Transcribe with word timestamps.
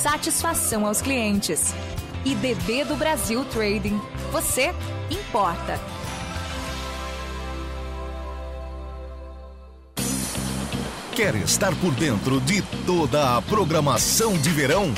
satisfação 0.00 0.86
aos 0.86 1.02
clientes. 1.02 1.74
IDB 2.24 2.84
do 2.84 2.94
Brasil 2.94 3.44
Trading. 3.46 4.00
Você 4.30 4.72
importa. 5.10 5.76
Quer 11.16 11.34
estar 11.34 11.74
por 11.80 11.92
dentro 11.96 12.40
de 12.40 12.62
toda 12.86 13.36
a 13.36 13.42
programação 13.42 14.38
de 14.38 14.50
verão? 14.50 14.94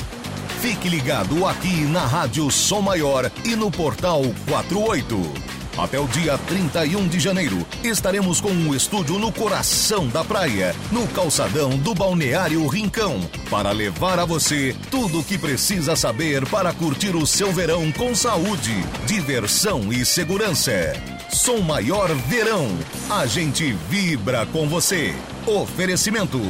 Fique 0.61 0.87
ligado 0.87 1.47
aqui 1.47 1.81
na 1.85 2.05
Rádio 2.05 2.51
Som 2.51 2.81
Maior 2.81 3.31
e 3.43 3.55
no 3.55 3.71
Portal 3.71 4.21
48. 4.47 5.60
Até 5.77 5.99
o 5.99 6.07
dia 6.07 6.37
31 6.37 7.07
de 7.07 7.19
janeiro, 7.19 7.65
estaremos 7.83 8.41
com 8.41 8.49
um 8.49 8.75
estúdio 8.75 9.17
no 9.17 9.31
coração 9.31 10.07
da 10.07 10.23
praia, 10.23 10.75
no 10.91 11.07
calçadão 11.07 11.77
do 11.77 11.95
Balneário 11.95 12.67
Rincão, 12.67 13.21
para 13.49 13.71
levar 13.71 14.19
a 14.19 14.25
você 14.25 14.75
tudo 14.89 15.19
o 15.19 15.23
que 15.23 15.37
precisa 15.37 15.95
saber 15.95 16.45
para 16.47 16.73
curtir 16.73 17.15
o 17.15 17.25
seu 17.25 17.53
verão 17.53 17.91
com 17.91 18.13
saúde, 18.13 18.83
diversão 19.05 19.91
e 19.93 20.05
segurança. 20.05 20.93
Som 21.29 21.59
Maior 21.61 22.13
Verão. 22.27 22.67
A 23.09 23.25
gente 23.25 23.71
vibra 23.89 24.45
com 24.47 24.67
você. 24.67 25.15
Oferecimento: 25.47 26.41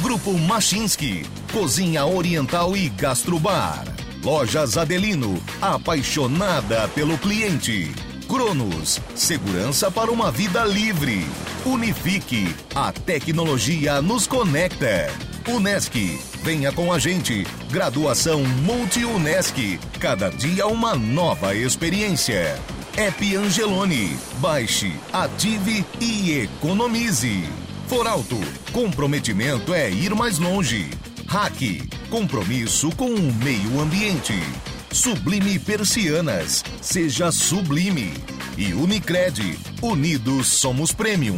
Grupo 0.00 0.32
Machinski, 0.38 1.26
Cozinha 1.52 2.06
Oriental 2.06 2.76
e 2.76 2.88
Gastrobar. 2.88 3.84
Lojas 4.22 4.76
Adelino, 4.76 5.42
apaixonada 5.60 6.88
pelo 6.88 7.18
cliente. 7.18 7.92
Cronos, 8.28 9.00
segurança 9.14 9.90
para 9.90 10.12
uma 10.12 10.30
vida 10.30 10.62
livre. 10.66 11.26
Unifique, 11.64 12.54
a 12.74 12.92
tecnologia 12.92 14.02
nos 14.02 14.26
conecta. 14.26 15.10
Unesc, 15.48 16.20
venha 16.42 16.70
com 16.70 16.92
a 16.92 16.98
gente. 16.98 17.46
Graduação 17.70 18.44
Multi-Unesc, 18.44 19.80
cada 19.98 20.28
dia 20.28 20.66
uma 20.66 20.94
nova 20.94 21.54
experiência. 21.54 22.60
App 22.98 23.34
Angelone, 23.34 24.14
baixe, 24.40 24.92
ative 25.10 25.82
e 25.98 26.32
economize. 26.42 27.48
Foralto, 27.86 28.38
comprometimento 28.72 29.72
é 29.72 29.90
ir 29.90 30.14
mais 30.14 30.38
longe. 30.38 30.90
Hack, 31.26 31.62
compromisso 32.10 32.90
com 32.94 33.08
o 33.08 33.34
meio 33.34 33.80
ambiente. 33.80 34.38
Sublime 34.92 35.58
Persianas. 35.58 36.64
Seja 36.80 37.30
sublime. 37.30 38.12
E 38.56 38.72
Unicred. 38.72 39.58
Unidos 39.82 40.46
somos 40.48 40.92
premium. 40.92 41.36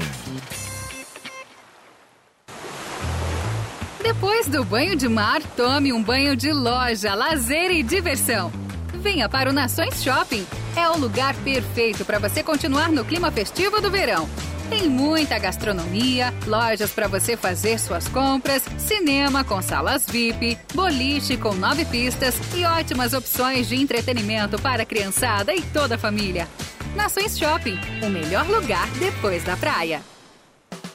Depois 4.02 4.46
do 4.46 4.64
banho 4.64 4.96
de 4.96 5.08
mar, 5.08 5.42
tome 5.56 5.92
um 5.92 6.02
banho 6.02 6.34
de 6.36 6.52
loja, 6.52 7.14
lazer 7.14 7.70
e 7.70 7.82
diversão. 7.82 8.52
Venha 8.94 9.28
para 9.28 9.50
o 9.50 9.52
Nações 9.52 10.02
Shopping. 10.02 10.46
É 10.76 10.88
o 10.88 10.96
lugar 10.96 11.34
perfeito 11.36 12.04
para 12.04 12.18
você 12.18 12.42
continuar 12.42 12.90
no 12.90 13.04
clima 13.04 13.30
festivo 13.30 13.80
do 13.80 13.90
verão. 13.90 14.28
Tem 14.70 14.88
muita 14.88 15.36
gastronomia, 15.36 16.32
lojas 16.46 16.92
para 16.92 17.08
você 17.08 17.36
fazer 17.36 17.78
suas 17.80 18.06
compras, 18.06 18.62
cinema 18.78 19.42
com 19.42 19.60
salas 19.60 20.06
VIP, 20.06 20.56
boliche 20.72 21.36
com 21.36 21.52
nove 21.54 21.84
pistas 21.84 22.36
e 22.54 22.64
ótimas 22.64 23.12
opções 23.12 23.68
de 23.68 23.74
entretenimento 23.74 24.60
para 24.62 24.84
a 24.84 24.86
criançada 24.86 25.52
e 25.52 25.60
toda 25.60 25.96
a 25.96 25.98
família. 25.98 26.46
Nações 26.94 27.36
Shopping, 27.36 27.78
o 28.00 28.08
melhor 28.08 28.46
lugar 28.46 28.88
depois 28.92 29.42
da 29.42 29.56
praia. 29.56 30.02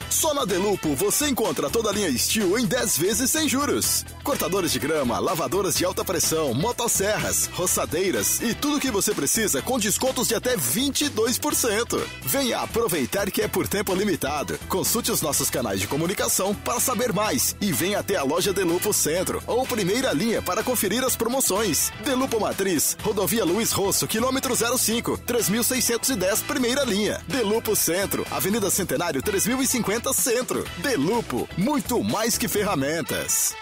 Só 0.10 0.34
na 0.34 0.46
Delupo 0.46 0.96
você 0.96 1.28
encontra 1.28 1.70
toda 1.70 1.90
a 1.90 1.94
linha 1.94 2.16
Steel 2.18 2.58
em 2.58 2.66
10 2.66 2.98
vezes 2.98 3.32
sem 3.32 3.50
juros. 3.50 4.06
Cortadores 4.24 4.72
de 4.72 4.80
grama, 4.80 5.20
lavadoras 5.20 5.76
de 5.76 5.86
alta 5.86 6.06
pressão, 6.06 6.54
motosserras, 6.54 7.48
roçadeiras 7.54 8.42
e 8.42 8.54
tudo 8.54 8.78
o 8.78 8.80
que 8.80 8.92
você 8.92 9.14
precisa 9.14 9.62
com 9.62 9.80
descontos 9.80 10.28
de 10.28 10.36
até 10.36 10.56
22%. 10.56 12.02
Venha 12.24 12.60
aproveitar 12.60 13.30
que 13.32 13.42
é 13.42 13.48
por 13.48 13.68
tempo 13.68 13.94
limitado. 13.94 14.58
Consulte 14.70 15.12
os 15.12 15.22
nossos 15.22 15.50
canais 15.50 15.80
de 15.80 15.88
comunicação 15.88 16.54
para 16.54 16.80
saber 16.80 17.12
mais 17.12 17.56
e 17.60 17.72
venha 17.72 18.00
até 18.00 18.16
a 18.16 18.24
loja 18.24 18.54
Delupo 18.54 18.94
Centro 18.94 19.44
ou 19.48 19.66
Primeira 19.66 20.14
Linha 20.14 20.42
para 20.42 20.64
conferir 20.64 21.04
as 21.04 21.16
promoções. 21.16 21.92
Delupo 22.04 22.40
Matriz, 22.40 22.98
Rodovia 23.02 23.44
Luiz 23.44 23.72
Rosso, 23.72 24.08
quilômetro 24.08 24.56
05, 24.56 25.18
3610, 25.26 26.42
Primeira 26.44 26.84
Linha. 26.84 27.22
Delupo 27.28 27.76
Centro, 27.76 28.26
Avenida 28.32 28.70
Centenário 28.70 29.22
3050 29.22 29.95
Centro. 30.14 30.64
Delupo, 30.82 31.48
muito 31.58 32.04
mais 32.04 32.38
que 32.38 32.48
ferramentas. 32.48 33.56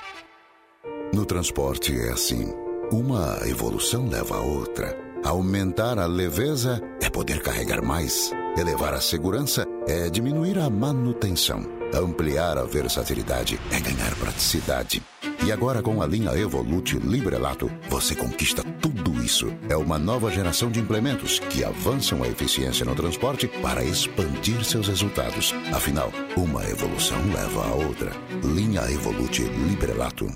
No 1.13 1.25
transporte 1.25 1.95
é 1.95 2.11
assim. 2.11 2.53
Uma 2.91 3.39
evolução 3.47 4.07
leva 4.07 4.37
a 4.37 4.41
outra. 4.41 4.97
Aumentar 5.23 5.99
a 5.99 6.05
leveza 6.05 6.81
é 7.01 7.09
poder 7.09 7.41
carregar 7.41 7.81
mais. 7.81 8.31
Elevar 8.57 8.93
a 8.93 9.01
segurança 9.01 9.65
é 9.87 10.09
diminuir 10.09 10.57
a 10.59 10.69
manutenção. 10.69 11.65
Ampliar 11.93 12.57
a 12.57 12.63
versatilidade 12.63 13.59
é 13.71 13.79
ganhar 13.79 14.15
praticidade. 14.15 15.01
E 15.45 15.51
agora 15.51 15.81
com 15.81 16.01
a 16.01 16.07
linha 16.07 16.31
Evolute 16.31 16.97
Librelato, 16.97 17.69
você 17.89 18.15
conquista 18.15 18.63
tudo 18.81 19.21
isso. 19.21 19.53
É 19.67 19.75
uma 19.75 19.99
nova 19.99 20.31
geração 20.31 20.71
de 20.71 20.79
implementos 20.79 21.37
que 21.37 21.65
avançam 21.65 22.23
a 22.23 22.27
eficiência 22.29 22.85
no 22.85 22.95
transporte 22.95 23.45
para 23.61 23.83
expandir 23.83 24.63
seus 24.63 24.87
resultados. 24.87 25.53
Afinal, 25.73 26.13
uma 26.37 26.63
evolução 26.63 27.17
leva 27.33 27.67
a 27.67 27.73
outra. 27.73 28.11
Linha 28.41 28.89
Evolute 28.89 29.43
Librelato. 29.43 30.27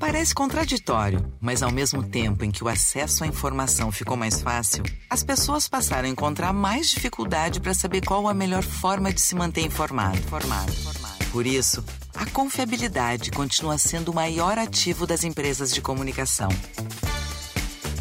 Parece 0.00 0.34
contraditório, 0.34 1.24
mas 1.40 1.62
ao 1.62 1.70
mesmo 1.70 2.02
tempo 2.02 2.44
em 2.44 2.50
que 2.50 2.64
o 2.64 2.68
acesso 2.68 3.22
à 3.22 3.28
informação 3.28 3.92
ficou 3.92 4.16
mais 4.16 4.42
fácil, 4.42 4.82
as 5.08 5.22
pessoas 5.22 5.68
passaram 5.68 6.08
a 6.08 6.10
encontrar 6.10 6.52
mais 6.52 6.90
dificuldade 6.90 7.60
para 7.60 7.74
saber 7.74 8.04
qual 8.04 8.26
a 8.26 8.34
melhor 8.34 8.64
forma 8.64 9.12
de 9.12 9.20
se 9.20 9.36
manter 9.36 9.64
informado. 9.64 10.18
informado. 10.18 11.01
Por 11.32 11.46
isso, 11.46 11.82
a 12.14 12.26
confiabilidade 12.26 13.30
continua 13.30 13.78
sendo 13.78 14.10
o 14.10 14.14
maior 14.14 14.58
ativo 14.58 15.06
das 15.06 15.24
empresas 15.24 15.72
de 15.72 15.80
comunicação. 15.80 16.50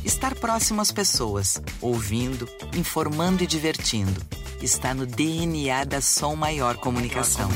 Estar 0.04 0.36
próximo 0.36 0.82
às 0.82 0.92
pessoas, 0.92 1.62
ouvindo, 1.80 2.46
informando 2.76 3.42
e 3.42 3.48
divertindo, 3.48 4.22
está 4.62 4.94
no 4.94 5.06
DNA 5.06 5.86
da 5.86 6.02
Som 6.02 6.36
Maior 6.36 6.76
Comunicação. 6.76 7.50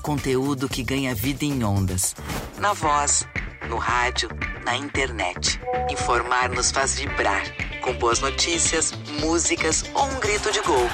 Conteúdo 0.00 0.70
que 0.70 0.82
ganha 0.82 1.14
vida 1.14 1.44
em 1.44 1.62
ondas. 1.62 2.16
Na 2.56 2.72
voz, 2.72 3.26
no 3.68 3.76
rádio, 3.76 4.30
na 4.64 4.74
internet. 4.74 5.60
Informar 5.90 6.48
nos 6.48 6.70
faz 6.70 6.94
vibrar, 6.94 7.42
com 7.82 7.92
boas 7.92 8.20
notícias, 8.20 8.92
músicas 9.20 9.84
ou 9.92 10.06
um 10.06 10.18
grito 10.18 10.50
de 10.50 10.62
gol. 10.62 10.88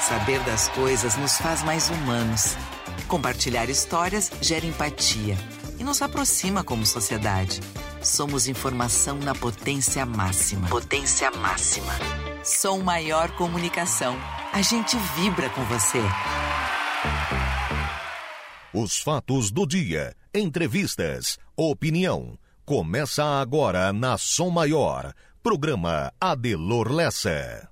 Saber 0.00 0.40
das 0.44 0.68
coisas 0.68 1.16
nos 1.16 1.38
faz 1.38 1.62
mais 1.62 1.90
humanos. 1.90 2.56
Compartilhar 3.08 3.68
histórias 3.68 4.30
gera 4.40 4.64
empatia 4.64 5.36
e 5.78 5.84
nos 5.84 6.00
aproxima 6.00 6.62
como 6.62 6.86
sociedade. 6.86 7.60
Somos 8.00 8.46
informação 8.46 9.18
na 9.18 9.34
potência 9.34 10.06
máxima. 10.06 10.68
Potência 10.68 11.30
máxima. 11.32 11.92
Som 12.44 12.78
Maior 12.78 13.30
Comunicação. 13.32 14.16
A 14.52 14.62
gente 14.62 14.96
vibra 15.16 15.50
com 15.50 15.64
você. 15.64 16.00
Os 18.72 18.98
fatos 19.00 19.50
do 19.50 19.66
dia, 19.66 20.14
entrevistas, 20.32 21.38
opinião. 21.56 22.38
Começa 22.64 23.24
agora 23.24 23.92
na 23.92 24.16
Som 24.16 24.50
Maior. 24.50 25.12
Programa 25.42 26.12
Adelor 26.20 26.92
Lessa. 26.92 27.68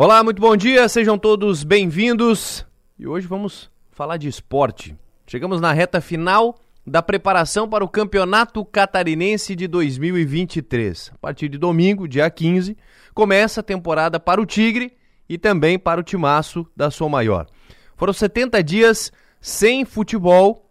Olá, 0.00 0.22
muito 0.22 0.40
bom 0.40 0.56
dia, 0.56 0.88
sejam 0.88 1.18
todos 1.18 1.64
bem-vindos. 1.64 2.64
E 2.96 3.04
hoje 3.04 3.26
vamos 3.26 3.68
falar 3.90 4.16
de 4.16 4.28
esporte. 4.28 4.96
Chegamos 5.26 5.60
na 5.60 5.72
reta 5.72 6.00
final 6.00 6.54
da 6.86 7.02
preparação 7.02 7.68
para 7.68 7.84
o 7.84 7.88
Campeonato 7.88 8.64
Catarinense 8.64 9.56
de 9.56 9.66
2023. 9.66 11.10
A 11.12 11.18
partir 11.18 11.48
de 11.48 11.58
domingo, 11.58 12.06
dia 12.06 12.30
15, 12.30 12.76
começa 13.12 13.58
a 13.58 13.64
temporada 13.64 14.20
para 14.20 14.40
o 14.40 14.46
Tigre 14.46 14.96
e 15.28 15.36
também 15.36 15.76
para 15.76 15.98
o 15.98 16.04
Timaço 16.04 16.64
da 16.76 16.92
Som 16.92 17.08
Maior. 17.08 17.48
Foram 17.96 18.12
70 18.12 18.62
dias 18.62 19.10
sem 19.40 19.84
futebol, 19.84 20.70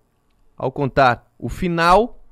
ao 0.55 0.71
contar 0.71 1.29
o 1.37 1.49
final 1.49 2.23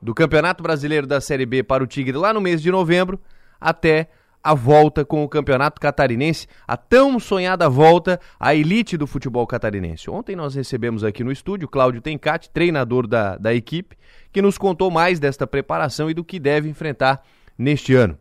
do 0.00 0.14
Campeonato 0.14 0.62
Brasileiro 0.62 1.06
da 1.06 1.20
Série 1.20 1.44
B 1.44 1.62
para 1.62 1.84
o 1.84 1.86
Tigre 1.86 2.16
lá 2.16 2.32
no 2.32 2.40
mês 2.40 2.62
de 2.62 2.70
novembro, 2.70 3.20
até 3.60 4.08
a 4.48 4.54
volta 4.54 5.04
com 5.04 5.22
o 5.22 5.28
Campeonato 5.28 5.78
Catarinense, 5.78 6.46
a 6.66 6.74
tão 6.74 7.20
sonhada 7.20 7.68
volta 7.68 8.18
à 8.40 8.54
elite 8.54 8.96
do 8.96 9.06
futebol 9.06 9.46
catarinense. 9.46 10.08
Ontem 10.08 10.34
nós 10.34 10.54
recebemos 10.54 11.04
aqui 11.04 11.22
no 11.22 11.30
estúdio 11.30 11.68
Cláudio 11.68 12.00
Tencati, 12.00 12.48
treinador 12.48 13.06
da, 13.06 13.36
da 13.36 13.52
equipe, 13.52 13.94
que 14.32 14.40
nos 14.40 14.56
contou 14.56 14.90
mais 14.90 15.20
desta 15.20 15.46
preparação 15.46 16.08
e 16.08 16.14
do 16.14 16.24
que 16.24 16.40
deve 16.40 16.66
enfrentar 16.66 17.22
neste 17.58 17.94
ano. 17.94 18.18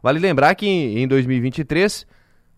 Vale 0.00 0.20
lembrar 0.20 0.54
que 0.54 0.64
em 0.64 1.08
2023 1.08 2.06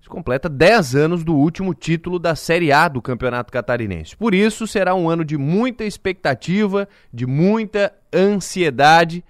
se 0.03 0.09
completa 0.11 0.47
10 0.47 0.95
anos 0.97 1.25
do 1.25 1.35
último 1.35 1.73
título 1.73 2.19
da 2.19 2.37
Série 2.37 2.71
A 2.71 2.87
do 2.87 3.01
Campeonato 3.01 3.51
Catarinense. 3.51 4.15
Por 4.15 4.35
isso, 4.35 4.67
será 4.67 4.95
um 4.95 5.09
ano 5.09 5.25
de 5.25 5.39
muita 5.39 5.85
expectativa, 5.85 6.87
de 7.11 7.25
muita 7.25 7.95
ansiedade, 8.15 9.25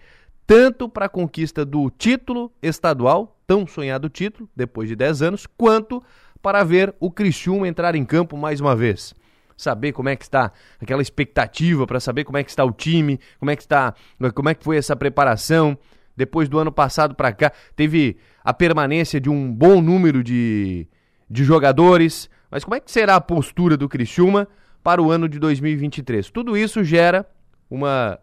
tanto 0.45 0.89
para 0.89 1.07
a 1.07 1.09
conquista 1.09 1.65
do 1.65 1.89
título 1.89 2.51
estadual, 2.61 3.36
tão 3.47 3.67
sonhado 3.67 4.09
título, 4.09 4.49
depois 4.55 4.89
de 4.89 4.97
10 4.97 5.23
anos, 5.23 5.47
quanto 5.47 6.03
para 6.43 6.65
ver 6.65 6.95
o 7.01 7.11
Criciúma 7.11 7.69
entrar 7.69 7.95
em 7.95 8.05
campo 8.05 8.37
mais 8.37 8.61
uma 8.61 8.75
vez. 8.75 9.15
Saber 9.57 9.93
como 9.93 10.09
é 10.09 10.17
que 10.17 10.25
está 10.25 10.53
aquela 10.81 11.01
expectativa 11.01 11.87
para 11.87 12.01
saber 12.01 12.25
como 12.25 12.37
é 12.37 12.45
que 12.45 12.51
está 12.51 12.65
o 12.65 12.73
time, 12.73 13.19
como 13.39 13.51
é 13.51 13.57
que 13.57 13.63
está, 13.63 13.95
como 14.35 14.49
é 14.49 14.55
que 14.55 14.63
foi 14.63 14.77
essa 14.77 14.95
preparação 14.95 15.79
depois 16.17 16.49
do 16.49 16.59
ano 16.59 16.73
passado 16.73 17.15
para 17.15 17.33
cá, 17.33 17.53
teve 17.75 18.17
a 18.43 18.55
permanência 18.55 19.21
de 19.21 19.29
um 19.29 19.53
bom 19.53 19.83
número 19.83 20.25
de, 20.25 20.89
de 21.29 21.45
jogadores, 21.45 22.31
mas 22.51 22.65
como 22.65 22.75
é 22.75 22.81
que 22.81 22.91
será 22.91 23.17
a 23.17 23.21
postura 23.21 23.77
do 23.77 23.89
Criciúma 23.89 24.49
para 24.83 25.03
o 25.03 25.11
ano 25.11 25.29
de 25.29 25.39
2023? 25.39 26.31
Tudo 26.31 26.57
isso 26.57 26.83
gera 26.83 27.27
uma 27.69 28.19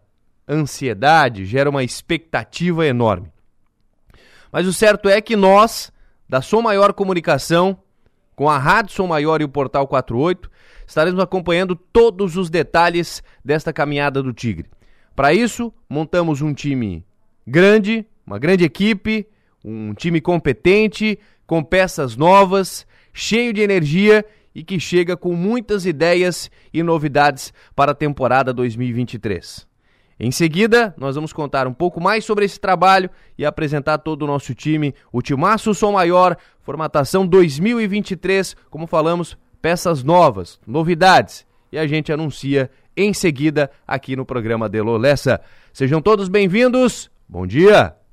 ansiedade, 0.48 1.44
gera 1.44 1.70
uma 1.70 1.84
expectativa 1.84 2.84
enorme. 2.86 3.33
Mas 4.54 4.68
o 4.68 4.72
certo 4.72 5.08
é 5.08 5.20
que 5.20 5.34
nós, 5.34 5.92
da 6.28 6.40
Som 6.40 6.62
Maior 6.62 6.92
Comunicação, 6.92 7.76
com 8.36 8.48
a 8.48 8.56
Rádio 8.56 8.94
Som 8.94 9.08
Maior 9.08 9.40
e 9.40 9.44
o 9.44 9.48
Portal 9.48 9.84
48, 9.88 10.48
estaremos 10.86 11.18
acompanhando 11.18 11.74
todos 11.74 12.36
os 12.36 12.48
detalhes 12.48 13.20
desta 13.44 13.72
caminhada 13.72 14.22
do 14.22 14.32
Tigre. 14.32 14.70
Para 15.16 15.34
isso, 15.34 15.74
montamos 15.90 16.40
um 16.40 16.54
time 16.54 17.04
grande, 17.44 18.06
uma 18.24 18.38
grande 18.38 18.62
equipe, 18.62 19.26
um 19.64 19.92
time 19.92 20.20
competente, 20.20 21.18
com 21.48 21.60
peças 21.60 22.16
novas, 22.16 22.86
cheio 23.12 23.52
de 23.52 23.60
energia 23.60 24.24
e 24.54 24.62
que 24.62 24.78
chega 24.78 25.16
com 25.16 25.34
muitas 25.34 25.84
ideias 25.84 26.48
e 26.72 26.80
novidades 26.80 27.52
para 27.74 27.90
a 27.90 27.96
temporada 27.96 28.52
2023. 28.52 29.73
Em 30.18 30.30
seguida, 30.30 30.94
nós 30.96 31.16
vamos 31.16 31.32
contar 31.32 31.66
um 31.66 31.72
pouco 31.72 32.00
mais 32.00 32.24
sobre 32.24 32.44
esse 32.44 32.58
trabalho 32.60 33.10
e 33.36 33.44
apresentar 33.44 33.98
todo 33.98 34.22
o 34.22 34.26
nosso 34.26 34.54
time, 34.54 34.94
o 35.12 35.20
Timaço 35.20 35.74
Som 35.74 35.92
Maior, 35.92 36.36
formatação 36.62 37.26
2023, 37.26 38.56
como 38.70 38.86
falamos, 38.86 39.36
peças 39.60 40.04
novas, 40.04 40.60
novidades, 40.66 41.44
e 41.72 41.78
a 41.78 41.86
gente 41.86 42.12
anuncia 42.12 42.70
em 42.96 43.12
seguida 43.12 43.70
aqui 43.86 44.14
no 44.14 44.24
programa 44.24 44.68
Delô 44.68 44.96
Lessa. 44.96 45.40
Sejam 45.72 46.00
todos 46.00 46.28
bem-vindos. 46.28 47.10
Bom 47.28 47.44
dia! 47.44 48.03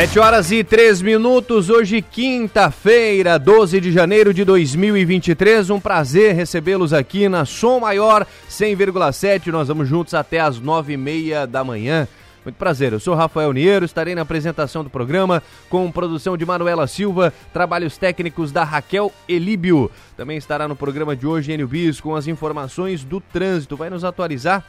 Sete 0.00 0.18
horas 0.18 0.50
e 0.50 0.64
três 0.64 1.02
minutos, 1.02 1.68
hoje 1.68 2.00
quinta-feira, 2.00 3.38
12 3.38 3.78
de 3.82 3.92
janeiro 3.92 4.32
de 4.32 4.46
2023. 4.46 5.68
Um 5.68 5.78
prazer 5.78 6.34
recebê-los 6.34 6.94
aqui 6.94 7.28
na 7.28 7.44
Som 7.44 7.80
Maior 7.80 8.26
100,7. 8.48 9.48
Nós 9.48 9.68
vamos 9.68 9.86
juntos 9.86 10.14
até 10.14 10.40
as 10.40 10.58
nove 10.58 10.94
e 10.94 10.96
meia 10.96 11.46
da 11.46 11.62
manhã. 11.62 12.08
Muito 12.42 12.56
prazer, 12.56 12.94
eu 12.94 12.98
sou 12.98 13.14
Rafael 13.14 13.52
Niero, 13.52 13.84
estarei 13.84 14.14
na 14.14 14.22
apresentação 14.22 14.82
do 14.82 14.88
programa 14.88 15.42
com 15.68 15.92
produção 15.92 16.34
de 16.34 16.46
Manuela 16.46 16.86
Silva, 16.86 17.30
trabalhos 17.52 17.98
técnicos 17.98 18.50
da 18.50 18.64
Raquel 18.64 19.12
Elíbio. 19.28 19.90
Também 20.16 20.38
estará 20.38 20.66
no 20.66 20.74
programa 20.74 21.14
de 21.14 21.26
hoje 21.26 21.52
Enio 21.52 21.68
Bis 21.68 22.00
com 22.00 22.16
as 22.16 22.26
informações 22.26 23.04
do 23.04 23.20
trânsito. 23.20 23.76
Vai 23.76 23.90
nos 23.90 24.02
atualizar 24.02 24.64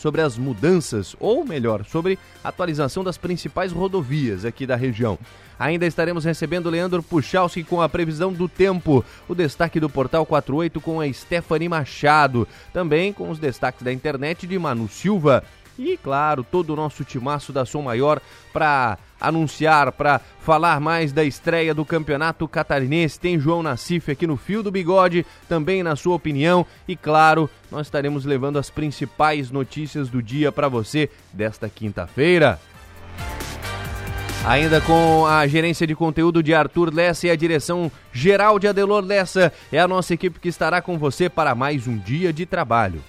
sobre 0.00 0.22
as 0.22 0.38
mudanças, 0.38 1.14
ou 1.20 1.44
melhor, 1.44 1.84
sobre 1.84 2.18
a 2.42 2.48
atualização 2.48 3.04
das 3.04 3.18
principais 3.18 3.70
rodovias 3.70 4.46
aqui 4.46 4.66
da 4.66 4.74
região. 4.74 5.18
Ainda 5.58 5.84
estaremos 5.84 6.24
recebendo 6.24 6.70
Leandro 6.70 7.02
Puchalski 7.02 7.62
com 7.62 7.82
a 7.82 7.88
previsão 7.88 8.32
do 8.32 8.48
tempo, 8.48 9.04
o 9.28 9.34
destaque 9.34 9.78
do 9.78 9.90
Portal 9.90 10.24
48 10.24 10.80
com 10.80 11.02
a 11.02 11.12
Stephanie 11.12 11.68
Machado, 11.68 12.48
também 12.72 13.12
com 13.12 13.28
os 13.28 13.38
destaques 13.38 13.82
da 13.82 13.92
internet 13.92 14.46
de 14.46 14.58
Manu 14.58 14.88
Silva. 14.88 15.44
E, 15.78 15.98
claro, 15.98 16.42
todo 16.50 16.72
o 16.72 16.76
nosso 16.76 17.04
timaço 17.04 17.52
da 17.52 17.66
Som 17.66 17.82
Maior 17.82 18.22
para 18.54 18.96
anunciar, 19.20 19.92
para 19.92 20.20
falar 20.40 20.80
mais 20.80 21.12
da 21.12 21.22
estreia 21.22 21.74
do 21.74 21.84
Campeonato 21.84 22.48
Catarinense. 22.48 23.20
Tem 23.20 23.38
João 23.38 23.62
Nassif 23.62 24.10
aqui 24.10 24.26
no 24.26 24.36
Fio 24.36 24.62
do 24.62 24.70
Bigode, 24.70 25.26
também 25.48 25.82
na 25.82 25.96
sua 25.96 26.14
opinião. 26.14 26.66
E, 26.88 26.96
claro, 26.96 27.50
nós 27.70 27.86
estaremos 27.86 28.24
levando 28.24 28.58
as 28.58 28.70
principais 28.70 29.50
notícias 29.50 30.08
do 30.08 30.22
dia 30.22 30.50
para 30.50 30.68
você 30.68 31.10
desta 31.32 31.68
quinta-feira. 31.68 32.58
Ainda 34.46 34.80
com 34.80 35.26
a 35.26 35.46
gerência 35.46 35.86
de 35.86 35.94
conteúdo 35.94 36.42
de 36.42 36.54
Arthur 36.54 36.92
Lessa 36.92 37.26
e 37.26 37.30
a 37.30 37.36
direção 37.36 37.92
geral 38.10 38.58
de 38.58 38.66
Adelor 38.66 39.04
Lessa, 39.04 39.52
é 39.70 39.78
a 39.78 39.86
nossa 39.86 40.14
equipe 40.14 40.40
que 40.40 40.48
estará 40.48 40.80
com 40.80 40.98
você 40.98 41.28
para 41.28 41.54
mais 41.54 41.86
um 41.86 41.98
dia 41.98 42.32
de 42.32 42.46
trabalho. 42.46 43.02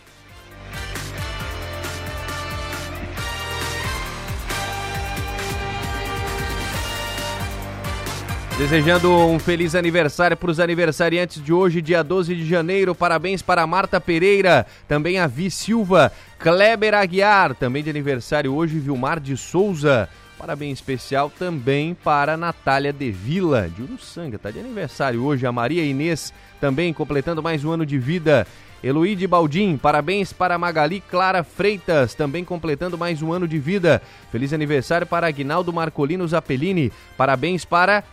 Desejando 8.57 9.11
um 9.11 9.39
feliz 9.39 9.73
aniversário 9.73 10.37
para 10.37 10.51
os 10.51 10.59
aniversariantes 10.59 11.43
de 11.43 11.51
hoje, 11.51 11.81
dia 11.81 12.03
12 12.03 12.35
de 12.35 12.45
janeiro. 12.45 12.93
Parabéns 12.93 13.41
para 13.41 13.65
Marta 13.65 13.99
Pereira, 13.99 14.67
também 14.87 15.17
a 15.17 15.25
Vi 15.25 15.49
Silva, 15.49 16.11
Kleber 16.37 16.93
Aguiar, 16.93 17.55
também 17.55 17.81
de 17.81 17.89
aniversário 17.89 18.53
hoje, 18.53 18.77
Vilmar 18.77 19.19
de 19.19 19.35
Souza. 19.35 20.07
Parabéns 20.37 20.79
especial 20.79 21.31
também 21.37 21.95
para 21.95 22.37
Natália 22.37 22.93
De 22.93 23.11
Vila, 23.11 23.69
de 23.69 23.81
Uruçanga, 23.83 24.37
tá 24.37 24.51
de 24.51 24.59
aniversário 24.59 25.23
hoje. 25.23 25.45
A 25.45 25.51
Maria 25.51 25.83
Inês, 25.83 26.33
também 26.59 26.93
completando 26.93 27.41
mais 27.41 27.65
um 27.65 27.71
ano 27.71 27.85
de 27.85 27.97
vida. 27.97 28.45
Eloíde 28.83 29.27
Baldim, 29.27 29.77
parabéns 29.77 30.33
para 30.33 30.57
Magali 30.57 31.01
Clara 31.01 31.43
Freitas, 31.43 32.15
também 32.15 32.43
completando 32.43 32.97
mais 32.97 33.21
um 33.21 33.31
ano 33.31 33.47
de 33.47 33.59
vida. 33.59 34.01
Feliz 34.31 34.53
aniversário 34.53 35.05
para 35.05 35.27
Agnaldo 35.27 35.71
Marcolino 35.71 36.27
Zappellini, 36.27 36.91
parabéns 37.15 37.63
para 37.63 38.03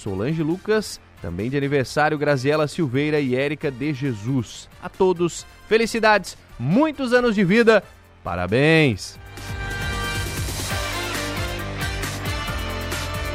Solange 0.00 0.42
Lucas, 0.42 0.98
também 1.20 1.50
de 1.50 1.58
aniversário 1.58 2.16
Graziela 2.16 2.66
Silveira 2.66 3.20
e 3.20 3.36
Érica 3.36 3.70
de 3.70 3.92
Jesus. 3.92 4.66
A 4.82 4.88
todos, 4.88 5.44
felicidades, 5.68 6.38
muitos 6.58 7.12
anos 7.12 7.34
de 7.34 7.44
vida, 7.44 7.84
parabéns! 8.24 9.18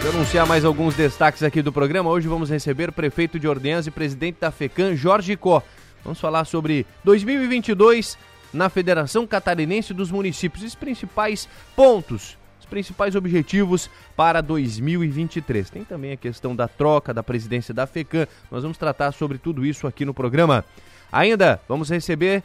Vou 0.02 0.12
anunciar 0.12 0.48
mais 0.48 0.66
alguns 0.66 0.96
destaques 0.96 1.44
aqui 1.44 1.62
do 1.62 1.72
programa. 1.72 2.10
Hoje 2.10 2.28
vamos 2.28 2.50
receber 2.50 2.90
o 2.90 2.94
prefeito 2.94 3.40
de 3.40 3.48
Ordenhas 3.48 3.86
e 3.86 3.92
presidente 3.92 4.38
da 4.42 4.50
FECAM, 4.50 4.96
Jorge 4.96 5.36
Có. 5.36 5.62
Vamos 6.04 6.20
falar 6.20 6.46
sobre 6.46 6.84
2022 7.04 8.18
na 8.52 8.70
Federação 8.70 9.28
Catarinense 9.28 9.94
dos 9.94 10.10
Municípios, 10.10 10.64
os 10.64 10.74
principais 10.74 11.48
pontos 11.76 12.38
os 12.66 12.70
principais 12.70 13.16
objetivos 13.16 13.90
para 14.16 14.42
2023. 14.42 15.70
Tem 15.70 15.84
também 15.84 16.12
a 16.12 16.18
questão 16.18 16.56
da 16.56 16.68
troca 16.68 17.14
da 17.14 17.22
presidência 17.22 17.74
da 17.74 17.86
FECAM. 17.86 18.28
Nós 18.52 18.64
vamos 18.64 18.78
tratar 18.78 19.12
sobre 19.12 19.38
tudo 19.38 19.66
isso 19.66 19.86
aqui 19.86 20.04
no 20.04 20.14
programa. 20.14 20.66
Ainda 21.12 21.62
vamos 21.70 21.90
receber 21.90 22.44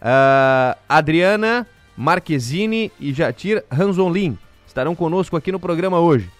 uh, 0.00 0.78
Adriana 0.88 1.66
Marquezine 1.96 2.92
e 3.00 3.12
Jatir 3.12 3.64
Ranzolin. 3.70 4.38
Estarão 4.66 4.94
conosco 4.94 5.36
aqui 5.36 5.50
no 5.50 5.58
programa 5.58 5.98
hoje. 5.98 6.30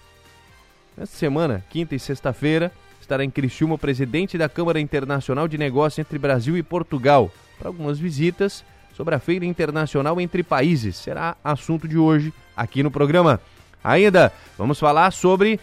Nesta 0.95 1.17
semana, 1.17 1.63
quinta 1.69 1.95
e 1.95 1.99
sexta-feira, 1.99 2.71
estará 3.01 3.23
em 3.23 3.29
Criciúma 3.29 3.75
o 3.75 3.79
presidente 3.79 4.37
da 4.37 4.47
Câmara 4.47 4.79
Internacional 4.79 5.47
de 5.47 5.57
Negócios 5.57 5.99
entre 5.99 6.19
Brasil 6.19 6.55
e 6.55 6.63
Portugal 6.63 7.31
para 7.57 7.69
algumas 7.69 7.97
visitas 7.97 8.63
sobre 8.97 9.13
a 9.13 9.19
Feira 9.19 9.45
Internacional 9.45 10.19
entre 10.19 10.41
Países. 10.41 10.95
Será 10.95 11.37
assunto 11.43 11.87
de 11.87 11.99
hoje 11.99 12.33
aqui 12.55 12.81
no 12.81 12.89
programa. 12.89 13.39
Ainda 13.83 14.33
vamos 14.57 14.79
falar 14.79 15.11
sobre 15.11 15.59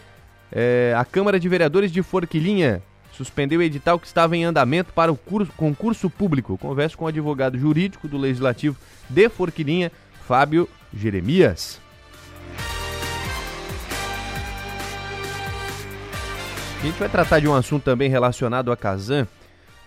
é, 0.49 0.95
a 0.97 1.03
Câmara 1.03 1.37
de 1.37 1.49
Vereadores 1.49 1.91
de 1.91 2.01
Forquilinha. 2.01 2.81
Suspendeu 3.11 3.59
o 3.59 3.63
edital 3.63 3.99
que 3.99 4.07
estava 4.07 4.37
em 4.37 4.45
andamento 4.45 4.93
para 4.93 5.11
o 5.11 5.17
curso, 5.17 5.51
concurso 5.57 6.09
público. 6.09 6.57
Converso 6.57 6.97
com 6.97 7.03
o 7.03 7.09
advogado 7.09 7.57
jurídico 7.57 8.07
do 8.07 8.17
Legislativo 8.17 8.77
de 9.09 9.27
Forquilinha, 9.27 9.91
Fábio 10.25 10.69
Jeremias. 10.93 11.81
A 16.79 16.85
gente 16.85 16.99
vai 16.99 17.09
tratar 17.09 17.41
de 17.41 17.47
um 17.49 17.53
assunto 17.53 17.83
também 17.83 18.09
relacionado 18.09 18.71
a 18.71 18.77
Kazan, 18.77 19.27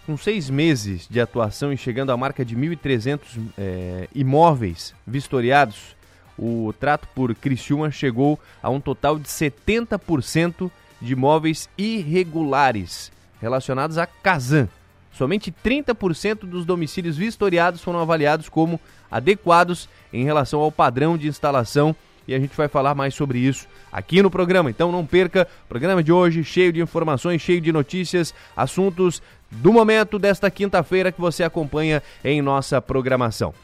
com 0.09 0.17
seis 0.17 0.49
meses 0.49 1.07
de 1.07 1.21
atuação 1.21 1.71
e 1.71 1.77
chegando 1.77 2.11
à 2.11 2.17
marca 2.17 2.43
de 2.43 2.57
1.300 2.57 3.21
é, 3.59 4.09
imóveis 4.15 4.95
vistoriados, 5.07 5.95
o 6.38 6.73
trato 6.81 7.07
por 7.15 7.35
Criciúma 7.35 7.91
chegou 7.91 8.41
a 8.62 8.71
um 8.71 8.81
total 8.81 9.19
de 9.19 9.29
70% 9.29 10.71
de 10.99 11.12
imóveis 11.12 11.69
irregulares 11.77 13.12
relacionados 13.38 13.99
a 13.99 14.07
Casan. 14.07 14.67
Somente 15.12 15.53
30% 15.53 16.47
dos 16.47 16.65
domicílios 16.65 17.19
vistoriados 17.19 17.83
foram 17.83 18.00
avaliados 18.00 18.49
como 18.49 18.81
adequados 19.11 19.91
em 20.11 20.25
relação 20.25 20.61
ao 20.61 20.73
padrão 20.73 21.19
de 21.19 21.29
instalação 21.29 21.95
e 22.29 22.35
a 22.35 22.39
gente 22.39 22.55
vai 22.55 22.69
falar 22.69 22.95
mais 22.95 23.15
sobre 23.15 23.39
isso 23.39 23.67
aqui 23.91 24.23
no 24.23 24.31
programa. 24.31 24.69
Então 24.69 24.93
não 24.93 25.05
perca 25.07 25.49
o 25.65 25.69
programa 25.69 26.03
de 26.03 26.13
hoje, 26.13 26.45
cheio 26.45 26.71
de 26.71 26.83
informações, 26.83 27.41
cheio 27.41 27.61
de 27.61 27.73
notícias, 27.73 28.35
assuntos 28.55 29.23
do 29.51 29.73
momento 29.73 30.19
desta 30.19 30.51
quinta-feira 30.51 31.11
que 31.11 31.21
você 31.21 31.43
acompanha 31.43 32.03
em 32.23 32.43
nossa 32.43 32.83
programação. 32.83 33.55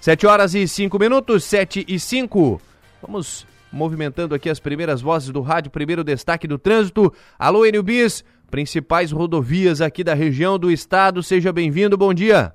7 0.00 0.26
horas 0.26 0.54
e 0.54 0.66
5 0.66 0.98
minutos, 0.98 1.44
7 1.44 1.84
e 1.86 2.00
5. 2.00 2.60
Vamos 3.02 3.46
movimentando 3.70 4.34
aqui 4.34 4.48
as 4.48 4.58
primeiras 4.58 5.02
vozes 5.02 5.28
do 5.28 5.42
rádio, 5.42 5.70
primeiro 5.70 6.02
destaque 6.02 6.48
do 6.48 6.56
trânsito. 6.56 7.12
Alô, 7.38 7.66
Enio 7.66 7.82
Bis, 7.82 8.24
principais 8.50 9.12
rodovias 9.12 9.82
aqui 9.82 10.02
da 10.02 10.14
região 10.14 10.58
do 10.58 10.70
estado. 10.70 11.22
Seja 11.22 11.52
bem-vindo, 11.52 11.96
bom 11.96 12.14
dia. 12.14 12.54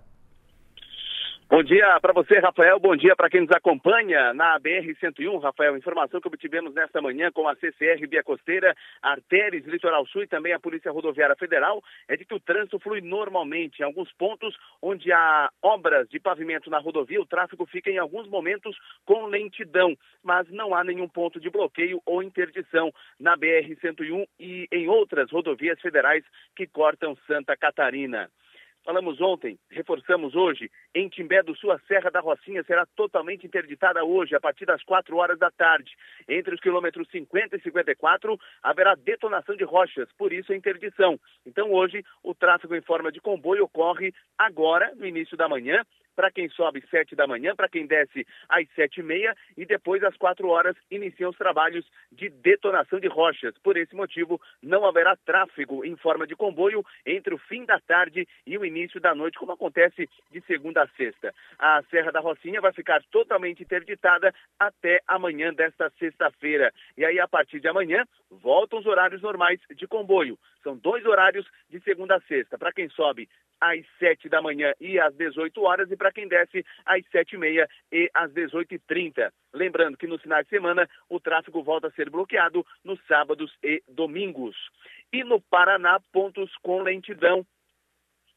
Bom 1.51 1.63
dia 1.63 1.99
para 1.99 2.13
você, 2.13 2.37
Rafael. 2.37 2.79
Bom 2.79 2.95
dia 2.95 3.15
para 3.15 3.27
quem 3.27 3.41
nos 3.41 3.49
acompanha 3.49 4.35
na 4.35 4.59
BR-101. 4.59 5.41
Rafael, 5.41 5.75
informação 5.75 6.21
que 6.21 6.27
obtivemos 6.27 6.75
nesta 6.75 7.01
manhã 7.01 7.31
com 7.31 7.47
a 7.47 7.55
CCR 7.55 8.07
Via 8.07 8.21
Costeira, 8.21 8.75
Artérias 9.01 9.65
Litoral 9.65 10.05
Sul 10.05 10.21
e 10.21 10.27
também 10.27 10.53
a 10.53 10.59
Polícia 10.59 10.91
Rodoviária 10.91 11.35
Federal 11.35 11.83
é 12.07 12.15
de 12.15 12.23
que 12.23 12.35
o 12.35 12.39
trânsito 12.39 12.77
flui 12.77 13.01
normalmente. 13.01 13.79
Em 13.79 13.83
alguns 13.83 14.11
pontos 14.11 14.55
onde 14.79 15.11
há 15.11 15.49
obras 15.63 16.07
de 16.09 16.19
pavimento 16.19 16.69
na 16.69 16.77
rodovia, 16.77 17.19
o 17.19 17.25
tráfego 17.25 17.65
fica 17.65 17.89
em 17.89 17.97
alguns 17.97 18.27
momentos 18.29 18.77
com 19.03 19.25
lentidão, 19.25 19.97
mas 20.23 20.47
não 20.51 20.75
há 20.75 20.83
nenhum 20.83 21.09
ponto 21.09 21.39
de 21.39 21.49
bloqueio 21.49 21.99
ou 22.05 22.21
interdição 22.21 22.93
na 23.19 23.35
BR-101 23.35 24.27
e 24.39 24.67
em 24.71 24.87
outras 24.87 25.31
rodovias 25.31 25.81
federais 25.81 26.23
que 26.55 26.67
cortam 26.67 27.17
Santa 27.25 27.57
Catarina. 27.57 28.29
Falamos 28.89 29.21
ontem, 29.21 29.55
reforçamos 29.69 30.33
hoje, 30.33 30.67
em 30.95 31.07
Timbé 31.07 31.43
do 31.43 31.55
Sul, 31.55 31.71
a 31.71 31.77
Serra 31.81 32.09
da 32.09 32.21
Rocinha 32.21 32.63
será 32.63 32.87
totalmente 32.95 33.45
interditada 33.45 34.03
hoje, 34.03 34.35
a 34.35 34.39
partir 34.39 34.65
das 34.65 34.81
4 34.81 35.15
horas 35.15 35.37
da 35.37 35.51
tarde. 35.51 35.95
Entre 36.27 36.55
os 36.55 36.59
quilômetros 36.59 37.07
50 37.11 37.55
e 37.55 37.61
54, 37.61 38.35
haverá 38.63 38.95
detonação 38.95 39.55
de 39.55 39.63
rochas, 39.63 40.09
por 40.17 40.33
isso 40.33 40.51
a 40.51 40.55
interdição. 40.55 41.19
Então, 41.45 41.71
hoje, 41.71 42.03
o 42.23 42.33
tráfego 42.33 42.75
em 42.75 42.81
forma 42.81 43.11
de 43.11 43.21
comboio 43.21 43.65
ocorre 43.65 44.11
agora, 44.35 44.91
no 44.95 45.05
início 45.05 45.37
da 45.37 45.47
manhã, 45.47 45.85
para 46.19 46.29
quem 46.29 46.49
sobe 46.49 46.83
sete 46.91 47.15
da 47.15 47.25
manhã, 47.25 47.55
para 47.55 47.69
quem 47.69 47.87
desce 47.87 48.27
às 48.49 48.67
sete 48.75 48.99
e 48.99 49.03
meia 49.03 49.33
e 49.55 49.65
depois 49.65 50.03
às 50.03 50.17
quatro 50.17 50.49
horas 50.49 50.75
iniciam 50.91 51.29
os 51.29 51.37
trabalhos 51.37 51.85
de 52.11 52.27
detonação 52.27 52.99
de 52.99 53.07
rochas. 53.07 53.57
Por 53.59 53.77
esse 53.77 53.95
motivo, 53.95 54.37
não 54.61 54.85
haverá 54.85 55.15
tráfego 55.15 55.85
em 55.85 55.95
forma 55.95 56.27
de 56.27 56.35
comboio 56.35 56.85
entre 57.05 57.33
o 57.33 57.37
fim 57.37 57.63
da 57.63 57.79
tarde 57.79 58.27
e 58.45 58.57
o 58.57 58.65
início 58.65 58.99
da 58.99 59.15
noite, 59.15 59.39
como 59.39 59.53
acontece 59.53 60.09
de 60.29 60.41
segunda 60.41 60.83
a 60.83 60.89
sexta. 60.89 61.33
A 61.57 61.81
Serra 61.83 62.11
da 62.11 62.19
Rocinha 62.19 62.59
vai 62.59 62.73
ficar 62.73 63.01
totalmente 63.09 63.63
interditada 63.63 64.35
até 64.59 64.99
amanhã 65.07 65.53
desta 65.53 65.89
sexta-feira. 65.91 66.73
E 66.97 67.05
aí, 67.05 67.17
a 67.17 67.29
partir 67.29 67.61
de 67.61 67.69
amanhã, 67.69 68.03
voltam 68.29 68.79
os 68.79 68.85
horários 68.85 69.21
normais 69.21 69.61
de 69.73 69.87
comboio. 69.87 70.37
São 70.63 70.75
dois 70.75 71.05
horários 71.05 71.47
de 71.69 71.79
segunda 71.79 72.17
a 72.17 72.21
sexta. 72.21 72.57
Para 72.57 72.73
quem 72.73 72.89
sobe 72.89 73.29
às 73.59 73.85
7 73.99 74.29
da 74.29 74.41
manhã 74.41 74.73
e 74.79 74.99
às 74.99 75.13
18 75.15 75.61
horas, 75.61 75.91
e 75.91 75.97
para 75.97 76.11
quem 76.11 76.27
desce 76.27 76.65
às 76.85 77.05
7 77.11 77.37
e 77.37 77.67
e 77.91 78.09
às 78.13 78.31
18 78.31 78.75
e 78.75 78.79
30. 78.79 79.33
Lembrando 79.53 79.97
que 79.97 80.07
no 80.07 80.19
final 80.19 80.41
de 80.43 80.49
semana 80.49 80.87
o 81.09 81.19
tráfego 81.19 81.63
volta 81.63 81.87
a 81.87 81.91
ser 81.91 82.09
bloqueado 82.09 82.65
nos 82.83 82.99
sábados 83.07 83.55
e 83.63 83.81
domingos. 83.87 84.55
E 85.11 85.23
no 85.23 85.41
Paraná, 85.41 85.99
pontos 86.11 86.55
com 86.61 86.81
lentidão 86.81 87.45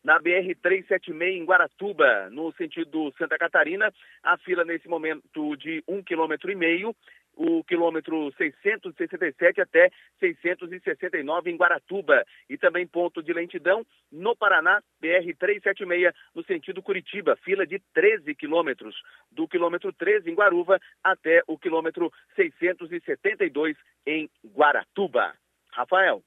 na 0.03 0.19
BR-376 0.21 1.37
em 1.37 1.45
Guaratuba, 1.45 2.29
no 2.31 2.53
sentido 2.55 3.13
Santa 3.17 3.39
Catarina, 3.39 3.93
a 4.23 4.37
fila 4.39 4.65
nesse 4.65 4.89
momento 4.89 5.57
de 5.57 5.83
um 5.87 6.03
quilômetro 6.03 6.51
e 6.51 6.57
meio 6.57 6.95
o 7.37 7.65
quilômetro 7.65 8.33
667 8.37 9.61
até 9.61 9.91
669 10.21 11.51
em 11.51 11.57
Guaratuba. 11.57 12.25
E 12.49 12.57
também 12.57 12.87
ponto 12.87 13.23
de 13.23 13.33
lentidão 13.33 13.85
no 14.11 14.37
Paraná, 14.37 14.83
BR-376, 15.03 16.13
no 16.35 16.45
sentido 16.45 16.83
Curitiba, 16.83 17.37
fila 17.45 17.67
de 17.67 17.81
13 17.95 18.35
quilômetros, 18.35 18.95
do 19.31 19.49
quilômetro 19.49 19.93
13 19.93 20.31
em 20.31 20.35
Guaruva 20.35 20.79
até 21.03 21.43
o 21.47 21.59
quilômetro 21.59 22.13
672 22.37 23.77
em 24.07 24.29
Guaratuba. 24.55 25.35
Rafael. 25.73 26.23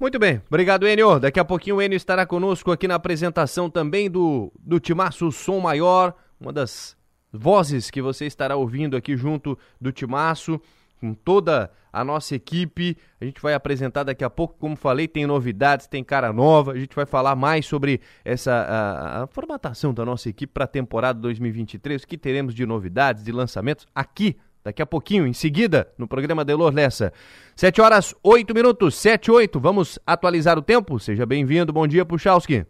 Muito 0.00 0.18
bem, 0.18 0.40
obrigado 0.48 0.88
Enio. 0.88 1.20
Daqui 1.20 1.38
a 1.38 1.44
pouquinho 1.44 1.76
o 1.76 1.82
Enio 1.82 1.96
estará 1.96 2.24
conosco 2.24 2.72
aqui 2.72 2.88
na 2.88 2.94
apresentação 2.94 3.68
também 3.68 4.10
do, 4.10 4.50
do 4.58 4.80
Timaço 4.80 5.30
Som 5.30 5.60
Maior, 5.60 6.14
uma 6.40 6.52
das 6.52 6.96
vozes 7.32 7.90
que 7.90 8.02
você 8.02 8.26
estará 8.26 8.56
ouvindo 8.56 8.96
aqui 8.96 9.16
junto 9.16 9.58
do 9.80 9.92
Timaço, 9.92 10.60
com 11.00 11.14
toda 11.14 11.70
a 11.92 12.04
nossa 12.04 12.34
equipe. 12.34 12.96
A 13.20 13.24
gente 13.24 13.40
vai 13.40 13.54
apresentar 13.54 14.04
daqui 14.04 14.22
a 14.22 14.30
pouco, 14.30 14.56
como 14.58 14.76
falei, 14.76 15.08
tem 15.08 15.26
novidades, 15.26 15.86
tem 15.86 16.04
cara 16.04 16.32
nova. 16.32 16.72
A 16.72 16.78
gente 16.78 16.94
vai 16.94 17.06
falar 17.06 17.34
mais 17.34 17.66
sobre 17.66 18.00
essa 18.24 18.52
a, 18.52 19.22
a 19.22 19.26
formatação 19.26 19.94
da 19.94 20.04
nossa 20.04 20.28
equipe 20.28 20.52
para 20.52 20.64
a 20.64 20.68
temporada 20.68 21.18
2023, 21.20 22.02
o 22.02 22.06
que 22.06 22.18
teremos 22.18 22.54
de 22.54 22.66
novidades, 22.66 23.24
de 23.24 23.32
lançamentos 23.32 23.86
aqui 23.94 24.36
daqui 24.62 24.82
a 24.82 24.86
pouquinho, 24.86 25.26
em 25.26 25.32
seguida, 25.32 25.90
no 25.96 26.06
programa 26.06 26.44
Delor 26.44 26.72
Lessa. 26.72 27.12
7 27.56 27.80
horas 27.80 28.14
8 28.22 28.54
minutos, 28.54 28.94
7 28.96 29.26
e 29.26 29.30
8. 29.30 29.58
Vamos 29.58 29.98
atualizar 30.06 30.58
o 30.58 30.62
tempo? 30.62 30.98
Seja 30.98 31.24
bem-vindo. 31.24 31.72
Bom 31.72 31.86
dia, 31.86 32.04
Puchalski. 32.04 32.66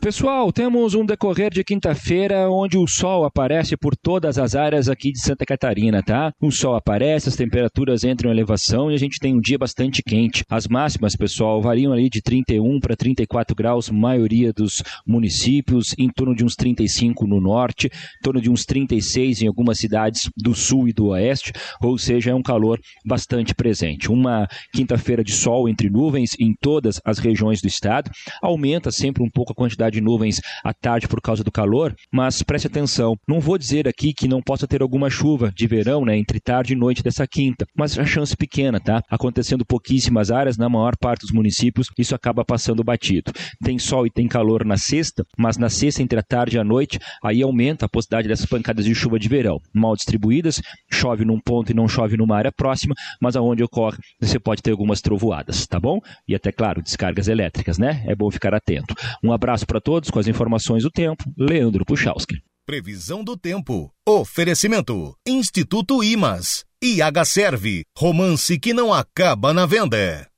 Pessoal, 0.00 0.52
temos 0.52 0.94
um 0.94 1.06
decorrer 1.06 1.50
de 1.50 1.64
quinta-feira 1.64 2.50
onde 2.50 2.76
o 2.76 2.86
sol 2.86 3.24
aparece 3.24 3.74
por 3.74 3.96
todas 3.96 4.38
as 4.38 4.54
áreas 4.54 4.88
aqui 4.88 5.10
de 5.10 5.18
Santa 5.18 5.46
Catarina, 5.46 6.02
tá? 6.02 6.30
O 6.42 6.50
sol 6.50 6.74
aparece, 6.74 7.30
as 7.30 7.36
temperaturas 7.36 8.04
entram 8.04 8.28
em 8.28 8.34
elevação 8.34 8.90
e 8.90 8.94
a 8.94 8.98
gente 8.98 9.18
tem 9.18 9.34
um 9.34 9.40
dia 9.40 9.56
bastante 9.56 10.02
quente. 10.02 10.44
As 10.50 10.66
máximas, 10.66 11.16
pessoal, 11.16 11.62
variam 11.62 11.90
ali 11.92 12.10
de 12.10 12.20
31 12.20 12.80
para 12.80 12.94
34 12.94 13.56
graus, 13.56 13.88
maioria 13.88 14.52
dos 14.52 14.82
municípios, 15.06 15.94
em 15.98 16.10
torno 16.10 16.34
de 16.34 16.44
uns 16.44 16.54
35 16.54 17.26
no 17.26 17.40
norte, 17.40 17.86
em 17.86 18.22
torno 18.22 18.42
de 18.42 18.50
uns 18.50 18.66
36 18.66 19.40
em 19.40 19.46
algumas 19.46 19.78
cidades 19.78 20.28
do 20.36 20.54
sul 20.54 20.86
e 20.86 20.92
do 20.92 21.06
oeste, 21.08 21.52
ou 21.80 21.96
seja, 21.96 22.30
é 22.30 22.34
um 22.34 22.42
calor 22.42 22.78
bastante 23.06 23.54
presente. 23.54 24.10
Uma 24.10 24.46
quinta-feira 24.72 25.24
de 25.24 25.32
sol 25.32 25.66
entre 25.66 25.88
nuvens 25.88 26.32
em 26.38 26.52
todas 26.60 27.00
as 27.06 27.18
regiões 27.18 27.62
do 27.62 27.68
estado, 27.68 28.10
aumenta 28.42 28.90
sempre 28.90 29.22
um 29.22 29.30
pouco 29.30 29.52
a 29.52 29.56
quantidade 29.56 29.83
de 29.90 30.00
nuvens 30.00 30.40
à 30.64 30.72
tarde 30.72 31.08
por 31.08 31.20
causa 31.20 31.44
do 31.44 31.52
calor, 31.52 31.94
mas 32.12 32.42
preste 32.42 32.66
atenção, 32.66 33.16
não 33.26 33.40
vou 33.40 33.58
dizer 33.58 33.88
aqui 33.88 34.12
que 34.12 34.28
não 34.28 34.42
possa 34.42 34.66
ter 34.66 34.82
alguma 34.82 35.10
chuva 35.10 35.52
de 35.54 35.66
verão, 35.66 36.04
né, 36.04 36.16
entre 36.16 36.40
tarde 36.40 36.72
e 36.72 36.76
noite 36.76 37.02
dessa 37.02 37.26
quinta, 37.26 37.66
mas 37.76 37.98
a 37.98 38.04
chance 38.04 38.36
pequena, 38.36 38.80
tá? 38.80 39.02
Acontecendo 39.10 39.64
pouquíssimas 39.64 40.30
áreas 40.30 40.56
na 40.56 40.68
maior 40.68 40.96
parte 40.96 41.22
dos 41.22 41.32
municípios, 41.32 41.88
isso 41.98 42.14
acaba 42.14 42.44
passando 42.44 42.84
batido. 42.84 43.32
Tem 43.62 43.78
sol 43.78 44.06
e 44.06 44.10
tem 44.10 44.28
calor 44.28 44.64
na 44.64 44.76
sexta, 44.76 45.24
mas 45.38 45.56
na 45.56 45.68
sexta 45.68 46.02
entre 46.02 46.18
a 46.18 46.22
tarde 46.22 46.56
e 46.56 46.60
a 46.60 46.64
noite, 46.64 46.98
aí 47.22 47.42
aumenta 47.42 47.86
a 47.86 47.88
possibilidade 47.88 48.28
dessas 48.28 48.46
pancadas 48.46 48.84
de 48.84 48.94
chuva 48.94 49.18
de 49.18 49.28
verão, 49.28 49.60
mal 49.72 49.94
distribuídas, 49.94 50.60
chove 50.90 51.24
num 51.24 51.40
ponto 51.40 51.70
e 51.70 51.74
não 51.74 51.88
chove 51.88 52.16
numa 52.16 52.36
área 52.36 52.52
próxima, 52.52 52.94
mas 53.20 53.36
aonde 53.36 53.62
ocorre, 53.62 53.98
você 54.20 54.38
pode 54.38 54.62
ter 54.62 54.70
algumas 54.70 55.00
trovoadas, 55.00 55.66
tá 55.66 55.78
bom? 55.78 56.00
E 56.28 56.34
até 56.34 56.52
claro, 56.52 56.82
descargas 56.82 57.28
elétricas, 57.28 57.78
né? 57.78 58.02
É 58.06 58.14
bom 58.14 58.30
ficar 58.30 58.54
atento. 58.54 58.94
Um 59.22 59.32
abraço 59.32 59.63
para 59.64 59.80
todos 59.80 60.10
com 60.10 60.18
as 60.18 60.26
informações 60.26 60.82
do 60.82 60.90
tempo. 60.90 61.24
Leandro 61.38 61.84
Puchalski. 61.84 62.36
Previsão 62.66 63.22
do 63.22 63.36
tempo. 63.36 63.92
Oferecimento. 64.08 65.14
Instituto 65.26 66.02
Imas. 66.02 66.64
IH 66.82 67.24
Serve. 67.24 67.84
Romance 67.96 68.58
que 68.58 68.72
não 68.72 68.92
acaba 68.92 69.52
na 69.52 69.66
venda. 69.66 70.28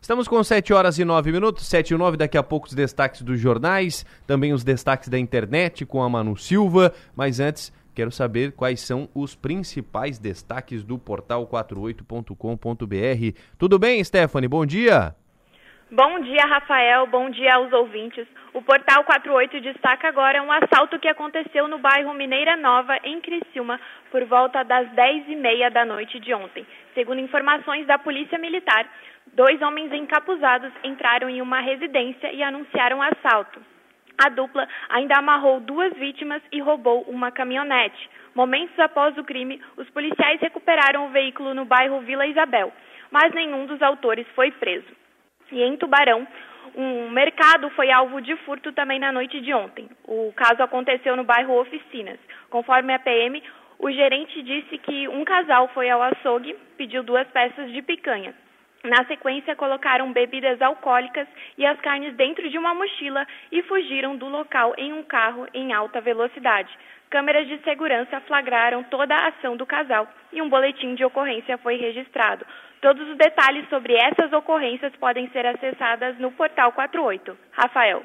Estamos 0.00 0.26
com 0.26 0.42
7 0.42 0.72
horas 0.72 0.98
e 0.98 1.04
9 1.04 1.30
minutos, 1.30 1.66
7 1.66 1.92
e 1.92 1.96
9, 1.96 2.16
daqui 2.16 2.38
a 2.38 2.42
pouco 2.42 2.66
os 2.66 2.72
destaques 2.72 3.20
dos 3.20 3.38
jornais, 3.38 4.06
também 4.26 4.54
os 4.54 4.64
destaques 4.64 5.10
da 5.10 5.18
internet 5.18 5.84
com 5.84 6.02
a 6.02 6.08
Manu 6.08 6.38
Silva, 6.38 6.94
mas 7.14 7.38
antes 7.38 7.70
quero 7.94 8.10
saber 8.10 8.52
quais 8.52 8.80
são 8.80 9.10
os 9.14 9.34
principais 9.34 10.18
destaques 10.18 10.82
do 10.82 10.98
portal 10.98 11.46
48.com.br. 11.46 13.38
Tudo 13.58 13.78
bem, 13.78 14.02
Stephanie? 14.02 14.48
Bom 14.48 14.64
dia! 14.64 15.14
Bom 15.92 16.20
dia, 16.20 16.44
Rafael. 16.46 17.04
Bom 17.08 17.30
dia 17.30 17.56
aos 17.56 17.72
ouvintes. 17.72 18.24
O 18.54 18.62
Portal 18.62 19.02
48 19.02 19.60
destaca 19.60 20.06
agora 20.06 20.40
um 20.40 20.52
assalto 20.52 21.00
que 21.00 21.08
aconteceu 21.08 21.66
no 21.66 21.80
bairro 21.80 22.14
Mineira 22.14 22.56
Nova, 22.56 22.96
em 23.02 23.20
Criciúma, 23.20 23.80
por 24.08 24.24
volta 24.26 24.62
das 24.62 24.88
10 24.90 25.28
e 25.28 25.34
meia 25.34 25.68
da 25.68 25.84
noite 25.84 26.20
de 26.20 26.32
ontem. 26.32 26.64
Segundo 26.94 27.18
informações 27.18 27.88
da 27.88 27.98
Polícia 27.98 28.38
Militar, 28.38 28.86
dois 29.34 29.60
homens 29.62 29.92
encapuzados 29.92 30.70
entraram 30.84 31.28
em 31.28 31.42
uma 31.42 31.58
residência 31.58 32.32
e 32.32 32.40
anunciaram 32.40 33.02
assalto. 33.02 33.60
A 34.16 34.28
dupla 34.28 34.68
ainda 34.90 35.16
amarrou 35.18 35.58
duas 35.58 35.92
vítimas 35.94 36.40
e 36.52 36.60
roubou 36.60 37.02
uma 37.08 37.32
caminhonete. 37.32 38.08
Momentos 38.32 38.78
após 38.78 39.18
o 39.18 39.24
crime, 39.24 39.60
os 39.76 39.90
policiais 39.90 40.40
recuperaram 40.40 41.06
o 41.06 41.10
veículo 41.10 41.52
no 41.52 41.64
bairro 41.64 41.98
Vila 42.02 42.28
Isabel, 42.28 42.72
mas 43.10 43.34
nenhum 43.34 43.66
dos 43.66 43.82
autores 43.82 44.24
foi 44.36 44.52
preso. 44.52 44.99
E 45.52 45.62
em 45.62 45.76
Tubarão, 45.76 46.26
um 46.74 47.10
mercado 47.10 47.68
foi 47.70 47.90
alvo 47.90 48.20
de 48.20 48.36
furto 48.38 48.72
também 48.72 48.98
na 48.98 49.10
noite 49.10 49.40
de 49.40 49.52
ontem. 49.52 49.88
O 50.04 50.32
caso 50.34 50.62
aconteceu 50.62 51.16
no 51.16 51.24
bairro 51.24 51.58
Oficinas. 51.58 52.18
Conforme 52.48 52.94
a 52.94 52.98
PM, 52.98 53.42
o 53.78 53.90
gerente 53.90 54.42
disse 54.42 54.78
que 54.78 55.08
um 55.08 55.24
casal 55.24 55.68
foi 55.68 55.90
ao 55.90 56.02
açougue, 56.02 56.54
pediu 56.76 57.02
duas 57.02 57.26
peças 57.28 57.72
de 57.72 57.82
picanha. 57.82 58.34
Na 58.84 59.04
sequência, 59.04 59.54
colocaram 59.56 60.12
bebidas 60.12 60.60
alcoólicas 60.62 61.26
e 61.58 61.66
as 61.66 61.78
carnes 61.80 62.14
dentro 62.14 62.48
de 62.48 62.56
uma 62.56 62.74
mochila 62.74 63.26
e 63.52 63.62
fugiram 63.64 64.16
do 64.16 64.26
local 64.26 64.74
em 64.78 64.92
um 64.92 65.02
carro 65.02 65.46
em 65.52 65.72
alta 65.72 66.00
velocidade. 66.00 66.70
Câmeras 67.10 67.46
de 67.46 67.58
segurança 67.58 68.20
flagraram 68.20 68.82
toda 68.84 69.14
a 69.14 69.28
ação 69.28 69.56
do 69.56 69.66
casal 69.66 70.08
e 70.32 70.40
um 70.40 70.48
boletim 70.48 70.94
de 70.94 71.04
ocorrência 71.04 71.58
foi 71.58 71.76
registrado. 71.76 72.46
Todos 72.80 73.06
os 73.10 73.18
detalhes 73.18 73.68
sobre 73.68 73.94
essas 73.94 74.32
ocorrências 74.32 74.92
podem 74.96 75.30
ser 75.30 75.44
acessadas 75.44 76.18
no 76.18 76.32
portal 76.32 76.72
48. 76.72 77.36
Rafael. 77.52 78.02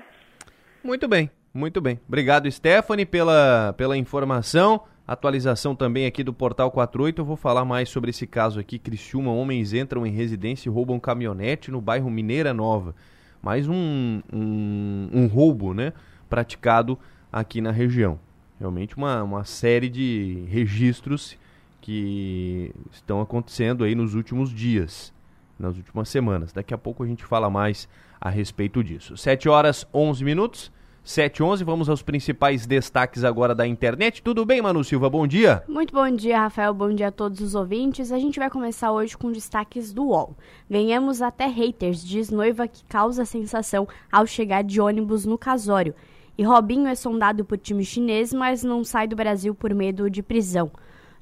Muito 0.83 1.07
bem, 1.07 1.31
muito 1.53 1.79
bem. 1.79 1.99
Obrigado, 2.07 2.51
Stephanie, 2.51 3.05
pela, 3.05 3.73
pela 3.77 3.95
informação. 3.95 4.83
Atualização 5.07 5.75
também 5.75 6.05
aqui 6.05 6.23
do 6.23 6.33
Portal 6.33 6.69
48. 6.71 7.21
Eu 7.21 7.25
vou 7.25 7.37
falar 7.37 7.63
mais 7.63 7.87
sobre 7.89 8.09
esse 8.09 8.27
caso 8.27 8.59
aqui. 8.59 8.77
Criciúma, 8.77 9.31
homens 9.31 9.71
entram 9.71 10.05
em 10.05 10.11
residência 10.11 10.67
e 10.67 10.71
roubam 10.71 10.99
caminhonete 10.99 11.71
no 11.71 11.79
bairro 11.79 12.09
Mineira 12.09 12.53
Nova. 12.53 12.93
Mais 13.41 13.69
um, 13.69 14.21
um, 14.33 15.09
um 15.13 15.27
roubo, 15.27 15.73
né? 15.73 15.93
Praticado 16.27 16.99
aqui 17.31 17.61
na 17.61 17.71
região. 17.71 18.19
Realmente 18.59 18.97
uma, 18.97 19.23
uma 19.23 19.45
série 19.45 19.89
de 19.89 20.43
registros 20.49 21.37
que 21.85 22.73
estão 22.91 23.21
acontecendo 23.21 23.83
aí 23.83 23.93
nos 23.93 24.15
últimos 24.15 24.49
dias, 24.49 25.13
nas 25.59 25.77
últimas 25.77 26.09
semanas. 26.09 26.51
Daqui 26.51 26.73
a 26.73 26.79
pouco 26.79 27.03
a 27.03 27.05
gente 27.05 27.23
fala 27.23 27.47
mais 27.47 27.87
a 28.19 28.27
respeito 28.27 28.83
disso. 28.83 29.15
7 29.15 29.47
horas 29.47 29.87
11 29.93 30.25
minutos. 30.25 30.71
711, 31.03 31.63
vamos 31.63 31.87
aos 31.87 32.01
principais 32.01 32.65
destaques 32.65 33.23
agora 33.23 33.53
da 33.53 33.67
internet. 33.67 34.23
Tudo 34.23 34.43
bem, 34.43 34.63
Manu 34.63 34.83
Silva? 34.83 35.07
Bom 35.07 35.27
dia. 35.27 35.63
Muito 35.67 35.93
bom 35.93 36.09
dia, 36.09 36.39
Rafael. 36.39 36.73
Bom 36.73 36.91
dia 36.91 37.09
a 37.09 37.11
todos 37.11 37.39
os 37.39 37.53
ouvintes. 37.53 38.11
A 38.11 38.17
gente 38.17 38.39
vai 38.39 38.49
começar 38.49 38.91
hoje 38.91 39.15
com 39.15 39.31
destaques 39.31 39.93
do 39.93 40.05
UOL. 40.05 40.35
Venhamos 40.67 41.21
até 41.21 41.45
haters, 41.45 42.03
diz 42.03 42.31
noiva 42.31 42.67
que 42.67 42.83
causa 42.85 43.25
sensação 43.25 43.87
ao 44.11 44.25
chegar 44.25 44.63
de 44.63 44.81
ônibus 44.81 45.23
no 45.23 45.37
casório. 45.37 45.93
E 46.35 46.41
Robinho 46.41 46.87
é 46.87 46.95
sondado 46.95 47.45
por 47.45 47.59
time 47.59 47.85
chinês, 47.85 48.33
mas 48.33 48.63
não 48.63 48.83
sai 48.83 49.07
do 49.07 49.15
Brasil 49.15 49.53
por 49.53 49.71
medo 49.71 50.09
de 50.09 50.23
prisão. 50.23 50.71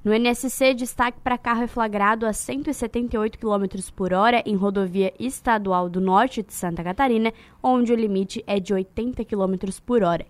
No 0.03 0.11
NSC, 0.13 0.73
destaque 0.73 1.21
para 1.21 1.37
carro 1.37 1.63
é 1.63 1.67
flagrado 1.67 2.25
a 2.25 2.33
178 2.33 3.39
km 3.39 3.65
por 3.95 4.11
hora 4.11 4.43
em 4.45 4.53
rodovia 4.53 5.13
estadual 5.17 5.87
do 5.87 6.01
norte 6.01 6.43
de 6.43 6.53
Santa 6.53 6.83
Catarina, 6.83 7.31
onde 7.63 7.93
o 7.93 7.95
limite 7.95 8.43
é 8.45 8.59
de 8.59 8.73
80 8.73 9.23
km 9.23 9.55
por 9.85 10.03
hora. 10.03 10.25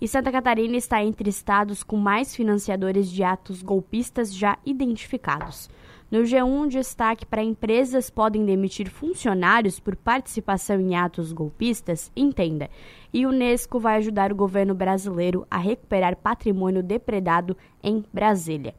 E 0.00 0.08
Santa 0.08 0.32
Catarina 0.32 0.78
está 0.78 1.04
entre 1.04 1.28
estados 1.28 1.82
com 1.82 1.98
mais 1.98 2.34
financiadores 2.34 3.10
de 3.10 3.22
atos 3.22 3.62
golpistas 3.62 4.34
já 4.34 4.56
identificados. 4.64 5.68
No 6.10 6.20
G1, 6.20 6.68
destaque 6.68 7.26
para 7.26 7.42
empresas 7.42 8.08
podem 8.08 8.46
demitir 8.46 8.88
funcionários 8.88 9.78
por 9.78 9.94
participação 9.94 10.80
em 10.80 10.96
atos 10.96 11.34
golpistas, 11.34 12.10
entenda. 12.16 12.70
E 13.12 13.26
Unesco 13.26 13.78
vai 13.78 13.98
ajudar 13.98 14.32
o 14.32 14.36
governo 14.36 14.74
brasileiro 14.74 15.46
a 15.50 15.58
recuperar 15.58 16.16
patrimônio 16.16 16.82
depredado 16.82 17.54
em 17.82 18.02
Brasília. 18.10 18.74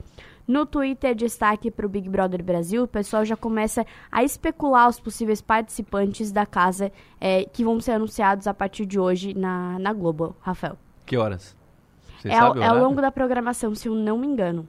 No 0.50 0.66
Twitter, 0.66 1.14
destaque 1.14 1.70
para 1.70 1.86
o 1.86 1.90
Big 1.90 2.10
Brother 2.10 2.44
Brasil, 2.44 2.82
o 2.82 2.88
pessoal 2.88 3.24
já 3.24 3.38
começa 3.38 3.86
a 4.12 4.24
especular 4.24 4.90
os 4.90 5.00
possíveis 5.00 5.44
participantes 5.44 6.32
da 6.32 6.44
casa 6.44 6.92
é, 7.22 7.44
que 7.44 7.64
vão 7.64 7.80
ser 7.80 7.92
anunciados 7.92 8.48
a 8.48 8.54
partir 8.54 8.88
de 8.88 9.00
hoje 9.00 9.36
na, 9.36 9.78
na 9.78 9.94
Globo. 9.94 10.36
Rafael. 10.42 10.76
Que 11.06 11.16
horas? 11.16 11.56
Você 12.18 12.30
é, 12.30 12.40
ao, 12.40 12.58
é 12.58 12.66
ao 12.66 12.80
longo 12.80 13.00
da 13.00 13.12
programação, 13.12 13.76
se 13.76 13.88
eu 13.88 13.94
não 13.94 14.18
me 14.18 14.26
engano. 14.26 14.68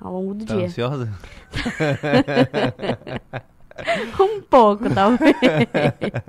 Ao 0.00 0.12
longo 0.12 0.32
do 0.32 0.44
tá 0.44 0.54
dia. 0.54 0.66
ansiosa? 0.66 1.12
um 4.20 4.40
pouco, 4.42 4.88
talvez. 4.94 5.34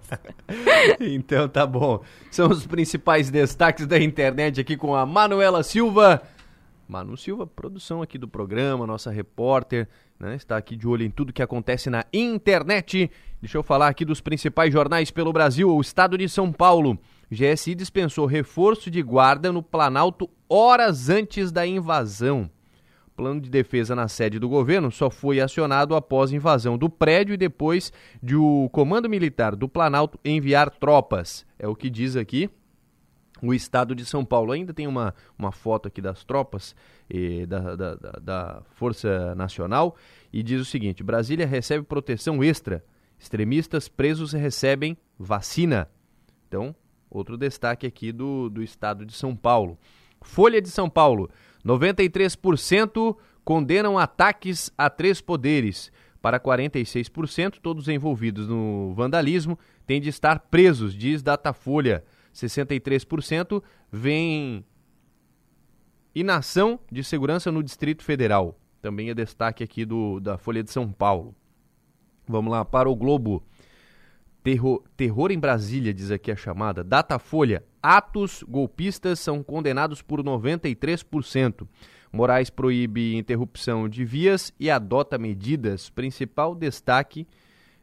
então 1.00 1.48
tá 1.48 1.68
bom. 1.68 2.02
São 2.32 2.50
os 2.50 2.66
principais 2.66 3.30
destaques 3.30 3.86
da 3.86 4.00
internet 4.00 4.60
aqui 4.60 4.76
com 4.76 4.96
a 4.96 5.06
Manuela 5.06 5.62
Silva. 5.62 6.24
Manu 6.92 7.16
Silva, 7.16 7.48
produção 7.48 8.02
aqui 8.02 8.18
do 8.18 8.28
programa, 8.28 8.86
nossa 8.86 9.10
repórter, 9.10 9.88
né, 10.20 10.36
está 10.36 10.58
aqui 10.58 10.76
de 10.76 10.86
olho 10.86 11.06
em 11.06 11.10
tudo 11.10 11.32
que 11.32 11.42
acontece 11.42 11.90
na 11.90 12.04
internet. 12.12 13.10
Deixa 13.42 13.58
eu 13.58 13.64
falar 13.64 13.88
aqui 13.88 14.04
dos 14.04 14.20
principais 14.20 14.74
jornais 14.74 15.10
pelo 15.10 15.32
Brasil. 15.32 15.74
O 15.74 15.80
Estado 15.80 16.18
de 16.18 16.28
São 16.28 16.52
Paulo. 16.52 17.00
GSI 17.32 17.76
dispensou 17.76 18.26
reforço 18.26 18.92
de 18.92 19.02
guarda 19.02 19.54
no 19.54 19.64
Planalto 19.64 20.30
horas 20.50 21.08
antes 21.08 21.50
da 21.50 21.66
invasão. 21.66 22.52
Plano 23.16 23.40
de 23.40 23.50
defesa 23.50 23.96
na 23.96 24.10
sede 24.10 24.38
do 24.38 24.50
governo 24.50 24.92
só 24.92 25.10
foi 25.10 25.40
acionado 25.40 25.96
após 25.96 26.34
invasão 26.34 26.78
do 26.78 26.90
prédio 26.90 27.34
e 27.34 27.38
depois 27.38 27.94
de 28.22 28.36
o 28.36 28.68
Comando 28.70 29.10
Militar 29.10 29.56
do 29.56 29.70
Planalto 29.70 30.20
enviar 30.26 30.70
tropas. 30.70 31.46
É 31.58 31.70
o 31.70 31.76
que 31.76 31.90
diz 31.90 32.18
aqui 32.18 32.50
o 33.42 33.54
estado 33.54 33.96
de 33.96 34.06
São 34.06 34.24
Paulo. 34.24 34.52
Ainda 34.52 34.74
tem 34.74 34.88
uma, 34.88 35.14
uma 35.38 35.52
foto 35.52 35.88
aqui 35.88 36.02
das 36.02 36.24
tropas 36.24 36.76
eh, 37.10 37.46
da, 37.46 37.76
da, 37.76 37.96
da, 37.96 38.62
Força 38.76 39.34
Nacional 39.36 39.96
e 40.32 40.44
diz 40.44 40.62
o 40.62 40.66
seguinte: 40.66 41.04
Brasília 41.04 41.46
recebe 41.46 41.84
proteção 41.86 42.44
extra. 42.44 42.84
Extremistas 43.18 43.88
presos 43.88 44.34
recebem 44.34 44.98
vacina. 45.18 45.88
Então, 46.48 46.76
outro 47.10 47.38
destaque 47.38 47.86
aqui 47.86 48.12
do, 48.12 48.50
do 48.50 48.64
estado 48.64 49.06
de 49.06 49.14
São 49.14 49.36
Paulo. 49.36 49.78
Folha 50.22 50.62
de 50.62 50.70
São 50.70 50.90
Paulo: 50.90 51.30
93% 51.66 53.16
condenam 53.44 53.98
ataques 53.98 54.72
a 54.78 54.90
três 54.90 55.22
poderes. 55.22 55.92
Para 56.22 56.40
46%, 56.40 57.58
todos 57.62 57.88
envolvidos 57.88 58.48
no 58.48 58.94
vandalismo 58.94 59.58
têm 59.88 60.00
de 60.00 60.10
estar 60.10 60.40
presos, 60.40 60.94
diz 60.94 61.24
Datafolha. 61.24 62.04
63% 62.34 63.62
vem 63.92 64.66
inação 66.14 66.80
de 66.92 67.04
segurança 67.04 67.52
no 67.52 67.64
Distrito 67.64 68.04
Federal. 68.04 68.60
Também 68.82 69.10
é 69.10 69.14
destaque 69.14 69.64
aqui 69.64 69.86
do, 69.86 70.20
da 70.20 70.38
Folha 70.38 70.64
de 70.64 70.72
São 70.72 70.92
Paulo. 70.92 71.36
Vamos 72.28 72.52
lá, 72.52 72.66
para 72.66 72.90
o 72.90 72.96
Globo. 72.96 73.44
Terror, 74.44 74.84
terror 74.98 75.32
em 75.32 75.40
Brasília, 75.40 75.94
diz 75.94 76.10
aqui 76.10 76.32
a 76.32 76.36
chamada. 76.36 76.84
Datafolha. 76.84 77.64
Atos 77.82 78.44
golpistas 78.44 79.20
são 79.20 79.44
condenados 79.44 80.02
por 80.02 80.24
93%. 80.24 81.68
Moraes 82.12 82.50
proíbe 82.50 83.16
interrupção 83.16 83.88
de 83.88 84.04
vias 84.04 84.52
e 84.60 84.70
adota 84.70 85.18
medidas. 85.18 85.90
Principal 85.90 86.56
destaque. 86.56 87.28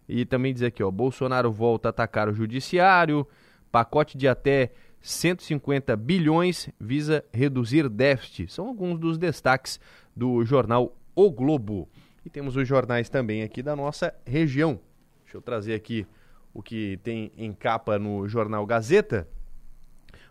E 0.09 0.25
também 0.25 0.53
diz 0.53 0.63
aqui, 0.63 0.83
ó, 0.83 0.91
Bolsonaro 0.91 1.53
volta 1.53 1.89
a 1.89 1.91
atacar 1.91 2.29
o 2.29 2.35
judiciário. 2.35 3.27
Pacote 3.71 4.17
de 4.17 4.27
até 4.27 4.73
150 5.01 5.97
bilhões 5.97 6.69
visa 6.79 7.25
reduzir 7.33 7.89
déficit. 7.89 8.53
São 8.53 8.67
alguns 8.67 8.99
dos 8.99 9.19
destaques 9.19 9.81
do 10.15 10.45
jornal 10.45 10.97
O 11.15 11.31
Globo. 11.31 11.89
E 12.25 12.31
temos 12.31 12.57
os 12.57 12.67
jornais 12.67 13.09
também 13.09 13.43
aqui 13.43 13.63
da 13.63 13.77
nossa 13.77 14.15
região. 14.27 14.81
Deixa 15.23 15.37
eu 15.37 15.43
trazer 15.43 15.75
aqui 15.75 16.07
o 16.53 16.63
que 16.63 16.99
tem 17.03 17.31
em 17.37 17.53
capa 17.53 17.99
no 17.99 18.29
jornal 18.29 18.67
Gazeta. 18.67 19.29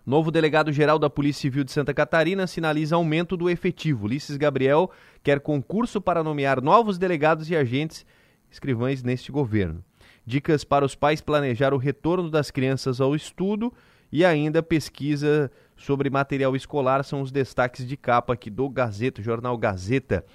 Novo 0.06 0.32
delegado-geral 0.32 0.98
da 0.98 1.10
Polícia 1.10 1.42
Civil 1.42 1.64
de 1.64 1.72
Santa 1.72 1.94
Catarina 1.94 2.48
sinaliza 2.48 2.96
aumento 2.96 3.36
do 3.36 3.50
efetivo. 3.50 4.06
Ulisses 4.06 4.38
Gabriel 4.38 4.90
quer 5.22 5.40
concurso 5.40 6.00
para 6.00 6.24
nomear 6.24 6.62
novos 6.62 6.98
delegados 6.98 7.50
e 7.50 7.56
agentes 7.56 8.06
escrivães 8.50 9.04
neste 9.04 9.32
governo 9.32 9.84
dicas 10.28 10.66
para 10.66 10.84
os 10.84 10.94
pais 10.94 11.22
planejar 11.22 11.74
o 11.74 11.78
retorno 11.78 12.30
das 12.30 12.52
crianças 12.52 13.00
ao 13.00 13.16
estudo 13.16 13.74
e 14.12 14.26
ainda 14.26 14.62
pesquisa 14.62 15.50
sobre 15.78 16.10
material 16.10 16.54
escolar 16.54 17.02
são 17.06 17.22
os 17.22 17.32
destaques 17.32 17.88
de 17.88 17.96
capa 17.96 18.34
aqui 18.34 18.50
do 18.50 18.70
Gazeta, 18.70 19.22
jornal 19.22 19.58
Gazeta. 19.58 20.26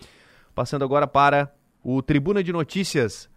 Passando 0.55 0.83
agora 0.83 1.07
para 1.07 1.52
o 1.85 2.00
Tribuna 2.00 2.42
de 2.42 2.55
Notícias. 2.55 3.28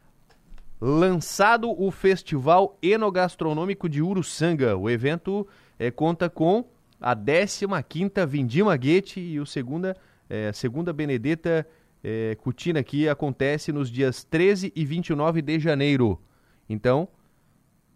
Lançado 0.79 1.69
o 1.69 1.91
Festival 1.91 2.77
Enogastronômico 2.81 3.89
de 3.89 4.01
Uruçanga. 4.01 4.77
O 4.77 4.89
evento 4.89 5.45
é, 5.77 5.91
conta 5.91 6.29
com 6.29 6.63
a 7.01 7.13
15ª 7.13 8.25
Vindima 8.25 8.77
Guete 8.77 9.19
e 9.19 9.41
o 9.41 9.45
segunda, 9.45 9.95
é, 10.29 10.53
segunda 10.53 10.93
Benedetta 10.93 11.67
é, 12.01 12.35
Cutina 12.35 12.79
aqui 12.79 13.09
acontece 13.09 13.73
nos 13.73 13.91
dias 13.91 14.23
13 14.23 14.71
e 14.73 14.85
29 14.85 15.41
de 15.41 15.59
janeiro. 15.59 16.21
Então, 16.69 17.07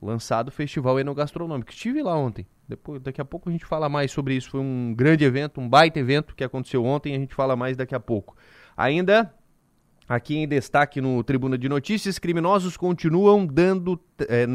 lançado 0.02 0.50
o 0.50 0.52
Festival 0.52 1.00
Enogastronômico. 1.00 1.72
Estive 1.72 2.02
lá 2.02 2.16
ontem. 2.16 2.46
Depois, 2.68 3.02
daqui 3.02 3.20
a 3.20 3.26
pouco 3.26 3.50
a 3.50 3.52
gente 3.52 3.66
fala 3.66 3.90
mais 3.90 4.12
sobre 4.12 4.36
isso. 4.36 4.50
Foi 4.50 4.60
um 4.60 4.94
grande 4.96 5.26
evento, 5.26 5.60
um 5.60 5.68
baita 5.68 6.00
evento 6.00 6.36
que 6.36 6.44
aconteceu 6.44 6.86
ontem. 6.86 7.16
A 7.16 7.20
gente 7.20 7.34
fala 7.34 7.56
mais 7.56 7.76
daqui 7.76 7.96
a 7.96 8.00
pouco. 8.00 8.36
Ainda 8.78 9.34
Aqui 10.10 10.38
em 10.38 10.48
destaque 10.48 11.00
no 11.00 11.24
Tribuna 11.24 11.56
de 11.56 11.70
Notícias, 11.70 12.18
criminosos 12.18 12.76
continuam 12.76 13.46
dando 13.46 14.02
é, 14.22 14.48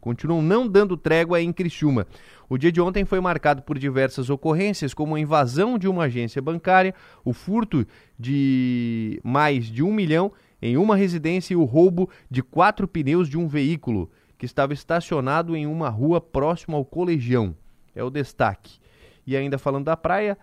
continuam 0.00 0.40
não 0.40 0.66
dando 0.66 0.96
trégua 0.96 1.38
em 1.38 1.52
Criciúma. 1.52 2.06
O 2.48 2.56
dia 2.56 2.72
de 2.72 2.80
ontem 2.80 3.04
foi 3.04 3.20
marcado 3.20 3.60
por 3.60 3.78
diversas 3.78 4.30
ocorrências, 4.30 4.94
como 4.94 5.14
a 5.14 5.20
invasão 5.20 5.76
de 5.76 5.86
uma 5.86 6.04
agência 6.04 6.40
bancária, 6.40 6.94
o 7.22 7.34
furto 7.34 7.86
de 8.18 9.20
mais 9.22 9.66
de 9.66 9.82
um 9.82 9.92
milhão 9.92 10.32
em 10.60 10.76
uma 10.76 10.96
residência 10.96 11.54
e 11.54 11.56
o 11.56 11.64
roubo 11.64 12.08
de 12.30 12.42
quatro 12.42 12.88
pneus 12.88 13.28
de 13.28 13.38
um 13.38 13.46
veículo 13.46 14.10
que 14.38 14.46
estava 14.46 14.72
estacionado 14.72 15.56
em 15.56 15.66
uma 15.66 15.88
rua 15.88 16.20
próxima 16.20 16.76
ao 16.76 16.84
colegião. 16.84 17.54
É 17.94 18.02
o 18.02 18.10
destaque. 18.10 18.78
E 19.26 19.36
ainda 19.36 19.58
falando 19.58 19.86
da 19.86 19.96
praia, 19.96 20.36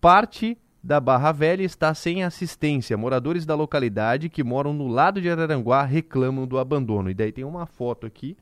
parte 0.00 0.56
da 0.82 1.00
Barra 1.00 1.32
Velha 1.32 1.62
está 1.62 1.92
sem 1.94 2.22
assistência. 2.22 2.96
Moradores 2.96 3.44
da 3.44 3.54
localidade 3.54 4.28
que 4.28 4.44
moram 4.44 4.72
no 4.72 4.86
lado 4.86 5.20
de 5.20 5.28
Araranguá 5.28 5.82
reclamam 5.84 6.46
do 6.46 6.58
abandono. 6.58 7.10
E 7.10 7.14
daí 7.14 7.32
tem 7.32 7.44
uma 7.44 7.66
foto 7.66 8.06
aqui 8.06 8.36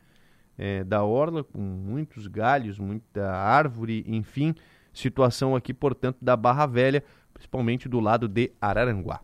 é, 0.58 0.84
da 0.84 1.04
orla 1.04 1.44
com 1.44 1.60
muitos 1.60 2.26
galhos, 2.26 2.78
muita 2.78 3.30
árvore, 3.30 4.04
enfim, 4.06 4.54
situação 4.92 5.54
aqui, 5.54 5.72
portanto, 5.72 6.18
da 6.20 6.36
Barra 6.36 6.66
Velha, 6.66 7.04
principalmente 7.32 7.88
do 7.88 8.00
lado 8.00 8.28
de 8.28 8.52
Araranguá. 8.60 9.20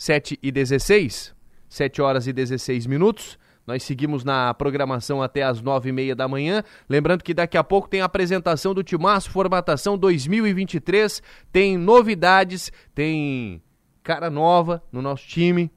7 0.00 0.38
e 0.42 0.50
16, 0.50 1.34
7 1.68 2.00
horas 2.00 2.26
e 2.26 2.32
16 2.32 2.86
minutos. 2.86 3.38
Nós 3.66 3.82
seguimos 3.82 4.24
na 4.24 4.54
programação 4.54 5.22
até 5.22 5.42
as 5.42 5.60
nove 5.60 5.90
e 5.90 5.92
meia 5.92 6.16
da 6.16 6.26
manhã. 6.26 6.64
Lembrando 6.88 7.22
que 7.22 7.34
daqui 7.34 7.58
a 7.58 7.62
pouco 7.62 7.86
tem 7.86 8.00
a 8.00 8.06
apresentação 8.06 8.72
do 8.72 8.82
Timaço 8.82 9.30
Formatação 9.30 9.98
2023. 9.98 11.22
Tem 11.52 11.76
novidades, 11.76 12.72
tem 12.94 13.62
cara 14.02 14.30
nova 14.30 14.82
no 14.90 15.02
nosso 15.02 15.28
time. 15.28 15.70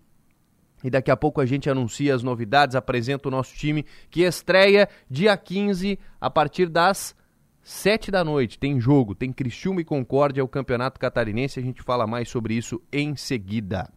E 0.82 0.90
daqui 0.90 1.12
a 1.12 1.18
pouco 1.18 1.42
a 1.42 1.46
gente 1.46 1.70
anuncia 1.70 2.16
as 2.16 2.24
novidades, 2.24 2.78
apresenta 2.78 3.28
o 3.28 3.32
nosso 3.32 3.54
time 3.54 3.86
que 4.10 4.22
estreia 4.22 4.88
dia 5.10 5.36
15 5.36 6.00
a 6.22 6.30
partir 6.30 6.70
das 6.70 7.14
sete 7.62 8.10
da 8.10 8.24
noite. 8.24 8.58
Tem 8.58 8.80
jogo, 8.80 9.16
tem 9.16 9.34
Criciúma 9.34 9.82
e 9.82 9.86
Concórdia, 9.86 10.46
o 10.46 10.48
Campeonato 10.48 10.98
Catarinense. 10.98 11.60
A 11.60 11.64
gente 11.64 11.84
fala 11.84 12.08
mais 12.08 12.30
sobre 12.30 12.54
isso 12.54 12.82
em 12.90 13.18
seguida. 13.18 13.92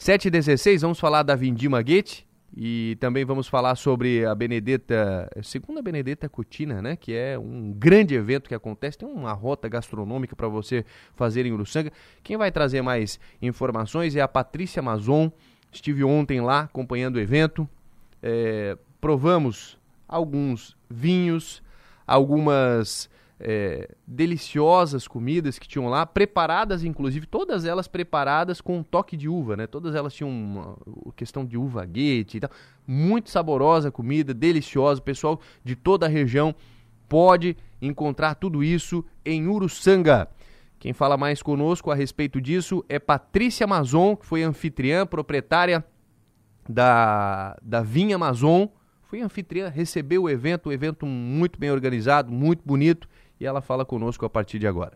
7 0.00 0.28
e 0.28 0.30
16 0.30 0.80
vamos 0.80 0.98
falar 0.98 1.22
da 1.22 1.36
Vindima 1.36 1.82
Gate, 1.82 2.22
e 2.56 2.96
também 2.98 3.22
vamos 3.22 3.48
falar 3.48 3.74
sobre 3.76 4.24
a 4.24 4.34
Benedetta, 4.34 5.30
segunda 5.42 5.82
Benedetta 5.82 6.26
Cutina, 6.26 6.80
né? 6.80 6.96
Que 6.96 7.12
é 7.12 7.38
um 7.38 7.70
grande 7.70 8.14
evento 8.14 8.48
que 8.48 8.54
acontece. 8.54 8.96
Tem 8.96 9.06
uma 9.06 9.34
rota 9.34 9.68
gastronômica 9.68 10.34
para 10.34 10.48
você 10.48 10.86
fazer 11.14 11.44
em 11.44 11.52
Uruçanga. 11.52 11.92
Quem 12.22 12.38
vai 12.38 12.50
trazer 12.50 12.80
mais 12.80 13.20
informações 13.42 14.16
é 14.16 14.22
a 14.22 14.26
Patrícia 14.26 14.80
Mazon. 14.80 15.30
Estive 15.70 16.02
ontem 16.02 16.40
lá 16.40 16.60
acompanhando 16.60 17.16
o 17.16 17.20
evento. 17.20 17.68
É, 18.22 18.78
provamos 19.02 19.78
alguns 20.08 20.78
vinhos, 20.88 21.62
algumas 22.06 23.10
é, 23.40 23.88
deliciosas 24.06 25.08
comidas 25.08 25.58
que 25.58 25.66
tinham 25.66 25.88
lá, 25.88 26.04
preparadas, 26.04 26.84
inclusive, 26.84 27.26
todas 27.26 27.64
elas 27.64 27.88
preparadas 27.88 28.60
com 28.60 28.78
um 28.78 28.82
toque 28.82 29.16
de 29.16 29.28
uva, 29.28 29.56
né? 29.56 29.66
Todas 29.66 29.94
elas 29.94 30.12
tinham 30.12 30.30
uma, 30.30 30.76
questão 31.16 31.44
de 31.44 31.56
uva 31.56 31.84
guete 31.86 32.36
e 32.36 32.40
tal. 32.40 32.50
Muito 32.86 33.30
saborosa 33.30 33.90
comida, 33.90 34.34
deliciosa. 34.34 35.00
O 35.00 35.04
pessoal 35.04 35.40
de 35.64 35.74
toda 35.74 36.04
a 36.04 36.08
região 36.08 36.54
pode 37.08 37.56
encontrar 37.80 38.34
tudo 38.34 38.62
isso 38.62 39.04
em 39.24 39.46
Uruçanga. 39.48 40.28
Quem 40.78 40.92
fala 40.92 41.16
mais 41.16 41.42
conosco 41.42 41.90
a 41.90 41.94
respeito 41.94 42.40
disso 42.40 42.84
é 42.88 42.98
Patrícia 42.98 43.64
Amazon, 43.64 44.14
que 44.14 44.26
foi 44.26 44.42
anfitriã, 44.42 45.06
proprietária 45.06 45.84
da, 46.68 47.56
da 47.62 47.82
Vinha 47.82 48.16
Amazon. 48.16 48.66
Foi 49.02 49.20
anfitriã, 49.20 49.68
recebeu 49.68 50.24
o 50.24 50.30
evento, 50.30 50.68
um 50.68 50.72
evento 50.72 51.04
muito 51.04 51.58
bem 51.58 51.70
organizado, 51.70 52.30
muito 52.30 52.62
bonito 52.64 53.08
e 53.40 53.46
ela 53.46 53.62
fala 53.62 53.84
conosco 53.84 54.26
a 54.26 54.30
partir 54.30 54.58
de 54.58 54.66
agora. 54.66 54.92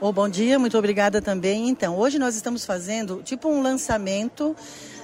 Oh, 0.00 0.12
bom 0.12 0.28
dia, 0.28 0.58
muito 0.58 0.78
obrigada 0.78 1.20
também. 1.20 1.68
Então, 1.68 1.98
hoje 1.98 2.18
nós 2.18 2.36
estamos 2.36 2.64
fazendo 2.64 3.20
tipo 3.24 3.48
um 3.48 3.60
lançamento 3.60 4.56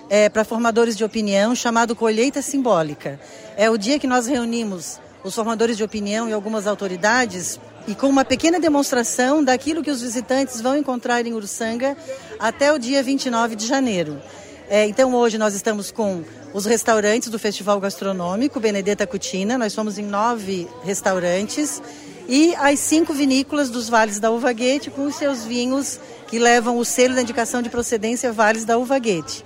é, 0.09 0.29
para 0.29 0.45
formadores 0.45 0.97
de 0.97 1.05
opinião 1.05 1.55
chamado 1.55 1.95
Colheita 1.95 2.41
Simbólica. 2.41 3.21
É 3.57 3.69
o 3.69 3.77
dia 3.77 3.99
que 3.99 4.07
nós 4.07 4.27
reunimos 4.27 5.01
os 5.23 5.35
formadores 5.35 5.77
de 5.77 5.85
opinião 5.85 6.29
e 6.29 6.33
algumas 6.33 6.67
autoridades 6.67 7.61
e 7.87 7.95
com 7.95 8.09
uma 8.09 8.25
pequena 8.25 8.61
demonstração 8.61 9.43
daquilo 9.43 9.83
que 9.83 9.91
os 9.91 10.01
visitantes 10.01 10.61
vão 10.61 10.77
encontrar 10.77 11.27
em 11.27 11.33
Uruçanga 11.33 11.97
até 12.39 12.73
o 12.73 12.79
dia 12.79 13.03
29 13.03 13.57
de 13.57 13.67
janeiro. 13.67 14.21
É, 14.69 14.87
então 14.87 15.15
hoje 15.15 15.39
nós 15.39 15.55
estamos 15.55 15.91
com 15.91 16.23
os 16.53 16.67
restaurantes 16.67 17.29
do 17.29 17.39
Festival 17.39 17.81
Gastronômico 17.81 18.61
Benedetta 18.61 19.07
Cutina. 19.07 19.57
Nós 19.57 19.73
somos 19.73 19.99
em 19.99 20.05
nove 20.05 20.69
restaurantes 20.85 21.81
e 22.29 22.55
as 22.57 22.79
cinco 22.79 23.15
vinícolas 23.15 23.71
dos 23.71 23.89
Vales 23.89 24.21
da 24.21 24.31
Uva 24.31 24.53
Guete 24.53 24.91
com 24.91 25.07
os 25.07 25.17
seus 25.17 25.45
vinhos 25.45 25.99
que 26.29 26.39
levam 26.39 26.77
o 26.77 26.85
selo 26.85 27.15
da 27.15 27.23
indicação 27.23 27.63
de 27.63 27.71
procedência 27.71 28.31
Vales 28.31 28.67
da 28.67 28.77
Uva 28.77 28.99
Guete. 28.99 29.43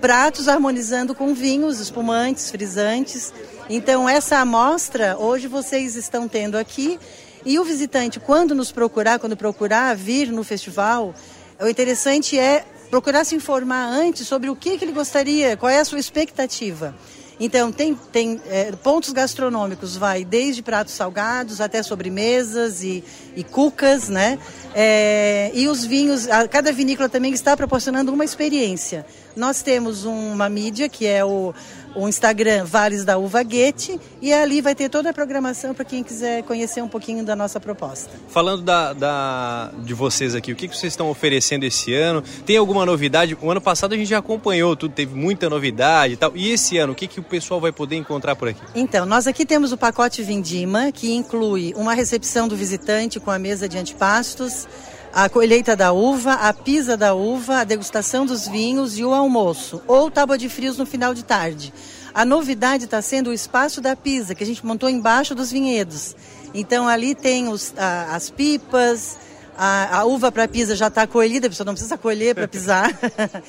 Pratos 0.00 0.48
harmonizando 0.48 1.14
com 1.14 1.34
vinhos, 1.34 1.80
espumantes, 1.80 2.50
frisantes. 2.50 3.32
Então 3.68 4.08
essa 4.08 4.38
amostra 4.38 5.18
hoje 5.18 5.46
vocês 5.46 5.96
estão 5.96 6.26
tendo 6.26 6.56
aqui 6.56 6.98
e 7.44 7.58
o 7.58 7.64
visitante 7.64 8.18
quando 8.18 8.54
nos 8.54 8.72
procurar, 8.72 9.18
quando 9.18 9.36
procurar 9.36 9.94
vir 9.94 10.32
no 10.32 10.42
festival, 10.42 11.14
o 11.60 11.68
interessante 11.68 12.38
é 12.38 12.64
procurar 12.88 13.24
se 13.24 13.34
informar 13.34 13.86
antes 13.86 14.26
sobre 14.26 14.48
o 14.48 14.56
que, 14.56 14.78
que 14.78 14.84
ele 14.84 14.92
gostaria, 14.92 15.56
qual 15.58 15.68
é 15.68 15.80
a 15.80 15.84
sua 15.84 15.98
expectativa. 15.98 16.94
Então, 17.38 17.72
tem, 17.72 17.94
tem 18.12 18.40
é, 18.46 18.70
pontos 18.72 19.12
gastronômicos, 19.12 19.96
vai 19.96 20.24
desde 20.24 20.62
pratos 20.62 20.94
salgados 20.94 21.60
até 21.60 21.82
sobremesas 21.82 22.82
e, 22.82 23.02
e 23.34 23.42
cucas, 23.42 24.08
né? 24.08 24.38
É, 24.74 25.50
e 25.54 25.68
os 25.68 25.84
vinhos, 25.84 26.28
a, 26.28 26.46
cada 26.46 26.72
vinícola 26.72 27.08
também 27.08 27.32
está 27.32 27.56
proporcionando 27.56 28.12
uma 28.12 28.24
experiência. 28.24 29.04
Nós 29.34 29.62
temos 29.62 30.04
uma 30.04 30.48
mídia 30.48 30.88
que 30.88 31.06
é 31.06 31.24
o, 31.24 31.52
o 31.94 32.08
Instagram 32.08 32.64
Vales 32.64 33.04
da 33.04 33.18
Uva 33.18 33.42
Guete 33.42 34.00
e 34.20 34.32
ali 34.32 34.60
vai 34.60 34.74
ter 34.74 34.88
toda 34.88 35.10
a 35.10 35.12
programação 35.12 35.74
para 35.74 35.84
quem 35.84 36.02
quiser 36.02 36.42
conhecer 36.42 36.82
um 36.82 36.88
pouquinho 36.88 37.24
da 37.24 37.36
nossa 37.36 37.60
proposta. 37.60 38.10
Falando 38.28 38.62
da, 38.62 38.92
da, 38.92 39.70
de 39.78 39.94
vocês 39.94 40.34
aqui, 40.34 40.52
o 40.52 40.56
que, 40.56 40.68
que 40.68 40.76
vocês 40.76 40.92
estão 40.92 41.10
oferecendo 41.10 41.64
esse 41.64 41.94
ano? 41.94 42.22
Tem 42.44 42.56
alguma 42.56 42.84
novidade? 42.84 43.36
O 43.40 43.50
ano 43.50 43.60
passado 43.60 43.94
a 43.94 43.96
gente 43.96 44.08
já 44.08 44.18
acompanhou 44.18 44.76
tudo, 44.76 44.94
teve 44.94 45.14
muita 45.14 45.48
novidade 45.48 46.14
e 46.14 46.16
tal. 46.16 46.32
E 46.34 46.50
esse 46.50 46.78
ano, 46.78 46.92
o 46.92 46.96
que, 46.96 47.06
que 47.06 47.20
o 47.20 47.22
pessoal 47.22 47.60
vai 47.60 47.72
poder 47.72 47.96
encontrar 47.96 48.36
por 48.36 48.48
aqui? 48.48 48.60
Então, 48.74 49.06
nós 49.06 49.26
aqui 49.26 49.46
temos 49.46 49.72
o 49.72 49.76
pacote 49.76 50.22
Vindima, 50.22 50.90
que 50.92 51.14
inclui 51.14 51.72
uma 51.76 51.94
recepção 51.94 52.48
do 52.48 52.56
visitante 52.56 53.20
com 53.20 53.30
a 53.30 53.38
mesa 53.38 53.68
de 53.68 53.78
antepastos, 53.78 54.66
a 55.14 55.28
colheita 55.28 55.76
da 55.76 55.92
uva, 55.92 56.32
a 56.32 56.52
pisa 56.52 56.96
da 56.96 57.14
uva, 57.14 57.60
a 57.60 57.64
degustação 57.64 58.26
dos 58.26 58.48
vinhos 58.48 58.98
e 58.98 59.04
o 59.04 59.14
almoço, 59.14 59.80
ou 59.86 60.10
tábua 60.10 60.36
de 60.36 60.48
frios 60.48 60.76
no 60.76 60.84
final 60.84 61.14
de 61.14 61.22
tarde. 61.22 61.72
A 62.12 62.24
novidade 62.24 62.86
está 62.86 63.00
sendo 63.00 63.30
o 63.30 63.32
espaço 63.32 63.80
da 63.80 63.94
pisa, 63.94 64.34
que 64.34 64.42
a 64.42 64.46
gente 64.46 64.66
montou 64.66 64.88
embaixo 64.88 65.32
dos 65.32 65.52
vinhedos. 65.52 66.16
Então 66.52 66.88
ali 66.88 67.14
tem 67.14 67.46
os, 67.46 67.72
a, 67.76 68.16
as 68.16 68.28
pipas, 68.28 69.16
a, 69.56 69.98
a 69.98 70.04
uva 70.04 70.32
para 70.32 70.48
pisa 70.48 70.74
já 70.74 70.88
está 70.88 71.06
colhida, 71.06 71.46
a 71.46 71.50
pessoa 71.50 71.64
não 71.64 71.74
precisa 71.74 71.96
colher 71.96 72.34
para 72.34 72.48
pisar. 72.48 72.90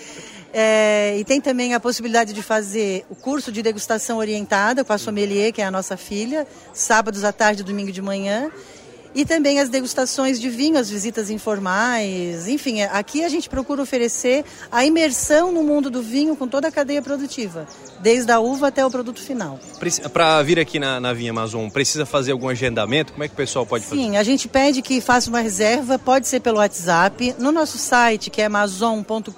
é, 0.53 1.17
e 1.17 1.25
tem 1.25 1.41
também 1.41 1.73
a 1.73 1.79
possibilidade 1.79 2.31
de 2.31 2.43
fazer 2.43 3.07
o 3.09 3.15
curso 3.15 3.51
de 3.51 3.63
degustação 3.63 4.19
orientada 4.19 4.83
com 4.83 4.93
a 4.93 4.99
sommelier, 4.99 5.51
que 5.51 5.63
é 5.63 5.65
a 5.65 5.71
nossa 5.71 5.97
filha, 5.97 6.45
sábados 6.75 7.23
à 7.23 7.31
tarde, 7.31 7.63
domingo 7.63 7.91
de 7.91 8.03
manhã. 8.03 8.51
E 9.15 9.23
também 9.23 9.61
as 9.61 9.69
degustações 9.69 10.41
de 10.41 10.49
vinho, 10.49 10.77
as 10.77 10.89
visitas 10.89 11.29
informais, 11.29 12.49
enfim, 12.49 12.81
é, 12.81 12.89
aqui 12.91 13.23
a 13.23 13.29
gente 13.29 13.49
procura 13.49 13.81
oferecer 13.81 14.43
a 14.69 14.85
imersão 14.85 15.53
no 15.53 15.63
mundo 15.63 15.89
do 15.89 16.01
vinho 16.01 16.35
com 16.35 16.45
toda 16.45 16.67
a 16.67 16.71
cadeia 16.71 17.01
produtiva, 17.01 17.65
desde 18.01 18.29
a 18.29 18.41
uva 18.41 18.67
até 18.67 18.85
o 18.85 18.91
produto 18.91 19.21
final. 19.21 19.57
Para 20.11 20.43
vir 20.43 20.59
aqui 20.59 20.79
na, 20.79 20.99
na 20.99 21.13
Vinha 21.13 21.31
Amazon, 21.31 21.69
precisa 21.69 22.05
fazer 22.05 22.33
algum 22.33 22.49
agendamento? 22.49 23.13
Como 23.13 23.23
é 23.23 23.29
que 23.29 23.33
o 23.33 23.37
pessoal 23.37 23.65
pode 23.65 23.85
fazer? 23.85 23.95
Sim, 24.01 24.17
a 24.17 24.23
gente 24.23 24.49
pede 24.49 24.81
que 24.81 24.99
faça 24.99 25.29
uma 25.29 25.39
reserva, 25.39 25.97
pode 25.97 26.27
ser 26.27 26.41
pelo 26.41 26.57
WhatsApp. 26.57 27.35
No 27.39 27.53
nosso 27.53 27.77
site, 27.77 28.29
que 28.29 28.41
é 28.41 28.45
amazon.com.br, 28.45 29.31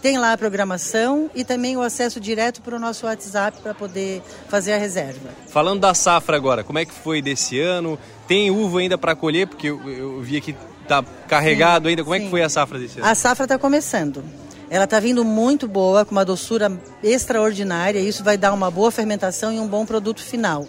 tem 0.00 0.18
lá 0.18 0.32
a 0.32 0.38
programação 0.38 1.30
e 1.34 1.44
também 1.44 1.76
o 1.76 1.82
acesso 1.82 2.18
direto 2.18 2.62
para 2.62 2.76
o 2.76 2.78
nosso 2.78 3.06
WhatsApp 3.06 3.60
para 3.62 3.74
poder 3.74 4.22
fazer 4.48 4.72
a 4.72 4.78
reserva. 4.78 5.30
Falando 5.48 5.80
da 5.80 5.94
safra 5.94 6.36
agora, 6.36 6.64
como 6.64 6.78
é 6.78 6.84
que 6.84 6.92
foi 6.92 7.20
desse 7.20 7.60
ano? 7.60 7.98
Tem 8.26 8.50
uva 8.50 8.80
ainda 8.80 8.96
para 8.96 9.14
colher? 9.14 9.46
Porque 9.46 9.68
eu, 9.68 9.90
eu 9.90 10.20
vi 10.20 10.36
aqui 10.36 10.56
tá 10.88 11.04
carregado 11.28 11.84
sim, 11.84 11.90
ainda. 11.90 12.02
Como 12.02 12.16
sim. 12.16 12.22
é 12.22 12.24
que 12.24 12.30
foi 12.30 12.42
a 12.42 12.48
safra 12.48 12.78
desse 12.78 12.98
ano? 12.98 13.08
A 13.08 13.14
safra 13.14 13.44
está 13.44 13.58
começando. 13.58 14.24
Ela 14.68 14.84
está 14.84 15.00
vindo 15.00 15.24
muito 15.24 15.66
boa, 15.66 16.04
com 16.04 16.12
uma 16.12 16.24
doçura 16.24 16.72
extraordinária. 17.02 17.98
Isso 17.98 18.22
vai 18.22 18.38
dar 18.38 18.52
uma 18.52 18.70
boa 18.70 18.90
fermentação 18.90 19.52
e 19.52 19.58
um 19.58 19.66
bom 19.66 19.84
produto 19.84 20.22
final. 20.22 20.66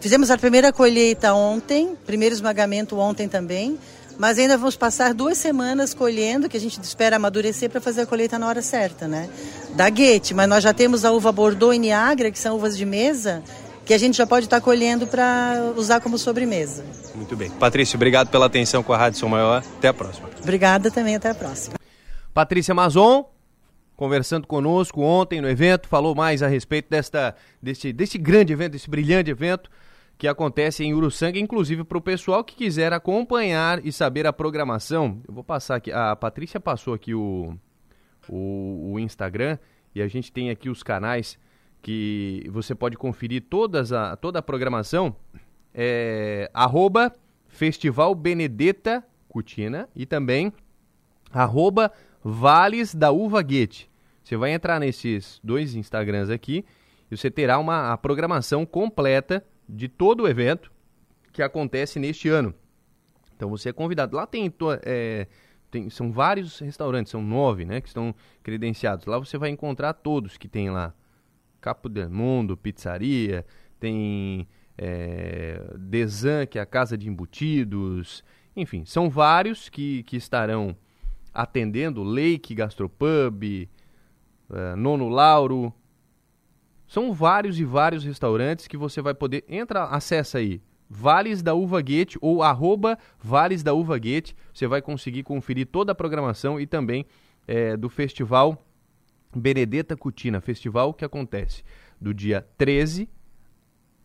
Fizemos 0.00 0.30
a 0.30 0.38
primeira 0.38 0.72
colheita 0.72 1.32
ontem, 1.32 1.96
primeiro 2.04 2.34
esmagamento 2.34 2.98
ontem 2.98 3.28
também, 3.28 3.78
mas 4.22 4.38
ainda 4.38 4.56
vamos 4.56 4.76
passar 4.76 5.12
duas 5.12 5.36
semanas 5.36 5.92
colhendo, 5.92 6.48
que 6.48 6.56
a 6.56 6.60
gente 6.60 6.80
espera 6.80 7.16
amadurecer 7.16 7.68
para 7.68 7.80
fazer 7.80 8.02
a 8.02 8.06
colheita 8.06 8.38
na 8.38 8.46
hora 8.46 8.62
certa, 8.62 9.08
né? 9.08 9.28
Da 9.74 9.90
Guete, 9.90 10.32
mas 10.32 10.48
nós 10.48 10.62
já 10.62 10.72
temos 10.72 11.04
a 11.04 11.10
uva 11.10 11.32
Bordeaux 11.32 11.74
e 11.74 11.78
Niagara, 11.80 12.30
que 12.30 12.38
são 12.38 12.54
uvas 12.54 12.76
de 12.76 12.86
mesa, 12.86 13.42
que 13.84 13.92
a 13.92 13.98
gente 13.98 14.16
já 14.16 14.24
pode 14.24 14.46
estar 14.46 14.60
tá 14.60 14.64
colhendo 14.64 15.08
para 15.08 15.72
usar 15.76 16.00
como 16.00 16.16
sobremesa. 16.18 16.84
Muito 17.16 17.34
bem. 17.34 17.50
Patrícia, 17.50 17.96
obrigado 17.96 18.28
pela 18.28 18.46
atenção 18.46 18.80
com 18.80 18.92
a 18.92 18.96
Rádio 18.96 19.18
São 19.18 19.28
Maior. 19.28 19.60
Até 19.78 19.88
a 19.88 19.92
próxima. 19.92 20.28
Obrigada 20.40 20.88
também, 20.88 21.16
até 21.16 21.30
a 21.30 21.34
próxima. 21.34 21.74
Patrícia 22.32 22.72
Mazon, 22.72 23.28
conversando 23.96 24.46
conosco 24.46 25.00
ontem 25.00 25.40
no 25.40 25.50
evento, 25.50 25.88
falou 25.88 26.14
mais 26.14 26.44
a 26.44 26.46
respeito 26.46 26.88
desta, 26.88 27.34
deste, 27.60 27.92
deste 27.92 28.18
grande 28.18 28.52
evento, 28.52 28.74
desse 28.74 28.88
brilhante 28.88 29.32
evento 29.32 29.68
que 30.22 30.28
acontece 30.28 30.84
em 30.84 30.94
Uruçanga, 30.94 31.36
inclusive 31.36 31.82
para 31.82 31.98
o 31.98 32.00
pessoal 32.00 32.44
que 32.44 32.54
quiser 32.54 32.92
acompanhar 32.92 33.84
e 33.84 33.90
saber 33.90 34.24
a 34.24 34.32
programação. 34.32 35.20
Eu 35.26 35.34
vou 35.34 35.42
passar 35.42 35.74
aqui, 35.74 35.90
a 35.90 36.14
Patrícia 36.14 36.60
passou 36.60 36.94
aqui 36.94 37.12
o, 37.12 37.58
o, 38.28 38.92
o 38.92 39.00
Instagram 39.00 39.58
e 39.92 40.00
a 40.00 40.06
gente 40.06 40.30
tem 40.30 40.48
aqui 40.48 40.70
os 40.70 40.80
canais 40.80 41.36
que 41.82 42.48
você 42.52 42.72
pode 42.72 42.96
conferir 42.96 43.46
todas 43.50 43.92
a, 43.92 44.14
toda 44.14 44.38
a 44.38 44.42
programação. 44.42 45.16
É, 45.74 46.48
arroba 46.54 47.12
Festival 47.48 48.14
Benedetta 48.14 49.04
Cutina 49.28 49.88
e 49.92 50.06
também 50.06 50.52
arroba 51.32 51.90
Vales 52.22 52.94
da 52.94 53.10
Uva 53.10 53.42
Guete. 53.42 53.90
Você 54.22 54.36
vai 54.36 54.52
entrar 54.52 54.78
nesses 54.78 55.40
dois 55.42 55.74
Instagrams 55.74 56.30
aqui 56.30 56.64
e 57.10 57.16
você 57.16 57.28
terá 57.28 57.58
uma 57.58 57.92
a 57.92 57.98
programação 57.98 58.64
completa 58.64 59.44
de 59.68 59.88
todo 59.88 60.24
o 60.24 60.28
evento 60.28 60.70
que 61.32 61.42
acontece 61.42 61.98
neste 61.98 62.28
ano. 62.28 62.54
Então 63.36 63.48
você 63.48 63.70
é 63.70 63.72
convidado. 63.72 64.16
Lá 64.16 64.26
tem, 64.26 64.52
é, 64.84 65.26
tem, 65.70 65.90
são 65.90 66.12
vários 66.12 66.58
restaurantes, 66.58 67.10
são 67.10 67.22
nove, 67.22 67.64
né, 67.64 67.80
que 67.80 67.88
estão 67.88 68.14
credenciados. 68.42 69.06
Lá 69.06 69.18
você 69.18 69.38
vai 69.38 69.50
encontrar 69.50 69.92
todos 69.94 70.36
que 70.36 70.48
tem 70.48 70.70
lá. 70.70 70.94
Capo 71.60 71.88
del 71.88 72.10
Mundo, 72.10 72.56
pizzaria, 72.56 73.46
tem 73.78 74.48
é, 74.76 75.62
Desan, 75.78 76.46
que 76.46 76.58
é 76.58 76.62
a 76.62 76.66
casa 76.66 76.98
de 76.98 77.08
embutidos, 77.08 78.24
enfim, 78.56 78.84
são 78.84 79.08
vários 79.08 79.68
que, 79.68 80.02
que 80.02 80.16
estarão 80.16 80.76
atendendo, 81.32 82.02
Lake 82.02 82.54
Gastropub, 82.54 83.68
é, 84.50 84.76
Nono 84.76 85.08
Lauro, 85.08 85.72
são 86.92 87.10
vários 87.10 87.58
e 87.58 87.64
vários 87.64 88.04
restaurantes 88.04 88.66
que 88.66 88.76
você 88.76 89.00
vai 89.00 89.14
poder. 89.14 89.46
Entra, 89.48 89.84
acessa 89.84 90.36
aí. 90.36 90.60
Vales 90.90 91.40
da 91.40 91.54
Uva 91.54 91.80
Guete 91.80 92.18
ou 92.20 92.42
arroba 92.42 92.98
Vales 93.18 93.62
da 93.62 93.72
Uva 93.72 93.96
Guete. 93.96 94.36
Você 94.52 94.66
vai 94.66 94.82
conseguir 94.82 95.22
conferir 95.22 95.66
toda 95.68 95.92
a 95.92 95.94
programação 95.94 96.60
e 96.60 96.66
também 96.66 97.06
é, 97.48 97.78
do 97.78 97.88
festival 97.88 98.62
Benedetta 99.34 99.96
Cutina. 99.96 100.38
Festival 100.42 100.92
que 100.92 101.02
acontece 101.02 101.64
do 101.98 102.12
dia 102.12 102.46
13, 102.58 103.08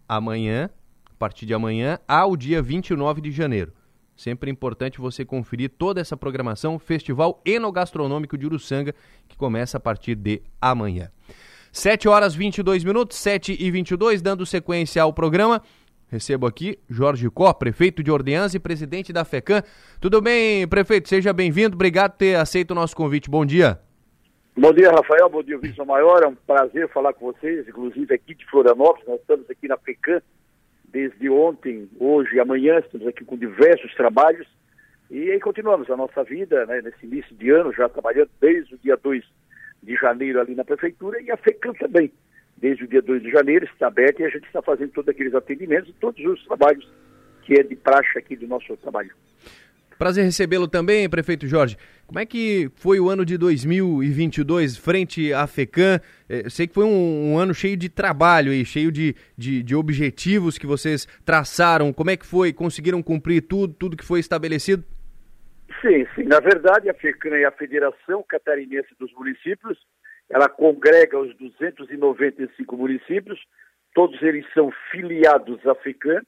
amanhã, 0.07 0.69
a 1.11 1.15
partir 1.19 1.45
de 1.45 1.53
amanhã, 1.53 1.99
ao 2.07 2.37
dia 2.37 2.61
29 2.61 3.19
de 3.19 3.31
janeiro. 3.31 3.73
Sempre 4.15 4.49
é 4.49 4.53
importante 4.53 4.97
você 4.97 5.25
conferir 5.25 5.71
toda 5.77 5.99
essa 5.99 6.15
programação, 6.15 6.79
Festival 6.79 7.41
Enogastronômico 7.43 8.37
de 8.37 8.45
Uruçanga, 8.45 8.95
que 9.27 9.35
começa 9.35 9.75
a 9.75 9.81
partir 9.81 10.15
de 10.15 10.41
amanhã. 10.61 11.11
7 11.77 12.07
horas 12.07 12.33
22 12.33 12.83
minutos, 12.83 13.17
7 13.19 13.55
e 13.59 13.69
22, 13.69 14.19
dando 14.19 14.47
sequência 14.47 14.99
ao 15.03 15.13
programa. 15.13 15.61
Recebo 16.09 16.47
aqui 16.47 16.79
Jorge 16.89 17.29
Có, 17.29 17.53
prefeito 17.53 18.01
de 18.01 18.09
Orleans 18.09 18.55
e 18.55 18.59
presidente 18.59 19.13
da 19.13 19.23
FECAM. 19.23 19.61
Tudo 20.01 20.19
bem, 20.19 20.67
prefeito? 20.67 21.07
Seja 21.07 21.31
bem-vindo. 21.31 21.75
Obrigado 21.75 22.13
por 22.13 22.17
ter 22.17 22.35
aceito 22.35 22.71
o 22.71 22.75
nosso 22.75 22.95
convite. 22.95 23.29
Bom 23.29 23.45
dia. 23.45 23.79
Bom 24.57 24.73
dia, 24.73 24.89
Rafael. 24.89 25.29
Bom 25.29 25.43
dia, 25.43 25.59
Wilson 25.59 25.85
Maior. 25.85 26.23
É 26.23 26.27
um 26.27 26.33
prazer 26.33 26.89
falar 26.89 27.13
com 27.13 27.31
vocês, 27.31 27.67
inclusive 27.67 28.11
aqui 28.11 28.33
de 28.33 28.43
Florianópolis. 28.47 29.07
Nós 29.07 29.21
estamos 29.21 29.47
aqui 29.47 29.67
na 29.67 29.77
FECAM 29.77 30.19
desde 30.91 31.29
ontem, 31.29 31.87
hoje 31.99 32.37
e 32.37 32.39
amanhã. 32.39 32.79
Estamos 32.79 33.05
aqui 33.05 33.23
com 33.23 33.37
diversos 33.37 33.93
trabalhos. 33.93 34.47
E 35.11 35.29
aí 35.29 35.39
continuamos 35.39 35.87
a 35.91 35.95
nossa 35.95 36.23
vida 36.23 36.65
né, 36.65 36.81
nesse 36.81 37.05
início 37.05 37.35
de 37.35 37.51
ano, 37.51 37.71
já 37.71 37.87
trabalhando 37.87 38.31
desde 38.41 38.73
o 38.73 38.79
dia 38.79 38.97
2 38.97 39.23
de 39.81 39.95
janeiro 39.95 40.39
ali 40.39 40.55
na 40.55 40.65
prefeitura 40.65 41.21
e 41.21 41.31
a 41.31 41.37
FECAM 41.37 41.73
também. 41.73 42.11
Desde 42.57 42.83
o 42.83 42.87
dia 42.87 43.01
2 43.01 43.21
de 43.21 43.29
janeiro 43.29 43.65
está 43.65 43.87
aberta 43.87 44.21
e 44.21 44.25
a 44.25 44.29
gente 44.29 44.45
está 44.45 44.61
fazendo 44.61 44.91
todos 44.91 45.09
aqueles 45.09 45.33
atendimentos 45.35 45.89
e 45.89 45.93
todos 45.93 46.23
os 46.25 46.43
trabalhos 46.45 46.87
que 47.43 47.53
é 47.59 47.63
de 47.63 47.75
praxe 47.75 48.17
aqui 48.17 48.35
do 48.35 48.47
nosso 48.47 48.75
trabalho. 48.77 49.11
Prazer 49.97 50.23
recebê-lo 50.23 50.67
também, 50.67 51.09
prefeito 51.09 51.47
Jorge. 51.47 51.75
Como 52.05 52.19
é 52.19 52.25
que 52.25 52.69
foi 52.75 52.99
o 52.99 53.09
ano 53.09 53.25
de 53.25 53.35
2022 53.35 54.77
frente 54.77 55.33
à 55.33 55.47
FECAM? 55.47 55.99
É, 56.29 56.47
sei 56.49 56.67
que 56.67 56.73
foi 56.73 56.85
um, 56.85 57.33
um, 57.33 57.37
ano 57.39 57.53
cheio 57.53 57.75
de 57.75 57.89
trabalho 57.89 58.53
e 58.53 58.63
cheio 58.63 58.91
de, 58.91 59.15
de, 59.35 59.63
de, 59.63 59.75
objetivos 59.75 60.57
que 60.57 60.67
vocês 60.67 61.07
traçaram. 61.25 61.91
Como 61.91 62.11
é 62.11 62.15
que 62.15 62.25
foi? 62.25 62.53
Conseguiram 62.53 63.01
cumprir 63.01 63.41
tudo, 63.41 63.73
tudo 63.73 63.97
que 63.97 64.05
foi 64.05 64.19
estabelecido? 64.19 64.83
Sim, 65.81 66.07
sim. 66.15 66.23
Na 66.23 66.39
verdade, 66.39 66.89
a 66.89 66.93
FECAN 66.93 67.35
é 67.35 67.45
a 67.45 67.51
Federação 67.51 68.23
Catarinense 68.27 68.95
dos 68.99 69.13
Municípios. 69.13 69.77
Ela 70.29 70.49
congrega 70.49 71.19
os 71.19 71.35
295 71.37 72.75
municípios. 72.75 73.39
Todos 73.93 74.21
eles 74.21 74.45
são 74.53 74.71
filiados 74.91 75.65
à 75.67 75.75
FECAN. 75.75 76.21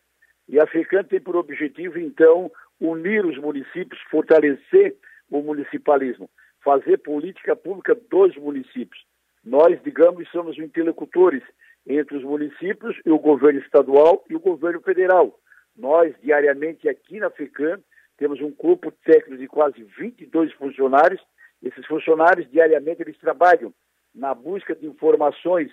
E 0.47 0.59
a 0.59 0.67
FECAN 0.67 1.03
tem 1.03 1.19
por 1.19 1.35
objetivo, 1.35 1.97
então, 1.97 2.51
unir 2.79 3.25
os 3.25 3.37
municípios, 3.37 3.99
fortalecer 4.09 4.95
o 5.29 5.41
municipalismo, 5.41 6.29
fazer 6.63 6.97
política 6.99 7.55
pública 7.55 7.95
dos 8.09 8.35
municípios. 8.37 9.03
Nós, 9.43 9.81
digamos, 9.83 10.29
somos 10.29 10.57
interlocutores 10.57 11.43
entre 11.87 12.17
os 12.17 12.23
municípios 12.23 12.95
e 13.05 13.11
o 13.11 13.19
governo 13.19 13.59
estadual 13.59 14.23
e 14.29 14.35
o 14.35 14.39
governo 14.39 14.81
federal. 14.81 15.39
Nós, 15.75 16.13
diariamente 16.21 16.89
aqui 16.89 17.19
na 17.19 17.29
FECAM, 17.29 17.79
temos 18.19 18.41
um 18.41 18.51
grupo 18.51 18.91
técnico 18.91 19.37
de 19.37 19.47
quase 19.47 19.81
22 19.97 20.51
funcionários. 20.53 21.21
Esses 21.63 21.85
funcionários, 21.85 22.51
diariamente, 22.51 23.01
eles 23.01 23.17
trabalham 23.17 23.73
na 24.13 24.35
busca 24.35 24.75
de 24.75 24.85
informações, 24.85 25.71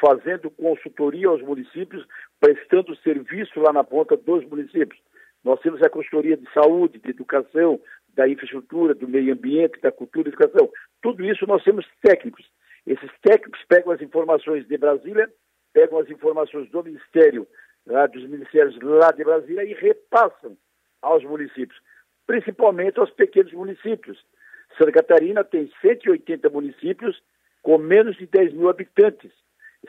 fazendo 0.00 0.48
consultoria 0.48 1.28
aos 1.28 1.42
municípios, 1.42 2.06
prestando 2.40 2.96
serviço 2.98 3.60
lá 3.60 3.72
na 3.72 3.82
ponta 3.82 4.16
dos 4.16 4.44
municípios. 4.46 4.98
Nós 5.42 5.60
temos 5.60 5.82
a 5.82 5.90
consultoria 5.90 6.36
de 6.36 6.48
saúde, 6.52 7.00
de 7.00 7.10
educação, 7.10 7.80
da 8.14 8.28
infraestrutura, 8.28 8.94
do 8.94 9.08
meio 9.08 9.32
ambiente, 9.32 9.80
da 9.80 9.90
cultura 9.90 10.28
e 10.28 10.32
educação. 10.32 10.70
Tudo 11.02 11.24
isso 11.24 11.44
nós 11.48 11.64
temos 11.64 11.84
técnicos. 12.00 12.46
Esses 12.86 13.10
técnicos 13.22 13.60
pegam 13.68 13.92
as 13.92 14.00
informações 14.00 14.66
de 14.68 14.78
Brasília, 14.78 15.28
pegam 15.72 15.98
as 15.98 16.08
informações 16.08 16.70
do 16.70 16.84
Ministério, 16.84 17.46
lá, 17.84 18.06
dos 18.06 18.22
ministérios 18.28 18.78
lá 18.80 19.10
de 19.10 19.24
Brasília 19.24 19.64
e 19.64 19.74
repassam 19.74 20.56
aos 21.02 21.22
municípios, 21.24 21.78
principalmente 22.26 22.98
aos 22.98 23.10
pequenos 23.10 23.52
municípios. 23.52 24.24
Santa 24.78 24.92
Catarina 24.92 25.44
tem 25.44 25.70
180 25.82 26.48
municípios 26.48 27.22
com 27.60 27.76
menos 27.76 28.16
de 28.16 28.26
10 28.26 28.54
mil 28.54 28.68
habitantes. 28.68 29.30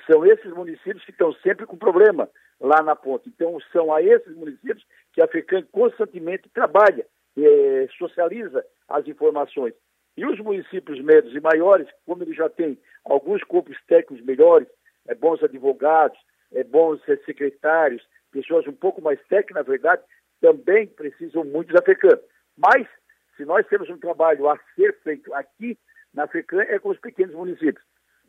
São 0.05 0.25
esses 0.25 0.51
municípios 0.51 1.05
que 1.05 1.11
estão 1.11 1.31
sempre 1.35 1.65
com 1.65 1.77
problema 1.77 2.29
lá 2.59 2.81
na 2.81 2.95
ponta. 2.95 3.29
Então, 3.29 3.57
são 3.71 3.93
a 3.93 4.01
esses 4.01 4.35
municípios 4.35 4.85
que 5.13 5.23
a 5.23 5.27
FECAM 5.27 5.63
constantemente 5.71 6.49
trabalha, 6.49 7.05
eh, 7.37 7.87
socializa 7.97 8.65
as 8.89 9.07
informações. 9.07 9.73
E 10.15 10.25
os 10.25 10.39
municípios 10.39 10.99
médios 11.01 11.35
e 11.35 11.39
maiores, 11.39 11.87
como 12.05 12.23
ele 12.23 12.33
já 12.33 12.49
tem 12.49 12.77
alguns 13.03 13.43
corpos 13.43 13.75
técnicos 13.87 14.23
melhores, 14.25 14.67
é, 15.07 15.15
bons 15.15 15.43
advogados, 15.43 16.17
é, 16.53 16.63
bons 16.63 17.01
é, 17.07 17.17
secretários, 17.17 18.03
pessoas 18.31 18.67
um 18.67 18.73
pouco 18.73 19.01
mais 19.01 19.19
técnicas, 19.27 19.55
na 19.55 19.61
verdade, 19.63 20.03
também 20.43 20.87
precisam 20.87 21.45
muito 21.45 21.73
da 21.73 21.81
FECAM. 21.81 22.19
Mas, 22.57 22.85
se 23.37 23.45
nós 23.45 23.65
temos 23.67 23.89
um 23.89 23.97
trabalho 23.97 24.49
a 24.49 24.59
ser 24.75 24.93
feito 25.01 25.33
aqui 25.33 25.79
na 26.13 26.27
FECAM, 26.27 26.63
é 26.63 26.77
com 26.79 26.89
os 26.89 26.99
pequenos 26.99 27.33
municípios. 27.33 27.81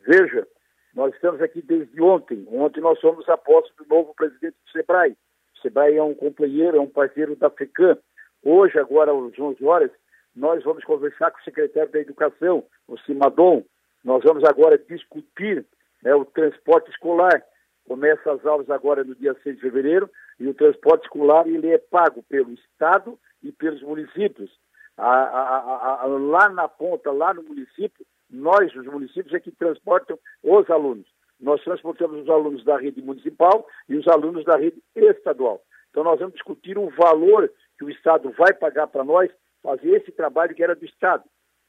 Veja, 0.07 0.47
nós 0.93 1.13
estamos 1.13 1.41
aqui 1.41 1.61
desde 1.61 2.01
ontem. 2.01 2.47
Ontem 2.49 2.79
nós 2.79 2.97
somos 3.01 3.27
a 3.27 3.35
posse 3.35 3.69
do 3.75 3.85
novo 3.89 4.15
presidente 4.15 4.55
do 4.63 4.71
SEBRAE. 4.71 5.11
O 5.11 5.61
SEBRAE 5.61 5.97
é 5.97 6.03
um 6.03 6.13
companheiro, 6.13 6.77
é 6.77 6.79
um 6.79 6.89
parceiro 6.89 7.35
da 7.35 7.49
FECAM. 7.49 7.97
Hoje, 8.41 8.79
agora, 8.79 9.11
às 9.11 9.37
11 9.37 9.65
horas, 9.65 9.91
nós 10.33 10.63
vamos 10.63 10.85
conversar 10.85 11.31
com 11.31 11.41
o 11.41 11.43
secretário 11.43 11.91
da 11.91 11.99
Educação, 11.99 12.63
o 12.87 12.97
Simadon. 12.99 13.65
Nós 14.05 14.23
vamos 14.23 14.45
agora 14.45 14.77
discutir 14.77 15.65
né, 16.01 16.15
o 16.15 16.23
transporte 16.23 16.89
escolar. 16.91 17.43
Começa 17.85 18.31
as 18.31 18.45
aulas 18.45 18.69
agora 18.69 19.03
no 19.03 19.15
dia 19.15 19.35
6 19.43 19.57
de 19.57 19.61
fevereiro 19.61 20.09
e 20.39 20.47
o 20.47 20.53
transporte 20.53 21.03
escolar 21.03 21.47
ele 21.47 21.69
é 21.69 21.77
pago 21.77 22.23
pelo 22.23 22.51
Estado 22.53 23.17
e 23.41 23.51
pelos 23.51 23.81
municípios. 23.81 24.51
A, 24.97 25.09
a, 25.09 26.03
a, 26.03 26.05
lá 26.05 26.49
na 26.49 26.67
ponta, 26.67 27.11
lá 27.11 27.33
no 27.33 27.43
município, 27.43 28.05
nós, 28.29 28.73
os 28.75 28.85
municípios, 28.85 29.33
é 29.33 29.39
que 29.39 29.51
transportam 29.51 30.17
os 30.43 30.69
alunos. 30.69 31.05
Nós 31.39 31.63
transportamos 31.63 32.21
os 32.21 32.29
alunos 32.29 32.63
da 32.63 32.77
rede 32.77 33.01
municipal 33.01 33.67
e 33.89 33.95
os 33.95 34.07
alunos 34.07 34.45
da 34.45 34.57
rede 34.57 34.81
estadual. 34.95 35.61
Então, 35.89 36.03
nós 36.03 36.19
vamos 36.19 36.33
discutir 36.33 36.77
o 36.77 36.89
valor 36.89 37.51
que 37.77 37.85
o 37.85 37.89
Estado 37.89 38.29
vai 38.37 38.53
pagar 38.53 38.87
para 38.87 39.03
nós 39.03 39.31
fazer 39.61 39.91
esse 39.91 40.11
trabalho 40.11 40.55
que 40.55 40.63
era 40.63 40.75
do 40.75 40.85
Estado. 40.85 41.23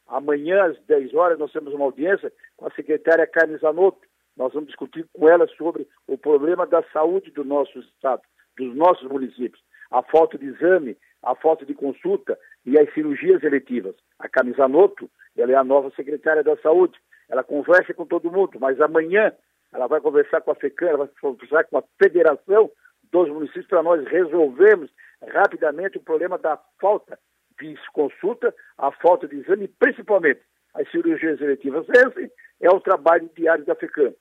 Amanhã, 0.06 0.66
às 0.66 0.78
10 0.84 1.14
horas, 1.14 1.38
nós 1.38 1.52
temos 1.52 1.72
uma 1.72 1.84
audiência 1.84 2.32
com 2.56 2.66
a 2.66 2.70
secretária 2.70 3.26
Carmen 3.26 3.58
Zanotto. 3.58 4.06
Nós 4.36 4.52
vamos 4.52 4.68
discutir 4.68 5.06
com 5.12 5.28
ela 5.28 5.46
sobre 5.56 5.88
o 6.06 6.16
problema 6.16 6.66
da 6.66 6.82
saúde 6.92 7.30
do 7.30 7.42
nosso 7.44 7.78
Estado, 7.80 8.22
dos 8.56 8.74
nossos 8.74 9.08
municípios. 9.08 9.62
A 9.90 10.02
falta 10.02 10.36
de 10.38 10.46
exame, 10.46 10.96
a 11.22 11.34
falta 11.34 11.64
de 11.64 11.74
consulta 11.74 12.38
e 12.64 12.78
as 12.78 12.92
cirurgias 12.92 13.42
eletivas. 13.42 13.94
A 14.18 14.28
Carmen 14.28 14.54
Zanotto, 14.54 15.10
ela 15.36 15.52
é 15.52 15.54
a 15.54 15.64
nova 15.64 15.90
secretária 15.94 16.42
da 16.42 16.56
Saúde. 16.58 16.98
Ela 17.28 17.44
conversa 17.44 17.92
com 17.94 18.06
todo 18.06 18.30
mundo, 18.30 18.58
mas 18.60 18.80
amanhã 18.80 19.32
ela 19.72 19.86
vai 19.86 20.00
conversar 20.00 20.40
com 20.40 20.50
a 20.50 20.54
FECAM, 20.54 20.88
ela 20.88 20.98
vai 20.98 21.08
conversar 21.20 21.64
com 21.64 21.78
a 21.78 21.84
Federação 22.02 22.70
dos 23.12 23.28
Municípios 23.28 23.66
para 23.66 23.82
nós 23.82 24.04
resolvermos 24.06 24.90
rapidamente 25.22 25.98
o 25.98 26.02
problema 26.02 26.38
da 26.38 26.58
falta 26.80 27.18
de 27.60 27.76
consulta, 27.92 28.54
a 28.78 28.92
falta 28.92 29.26
de 29.26 29.36
exame 29.36 29.68
principalmente 29.68 30.40
as 30.74 30.90
cirurgias 30.90 31.40
eletivas. 31.40 31.86
Esse 31.88 32.30
é 32.60 32.70
o 32.70 32.80
trabalho 32.80 33.30
diário 33.34 33.64
da 33.64 33.74
FECAM. 33.74 34.14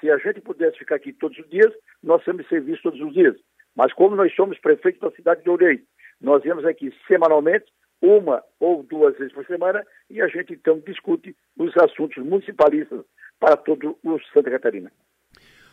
Se 0.00 0.10
a 0.10 0.18
gente 0.18 0.40
pudesse 0.40 0.78
ficar 0.78 0.96
aqui 0.96 1.12
todos 1.12 1.38
os 1.38 1.48
dias, 1.48 1.72
nós 2.02 2.24
temos 2.24 2.46
serviço 2.48 2.82
todos 2.82 3.00
os 3.00 3.12
dias. 3.12 3.36
Mas 3.76 3.92
como 3.92 4.16
nós 4.16 4.34
somos 4.34 4.58
prefeitos 4.58 5.00
da 5.00 5.10
cidade 5.10 5.42
de 5.42 5.50
Orei, 5.50 5.82
nós 6.20 6.42
viemos 6.42 6.64
aqui 6.64 6.92
semanalmente, 7.06 7.66
uma 8.00 8.42
ou 8.58 8.82
duas 8.82 9.16
vezes 9.16 9.32
por 9.32 9.46
semana, 9.46 9.84
e 10.10 10.20
a 10.20 10.26
gente 10.26 10.52
então 10.52 10.80
discute 10.80 11.36
os 11.56 11.76
assuntos 11.76 12.22
municipalistas 12.24 13.04
para 13.38 13.56
todo 13.56 13.96
o 14.02 14.18
Santa 14.32 14.50
Catarina. 14.50 14.90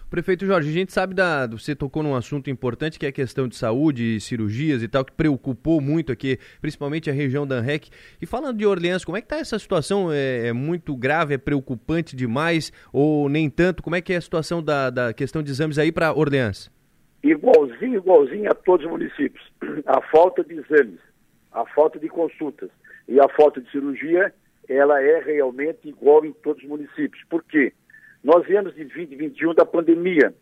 Prefeito 0.09 0.43
Jorge, 0.43 0.67
a 0.67 0.73
gente 0.73 0.91
sabe 0.91 1.13
da. 1.13 1.45
Você 1.45 1.75
tocou 1.75 2.01
num 2.01 2.15
assunto 2.15 2.49
importante 2.49 2.97
que 2.97 3.05
é 3.05 3.09
a 3.09 3.11
questão 3.11 3.47
de 3.47 3.55
saúde, 3.55 4.19
cirurgias 4.19 4.81
e 4.81 4.87
tal, 4.87 5.05
que 5.05 5.11
preocupou 5.11 5.79
muito 5.79 6.11
aqui, 6.11 6.39
principalmente 6.59 7.11
a 7.11 7.13
região 7.13 7.45
da 7.45 7.57
ANREC. 7.57 7.91
E 8.19 8.25
falando 8.25 8.57
de 8.57 8.65
Orleans, 8.65 9.05
como 9.05 9.17
é 9.17 9.21
que 9.21 9.25
está 9.25 9.37
essa 9.37 9.59
situação? 9.59 10.11
É, 10.11 10.47
é, 10.47 10.53
muito 10.53 10.95
grave, 10.95 11.35
é 11.35 11.37
preocupante 11.37 12.15
demais 12.15 12.73
ou 12.91 13.29
nem 13.29 13.51
tanto? 13.51 13.83
Como 13.83 13.95
é 13.95 14.01
que 14.01 14.11
é 14.11 14.15
a 14.17 14.21
situação 14.21 14.63
da, 14.63 14.89
da 14.89 15.13
questão 15.13 15.43
de 15.43 15.51
exames 15.51 15.77
aí 15.77 15.91
para 15.91 16.11
Orleans? 16.11 16.71
Igualzinho, 17.23 17.95
igualzinho 17.95 18.49
a 18.49 18.55
todos 18.55 18.85
os 18.85 18.91
municípios. 18.91 19.51
A 19.85 20.01
falta 20.01 20.43
de 20.43 20.55
exames, 20.55 20.99
a 21.51 21.65
falta 21.65 21.99
de 21.99 22.07
consultas 22.07 22.69
e 23.07 23.19
a 23.19 23.27
falta 23.29 23.59
de 23.59 23.69
cirurgia, 23.71 24.33
ela 24.67 25.01
é 25.01 25.19
realmente 25.19 25.89
igual 25.89 26.23
em 26.25 26.31
todos 26.31 26.63
os 26.63 26.69
municípios. 26.69 27.21
Por 27.29 27.43
quê? 27.43 27.73
Nós 28.23 28.45
viemos 28.45 28.73
de 28.75 28.85
2021 28.85 29.53
da 29.53 29.65
pandemia. 29.65 30.33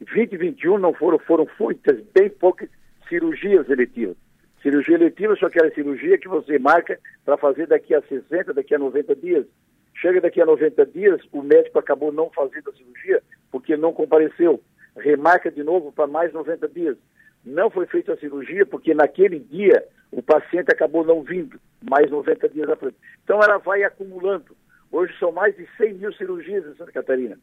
2021 0.00 0.78
não 0.78 0.94
foram, 0.94 1.18
foram 1.18 1.46
feitas 1.46 2.00
bem 2.14 2.30
poucas 2.30 2.68
cirurgias 3.08 3.68
eletivas. 3.68 4.16
Cirurgia 4.62 4.94
eletiva 4.94 5.34
só 5.36 5.46
aquela 5.46 5.70
cirurgia 5.72 6.16
que 6.18 6.28
você 6.28 6.58
marca 6.58 6.98
para 7.24 7.36
fazer 7.36 7.66
daqui 7.66 7.94
a 7.94 8.02
60, 8.02 8.54
daqui 8.54 8.74
a 8.74 8.78
90 8.78 9.16
dias. 9.16 9.46
Chega 9.94 10.20
daqui 10.20 10.40
a 10.40 10.46
90 10.46 10.86
dias, 10.86 11.20
o 11.32 11.42
médico 11.42 11.78
acabou 11.78 12.12
não 12.12 12.30
fazendo 12.30 12.70
a 12.70 12.72
cirurgia 12.72 13.22
porque 13.50 13.76
não 13.76 13.92
compareceu. 13.92 14.62
Remarca 14.96 15.50
de 15.50 15.62
novo 15.62 15.92
para 15.92 16.06
mais 16.06 16.32
90 16.32 16.68
dias. 16.68 16.96
Não 17.44 17.70
foi 17.70 17.86
feita 17.86 18.12
a 18.12 18.16
cirurgia 18.16 18.64
porque 18.66 18.94
naquele 18.94 19.38
dia 19.38 19.84
o 20.10 20.22
paciente 20.22 20.70
acabou 20.70 21.04
não 21.04 21.22
vindo, 21.22 21.58
mais 21.82 22.10
90 22.10 22.48
dias 22.50 22.68
à 22.68 22.76
frente. 22.76 22.96
Então 23.24 23.40
ela 23.42 23.58
vai 23.58 23.82
acumulando. 23.82 24.56
Hoje 24.90 25.14
são 25.18 25.32
mais 25.32 25.56
de 25.56 25.66
100 25.76 25.94
mil 25.94 26.12
cirurgias 26.12 26.66
em 26.66 26.76
Santa 26.76 26.92
Catarina. 26.92 27.38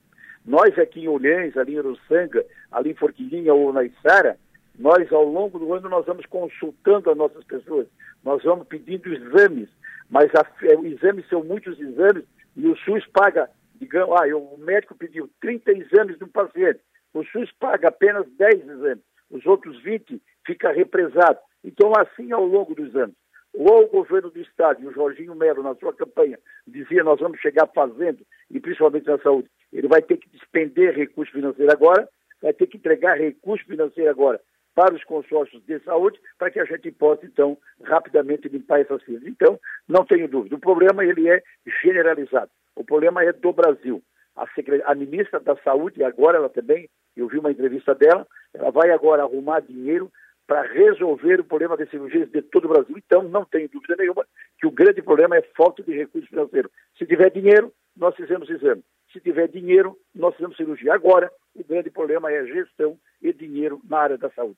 Nós 0.45 0.77
aqui 0.77 1.01
em 1.01 1.07
Olhães, 1.07 1.57
ali 1.57 1.73
em 1.73 1.79
Uruçanga, 1.79 2.45
ali 2.71 2.91
em 2.91 2.95
Forquilinha 2.95 3.53
ou 3.53 3.73
na 3.73 3.83
Içara, 3.83 4.37
nós 4.77 5.11
ao 5.11 5.25
longo 5.25 5.59
do 5.59 5.73
ano 5.73 5.89
nós 5.89 6.05
vamos 6.05 6.25
consultando 6.27 7.09
as 7.09 7.17
nossas 7.17 7.43
pessoas, 7.43 7.87
nós 8.23 8.41
vamos 8.43 8.65
pedindo 8.67 9.13
exames, 9.13 9.67
mas 10.09 10.31
a, 10.33 10.45
exames 10.85 11.27
são 11.27 11.43
muitos 11.43 11.77
exames 11.79 12.23
e 12.55 12.65
o 12.65 12.77
SUS 12.77 13.05
paga, 13.07 13.49
digamos, 13.75 14.15
ah, 14.15 14.25
o 14.35 14.57
médico 14.57 14.95
pediu 14.95 15.29
30 15.41 15.71
exames 15.73 16.17
de 16.17 16.23
um 16.23 16.29
paciente, 16.29 16.79
o 17.13 17.23
SUS 17.25 17.51
paga 17.59 17.89
apenas 17.89 18.29
10 18.37 18.67
exames, 18.67 19.03
os 19.29 19.45
outros 19.45 19.81
20 19.81 20.21
fica 20.45 20.71
represado. 20.71 21.39
Então 21.63 21.91
assim 21.97 22.31
ao 22.31 22.45
longo 22.45 22.73
dos 22.75 22.95
anos 22.95 23.15
ou 23.53 23.83
o 23.83 23.87
governo 23.87 24.29
do 24.29 24.39
Estado, 24.39 24.81
e 24.81 24.87
o 24.87 24.93
Jorginho 24.93 25.35
Melo, 25.35 25.63
na 25.63 25.75
sua 25.75 25.93
campanha, 25.93 26.37
dizia 26.67 27.03
nós 27.03 27.19
vamos 27.19 27.39
chegar 27.39 27.67
fazendo, 27.67 28.19
e 28.49 28.59
principalmente 28.59 29.07
na 29.07 29.17
saúde, 29.19 29.49
ele 29.73 29.87
vai 29.87 30.01
ter 30.01 30.17
que 30.17 30.29
despender 30.29 30.95
recurso 30.95 31.31
financeiro 31.31 31.71
agora, 31.71 32.07
vai 32.41 32.53
ter 32.53 32.67
que 32.67 32.77
entregar 32.77 33.17
recurso 33.17 33.65
financeiro 33.65 34.09
agora 34.09 34.39
para 34.75 34.95
os 34.95 35.03
consórcios 35.03 35.63
de 35.65 35.79
saúde, 35.79 36.19
para 36.37 36.51
que 36.51 36.59
a 36.59 36.65
gente 36.65 36.91
possa, 36.91 37.25
então, 37.25 37.57
rapidamente 37.83 38.47
limpar 38.47 38.79
essas 38.79 39.03
filas. 39.03 39.25
Então, 39.25 39.59
não 39.87 40.05
tenho 40.05 40.27
dúvida, 40.27 40.55
o 40.55 40.59
problema 40.59 41.03
ele 41.03 41.27
é 41.27 41.41
generalizado, 41.81 42.51
o 42.75 42.83
problema 42.83 43.23
é 43.23 43.33
do 43.33 43.51
Brasil. 43.51 44.01
A, 44.35 44.45
a 44.85 44.95
ministra 44.95 45.39
da 45.39 45.55
Saúde, 45.57 46.03
agora 46.03 46.37
ela 46.37 46.49
também, 46.49 46.89
eu 47.15 47.27
vi 47.27 47.37
uma 47.37 47.51
entrevista 47.51 47.93
dela, 47.93 48.25
ela 48.53 48.71
vai 48.71 48.91
agora 48.91 49.23
arrumar 49.23 49.59
dinheiro 49.59 50.11
para 50.47 50.63
resolver 50.63 51.39
o 51.39 51.43
problema 51.43 51.77
das 51.77 51.89
cirurgias 51.91 52.29
de 52.31 52.41
todo 52.41 52.65
o 52.65 52.69
Brasil. 52.69 52.97
Então, 52.97 53.21
não 53.21 53.45
tenho 53.45 53.69
dúvida 53.69 53.95
nenhuma 53.95 54.25
que 54.59 54.65
o 54.65 54.71
grande 54.71 55.01
problema 55.01 55.37
é 55.37 55.43
falta 55.55 55.83
de 55.83 55.95
recurso 55.95 56.27
financeiro. 56.27 56.71
Se 56.97 57.05
tiver 57.05 57.29
dinheiro, 57.29 57.71
nós 57.95 58.15
fizemos 58.15 58.49
exame. 58.49 58.83
Se 59.13 59.19
tiver 59.19 59.47
dinheiro, 59.47 59.95
nós 60.15 60.35
fizemos 60.35 60.57
cirurgia. 60.57 60.93
Agora, 60.93 61.31
o 61.53 61.63
grande 61.63 61.91
problema 61.91 62.31
é 62.31 62.45
gestão 62.45 62.97
e 63.21 63.31
dinheiro 63.31 63.79
na 63.87 63.99
área 63.99 64.17
da 64.17 64.29
saúde. 64.31 64.57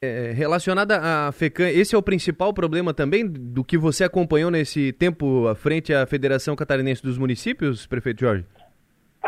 É, 0.00 0.30
relacionada 0.30 1.00
à 1.02 1.32
FECAM, 1.32 1.68
esse 1.68 1.96
é 1.96 1.98
o 1.98 2.02
principal 2.02 2.54
problema 2.54 2.94
também 2.94 3.26
do 3.26 3.64
que 3.64 3.76
você 3.76 4.04
acompanhou 4.04 4.52
nesse 4.52 4.92
tempo 4.92 5.48
à 5.48 5.56
frente 5.56 5.92
à 5.92 6.06
Federação 6.06 6.54
Catarinense 6.54 7.02
dos 7.02 7.18
Municípios, 7.18 7.88
prefeito 7.88 8.20
Jorge? 8.20 8.44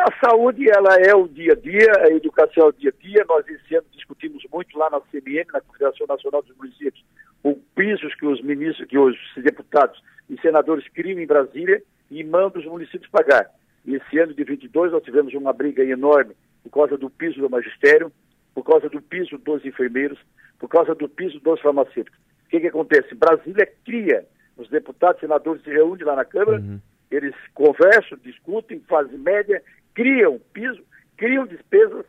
A 0.00 0.26
saúde, 0.26 0.64
ela 0.70 0.96
é 0.96 1.14
o 1.14 1.28
dia 1.28 1.52
a 1.52 1.56
dia, 1.56 1.92
a 1.98 2.08
educação 2.08 2.64
é 2.64 2.68
o 2.68 2.72
dia 2.72 2.90
a 2.90 3.02
dia. 3.02 3.22
Nós 3.28 3.46
esse 3.46 3.74
ano 3.74 3.86
discutimos 3.92 4.42
muito 4.50 4.78
lá 4.78 4.88
na 4.88 4.98
CMM, 5.00 5.44
na 5.52 5.60
Confederação 5.60 6.06
Nacional 6.08 6.42
dos 6.42 6.56
Municípios, 6.56 7.04
o 7.42 7.54
pisos 7.74 8.14
que 8.14 8.24
os 8.24 8.40
ministros, 8.42 8.88
que 8.88 8.96
os 8.96 9.14
deputados 9.36 10.02
e 10.30 10.40
senadores 10.40 10.88
criam 10.88 11.20
em 11.20 11.26
Brasília 11.26 11.82
e 12.10 12.24
mandam 12.24 12.62
os 12.62 12.66
municípios 12.66 13.10
pagar. 13.10 13.50
E 13.84 13.94
esse 13.94 14.18
ano 14.18 14.32
de 14.32 14.42
22 14.42 14.90
nós 14.90 15.02
tivemos 15.02 15.34
uma 15.34 15.52
briga 15.52 15.84
enorme 15.84 16.34
por 16.62 16.70
causa 16.70 16.96
do 16.96 17.10
piso 17.10 17.38
do 17.38 17.50
magistério, 17.50 18.10
por 18.54 18.64
causa 18.64 18.88
do 18.88 19.02
piso 19.02 19.36
dos 19.36 19.62
enfermeiros, 19.66 20.18
por 20.58 20.68
causa 20.68 20.94
do 20.94 21.10
piso 21.10 21.38
dos 21.40 21.60
farmacêuticos. 21.60 22.18
O 22.46 22.48
que, 22.48 22.60
que 22.60 22.68
acontece? 22.68 23.14
Brasília 23.14 23.68
cria, 23.84 24.24
os 24.56 24.70
deputados 24.70 25.18
e 25.18 25.20
senadores 25.20 25.62
se 25.62 25.70
reúnem 25.70 26.06
lá 26.06 26.16
na 26.16 26.24
Câmara, 26.24 26.58
uhum. 26.58 26.80
eles 27.10 27.34
conversam, 27.52 28.16
discutem, 28.24 28.80
fazem 28.88 29.18
média 29.18 29.62
criam 29.94 30.40
piso, 30.52 30.82
criam 31.16 31.46
despesas 31.46 32.04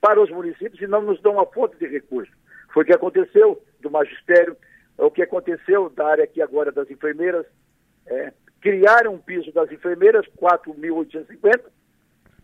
para 0.00 0.20
os 0.20 0.30
municípios 0.30 0.80
e 0.80 0.86
não 0.86 1.02
nos 1.02 1.20
dão 1.20 1.32
uma 1.32 1.46
fonte 1.46 1.76
de 1.76 1.86
recursos. 1.86 2.34
Foi 2.72 2.82
o 2.82 2.86
que 2.86 2.92
aconteceu 2.92 3.62
do 3.80 3.90
magistério, 3.90 4.56
é 4.98 5.02
o 5.02 5.10
que 5.10 5.22
aconteceu 5.22 5.90
da 5.90 6.06
área 6.06 6.24
aqui 6.24 6.40
agora 6.40 6.70
das 6.72 6.90
enfermeiras. 6.90 7.46
É, 8.06 8.32
criaram 8.60 9.14
um 9.14 9.18
piso 9.18 9.52
das 9.52 9.70
enfermeiras, 9.70 10.26
4.850, 10.40 11.60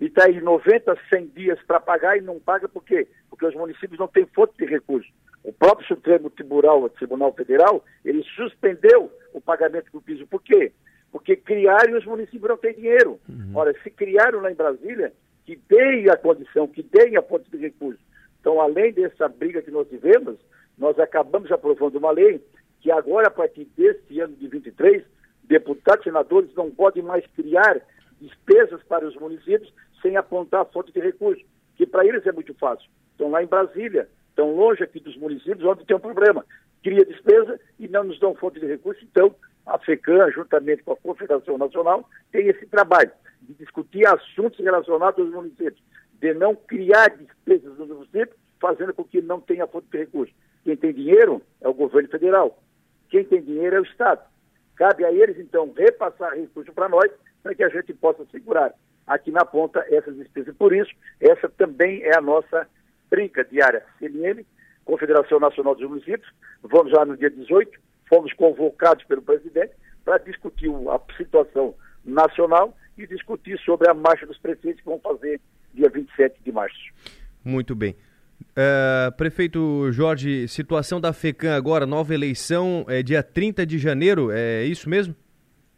e 0.01 0.07
está 0.07 0.27
aí 0.27 0.41
90, 0.41 0.97
100 1.09 1.27
dias 1.29 1.59
para 1.67 1.79
pagar 1.81 2.17
e 2.17 2.21
não 2.21 2.41
paga 2.41 2.69
por 2.69 2.85
quê? 2.85 3.07
Porque 3.31 3.47
os 3.47 3.55
municípios 3.55 3.99
não 3.99 4.09
têm 4.09 4.27
fonte 4.27 4.55
de 4.59 4.65
recursos. 4.65 5.11
O 5.45 5.53
próprio 5.53 5.87
Supremo 5.87 6.31
Tribunal, 6.31 6.89
Tribunal 6.91 7.33
Federal, 7.33 7.85
ele 8.05 8.23
suspendeu 8.37 9.13
o 9.33 9.41
pagamento 9.41 9.91
do 9.93 10.01
piso. 10.01 10.27
Por 10.27 10.43
quê? 10.43 10.73
Porque 11.13 11.37
criaram 11.37 11.93
e 11.93 11.99
os 11.99 12.07
municípios 12.07 12.49
não 12.49 12.57
têm 12.57 12.75
dinheiro. 12.75 13.21
Uhum. 13.29 13.53
Ora, 13.55 13.75
se 13.83 13.91
criaram 13.91 14.41
lá 14.41 14.51
em 14.51 14.57
Brasília, 14.57 15.13
que 15.45 15.61
deem 15.69 16.09
a 16.09 16.17
condição, 16.17 16.67
que 16.67 16.83
deem 16.83 17.17
a 17.19 17.23
fonte 17.23 17.51
de 17.51 17.59
recursos. 17.59 18.01
Então, 18.41 18.61
além 18.61 18.93
dessa 18.93 19.29
briga 19.29 19.61
que 19.61 19.71
nós 19.71 19.87
tivemos, 19.89 20.39
nós 20.79 20.99
acabamos 20.99 21.53
aprovando 21.53 21.97
uma 21.97 22.11
lei 22.11 22.43
que 22.81 22.91
agora, 22.91 23.29
a 23.29 23.31
partir 23.31 23.67
deste 23.77 24.19
ano 24.21 24.35
de 24.35 24.49
23, 24.49 25.05
deputados 25.45 26.01
e 26.01 26.09
senadores 26.09 26.53
não 26.57 26.71
podem 26.71 27.03
mais 27.03 27.25
criar 27.37 27.81
despesas 28.21 28.83
para 28.85 29.07
os 29.07 29.15
municípios 29.17 29.73
sem 30.01 30.17
apontar 30.17 30.63
a 30.63 30.65
fonte 30.65 30.93
de 30.93 31.01
recursos, 31.01 31.45
que 31.77 31.87
para 31.87 32.07
eles 32.07 32.27
é 32.27 32.33
muito 32.33 32.55
fácil. 32.55 32.89
Estão 33.13 33.31
lá 33.31 33.43
em 33.43 33.47
Brasília, 33.47 34.09
estão 34.31 34.55
longe 34.57 34.83
aqui 34.83 34.99
dos 34.99 35.17
municípios, 35.17 35.65
onde 35.65 35.85
tem 35.85 35.97
um 35.97 36.01
problema. 36.01 36.45
Cria 36.83 37.05
despesa 37.05 37.61
e 37.79 37.87
não 37.87 38.03
nos 38.03 38.19
dão 38.19 38.35
fonte 38.35 38.59
de 38.59 38.67
recursos, 38.67 39.03
então 39.03 39.35
a 39.67 39.79
FECAM, 39.79 40.31
juntamente 40.33 40.83
com 40.83 40.93
a 40.93 40.97
Confederação 40.97 41.57
Nacional, 41.59 42.09
tem 42.31 42.49
esse 42.49 42.67
trabalho 42.67 43.11
de 43.43 43.55
discutir 43.55 44.07
assuntos 44.07 44.59
relacionados 44.59 45.21
aos 45.21 45.33
municípios, 45.33 45.83
de 46.21 46.35
não 46.35 46.55
criar 46.55 47.09
despesas 47.09 47.77
nos 47.79 47.89
municípios, 47.89 48.37
fazendo 48.61 48.95
com 48.95 49.05
que 49.05 49.21
não 49.21 49.41
tenha 49.41 49.67
fonte 49.67 49.89
de 49.91 49.99
recursos. 49.99 50.35
Quem 50.65 50.77
tem 50.77 50.93
dinheiro 50.93 51.43
é 51.61 51.69
o 51.69 51.75
governo 51.75 52.09
federal. 52.09 52.63
quem 53.11 53.25
tem 53.25 53.43
dinheiro 53.43 53.77
é 53.77 53.81
o 53.81 53.85
Estado. 53.85 54.23
Cabe 54.77 55.05
a 55.05 55.13
eles, 55.13 55.39
então, 55.39 55.71
repassar 55.77 56.33
recurso 56.33 56.73
para 56.73 56.89
nós, 56.89 57.11
para 57.43 57.55
que 57.55 57.63
a 57.63 57.69
gente 57.69 57.93
possa 57.93 58.25
segurar 58.27 58.73
aqui 59.07 59.31
na 59.31 59.45
ponta 59.45 59.85
essas 59.91 60.17
despesas. 60.17 60.57
Por 60.57 60.75
isso, 60.75 60.91
essa 61.21 61.49
também 61.49 62.03
é 62.03 62.17
a 62.17 62.21
nossa 62.21 62.67
brinca 63.11 63.45
diária. 63.45 63.85
CNM, 63.99 64.47
Confederação 64.85 65.39
Nacional 65.39 65.75
dos 65.75 65.89
Municípios, 65.89 66.33
vamos 66.63 66.93
lá 66.93 67.05
no 67.05 67.17
dia 67.17 67.31
18, 67.31 67.79
fomos 68.13 68.31
convocados 68.35 69.03
pelo 69.05 69.23
presidente 69.23 69.73
para 70.05 70.19
discutir 70.19 70.71
a 70.91 71.01
situação 71.17 71.75
nacional 72.05 72.77
e 72.99 73.07
discutir 73.07 73.59
sobre 73.61 73.89
a 73.89 73.95
marcha 73.95 74.27
dos 74.27 74.37
prefeitos 74.37 74.83
que 74.83 74.87
vão 74.87 75.01
fazer 75.01 75.41
dia 75.73 75.89
27 75.89 76.37
de 76.45 76.53
março. 76.53 76.77
Muito 77.43 77.75
bem. 77.75 77.97
Uh, 78.51 79.17
prefeito 79.17 79.91
Jorge, 79.93 80.47
situação 80.47 81.01
da 81.01 81.15
FECAM 81.15 81.57
agora, 81.57 81.87
nova 81.87 82.13
eleição, 82.13 82.85
é 82.87 83.03
dia 83.03 83.23
30 83.23 83.65
de 83.65 83.79
janeiro, 83.79 84.31
é 84.31 84.65
isso 84.65 84.91
mesmo? 84.91 85.17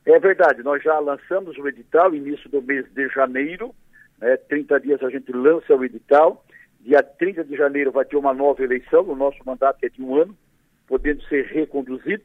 É 0.04 0.18
verdade, 0.18 0.62
nós 0.64 0.82
já 0.82 0.98
lançamos 0.98 1.56
o 1.56 1.68
edital 1.68 2.14
início 2.14 2.50
do 2.50 2.60
mês 2.60 2.84
de 2.92 3.08
janeiro, 3.10 3.72
né, 4.18 4.36
30 4.36 4.80
dias 4.80 5.02
a 5.04 5.10
gente 5.10 5.30
lança 5.30 5.74
o 5.74 5.84
edital, 5.84 6.44
dia 6.80 7.02
30 7.02 7.44
de 7.44 7.56
janeiro 7.56 7.92
vai 7.92 8.04
ter 8.04 8.16
uma 8.16 8.34
nova 8.34 8.62
eleição, 8.62 9.08
o 9.08 9.14
nosso 9.14 9.38
mandato 9.46 9.78
é 9.84 9.88
de 9.88 10.02
um 10.02 10.16
ano, 10.20 10.36
podendo 10.86 11.22
ser 11.24 11.46
reconduzido, 11.46 12.24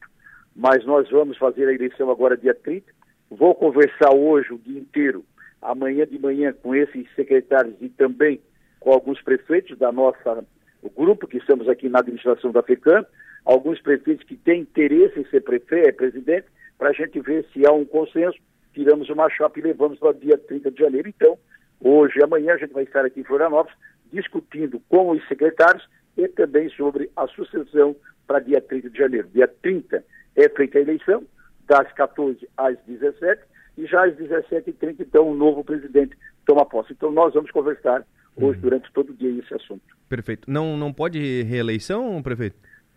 mas 0.54 0.84
nós 0.84 1.08
vamos 1.10 1.36
fazer 1.38 1.68
a 1.68 1.72
eleição 1.72 2.10
agora 2.10 2.36
dia 2.36 2.54
30. 2.54 2.86
Vou 3.30 3.54
conversar 3.54 4.14
hoje 4.14 4.52
o 4.52 4.58
dia 4.58 4.78
inteiro, 4.78 5.24
amanhã 5.62 6.06
de 6.06 6.18
manhã, 6.18 6.52
com 6.52 6.74
esses 6.74 7.06
secretários 7.14 7.74
e 7.80 7.88
também 7.88 8.40
com 8.80 8.90
alguns 8.90 9.20
prefeitos 9.22 9.78
da 9.78 9.92
nossa, 9.92 10.44
o 10.82 10.90
grupo 10.90 11.26
que 11.26 11.36
estamos 11.36 11.68
aqui 11.68 11.88
na 11.88 12.00
administração 12.00 12.50
da 12.50 12.62
FECAM, 12.62 13.04
alguns 13.44 13.80
prefeitos 13.80 14.26
que 14.26 14.36
têm 14.36 14.62
interesse 14.62 15.20
em 15.20 15.24
ser 15.26 15.42
prefeito, 15.42 15.88
é 15.88 15.92
presidente, 15.92 16.46
para 16.78 16.90
a 16.90 16.92
gente 16.92 17.20
ver 17.20 17.46
se 17.52 17.66
há 17.66 17.72
um 17.72 17.84
consenso, 17.84 18.38
tiramos 18.72 19.08
uma 19.10 19.28
chapa 19.28 19.58
e 19.58 19.62
levamos 19.62 19.98
para 19.98 20.12
dia 20.14 20.38
30 20.38 20.70
de 20.70 20.78
janeiro. 20.78 21.08
Então, 21.08 21.38
hoje 21.78 22.18
e 22.18 22.24
amanhã 22.24 22.54
a 22.54 22.56
gente 22.56 22.72
vai 22.72 22.84
estar 22.84 23.04
aqui 23.04 23.20
em 23.20 23.24
Florianópolis 23.24 23.76
discutindo 24.12 24.80
com 24.88 25.10
os 25.10 25.26
secretários 25.28 25.86
e 26.16 26.28
também 26.28 26.68
sobre 26.70 27.10
a 27.16 27.26
sucessão 27.28 27.94
para 28.26 28.40
dia 28.40 28.60
30 28.60 28.90
de 28.90 28.98
janeiro. 28.98 29.28
Dia 29.32 29.48
30 29.48 30.04
é 30.36 30.48
feita 30.48 30.78
a 30.78 30.82
eleição, 30.82 31.24
das 31.66 31.90
14 31.92 32.48
às 32.56 32.76
17, 32.86 33.42
e 33.78 33.86
já 33.86 34.04
às 34.04 34.14
17h30, 34.16 34.96
então, 35.00 35.30
o 35.30 35.34
novo 35.34 35.64
presidente 35.64 36.16
toma 36.46 36.66
posse. 36.66 36.92
Então, 36.92 37.10
nós 37.10 37.34
vamos 37.34 37.50
conversar 37.50 38.04
hoje, 38.36 38.56
uhum. 38.56 38.62
durante 38.62 38.92
todo 38.92 39.10
o 39.10 39.14
dia, 39.14 39.30
esse 39.40 39.54
assunto. 39.54 39.82
Perfeito. 40.08 40.50
Não, 40.50 40.76
não 40.76 40.92
pode 40.92 41.42
reeleição, 41.42 42.22
prefeito? 42.22 42.56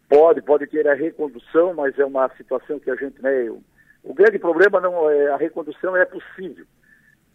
Pode, 0.10 0.42
pode 0.42 0.68
ter 0.68 0.88
a 0.88 0.94
recondução, 0.94 1.74
mas 1.74 1.98
é 1.98 2.06
uma 2.06 2.30
situação 2.36 2.80
que 2.80 2.90
a 2.90 2.96
gente, 2.96 3.22
né, 3.22 3.50
o, 3.50 3.62
o 4.04 4.14
grande 4.14 4.38
problema 4.38 4.80
não 4.80 5.10
é 5.10 5.30
a 5.30 5.38
recondução 5.38 5.96
é 5.96 6.06
possível. 6.06 6.66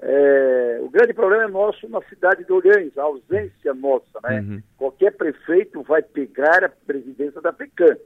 É, 0.00 0.78
o 0.80 0.88
grande 0.88 1.12
problema 1.12 1.44
é 1.44 1.48
nosso 1.48 1.88
na 1.88 2.00
cidade 2.02 2.44
de 2.44 2.52
Orleans, 2.52 2.96
a 2.96 3.02
ausência 3.02 3.74
nossa, 3.74 4.20
né? 4.22 4.40
Uhum. 4.40 4.62
Qualquer 4.76 5.16
prefeito 5.16 5.82
vai 5.82 6.02
pegar 6.02 6.64
a 6.64 6.68
presidência 6.68 7.40
da 7.40 7.52
FECAM. 7.52 7.96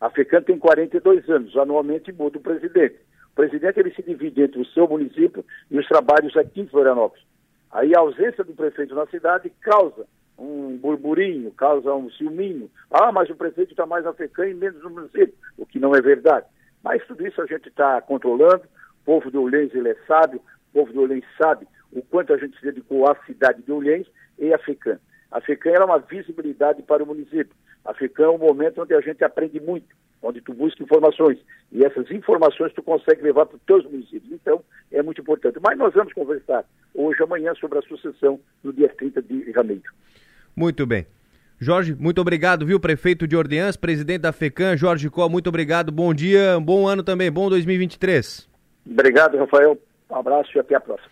A 0.00 0.10
FECAM 0.10 0.42
tem 0.42 0.58
42 0.58 1.28
anos, 1.28 1.56
anualmente 1.56 2.12
muda 2.12 2.38
o 2.38 2.42
presidente. 2.42 2.96
O 3.32 3.34
presidente 3.36 3.78
ele 3.78 3.94
se 3.94 4.02
divide 4.02 4.42
entre 4.42 4.60
o 4.60 4.66
seu 4.66 4.88
município 4.88 5.44
e 5.70 5.78
os 5.78 5.86
trabalhos 5.86 6.36
aqui 6.36 6.62
em 6.62 6.66
Florianópolis. 6.66 7.24
Aí 7.70 7.94
a 7.94 8.00
ausência 8.00 8.42
do 8.42 8.52
prefeito 8.52 8.94
na 8.94 9.06
cidade 9.06 9.50
causa 9.60 10.06
um 10.36 10.76
burburinho, 10.78 11.52
causa 11.52 11.94
um 11.94 12.10
ciúminho. 12.10 12.70
Ah, 12.90 13.12
mas 13.12 13.28
o 13.28 13.36
prefeito 13.36 13.70
está 13.70 13.86
mais 13.86 14.04
na 14.04 14.12
FECAM 14.12 14.48
e 14.48 14.54
menos 14.54 14.82
no 14.82 14.90
município, 14.90 15.34
o 15.56 15.66
que 15.66 15.78
não 15.78 15.94
é 15.94 16.00
verdade. 16.00 16.46
Mas 16.82 17.06
tudo 17.06 17.24
isso 17.26 17.40
a 17.42 17.46
gente 17.46 17.68
está 17.68 18.00
controlando, 18.00 18.64
o 19.02 19.04
povo 19.04 19.30
de 19.30 19.36
Orleans 19.36 19.74
ele 19.74 19.90
é 19.90 19.96
sábio, 20.06 20.40
o 20.70 20.78
povo 20.78 20.92
de 20.92 20.98
Orleans 20.98 21.24
sabe 21.40 21.66
o 21.92 22.02
quanto 22.02 22.32
a 22.32 22.38
gente 22.38 22.56
se 22.58 22.64
dedicou 22.64 23.10
à 23.10 23.16
cidade 23.26 23.62
de 23.62 23.72
Orleans 23.72 24.06
e 24.38 24.52
à 24.54 24.58
FECAM. 24.58 24.98
A 25.30 25.40
FECAM 25.40 25.70
é 25.70 25.84
uma 25.84 25.98
visibilidade 25.98 26.82
para 26.82 27.02
o 27.02 27.06
município. 27.06 27.54
A 27.84 27.94
FECAM 27.94 28.24
é 28.24 28.30
um 28.30 28.38
momento 28.38 28.82
onde 28.82 28.94
a 28.94 29.00
gente 29.00 29.22
aprende 29.24 29.60
muito, 29.60 29.88
onde 30.22 30.40
tu 30.40 30.52
busca 30.52 30.82
informações. 30.82 31.38
E 31.72 31.84
essas 31.84 32.10
informações 32.10 32.72
tu 32.72 32.82
consegue 32.82 33.22
levar 33.22 33.46
para 33.46 33.56
os 33.56 33.62
teus 33.62 33.84
municípios. 33.84 34.32
Então, 34.32 34.62
é 34.90 35.02
muito 35.02 35.20
importante. 35.20 35.58
Mas 35.64 35.78
nós 35.78 35.94
vamos 35.94 36.12
conversar 36.12 36.64
hoje, 36.94 37.22
amanhã, 37.22 37.54
sobre 37.54 37.78
a 37.78 37.82
sucessão 37.82 38.40
no 38.62 38.72
dia 38.72 38.88
30 38.88 39.22
de 39.22 39.52
janeiro. 39.52 39.92
Muito 40.54 40.86
bem. 40.86 41.06
Jorge, 41.58 41.94
muito 41.94 42.20
obrigado, 42.20 42.64
viu? 42.64 42.80
Prefeito 42.80 43.26
de 43.26 43.36
Orleans, 43.36 43.76
presidente 43.76 44.22
da 44.22 44.32
FECAM, 44.32 44.76
Jorge 44.78 45.10
Có, 45.10 45.28
muito 45.28 45.48
obrigado. 45.48 45.92
Bom 45.92 46.14
dia, 46.14 46.58
bom 46.58 46.88
ano 46.88 47.02
também, 47.02 47.30
bom 47.30 47.50
2023. 47.50 48.48
Obrigado, 48.86 49.36
Rafael. 49.36 49.78
Um 50.10 50.16
abraço 50.16 50.50
e 50.56 50.58
até 50.58 50.74
a 50.74 50.80
próxima. 50.80 51.10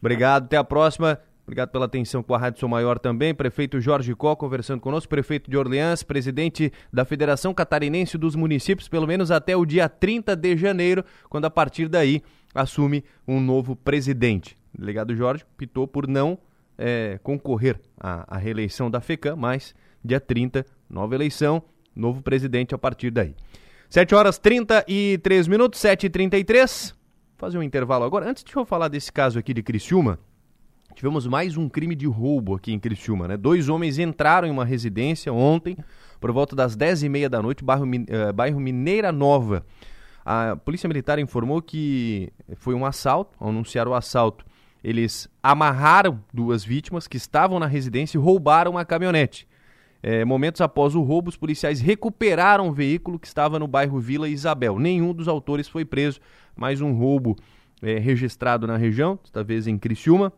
Obrigado, 0.00 0.44
até 0.44 0.56
a 0.56 0.64
próxima. 0.64 1.18
Obrigado 1.44 1.70
pela 1.70 1.86
atenção 1.86 2.22
com 2.22 2.34
a 2.34 2.38
Rádio 2.38 2.60
Sou 2.60 2.68
Maior 2.68 2.98
também. 2.98 3.34
Prefeito 3.34 3.80
Jorge 3.80 4.14
Có 4.14 4.36
conversando 4.36 4.80
conosco, 4.80 5.08
prefeito 5.08 5.50
de 5.50 5.56
Orleans, 5.56 6.02
presidente 6.02 6.72
da 6.92 7.04
Federação 7.04 7.52
Catarinense 7.52 8.16
dos 8.16 8.36
Municípios, 8.36 8.88
pelo 8.88 9.06
menos 9.06 9.30
até 9.30 9.56
o 9.56 9.66
dia 9.66 9.88
30 9.88 10.36
de 10.36 10.56
janeiro, 10.56 11.04
quando 11.28 11.46
a 11.46 11.50
partir 11.50 11.88
daí 11.88 12.22
assume 12.54 13.04
um 13.26 13.40
novo 13.40 13.74
presidente. 13.74 14.56
O 14.72 14.80
delegado 14.80 15.14
Jorge 15.16 15.44
pitou 15.56 15.86
por 15.88 16.06
não 16.06 16.38
é, 16.78 17.18
concorrer 17.22 17.78
à, 17.98 18.36
à 18.36 18.38
reeleição 18.38 18.90
da 18.90 19.00
FECAM, 19.00 19.36
mas 19.36 19.74
dia 20.04 20.20
30, 20.20 20.64
nova 20.88 21.14
eleição, 21.14 21.62
novo 21.94 22.22
presidente 22.22 22.74
a 22.74 22.78
partir 22.78 23.10
daí. 23.10 23.34
7 23.90 24.14
horas 24.14 24.38
33 24.38 25.48
minutos, 25.48 25.80
7h33 25.80 26.94
fazer 27.42 27.58
um 27.58 27.62
intervalo 27.64 28.04
agora. 28.04 28.30
Antes, 28.30 28.44
deixa 28.44 28.56
eu 28.56 28.64
falar 28.64 28.86
desse 28.86 29.10
caso 29.10 29.36
aqui 29.36 29.52
de 29.52 29.64
Criciúma. 29.64 30.16
Tivemos 30.94 31.26
mais 31.26 31.56
um 31.56 31.68
crime 31.68 31.96
de 31.96 32.06
roubo 32.06 32.54
aqui 32.54 32.72
em 32.72 32.78
Criciúma, 32.78 33.26
né? 33.26 33.36
Dois 33.36 33.68
homens 33.68 33.98
entraram 33.98 34.46
em 34.46 34.50
uma 34.52 34.64
residência 34.64 35.32
ontem, 35.32 35.76
por 36.20 36.30
volta 36.30 36.54
das 36.54 36.76
10h30 36.76 37.28
da 37.28 37.42
noite, 37.42 37.64
bairro, 37.64 37.84
uh, 37.84 38.32
bairro 38.32 38.60
Mineira 38.60 39.10
Nova. 39.10 39.66
A 40.24 40.54
Polícia 40.54 40.86
Militar 40.86 41.18
informou 41.18 41.60
que 41.60 42.32
foi 42.54 42.74
um 42.74 42.86
assalto. 42.86 43.36
Ao 43.40 43.48
anunciar 43.48 43.88
o 43.88 43.94
assalto, 43.94 44.44
eles 44.84 45.28
amarraram 45.42 46.20
duas 46.32 46.64
vítimas 46.64 47.08
que 47.08 47.16
estavam 47.16 47.58
na 47.58 47.66
residência 47.66 48.16
e 48.16 48.20
roubaram 48.20 48.70
uma 48.70 48.84
caminhonete. 48.84 49.48
É, 50.00 50.24
momentos 50.24 50.60
após 50.60 50.96
o 50.96 51.02
roubo, 51.02 51.28
os 51.28 51.36
policiais 51.36 51.80
recuperaram 51.80 52.68
o 52.68 52.72
veículo 52.72 53.20
que 53.20 53.26
estava 53.26 53.58
no 53.58 53.68
bairro 53.68 54.00
Vila 54.00 54.28
Isabel. 54.28 54.78
Nenhum 54.78 55.12
dos 55.12 55.28
autores 55.28 55.68
foi 55.68 55.84
preso. 55.84 56.20
Mais 56.56 56.80
um 56.80 56.92
roubo 56.92 57.36
é, 57.82 57.98
registrado 57.98 58.66
na 58.66 58.76
região, 58.76 59.18
desta 59.22 59.42
vez 59.42 59.66
em 59.66 59.78
Criciúma. 59.78 60.32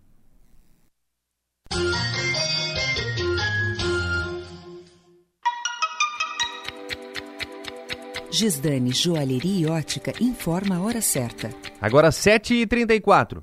Gisdane 8.31 8.93
Joalheria 8.93 9.66
e 9.66 9.70
Ótica 9.70 10.12
informa 10.20 10.77
a 10.77 10.83
hora 10.83 11.01
certa. 11.01 11.51
Agora 11.81 12.11
7h34. 12.11 13.43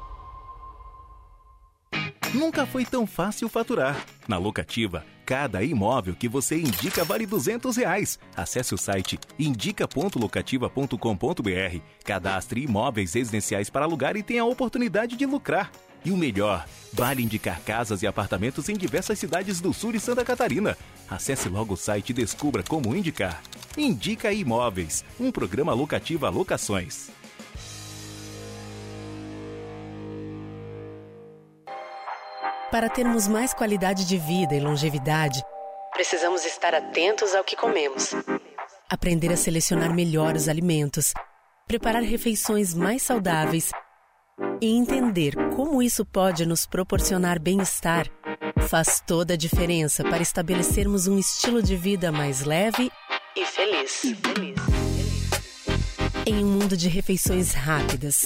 Nunca 2.33 2.65
foi 2.65 2.85
tão 2.85 3.05
fácil 3.05 3.49
faturar. 3.49 4.05
Na 4.27 4.37
locativa, 4.37 5.03
Cada 5.31 5.63
imóvel 5.63 6.13
que 6.13 6.27
você 6.27 6.57
indica 6.57 7.05
vale 7.05 7.25
200 7.25 7.77
reais. 7.77 8.19
Acesse 8.35 8.73
o 8.73 8.77
site 8.77 9.17
indica.locativa.com.br, 9.39 11.79
cadastre 12.03 12.63
imóveis 12.63 13.13
residenciais 13.13 13.69
para 13.69 13.85
alugar 13.85 14.17
e 14.17 14.23
tenha 14.23 14.41
a 14.41 14.45
oportunidade 14.45 15.15
de 15.15 15.25
lucrar. 15.25 15.71
E 16.03 16.11
o 16.11 16.17
melhor, 16.17 16.67
vale 16.91 17.23
indicar 17.23 17.61
casas 17.61 18.01
e 18.01 18.07
apartamentos 18.07 18.67
em 18.67 18.75
diversas 18.75 19.19
cidades 19.19 19.61
do 19.61 19.73
sul 19.73 19.95
e 19.95 20.01
Santa 20.01 20.25
Catarina. 20.25 20.77
Acesse 21.09 21.47
logo 21.47 21.75
o 21.75 21.77
site 21.77 22.09
e 22.09 22.13
descubra 22.13 22.61
como 22.61 22.93
indicar. 22.93 23.41
Indica 23.77 24.33
Imóveis, 24.33 25.05
um 25.17 25.31
programa 25.31 25.73
locativo 25.73 26.25
a 26.25 26.29
locações. 26.29 27.09
Para 32.71 32.89
termos 32.89 33.27
mais 33.27 33.53
qualidade 33.53 34.05
de 34.07 34.17
vida 34.17 34.55
e 34.55 34.59
longevidade, 34.61 35.43
precisamos 35.91 36.45
estar 36.45 36.73
atentos 36.73 37.35
ao 37.35 37.43
que 37.43 37.53
comemos. 37.53 38.11
Aprender 38.89 39.29
a 39.29 39.35
selecionar 39.35 39.93
melhor 39.93 40.35
os 40.35 40.47
alimentos, 40.47 41.13
preparar 41.67 42.01
refeições 42.01 42.73
mais 42.73 43.01
saudáveis 43.01 43.71
e 44.61 44.73
entender 44.73 45.35
como 45.53 45.83
isso 45.83 46.05
pode 46.05 46.45
nos 46.45 46.65
proporcionar 46.65 47.39
bem-estar 47.39 48.07
faz 48.69 49.03
toda 49.05 49.33
a 49.33 49.37
diferença 49.37 50.01
para 50.01 50.21
estabelecermos 50.21 51.07
um 51.07 51.19
estilo 51.19 51.61
de 51.61 51.75
vida 51.75 52.09
mais 52.09 52.45
leve 52.45 52.89
e 53.35 53.45
feliz. 53.45 54.01
Em 56.25 56.45
um 56.45 56.47
mundo 56.47 56.77
de 56.77 56.87
refeições 56.87 57.51
rápidas 57.51 58.25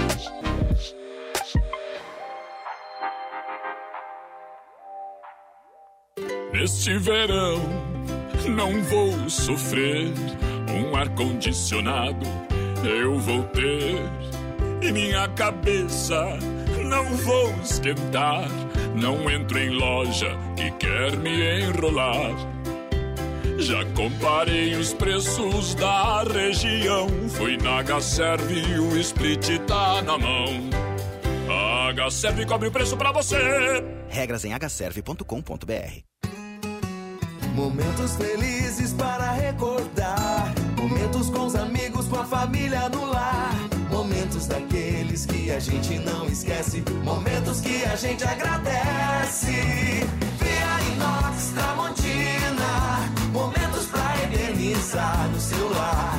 Neste 6.53 6.97
verão 6.97 7.61
não 8.47 8.81
vou 8.83 9.29
sofrer 9.29 10.11
um 10.69 10.95
ar-condicionado 10.95 12.25
eu 12.83 13.19
vou 13.19 13.43
ter 13.43 14.01
e 14.81 14.91
minha 14.91 15.27
cabeça 15.29 16.37
não 16.83 17.05
vou 17.17 17.53
esquentar. 17.61 18.47
Não 18.95 19.29
entro 19.29 19.59
em 19.59 19.69
loja 19.69 20.35
que 20.55 20.71
quer 20.71 21.15
me 21.17 21.61
enrolar. 21.61 22.35
Já 23.57 23.85
comparei 23.95 24.73
os 24.75 24.93
preços 24.93 25.75
da 25.75 26.23
região. 26.23 27.07
Fui 27.29 27.57
na 27.57 27.79
H-Serve 27.79 28.59
e 28.59 28.79
o 28.79 28.97
split 28.97 29.59
tá 29.67 30.01
na 30.01 30.17
mão. 30.17 30.69
A 31.49 31.89
H-Serve 31.89 32.45
cobre 32.45 32.69
o 32.69 32.71
preço 32.71 32.97
pra 32.97 33.11
você. 33.11 33.37
Regras 34.09 34.43
em 34.43 34.51
hserve.com.br 34.51 36.30
Momentos 37.53 38.15
felizes 38.15 38.93
para 38.93 39.31
recordar. 39.31 40.53
Momentos 40.77 41.29
com 41.29 41.45
os 41.47 41.55
amigos, 41.55 42.07
com 42.07 42.19
a 42.19 42.23
família 42.23 42.87
no 42.89 43.05
lar. 43.05 43.53
Momentos 43.89 44.47
daqueles 44.47 45.25
que 45.25 45.51
a 45.51 45.59
gente 45.59 45.99
não 45.99 46.25
esquece. 46.27 46.81
Momentos 47.03 47.59
que 47.59 47.83
a 47.83 47.95
gente 47.95 48.23
agradece. 48.23 49.51
Via 50.39 50.93
Inox 50.93 51.51
Tramontina. 51.53 53.11
Momentos 53.33 53.85
pra 53.87 54.15
eternizar 54.23 55.27
no 55.27 55.39
celular. 55.39 56.17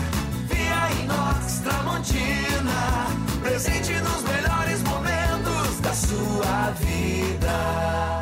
Via 0.49 1.03
Inox 1.03 1.61
Tramontina. 1.61 3.07
Presente 3.43 3.95
nos 3.95 4.23
melhores 4.23 4.83
momentos 4.83 5.81
da 5.81 5.95
sua 5.95 6.71
vida. 6.79 8.22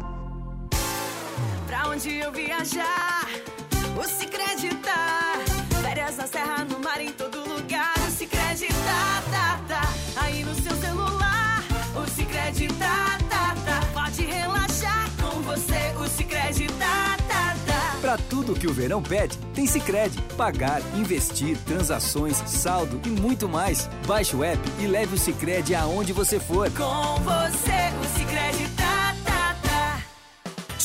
Onde 2.03 2.17
eu 2.17 2.31
viajar, 2.31 3.27
o 3.95 4.03
Cicred 4.07 4.75
tá. 4.77 5.35
Férias 5.83 6.17
na 6.17 6.25
serra, 6.25 6.65
no 6.65 6.79
mar, 6.79 6.99
em 6.99 7.11
todo 7.11 7.47
lugar. 7.47 7.93
O 8.07 8.09
Cicred 8.09 8.67
tá, 8.69 9.23
tá, 9.29 9.61
tá. 9.67 9.93
Aí 10.15 10.43
no 10.43 10.55
seu 10.55 10.75
celular, 10.77 11.63
o 11.95 12.09
Cicred 12.09 12.69
tá, 12.79 13.19
tá, 13.29 13.55
tá. 13.63 13.85
Pode 13.93 14.25
relaxar 14.25 15.11
com 15.21 15.41
você, 15.43 15.93
o 15.95 16.07
Cicred 16.07 16.67
tá, 16.79 17.17
tá, 17.27 17.55
tá. 17.67 17.97
Pra 18.01 18.17
tudo 18.17 18.55
que 18.55 18.65
o 18.65 18.73
verão 18.73 19.03
pede, 19.03 19.37
tem 19.53 19.67
Cicred. 19.67 20.19
Pagar, 20.35 20.81
investir, 20.95 21.55
transações, 21.67 22.41
saldo 22.47 22.99
e 23.05 23.09
muito 23.09 23.47
mais. 23.47 23.87
Baixe 24.07 24.35
o 24.35 24.43
app 24.43 24.59
e 24.79 24.87
leve 24.87 25.13
o 25.13 25.19
Cicred 25.19 25.75
aonde 25.75 26.13
você 26.13 26.39
for. 26.39 26.67
Com 26.71 27.21
você, 27.21 27.93
o 28.01 28.17
Cicred 28.17 28.69
tá, 28.69 28.75
tá. 28.75 28.80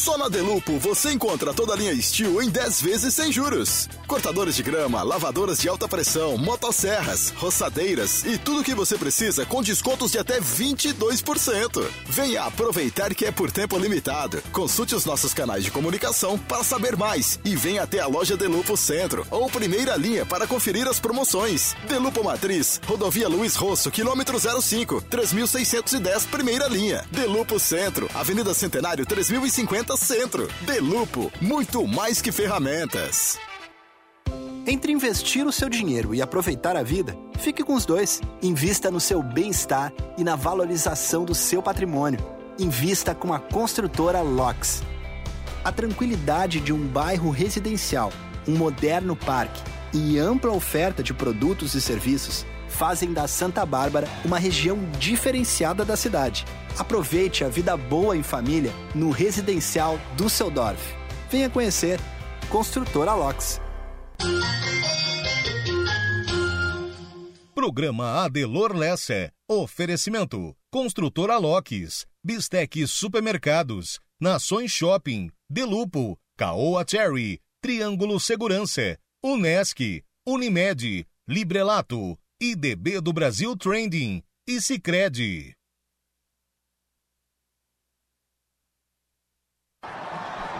Só 0.06 0.16
na 0.16 0.28
Delupo 0.28 0.78
você 0.78 1.10
encontra 1.10 1.52
toda 1.52 1.72
a 1.72 1.76
linha 1.76 2.00
Steel 2.00 2.40
em 2.40 2.48
10 2.48 2.80
vezes 2.80 3.12
sem 3.12 3.32
juros. 3.32 3.88
Cortadores 4.06 4.54
de 4.54 4.62
grama, 4.62 5.02
lavadoras 5.02 5.58
de 5.58 5.68
alta 5.68 5.88
pressão, 5.88 6.38
motosserras, 6.38 7.30
roçadeiras 7.36 8.24
e 8.24 8.38
tudo 8.38 8.60
o 8.60 8.62
que 8.62 8.72
você 8.72 8.96
precisa 8.96 9.44
com 9.44 9.64
descontos 9.64 10.12
de 10.12 10.18
até 10.18 10.40
22%. 10.40 11.84
Venha 12.08 12.44
aproveitar 12.44 13.12
que 13.16 13.24
é 13.24 13.32
por 13.32 13.50
tempo 13.50 13.76
limitado. 13.76 14.40
Consulte 14.52 14.94
os 14.94 15.04
nossos 15.04 15.34
canais 15.34 15.64
de 15.64 15.72
comunicação 15.72 16.38
para 16.38 16.62
saber 16.62 16.96
mais 16.96 17.40
e 17.44 17.56
venha 17.56 17.82
até 17.82 17.98
a 17.98 18.06
loja 18.06 18.36
Delupo 18.36 18.76
Centro 18.76 19.26
ou 19.28 19.50
primeira 19.50 19.96
linha 19.96 20.24
para 20.24 20.46
conferir 20.46 20.86
as 20.86 21.00
promoções. 21.00 21.74
Delupo 21.88 22.22
Matriz, 22.22 22.80
Rodovia 22.86 23.28
Luiz 23.28 23.56
Rosso, 23.56 23.90
quilômetro 23.90 24.38
05, 24.38 25.02
3610, 25.10 26.26
primeira 26.26 26.68
linha. 26.68 27.04
Delupo 27.10 27.58
Centro, 27.58 28.08
Avenida 28.14 28.54
Centenário 28.54 29.04
3050 29.04 29.95
Centro. 29.96 30.48
Delupo, 30.62 31.32
muito 31.40 31.86
mais 31.86 32.20
que 32.20 32.30
ferramentas. 32.30 33.38
Entre 34.66 34.90
investir 34.90 35.46
o 35.46 35.52
seu 35.52 35.68
dinheiro 35.68 36.14
e 36.14 36.20
aproveitar 36.20 36.76
a 36.76 36.82
vida, 36.82 37.16
fique 37.38 37.62
com 37.62 37.74
os 37.74 37.86
dois. 37.86 38.20
Invista 38.42 38.90
no 38.90 38.98
seu 38.98 39.22
bem-estar 39.22 39.92
e 40.18 40.24
na 40.24 40.34
valorização 40.34 41.24
do 41.24 41.34
seu 41.34 41.62
patrimônio. 41.62 42.18
Invista 42.58 43.14
com 43.14 43.32
a 43.32 43.38
construtora 43.38 44.22
LOX. 44.22 44.82
A 45.64 45.70
tranquilidade 45.70 46.60
de 46.60 46.72
um 46.72 46.86
bairro 46.86 47.30
residencial, 47.30 48.12
um 48.46 48.56
moderno 48.56 49.14
parque 49.14 49.62
e 49.92 50.18
ampla 50.18 50.52
oferta 50.52 51.02
de 51.02 51.14
produtos 51.14 51.74
e 51.74 51.80
serviços 51.80 52.44
fazem 52.76 53.12
da 53.12 53.26
Santa 53.26 53.64
Bárbara 53.64 54.06
uma 54.22 54.38
região 54.38 54.78
diferenciada 54.98 55.84
da 55.84 55.96
cidade. 55.96 56.44
Aproveite 56.78 57.42
a 57.42 57.48
vida 57.48 57.74
boa 57.74 58.14
em 58.14 58.22
família 58.22 58.70
no 58.94 59.10
residencial 59.10 59.98
Düsseldorf. 60.16 60.94
Venha 61.30 61.48
conhecer 61.48 61.98
Construtora 62.50 63.14
LOX. 63.14 63.60
Programa 67.54 68.24
Adelor 68.24 68.76
Lessa. 68.76 69.32
Oferecimento. 69.48 70.54
Construtora 70.70 71.38
Locks. 71.38 72.04
Bistec 72.22 72.86
Supermercados. 72.86 73.98
Nações 74.20 74.70
Shopping. 74.70 75.30
Delupo. 75.48 76.18
Caoa 76.36 76.84
Cherry. 76.86 77.40
Triângulo 77.62 78.20
Segurança. 78.20 78.98
Unesc. 79.24 79.80
Unimed. 80.26 81.06
Librelato. 81.26 82.18
IDB 82.40 83.00
do 83.00 83.12
Brasil 83.14 83.56
Trending. 83.56 84.22
E 84.46 84.60
Cicred. 84.60 85.54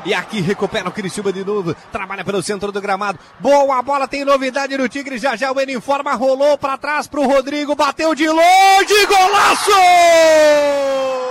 E 0.04 0.14
aqui 0.14 0.40
recupera 0.40 0.88
o 0.88 0.92
Criciúma 0.92 1.32
de 1.32 1.44
novo. 1.44 1.74
Trabalha 1.92 2.24
pelo 2.24 2.42
centro 2.42 2.72
do 2.72 2.80
gramado. 2.80 3.18
Boa 3.40 3.82
bola, 3.82 4.08
tem 4.08 4.24
novidade 4.24 4.76
no 4.78 4.88
Tigre. 4.88 5.18
Já 5.18 5.36
já 5.36 5.52
o 5.52 5.60
Eno 5.60 5.72
informa. 5.72 6.14
Rolou 6.14 6.56
para 6.56 6.78
trás 6.78 7.06
pro 7.06 7.26
Rodrigo. 7.26 7.74
Bateu 7.74 8.14
de 8.14 8.26
longe. 8.26 9.06
Golaço! 9.06 11.25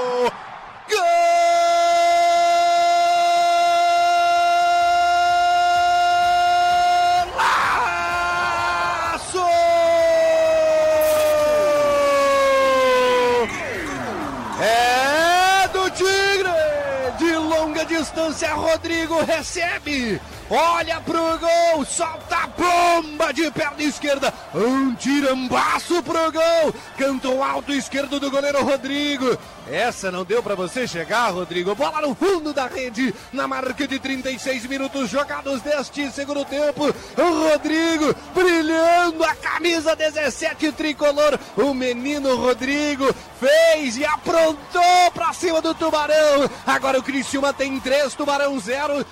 Rodrigo 18.85 19.19
recebe. 19.25 20.21
Olha 20.49 21.01
pro 21.01 21.39
gol, 21.39 21.85
solta 21.85 22.37
a 22.37 22.47
bomba 22.47 23.33
de 23.33 23.49
perna 23.49 23.81
esquerda. 23.81 24.31
Um 24.53 24.93
tirambaço 24.93 26.03
pro 26.03 26.31
gol. 26.31 26.75
Cantou 26.97 27.43
alto 27.43 27.71
esquerdo 27.71 28.19
do 28.19 28.29
goleiro 28.29 28.63
Rodrigo. 28.63 29.37
Essa 29.67 30.11
não 30.11 30.23
deu 30.23 30.43
para 30.43 30.53
você 30.53 30.87
chegar, 30.87 31.31
Rodrigo. 31.31 31.73
Bola 31.73 31.99
no 32.01 32.13
fundo 32.13 32.53
da 32.53 32.67
rede, 32.67 33.11
na 33.33 33.47
marca 33.47 33.87
de 33.87 33.97
36 33.97 34.67
minutos 34.67 35.09
jogados 35.09 35.61
deste 35.61 36.11
segundo 36.11 36.45
tempo. 36.45 36.93
O 37.17 37.49
Rodrigo 37.49 38.15
brilhando 38.35 39.23
a 39.23 39.33
camisa 39.33 39.95
17 39.95 40.71
tricolor. 40.73 41.39
O 41.57 41.73
menino 41.73 42.35
Rodrigo 42.35 43.11
fez 43.39 43.97
e 43.97 44.05
aprontou 44.05 45.11
para 45.11 45.33
cima 45.33 45.59
do 45.59 45.73
Tubarão. 45.73 46.47
Agora 46.67 46.99
o 46.99 47.03
Criciúma 47.03 47.51
tem 47.51 47.79
três, 47.79 48.13
Tubarão 48.13 48.59
zero. 48.59 49.03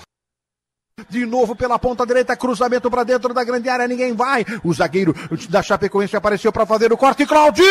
De 1.09 1.25
novo 1.25 1.55
pela 1.55 1.79
ponta 1.79 2.05
direita, 2.05 2.35
cruzamento 2.35 2.87
para 2.91 3.03
dentro 3.03 3.33
da 3.33 3.43
grande 3.43 3.67
área, 3.67 3.87
ninguém 3.87 4.13
vai. 4.13 4.45
O 4.63 4.71
zagueiro 4.71 5.15
da 5.49 5.63
Chapecoense 5.63 6.15
apareceu 6.15 6.51
para 6.51 6.67
fazer 6.67 6.93
o 6.93 6.97
corte. 6.97 7.25
Claudinho! 7.25 7.65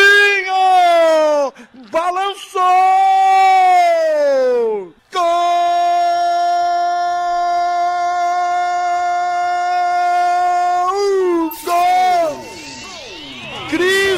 Balançou! 1.89 2.61
Gol! 5.13 5.23
Gol! 11.63 12.45
Criciúma! 13.69 14.12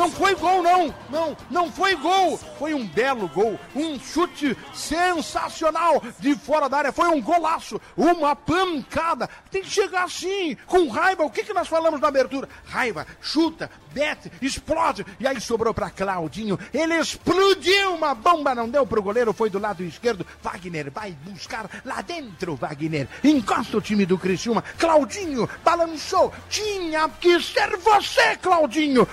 Não 0.00 0.10
foi 0.10 0.34
gol, 0.34 0.62
não! 0.62 0.94
Não, 1.10 1.36
não 1.50 1.70
foi 1.70 1.94
gol! 1.94 2.38
Foi 2.58 2.72
um 2.72 2.86
belo 2.86 3.28
gol, 3.28 3.60
um 3.76 4.00
chute 4.00 4.56
sensacional 4.72 6.02
de 6.18 6.34
fora 6.34 6.70
da 6.70 6.78
área, 6.78 6.92
foi 6.92 7.06
um 7.08 7.20
golaço, 7.20 7.78
uma 7.94 8.34
pancada. 8.34 9.28
Tem 9.50 9.60
que 9.60 9.68
chegar 9.68 10.04
assim, 10.04 10.56
com 10.66 10.88
raiva. 10.88 11.22
O 11.22 11.28
que, 11.28 11.44
que 11.44 11.52
nós 11.52 11.68
falamos 11.68 12.00
na 12.00 12.08
abertura? 12.08 12.48
Raiva, 12.64 13.06
chuta, 13.20 13.70
bete, 13.92 14.32
explode. 14.40 15.04
E 15.20 15.26
aí 15.26 15.38
sobrou 15.38 15.74
para 15.74 15.90
Claudinho. 15.90 16.58
Ele 16.72 16.94
explodiu 16.94 17.94
uma 17.94 18.14
bomba, 18.14 18.54
não 18.54 18.70
deu 18.70 18.86
pro 18.86 19.02
goleiro, 19.02 19.34
foi 19.34 19.50
do 19.50 19.58
lado 19.58 19.84
esquerdo. 19.84 20.26
Wagner 20.42 20.90
vai 20.90 21.12
buscar 21.12 21.68
lá 21.84 22.00
dentro, 22.00 22.56
Wagner. 22.56 23.06
Encosta 23.22 23.76
o 23.76 23.82
time 23.82 24.06
do 24.06 24.16
Criciúma. 24.16 24.64
Claudinho 24.78 25.46
balançou. 25.62 26.32
Tinha 26.48 27.06
que 27.20 27.38
ser 27.42 27.76
você, 27.76 28.34
Claudinho. 28.38 29.06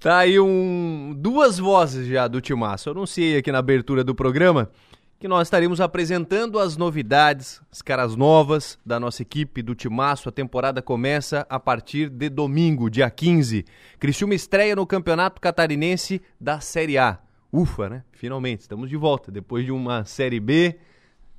Tá 0.00 0.18
aí 0.18 0.38
um, 0.38 1.14
duas 1.16 1.58
vozes 1.58 2.06
já 2.06 2.26
do 2.28 2.40
Timaço. 2.40 2.88
Eu 2.88 2.92
anunciei 2.92 3.36
aqui 3.38 3.50
na 3.50 3.58
abertura 3.58 4.02
do 4.04 4.14
programa 4.14 4.70
que 5.18 5.28
nós 5.28 5.46
estaremos 5.46 5.80
apresentando 5.80 6.58
as 6.58 6.76
novidades, 6.76 7.62
as 7.72 7.80
caras 7.80 8.14
novas 8.14 8.78
da 8.84 9.00
nossa 9.00 9.22
equipe 9.22 9.62
do 9.62 9.74
Timaço. 9.74 10.28
A 10.28 10.32
temporada 10.32 10.82
começa 10.82 11.46
a 11.48 11.58
partir 11.58 12.10
de 12.10 12.28
domingo, 12.28 12.90
dia 12.90 13.08
15. 13.08 13.64
Criciúma 13.98 14.34
estreia 14.34 14.76
no 14.76 14.86
Campeonato 14.86 15.40
Catarinense 15.40 16.20
da 16.38 16.60
Série 16.60 16.98
A. 16.98 17.18
Ufa, 17.52 17.88
né? 17.88 18.04
Finalmente, 18.12 18.60
estamos 18.60 18.90
de 18.90 18.96
volta. 18.96 19.32
Depois 19.32 19.64
de 19.64 19.72
uma 19.72 20.04
Série 20.04 20.40
B 20.40 20.76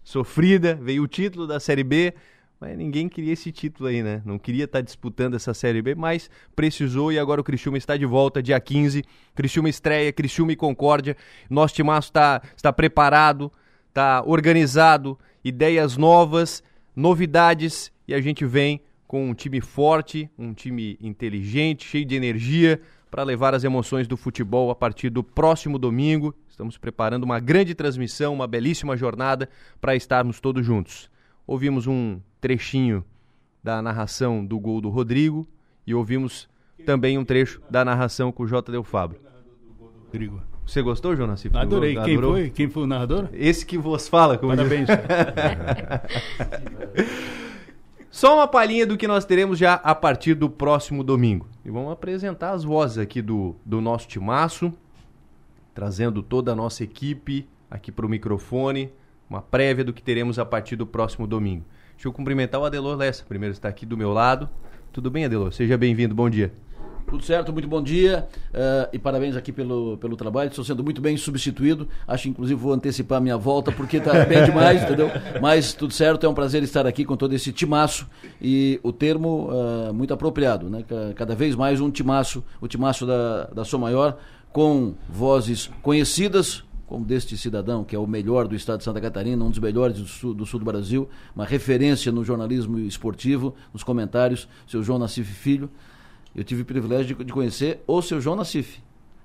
sofrida, 0.04 0.80
veio 0.82 1.04
o 1.04 1.08
título 1.08 1.46
da 1.46 1.60
Série 1.60 1.84
B. 1.84 2.14
Mas 2.60 2.78
ninguém 2.78 3.10
queria 3.10 3.34
esse 3.34 3.51
título 3.51 3.89
aí, 3.89 4.01
né? 4.01 4.22
Não 4.26 4.39
queria 4.39 4.64
estar 4.64 4.82
disputando 4.82 5.36
essa 5.36 5.53
Série 5.53 5.82
B, 5.82 5.93
mas 5.93 6.30
precisou 6.56 7.12
e 7.12 7.20
agora 7.20 7.41
o 7.41 7.43
Criciúma 7.43 7.78
está 7.78 7.97
de 7.97 8.06
volta, 8.06 8.41
dia 8.41 8.60
15. 8.60 9.03
Criciúma 9.34 9.70
estreia, 9.70 10.12
Criciúma 10.14 10.53
e 10.53 10.56
Concórdia. 10.56 11.18
Nosso 11.49 11.76
timaço 11.76 12.10
está, 12.10 12.41
está 12.56 12.72
preparado, 12.72 13.51
está 13.89 14.24
organizado, 14.26 15.20
ideias 15.43 15.97
novas, 15.97 16.64
novidades 16.95 17.91
e 18.08 18.14
a 18.14 18.22
gente 18.22 18.45
vem 18.45 18.82
com 19.08 19.30
um 19.30 19.34
time 19.34 19.62
forte, 19.62 20.30
um 20.38 20.53
time 20.53 20.97
inteligente, 21.01 21.86
cheio 21.86 22.06
de 22.06 22.16
energia 22.16 22.82
para 23.12 23.24
levar 23.24 23.53
as 23.53 23.64
emoções 23.64 24.08
do 24.08 24.18
futebol 24.18 24.72
a 24.72 24.76
partir 24.76 25.10
do 25.10 25.24
próximo 25.24 25.78
domingo. 25.78 26.36
Estamos 26.49 26.78
preparando 26.78 27.24
uma 27.24 27.39
grande 27.39 27.76
transmissão, 27.76 28.34
uma 28.34 28.47
belíssima 28.47 28.97
jornada 28.97 29.49
para 29.80 29.95
estarmos 29.95 30.39
todos 30.39 30.66
juntos. 30.66 31.10
Ouvimos 31.47 31.86
um 31.86 32.20
trechinho 32.46 33.04
da 33.64 33.82
narração 33.82 34.46
do 34.46 34.60
gol 34.60 34.80
do 34.80 34.89
Rodrigo 34.89 35.48
e 35.88 35.96
ouvimos 35.96 36.48
também 36.86 37.18
um 37.18 37.26
trecho 37.26 37.60
da 37.72 37.84
narração 37.84 38.32
com 38.32 38.43
o 38.43 38.48
J. 38.48 38.72
Del 38.72 38.84
Fabro. 38.84 39.18
Rodrigo. 40.06 40.39
Você 40.64 40.80
gostou, 40.84 41.16
Jonas? 41.16 41.43
Adorei. 41.56 41.96
Quem 41.96 42.14
Adorou? 42.14 42.34
foi? 42.34 42.52
Quem 42.52 42.70
foi 42.70 42.84
o 42.84 42.88
narrador? 42.88 43.30
Esse 43.34 43.66
que 43.66 43.80
vos 43.80 44.08
fala. 44.08 44.38
Como 44.38 44.56
Parabéns. 44.56 44.88
Só 48.12 48.36
uma 48.36 48.48
palhinha 48.48 48.86
do 48.86 48.96
que 48.96 49.08
nós 49.08 49.26
teremos 49.26 49.58
já 49.58 49.74
a 49.74 49.96
partir 49.96 50.36
do 50.36 50.48
próximo 50.48 51.04
domingo. 51.04 51.48
E 51.66 51.72
vamos 51.72 51.91
apresentar 51.91 52.52
as 52.52 52.64
vozes 52.64 53.00
aqui 53.00 53.24
do, 53.24 53.56
do 53.66 53.82
nosso 53.82 54.08
timaço, 54.08 54.72
trazendo 55.74 56.22
toda 56.22 56.52
a 56.52 56.56
nossa 56.56 56.84
equipe 56.84 57.48
aqui 57.72 57.91
para 57.91 58.06
o 58.06 58.10
microfone, 58.10 58.91
uma 59.28 59.41
prévia 59.41 59.84
do 59.84 59.91
que 59.91 60.04
teremos 60.04 60.38
a 60.38 60.46
partir 60.46 60.76
do 60.76 60.86
próximo 60.86 61.26
domingo. 61.26 61.66
Deixa 61.96 62.08
eu 62.08 62.14
cumprimentar 62.14 62.60
o 62.60 62.66
Adelor 62.66 62.98
Lessa, 62.98 63.24
primeiro 63.28 63.54
está 63.54 63.68
aqui 63.70 63.86
do 63.86 63.98
meu 63.98 64.12
lado. 64.12 64.50
Tudo 64.91 65.10
bem, 65.10 65.26
Adelor? 65.26 65.52
Seja 65.52 65.78
bem-vindo, 65.78 66.14
bom 66.14 66.30
dia. 66.30 66.52
Tudo 67.08 67.24
certo, 67.24 67.54
muito 67.54 67.68
bom 67.68 67.84
dia 67.84 68.28
eh, 68.52 68.89
e 68.93 68.98
parabéns 69.00 69.36
aqui 69.36 69.52
pelo, 69.52 69.96
pelo 69.98 70.16
trabalho. 70.18 70.50
Estou 70.50 70.66
sendo 70.66 70.84
muito 70.84 71.00
bem 71.00 71.16
substituído. 71.16 71.88
Acho 72.08 72.28
inclusive 72.28 72.60
vou 72.60 72.74
antecipar 72.74 73.22
minha 73.22 73.38
volta 73.38 73.72
porque 73.72 73.98
está 73.98 74.26
bem 74.26 74.43
demais, 74.46 74.82
entendeu? 74.84 75.10
Mas 75.39 75.72
tudo 75.74 75.93
certo, 75.93 76.26
é 76.26 76.30
um 76.30 76.34
prazer 76.34 76.64
estar 76.64 76.88
aqui 76.88 77.06
com 77.06 77.16
todo 77.16 77.34
esse 77.34 77.52
timaço 77.54 78.08
e 78.41 78.80
o 78.82 78.91
termo 78.91 79.50
eh, 79.52 79.91
muito 79.91 80.14
apropriado, 80.14 80.68
né? 80.70 80.84
Ca- 80.88 81.14
Cada 81.16 81.36
vez 81.36 81.54
mais 81.56 81.80
um 81.80 81.91
timaço, 81.91 82.43
o 82.60 82.68
timaço 82.68 83.06
da, 83.06 83.46
da 83.54 83.64
Sou 83.64 83.80
Maior, 83.80 84.18
com 84.52 84.96
vozes 85.08 85.70
conhecidas, 85.84 86.64
como 86.86 87.04
deste 87.06 87.38
cidadão, 87.38 87.84
que 87.84 87.96
é 87.96 88.00
o 88.00 88.06
melhor 88.06 88.48
do 88.48 88.56
estado 88.56 88.78
de 88.80 88.84
Santa 88.84 89.02
Catarina, 89.02 89.44
um 89.44 89.50
dos 89.50 89.60
melhores 89.60 89.98
do 89.98 90.06
sul 90.06 90.34
do, 90.34 90.46
sul 90.46 90.60
do 90.60 90.66
Brasil, 90.66 91.10
uma 91.36 91.46
referência 91.46 92.12
no 92.12 92.24
jornalismo 92.24 92.78
esportivo, 92.80 93.56
nos 93.74 93.84
comentários, 93.84 94.48
seu 94.68 94.84
João 94.84 95.00
Nassif 95.00 95.26
Filho. 95.32 95.70
Eu 96.36 96.44
tive 96.44 96.62
o 96.62 96.66
privilégio 96.66 97.16
de, 97.16 97.24
de 97.24 97.34
conhecer 97.34 97.82
o 97.88 98.02
seu 98.02 98.20
João 98.22 98.36
Nassif. 98.36 98.80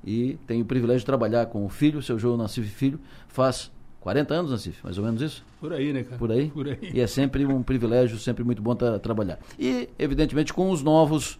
E 0.05 0.39
tenho 0.47 0.63
o 0.63 0.65
privilégio 0.65 1.01
de 1.01 1.07
trabalhar 1.07 1.47
com 1.47 1.65
o 1.67 1.69
filho, 1.69 2.01
seu 2.03 2.19
João 2.19 2.37
Nassif 2.39 2.67
Filho, 2.69 2.99
faz 3.29 3.71
40 4.01 4.33
anos, 4.33 4.51
Nassif, 4.51 4.83
mais 4.83 4.97
ou 4.97 5.05
menos 5.05 5.21
isso? 5.21 5.45
Por 5.61 5.75
aí, 5.75 5.93
né, 5.93 6.03
cara? 6.05 6.17
Por 6.17 6.33
aí? 6.33 6.49
Por 6.49 6.67
aí. 6.67 6.79
E 6.95 7.01
é 7.01 7.07
sempre 7.07 7.45
um 7.45 7.63
privilégio, 7.63 8.19
sempre 8.19 8.43
muito 8.43 8.63
bom 8.63 8.75
tra- 8.75 8.99
trabalhar. 8.99 9.39
E, 9.59 9.91
evidentemente, 9.99 10.55
com 10.55 10.71
os 10.71 10.83
novos, 10.83 11.39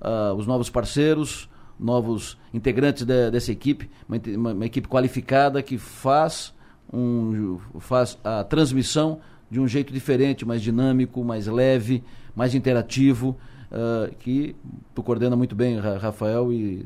ah, 0.00 0.32
os 0.34 0.46
novos 0.46 0.70
parceiros, 0.70 1.50
novos 1.78 2.36
integrantes 2.52 3.04
da- 3.04 3.30
dessa 3.30 3.52
equipe, 3.52 3.88
uma, 4.08 4.20
uma- 4.36 4.52
uma 4.54 4.66
equipe 4.66 4.88
qualificada 4.88 5.62
que 5.62 5.78
faz, 5.78 6.52
um, 6.92 7.58
faz 7.78 8.18
a 8.24 8.42
transmissão 8.44 9.20
de 9.50 9.60
um 9.60 9.66
jeito 9.68 9.92
diferente, 9.92 10.44
mais 10.44 10.60
dinâmico, 10.62 11.22
mais 11.24 11.46
leve, 11.46 12.02
mais 12.34 12.54
interativo, 12.54 13.36
ah, 13.70 14.10
que 14.18 14.54
tu 14.94 15.02
coordena 15.02 15.36
muito 15.36 15.54
bem, 15.54 15.78
Ra- 15.78 15.98
Rafael, 15.98 16.52
e 16.52 16.84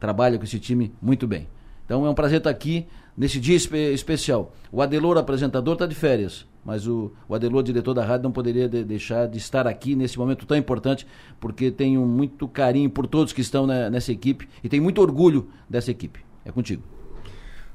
trabalha 0.00 0.38
com 0.38 0.44
esse 0.44 0.58
time 0.58 0.92
muito 1.00 1.26
bem. 1.26 1.46
Então 1.84 2.06
é 2.06 2.10
um 2.10 2.14
prazer 2.14 2.38
estar 2.38 2.50
aqui 2.50 2.86
nesse 3.16 3.38
dia 3.38 3.56
espe- 3.56 3.92
especial. 3.92 4.52
O 4.72 4.80
Adelor, 4.80 5.16
apresentador, 5.18 5.74
está 5.74 5.86
de 5.86 5.94
férias, 5.94 6.46
mas 6.64 6.86
o, 6.86 7.12
o 7.28 7.34
Adelor, 7.34 7.62
diretor 7.62 7.92
da 7.94 8.04
rádio, 8.04 8.24
não 8.24 8.32
poderia 8.32 8.68
de- 8.68 8.84
deixar 8.84 9.26
de 9.28 9.38
estar 9.38 9.66
aqui 9.66 9.94
nesse 9.94 10.18
momento 10.18 10.46
tão 10.46 10.56
importante, 10.56 11.06
porque 11.38 11.70
tenho 11.70 12.00
muito 12.06 12.48
carinho 12.48 12.88
por 12.88 13.06
todos 13.06 13.32
que 13.32 13.40
estão 13.40 13.66
ne- 13.66 13.90
nessa 13.90 14.10
equipe 14.12 14.48
e 14.62 14.68
tenho 14.68 14.82
muito 14.82 15.00
orgulho 15.00 15.48
dessa 15.68 15.90
equipe. 15.90 16.20
É 16.44 16.50
contigo. 16.50 16.82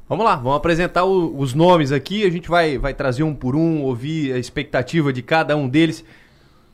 Vamos 0.07 0.25
lá, 0.25 0.35
vamos 0.35 0.57
apresentar 0.57 1.05
o- 1.05 1.37
os 1.37 1.53
nomes 1.53 1.91
aqui, 1.91 2.23
a 2.25 2.31
gente 2.31 2.49
vai, 2.49 2.77
vai 2.79 2.93
trazer 2.95 3.21
um 3.21 3.35
por 3.35 3.55
um, 3.55 3.83
ouvir 3.83 4.33
a 4.33 4.39
expectativa 4.39 5.13
de 5.13 5.21
cada 5.21 5.55
um 5.55 5.69
deles. 5.69 6.03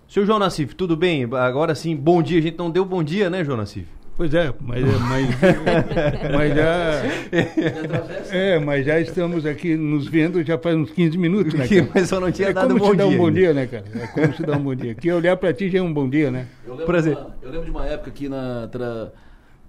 Seu 0.07 0.25
João 0.25 0.39
Nassif, 0.39 0.73
tudo 0.75 0.95
bem? 0.95 1.23
Agora 1.33 1.75
sim, 1.75 1.95
bom 1.95 2.21
dia. 2.21 2.39
A 2.39 2.41
gente 2.41 2.57
não 2.57 2.69
deu 2.71 2.85
bom 2.85 3.03
dia, 3.03 3.29
né, 3.29 3.43
João 3.43 3.57
Nassif? 3.57 3.87
Pois 4.17 4.33
é, 4.33 4.53
mas, 4.61 4.81
é, 4.81 4.97
mas, 4.97 5.27
mas 6.31 6.55
já. 6.55 8.35
É, 8.35 8.59
mas 8.59 8.85
já 8.85 8.97
estamos 8.99 9.45
aqui 9.45 9.75
nos 9.75 10.07
vendo 10.07 10.41
já 10.41 10.57
faz 10.57 10.75
uns 10.75 10.89
15 10.91 11.17
minutos, 11.17 11.53
né? 11.53 11.67
Cara? 11.67 11.89
Mas 11.93 12.07
só 12.07 12.19
não 12.19 12.31
tinha 12.31 12.49
é 12.49 12.53
dado 12.53 12.69
como 12.69 12.79
bom 12.79 12.91
se 12.91 12.95
dar 12.95 13.07
um 13.07 13.17
bom 13.17 13.29
dia, 13.29 13.53
né, 13.53 13.67
cara? 13.67 13.83
É 13.93 14.07
como 14.07 14.33
se 14.33 14.41
dar 14.43 14.57
um 14.57 14.63
bom 14.63 14.73
dia. 14.73 14.95
Que 14.95 15.11
olhar 15.11 15.35
pra 15.35 15.51
ti 15.53 15.69
já 15.69 15.79
é 15.79 15.81
um 15.81 15.93
bom 15.93 16.09
dia, 16.09 16.31
né? 16.31 16.47
Eu 16.65 16.75
lembro, 16.75 16.95
exemplo. 16.97 17.25
uma, 17.25 17.35
eu 17.41 17.49
lembro 17.51 17.65
de 17.65 17.71
uma 17.71 17.85
época 17.85 18.09
aqui 18.09 18.29
na, 18.29 18.67
tra- 18.71 19.11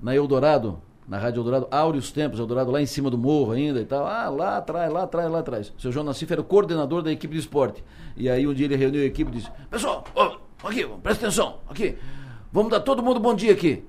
na 0.01 0.14
Eldorado, 0.14 0.78
na 1.09 1.18
Rádio 1.18 1.40
Eldorado, 1.40 1.66
áureos 1.70 2.12
tempos, 2.12 2.38
Eldorado 2.38 2.70
lá 2.70 2.80
em 2.80 2.86
cima 2.86 3.11
do 3.11 3.18
morro 3.18 3.51
ainda 3.51 3.80
e 3.80 3.84
tal. 3.84 4.07
Ah, 4.07 4.28
lá 4.28 4.59
atrás, 4.59 4.92
lá 4.92 5.03
atrás, 5.03 5.28
lá 5.28 5.40
atrás. 5.40 5.72
O 5.76 5.80
seu 5.80 5.90
João 5.90 6.05
Nassif 6.07 6.30
era 6.32 6.40
o 6.40 6.44
coordenador 6.44 7.03
da 7.03 7.11
equipe 7.11 7.34
de 7.34 7.40
esporte. 7.40 7.82
E 8.16 8.30
aí 8.30 8.47
um 8.47 8.55
dia 8.55 8.66
ele 8.66 8.76
reuniu 8.76 9.03
a 9.03 9.07
equipe 9.07 9.28
e 9.32 9.34
disse: 9.34 9.51
Pessoal, 9.68 10.05
ó, 10.14 10.36
aqui, 10.62 10.86
presta 11.03 11.26
atenção, 11.26 11.57
aqui. 11.68 11.97
Vamos 12.53 12.70
dar 12.70 12.78
todo 12.78 13.03
mundo 13.03 13.18
bom 13.18 13.34
dia 13.34 13.53
aqui. 13.53 13.82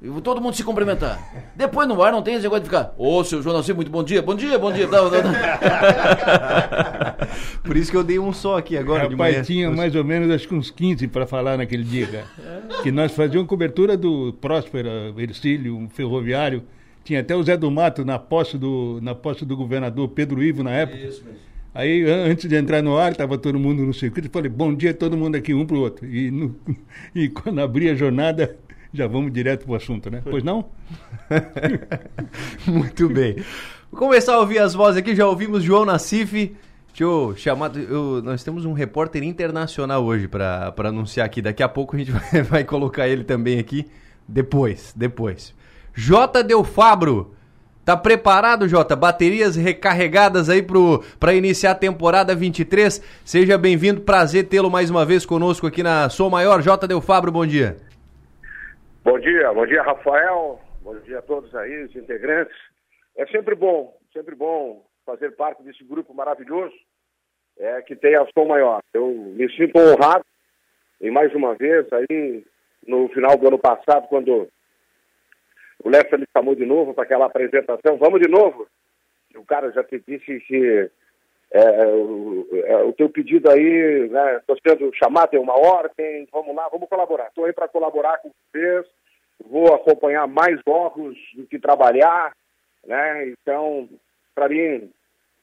E 0.00 0.08
todo 0.20 0.40
mundo 0.40 0.54
se 0.54 0.62
cumprimentar. 0.62 1.18
Depois 1.56 1.88
no 1.88 2.00
ar 2.00 2.12
não 2.12 2.22
tem 2.22 2.34
esse 2.34 2.44
negócio 2.44 2.62
de 2.62 2.68
ficar. 2.68 2.94
Ô, 2.96 3.24
seu 3.24 3.42
João 3.42 3.60
muito 3.74 3.90
bom 3.90 4.04
dia, 4.04 4.22
bom 4.22 4.34
dia, 4.34 4.56
bom 4.56 4.72
dia. 4.72 4.86
Tá, 4.86 4.98
tá, 5.10 6.16
tá. 6.16 7.28
Por 7.64 7.76
isso 7.76 7.90
que 7.90 7.96
eu 7.96 8.04
dei 8.04 8.16
um 8.18 8.32
só 8.32 8.58
aqui 8.58 8.76
agora 8.76 9.08
de 9.08 9.16
manhã. 9.16 9.30
Rapaz, 9.32 9.46
tinha 9.48 9.70
mais 9.70 9.96
ou 9.96 10.04
menos 10.04 10.30
acho 10.30 10.46
que 10.46 10.54
uns 10.54 10.70
15 10.70 11.08
para 11.08 11.26
falar 11.26 11.58
naquele 11.58 11.82
dia, 11.82 12.06
cara. 12.06 12.26
Que 12.82 12.92
nós 12.92 13.10
fazíamos 13.12 13.48
cobertura 13.48 13.96
do 13.96 14.32
Próspera, 14.40 15.12
Ercílio, 15.16 15.76
um 15.76 15.88
ferroviário. 15.88 16.62
Tinha 17.02 17.20
até 17.20 17.34
o 17.34 17.42
Zé 17.42 17.56
do 17.56 17.68
Mato 17.70 18.04
na 18.04 18.18
posse 18.20 18.56
do, 18.56 19.00
na 19.02 19.14
posse 19.16 19.44
do 19.44 19.56
governador 19.56 20.06
Pedro 20.08 20.42
Ivo 20.42 20.62
na 20.62 20.70
época. 20.70 20.98
Isso 20.98 21.24
mesmo. 21.24 21.40
Aí, 21.74 22.02
an- 22.04 22.30
antes 22.30 22.48
de 22.48 22.54
entrar 22.56 22.82
no 22.82 22.96
ar, 22.96 23.12
estava 23.12 23.36
todo 23.36 23.58
mundo 23.58 23.82
no 23.82 23.92
circuito. 23.94 24.28
Eu 24.28 24.32
falei, 24.32 24.48
bom 24.50 24.72
dia 24.74 24.92
todo 24.94 25.16
mundo 25.16 25.34
aqui, 25.36 25.54
um 25.54 25.66
pro 25.66 25.80
outro. 25.80 26.06
E, 26.06 26.30
no- 26.30 26.54
e 27.14 27.28
quando 27.28 27.60
abri 27.60 27.88
a 27.88 27.94
jornada, 27.94 28.56
já 28.92 29.06
vamos 29.06 29.32
direto 29.32 29.64
pro 29.64 29.74
assunto, 29.74 30.10
né? 30.10 30.22
Pois 30.24 30.42
não? 30.42 30.66
Muito 32.66 33.08
bem. 33.08 33.36
Vou 33.90 33.98
começar 33.98 34.34
a 34.34 34.40
ouvir 34.40 34.58
as 34.58 34.74
vozes 34.74 34.98
aqui. 34.98 35.14
Já 35.14 35.26
ouvimos 35.26 35.62
João 35.62 35.84
Nassif. 35.84 36.32
Deixa 36.88 37.04
eu 37.04 37.34
chamar. 37.36 37.74
eu- 37.76 38.20
nós 38.22 38.42
temos 38.42 38.64
um 38.64 38.72
repórter 38.72 39.22
internacional 39.22 40.04
hoje 40.04 40.26
para 40.28 40.74
anunciar 40.84 41.26
aqui. 41.26 41.40
Daqui 41.40 41.62
a 41.62 41.68
pouco 41.68 41.96
a 41.96 41.98
gente 41.98 42.10
vai, 42.32 42.42
vai 42.42 42.64
colocar 42.64 43.08
ele 43.08 43.24
também 43.24 43.58
aqui. 43.58 43.86
Depois, 44.26 44.92
depois. 44.96 45.54
J. 45.94 46.42
Del 46.42 46.64
Fabro. 46.64 47.34
Tá 47.84 47.96
preparado, 47.96 48.68
Jota? 48.68 48.94
Baterias 48.94 49.56
recarregadas 49.56 50.50
aí 50.50 50.62
pro, 50.62 51.02
pra 51.18 51.32
iniciar 51.34 51.70
a 51.70 51.74
temporada 51.74 52.34
23. 52.34 53.00
Seja 53.24 53.56
bem-vindo, 53.56 54.02
prazer 54.02 54.44
tê-lo 54.44 54.70
mais 54.70 54.90
uma 54.90 55.06
vez 55.06 55.24
conosco 55.24 55.66
aqui 55.66 55.82
na 55.82 56.10
Sou 56.10 56.28
Maior. 56.28 56.60
J. 56.60 56.86
Del 56.86 57.00
Fabro, 57.00 57.32
bom 57.32 57.46
dia. 57.46 57.78
Bom 59.10 59.18
dia, 59.18 59.50
bom 59.54 59.64
dia, 59.64 59.82
Rafael. 59.82 60.60
Bom 60.82 60.94
dia 60.98 61.20
a 61.20 61.22
todos 61.22 61.54
aí, 61.54 61.84
os 61.84 61.96
integrantes. 61.96 62.54
É 63.16 63.26
sempre 63.28 63.54
bom, 63.54 63.96
sempre 64.12 64.34
bom 64.34 64.84
fazer 65.06 65.34
parte 65.34 65.62
desse 65.62 65.82
grupo 65.82 66.12
maravilhoso 66.12 66.74
é, 67.58 67.80
que 67.80 67.96
tem 67.96 68.14
a 68.16 68.26
Som 68.26 68.44
Maior. 68.44 68.82
Eu 68.92 69.08
me 69.08 69.50
sinto 69.56 69.78
honrado 69.78 70.26
e 71.00 71.10
mais 71.10 71.34
uma 71.34 71.54
vez 71.54 71.90
aí 71.90 72.44
no 72.86 73.08
final 73.08 73.34
do 73.38 73.48
ano 73.48 73.58
passado, 73.58 74.08
quando 74.08 74.46
o 75.82 75.88
Lessa 75.88 76.18
me 76.18 76.26
chamou 76.36 76.54
de 76.54 76.66
novo 76.66 76.92
para 76.92 77.04
aquela 77.04 77.24
apresentação, 77.24 77.96
vamos 77.96 78.20
de 78.20 78.28
novo. 78.28 78.68
O 79.34 79.44
cara 79.46 79.72
já 79.72 79.82
te 79.84 80.04
disse 80.06 80.38
que 80.40 80.90
é, 81.50 81.86
o, 81.86 82.46
é, 82.52 82.76
o 82.84 82.92
teu 82.92 83.08
pedido 83.08 83.50
aí, 83.50 84.08
né? 84.10 84.36
Estou 84.36 84.56
sendo 84.66 84.94
chamado, 84.94 85.30
tem 85.30 85.40
uma 85.40 85.58
ordem, 85.58 86.28
vamos 86.30 86.54
lá, 86.54 86.68
vamos 86.68 86.88
colaborar. 86.88 87.28
Estou 87.28 87.46
aí 87.46 87.52
para 87.52 87.68
colaborar 87.68 88.18
com 88.18 88.30
vocês, 88.30 88.86
vou 89.46 89.74
acompanhar 89.74 90.26
mais 90.26 90.60
jogos 90.66 91.16
do 91.34 91.46
que 91.46 91.58
trabalhar, 91.58 92.32
né? 92.86 93.28
Então, 93.28 93.88
para 94.34 94.48
mim, 94.48 94.90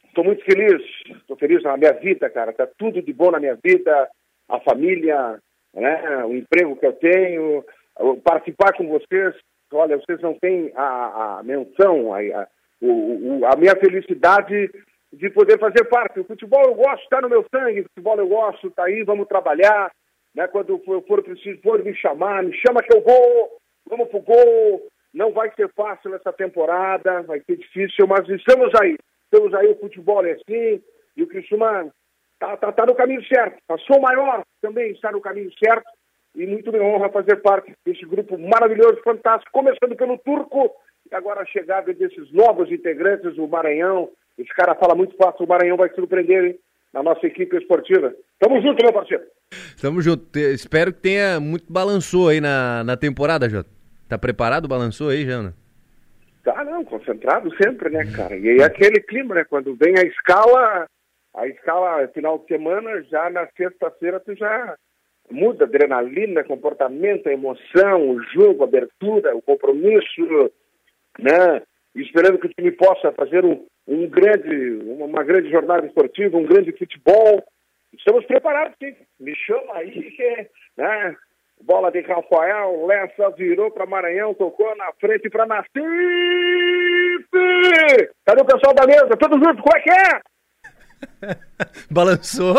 estou 0.08 0.24
muito 0.24 0.44
feliz, 0.46 0.82
estou 1.08 1.36
feliz 1.38 1.64
na 1.64 1.76
minha 1.76 1.94
vida, 1.94 2.30
cara, 2.30 2.54
tá 2.54 2.68
tudo 2.78 3.02
de 3.02 3.12
bom 3.12 3.32
na 3.32 3.40
minha 3.40 3.58
vida, 3.62 4.10
a 4.48 4.60
família, 4.60 5.40
né? 5.74 6.24
O 6.26 6.36
emprego 6.36 6.76
que 6.76 6.86
eu 6.86 6.94
tenho, 6.94 7.66
participar 8.24 8.74
com 8.74 8.88
vocês, 8.88 9.36
olha, 9.74 9.98
vocês 9.98 10.22
não 10.22 10.36
têm 10.36 10.72
a, 10.76 11.40
a 11.40 11.44
menção, 11.44 12.14
a, 12.14 12.20
a, 12.20 12.48
a 13.52 13.56
minha 13.58 13.76
felicidade 13.76 14.70
de 15.16 15.30
poder 15.30 15.58
fazer 15.60 15.86
parte. 15.86 16.20
O 16.20 16.26
futebol 16.26 16.62
eu 16.66 16.76
gosto, 16.76 17.04
está 17.04 17.22
no 17.22 17.30
meu 17.30 17.46
sangue, 17.54 17.82
o 17.82 17.84
futebol 17.86 18.18
eu 18.18 18.28
gosto, 18.28 18.68
está 18.68 18.86
aí, 18.86 19.04
vamos 19.04 19.28
trabalhar. 19.28 19.92
Né? 20.34 20.48
Quando 20.48 20.78
for, 20.80 21.02
for 21.08 21.24
preciso, 21.24 21.62
for 21.62 21.84
me 21.84 21.96
chamar, 21.96 22.44
me 22.44 22.54
chama 22.56 22.84
que 22.84 22.96
eu 22.96 23.02
vou, 23.02 23.58
vamos 23.88 24.10
pro 24.10 24.20
gol. 24.20 24.88
Não 25.14 25.32
vai 25.32 25.50
ser 25.56 25.72
fácil 25.74 26.14
essa 26.14 26.34
temporada, 26.34 27.22
vai 27.22 27.40
ser 27.40 27.56
difícil, 27.56 28.06
mas 28.06 28.28
estamos 28.28 28.70
aí. 28.82 28.98
Estamos 29.24 29.54
aí, 29.54 29.68
o 29.68 29.80
futebol 29.80 30.26
é 30.26 30.34
assim, 30.34 30.82
e 31.16 31.24
o 31.24 31.28
Criciúma 31.28 31.92
está 32.34 32.58
tá, 32.58 32.72
tá 32.72 32.86
no 32.86 32.96
caminho 32.96 33.26
certo. 33.26 33.58
A 33.70 33.78
Sou 33.80 34.02
Maior 34.02 34.44
também 34.62 34.92
está 34.92 35.12
no 35.12 35.22
caminho 35.22 35.50
certo, 35.64 35.90
e 36.36 36.46
muito 36.46 36.72
me 36.72 36.80
honra 36.80 37.10
fazer 37.10 37.38
parte 37.42 37.74
desse 37.86 38.06
grupo 38.06 38.38
maravilhoso, 38.38 39.02
fantástico, 39.04 39.52
começando 39.52 39.96
pelo 39.96 40.18
Turco, 40.18 40.76
e 41.10 41.16
agora 41.16 41.42
a 41.42 41.46
chegada 41.46 41.94
desses 41.94 42.32
novos 42.34 42.70
integrantes, 42.72 43.38
o 43.38 43.48
Maranhão. 43.48 44.10
Esse 44.38 44.54
cara 44.54 44.76
fala 44.76 44.96
muito 44.96 45.16
fácil, 45.16 45.46
o 45.46 45.48
Maranhão 45.48 45.78
vai 45.78 45.90
surpreender, 45.90 46.46
hein? 46.46 46.60
Na 46.94 47.04
nossa 47.04 47.26
equipe 47.26 47.58
esportiva. 47.58 48.14
Tamo 48.40 48.62
junto, 48.62 48.84
meu 48.84 48.94
parceiro. 48.94 49.24
Tamo 49.82 50.02
junto. 50.02 50.38
Espero 50.38 50.94
que 50.94 51.02
tenha 51.02 51.40
muito 51.40 51.72
balançou 51.72 52.30
aí 52.30 52.40
na, 52.40 52.84
na 52.84 52.96
temporada, 52.96 53.50
Jota. 53.50 53.70
Tá 54.08 54.18
preparado? 54.18 54.68
Balançou 54.68 55.10
aí, 55.10 55.26
Jana? 55.26 55.54
Tá, 56.44 56.64
não, 56.64 56.86
concentrado 56.86 57.50
sempre, 57.58 57.90
né, 57.90 58.06
cara? 58.16 58.38
E 58.38 58.50
aí 58.50 58.62
aquele 58.62 59.02
clima, 59.02 59.36
né? 59.36 59.44
Quando 59.44 59.76
vem 59.76 59.96
a 59.98 60.04
escala, 60.04 60.86
a 61.36 61.48
escala 61.48 62.08
final 62.10 62.38
de 62.38 62.46
semana, 62.48 63.02
já 63.04 63.30
na 63.30 63.48
sexta-feira 63.58 64.20
tu 64.20 64.36
já 64.36 64.76
muda 65.32 65.66
adrenalina, 65.66 66.44
comportamento, 66.44 67.28
emoção, 67.28 68.10
o 68.10 68.22
jogo, 68.32 68.64
a 68.64 68.68
abertura, 68.68 69.36
o 69.36 69.42
compromisso, 69.42 70.52
né? 71.18 71.64
E 71.96 72.02
Esperando 72.02 72.38
que 72.38 72.48
o 72.48 72.54
time 72.54 72.72
possa 72.72 73.12
fazer 73.14 73.44
um, 73.44 73.66
um 73.88 74.08
grande, 74.08 74.80
uma, 74.88 75.24
grande 75.24 75.50
jornada 75.50 75.86
esportiva, 75.86 76.38
um 76.38 76.46
grande 76.46 76.72
futebol. 76.72 77.44
Estamos 77.94 78.26
preparados, 78.26 78.76
sim. 78.82 78.96
Me 79.20 79.36
chama 79.36 79.76
aí, 79.76 80.12
que, 80.12 80.50
né? 80.78 81.16
Bola 81.62 81.92
de 81.92 82.02
Rafael, 82.02 82.86
Lessa 82.86 83.30
virou 83.32 83.72
para 83.72 83.86
Maranhão, 83.86 84.34
tocou 84.34 84.76
na 84.76 84.92
frente 85.00 85.30
para 85.30 85.46
Nacife! 85.46 85.72
Cadê 88.26 88.42
o 88.42 88.46
pessoal 88.46 88.74
da 88.74 88.86
mesa? 88.86 89.18
Todos 89.18 89.40
juntos, 89.40 89.62
como 89.62 89.78
é 89.78 89.82
que 89.82 89.92
é? 89.92 90.22
Balançou? 91.90 92.56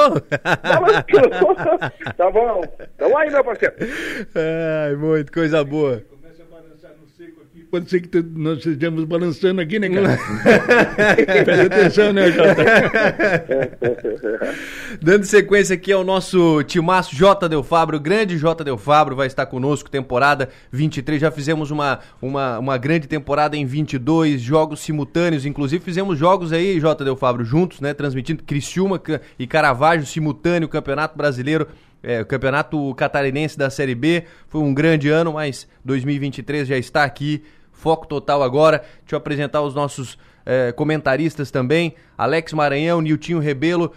Balançou. 0.62 1.54
tá 2.16 2.30
bom. 2.30 2.62
Então 2.94 3.16
aí, 3.18 3.30
meu 3.30 3.44
parceiro. 3.44 3.74
Ai, 4.34 4.94
muito 4.96 5.30
coisa 5.30 5.62
boa. 5.62 6.02
Pode 7.70 7.90
ser 7.90 8.00
que 8.00 8.22
nós 8.22 8.58
estejamos 8.58 9.04
balançando 9.04 9.60
aqui, 9.60 9.78
né, 9.78 9.88
cara? 9.88 10.16
Presta 11.44 11.64
atenção, 11.64 12.12
né, 12.12 12.30
Jota? 12.30 12.62
Dando 15.02 15.24
sequência 15.24 15.74
aqui 15.74 15.92
ao 15.92 16.04
nosso 16.04 16.62
timaço 16.62 17.14
J. 17.14 17.48
Del 17.48 17.62
Fabro, 17.62 17.98
grande 17.98 18.38
J. 18.38 18.64
Del 18.64 18.78
Fabro 18.78 19.16
vai 19.16 19.26
estar 19.26 19.46
conosco, 19.46 19.90
temporada 19.90 20.48
23. 20.70 21.20
Já 21.20 21.30
fizemos 21.30 21.70
uma, 21.70 21.98
uma, 22.22 22.58
uma 22.58 22.78
grande 22.78 23.08
temporada 23.08 23.56
em 23.56 23.66
22, 23.66 24.40
jogos 24.40 24.80
simultâneos, 24.80 25.44
inclusive 25.44 25.84
fizemos 25.84 26.18
jogos 26.18 26.52
aí, 26.52 26.78
J. 26.78 27.04
Del 27.04 27.16
Fabro, 27.16 27.44
juntos, 27.44 27.80
né? 27.80 27.92
Transmitindo 27.92 28.44
Criciúma 28.44 29.00
e 29.38 29.46
Caravaggio, 29.46 30.06
simultâneo, 30.06 30.68
Campeonato 30.68 31.16
Brasileiro. 31.16 31.66
É, 32.06 32.20
o 32.20 32.24
Campeonato 32.24 32.94
Catarinense 32.94 33.58
da 33.58 33.68
Série 33.68 33.96
B 33.96 34.22
foi 34.46 34.60
um 34.60 34.72
grande 34.72 35.08
ano, 35.08 35.32
mas 35.32 35.66
2023 35.84 36.68
já 36.68 36.78
está 36.78 37.02
aqui. 37.02 37.42
Foco 37.72 38.06
total 38.06 38.44
agora. 38.44 38.78
Deixa 39.00 39.16
eu 39.16 39.16
apresentar 39.16 39.60
os 39.62 39.74
nossos 39.74 40.16
é, 40.46 40.70
comentaristas 40.70 41.50
também. 41.50 41.96
Alex 42.16 42.52
Maranhão, 42.52 43.00
Niltinho 43.00 43.40
Rebelo. 43.40 43.90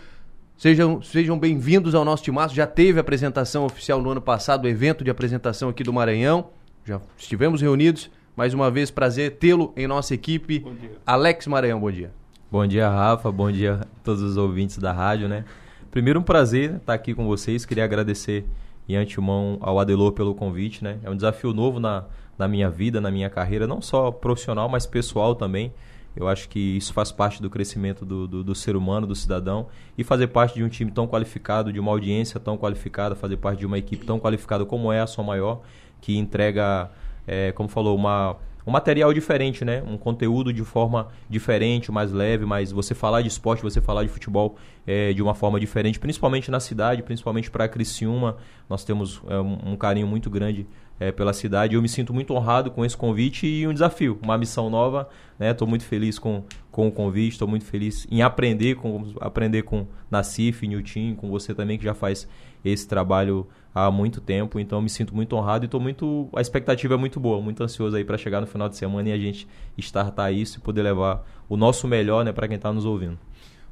Sejam, 0.57 1.03
sejam 1.03 1.37
bem-vindos 1.37 1.93
ao 1.93 2.03
nosso 2.03 2.23
timaço. 2.23 2.55
Já 2.55 2.65
teve 2.65 2.99
apresentação 2.99 3.63
oficial 3.63 4.01
no 4.01 4.09
ano 4.09 4.21
passado, 4.21 4.65
o 4.65 4.67
evento 4.67 5.03
de 5.03 5.11
apresentação 5.11 5.69
aqui 5.69 5.83
do 5.83 5.93
Maranhão. 5.93 6.49
Já 6.83 6.99
estivemos 7.15 7.61
reunidos. 7.61 8.09
Mais 8.35 8.55
uma 8.55 8.71
vez, 8.71 8.89
prazer 8.89 9.35
tê-lo 9.37 9.71
em 9.77 9.85
nossa 9.85 10.15
equipe. 10.15 10.65
Alex 11.05 11.45
Maranhão, 11.45 11.79
bom 11.79 11.91
dia. 11.91 12.09
Bom 12.51 12.65
dia, 12.65 12.89
Rafa. 12.89 13.31
Bom 13.31 13.51
dia 13.51 13.81
a 13.83 13.85
todos 14.03 14.23
os 14.23 14.35
ouvintes 14.35 14.79
da 14.79 14.91
rádio, 14.91 15.27
né? 15.27 15.45
Primeiro, 15.91 16.19
um 16.19 16.23
prazer 16.23 16.75
estar 16.75 16.93
aqui 16.93 17.15
com 17.15 17.25
vocês. 17.25 17.65
Queria 17.65 17.83
agradecer 17.83 18.45
em 18.87 18.95
antemão 18.95 19.57
ao 19.59 19.79
Adelor 19.79 20.11
pelo 20.11 20.35
convite, 20.35 20.83
né? 20.83 20.99
É 21.03 21.09
um 21.09 21.15
desafio 21.15 21.51
novo 21.51 21.79
na, 21.79 22.05
na 22.37 22.47
minha 22.47 22.69
vida, 22.69 23.01
na 23.01 23.09
minha 23.09 23.29
carreira, 23.29 23.65
não 23.65 23.81
só 23.81 24.11
profissional, 24.11 24.69
mas 24.69 24.85
pessoal 24.85 25.33
também. 25.33 25.73
Eu 26.15 26.27
acho 26.27 26.47
que 26.47 26.77
isso 26.77 26.93
faz 26.93 27.11
parte 27.11 27.41
do 27.41 27.49
crescimento 27.49 28.05
do, 28.05 28.27
do, 28.27 28.43
do 28.43 28.53
ser 28.53 28.75
humano, 28.75 29.07
do 29.07 29.15
cidadão. 29.15 29.67
E 29.97 30.03
fazer 30.03 30.27
parte 30.27 30.55
de 30.55 30.63
um 30.63 30.69
time 30.69 30.91
tão 30.91 31.07
qualificado, 31.07 31.73
de 31.73 31.79
uma 31.79 31.91
audiência 31.91 32.39
tão 32.39 32.55
qualificada, 32.55 33.15
fazer 33.15 33.37
parte 33.37 33.59
de 33.59 33.65
uma 33.65 33.77
equipe 33.77 34.05
tão 34.05 34.19
qualificada 34.19 34.65
como 34.65 34.91
é 34.91 34.99
a 34.99 35.07
Som 35.07 35.23
Maior, 35.23 35.61
que 36.01 36.17
entrega 36.17 36.91
é, 37.25 37.51
como 37.51 37.69
falou, 37.69 37.95
uma 37.95 38.37
um 38.69 38.71
material 38.71 39.11
diferente, 39.11 39.65
né? 39.65 39.83
Um 39.85 39.97
conteúdo 39.97 40.53
de 40.53 40.63
forma 40.63 41.07
diferente, 41.27 41.91
mais 41.91 42.11
leve, 42.11 42.45
mas 42.45 42.71
você 42.71 42.93
falar 42.93 43.23
de 43.23 43.27
esporte, 43.27 43.63
você 43.63 43.81
falar 43.81 44.03
de 44.03 44.09
futebol 44.09 44.55
é, 44.85 45.11
de 45.11 45.21
uma 45.21 45.33
forma 45.33 45.59
diferente, 45.59 45.99
principalmente 45.99 46.51
na 46.51 46.59
cidade, 46.59 47.01
principalmente 47.01 47.49
para 47.49 47.67
Criciúma. 47.67 48.37
Nós 48.69 48.83
temos 48.83 49.21
é, 49.27 49.39
um, 49.39 49.75
carinho 49.75 50.05
muito 50.05 50.29
grande 50.29 50.67
é, 50.99 51.11
pela 51.11 51.33
cidade. 51.33 51.73
Eu 51.73 51.81
me 51.81 51.89
sinto 51.89 52.13
muito 52.13 52.31
honrado 52.33 52.69
com 52.69 52.85
esse 52.85 52.95
convite 52.95 53.47
e 53.47 53.67
um 53.67 53.73
desafio, 53.73 54.19
uma 54.21 54.37
missão 54.37 54.69
nova. 54.69 55.09
Estou 55.39 55.67
né? 55.67 55.69
muito 55.69 55.85
feliz 55.85 56.19
com, 56.19 56.43
com 56.71 56.87
o 56.87 56.91
convite, 56.91 57.33
estou 57.33 57.47
muito 57.47 57.65
feliz 57.65 58.05
em 58.11 58.21
aprender 58.21 58.75
com 58.75 59.13
aprender 59.19 59.63
com 59.63 59.87
Nacife, 60.11 60.67
Nilton, 60.67 61.15
com 61.15 61.29
você 61.29 61.55
também 61.55 61.77
que 61.77 61.83
já 61.83 61.95
faz 61.95 62.27
esse 62.63 62.87
trabalho 62.87 63.47
há 63.73 63.89
muito 63.91 64.19
tempo, 64.19 64.59
então 64.59 64.81
me 64.81 64.89
sinto 64.89 65.15
muito 65.15 65.35
honrado 65.35 65.65
e 65.65 65.67
estou 65.67 65.79
muito. 65.79 66.29
A 66.35 66.41
expectativa 66.41 66.93
é 66.93 66.97
muito 66.97 67.19
boa, 67.19 67.41
muito 67.41 67.63
ansioso 67.63 67.95
aí 67.95 68.03
para 68.03 68.17
chegar 68.17 68.41
no 68.41 68.47
final 68.47 68.67
de 68.67 68.77
semana 68.77 69.09
e 69.09 69.11
a 69.11 69.17
gente 69.17 69.47
startar 69.77 70.33
isso 70.33 70.57
e 70.57 70.61
poder 70.61 70.81
levar 70.81 71.23
o 71.47 71.55
nosso 71.55 71.87
melhor 71.87 72.25
né, 72.25 72.31
para 72.31 72.47
quem 72.47 72.55
está 72.55 72.71
nos 72.71 72.85
ouvindo. 72.85 73.17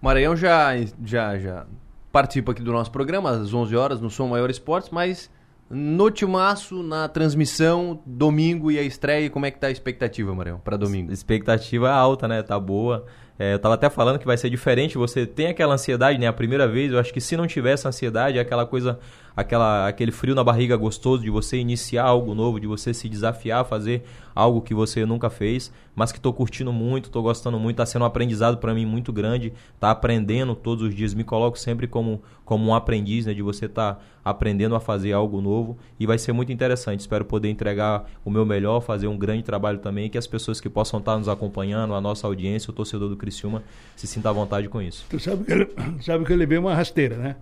Maranhão 0.02 0.36
já, 0.36 0.72
já, 1.04 1.38
já 1.38 1.66
participa 2.12 2.52
aqui 2.52 2.62
do 2.62 2.72
nosso 2.72 2.92
programa 2.92 3.32
às 3.32 3.54
11 3.54 3.76
horas 3.76 4.02
no 4.02 4.10
Som 4.10 4.28
Maior 4.28 4.50
Esportes, 4.50 4.90
mas 4.92 5.30
no 5.70 6.10
Timaço, 6.10 6.82
na 6.82 7.10
transmissão, 7.10 8.02
domingo 8.06 8.72
e 8.72 8.80
a 8.80 8.84
estreia, 8.84 9.30
como 9.30 9.46
é 9.46 9.52
que 9.52 9.60
tá 9.60 9.68
a 9.68 9.72
expectativa, 9.72 10.34
Maranhão, 10.34 10.60
para 10.60 10.78
domingo? 10.78 11.12
Expectativa 11.12 11.92
alta, 11.92 12.28
né? 12.28 12.42
Tá 12.42 12.60
boa. 12.60 13.06
É, 13.38 13.54
eu 13.54 13.60
tava 13.60 13.76
até 13.76 13.90
falando 13.90 14.18
que 14.18 14.26
vai 14.26 14.38
ser 14.38 14.50
diferente, 14.50 14.98
você 14.98 15.26
tem 15.26 15.48
aquela 15.48 15.76
ansiedade, 15.76 16.18
né? 16.18 16.26
A 16.26 16.34
primeira 16.34 16.68
vez, 16.68 16.92
eu 16.92 17.00
acho 17.00 17.14
que 17.14 17.22
se 17.22 17.38
não 17.38 17.46
tivesse 17.46 17.88
ansiedade, 17.88 18.38
é 18.38 18.42
aquela 18.42 18.66
coisa, 18.66 18.98
aquela, 19.38 19.88
aquele 19.88 20.12
frio 20.12 20.34
na 20.34 20.44
barriga 20.44 20.76
gostoso 20.76 21.22
de 21.22 21.30
você 21.30 21.58
iniciar 21.58 22.06
algo 22.06 22.34
novo, 22.34 22.60
de 22.60 22.66
você 22.66 22.92
se 22.92 23.08
desafiar 23.08 23.62
a 23.62 23.64
fazer 23.64 24.04
algo 24.34 24.62
que 24.62 24.74
você 24.74 25.06
nunca 25.06 25.30
fez, 25.30 25.72
mas 25.96 26.12
que 26.12 26.20
tô 26.20 26.34
curtindo 26.34 26.74
muito, 26.74 27.12
tô 27.12 27.22
gostando 27.22 27.60
muito, 27.60 27.78
tá 27.78 27.86
sendo 27.86 28.02
um 28.02 28.06
aprendizado 28.06 28.58
para 28.58 28.74
mim 28.74 28.84
muito 28.84 29.14
grande, 29.14 29.54
tá 29.80 29.92
aprendendo 29.92 30.56
todos 30.56 30.88
os 30.88 30.96
dias, 30.96 31.14
me 31.14 31.24
coloco 31.24 31.58
sempre 31.58 31.88
como, 31.88 32.20
como 32.44 32.66
um 32.66 32.74
aprendiz, 32.74 33.28
né? 33.28 33.34
De 33.34 33.44
você 33.44 33.68
tá 33.68 34.00
aprendendo 34.26 34.76
a 34.76 34.80
fazer 34.80 35.14
algo 35.14 35.40
novo 35.40 35.78
e 36.00 36.08
vai 36.08 36.18
ser 36.18 36.34
muito 36.34 36.52
interessante. 36.52 37.00
Espero 37.00 37.24
poder 37.24 37.50
entregar 37.50 38.10
o 38.26 38.32
meu 38.32 38.46
melhor, 38.46 38.82
fazer 38.82 39.08
um 39.08 39.18
grande 39.18 39.44
trabalho 39.44 39.78
também, 39.78 40.10
que 40.10 40.18
as 40.18 40.26
pessoas 40.26 40.60
que 40.60 40.70
possam 40.70 41.00
estar 41.00 41.14
tá 41.14 41.18
nos 41.18 41.30
acompanhando, 41.30 41.94
a 41.94 42.02
nossa 42.02 42.26
audiência, 42.26 42.72
o 42.72 42.74
torcedor 42.74 43.08
do 43.08 43.16
Criciúma 43.16 43.64
se 43.96 44.08
sinta 44.08 44.30
à 44.30 44.34
vontade 44.34 44.68
com 44.68 44.82
isso. 44.82 45.06
Tu 45.10 45.20
sabe 45.20 45.46
que, 45.46 45.52
ele, 45.52 45.68
sabe 46.02 46.26
que 46.26 46.58
uma 46.58 46.74
rasteira, 46.74 47.16
né? 47.18 47.36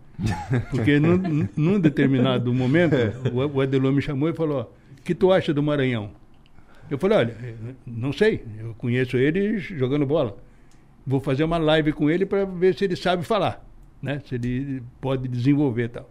Porque 0.72 1.00
num, 1.00 1.48
num 1.56 1.80
determinado 1.80 2.54
momento, 2.54 2.96
o 3.34 3.62
Adelô 3.62 3.92
me 3.92 4.02
chamou 4.02 4.30
e 4.30 4.34
falou: 4.34 4.74
O 4.98 5.02
que 5.02 5.14
tu 5.14 5.32
acha 5.32 5.54
do 5.54 5.62
Maranhão? 5.62 6.12
Eu 6.90 6.98
falei: 6.98 7.18
Olha, 7.18 7.38
não 7.86 8.14
sei, 8.14 8.44
eu 8.60 8.74
conheço 8.76 9.18
ele 9.18 9.58
jogando 9.58 10.06
bola. 10.06 10.38
Vou 11.06 11.20
fazer 11.20 11.44
uma 11.44 11.58
live 11.58 11.92
com 11.94 12.10
ele 12.10 12.26
para 12.26 12.46
ver 12.46 12.76
se 12.76 12.86
ele 12.86 12.96
sabe 12.96 13.24
falar, 13.24 13.64
né? 14.02 14.22
Se 14.26 14.36
ele 14.36 14.82
pode 15.00 15.28
desenvolver 15.28 15.90
tal. 15.90 16.10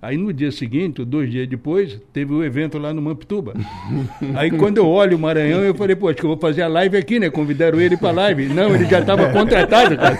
Aí 0.00 0.16
no 0.16 0.32
dia 0.32 0.52
seguinte, 0.52 1.04
dois 1.04 1.28
dias 1.28 1.48
depois, 1.48 2.00
teve 2.12 2.32
o 2.32 2.38
um 2.38 2.44
evento 2.44 2.78
lá 2.78 2.94
no 2.94 3.02
Mamptuba. 3.02 3.54
Aí 4.36 4.48
quando 4.48 4.78
eu 4.78 4.86
olho 4.86 5.16
o 5.16 5.20
Maranhão, 5.20 5.60
eu 5.60 5.74
falei, 5.74 5.96
pô, 5.96 6.08
acho 6.08 6.18
que 6.18 6.24
eu 6.24 6.30
vou 6.30 6.38
fazer 6.38 6.62
a 6.62 6.68
live 6.68 6.96
aqui, 6.96 7.18
né? 7.18 7.28
Convidaram 7.28 7.80
ele 7.80 7.96
para 7.96 8.12
live. 8.12 8.46
Não, 8.46 8.74
ele 8.74 8.84
já 8.84 9.00
estava 9.00 9.28
contratado, 9.30 9.96
cara. 9.96 10.16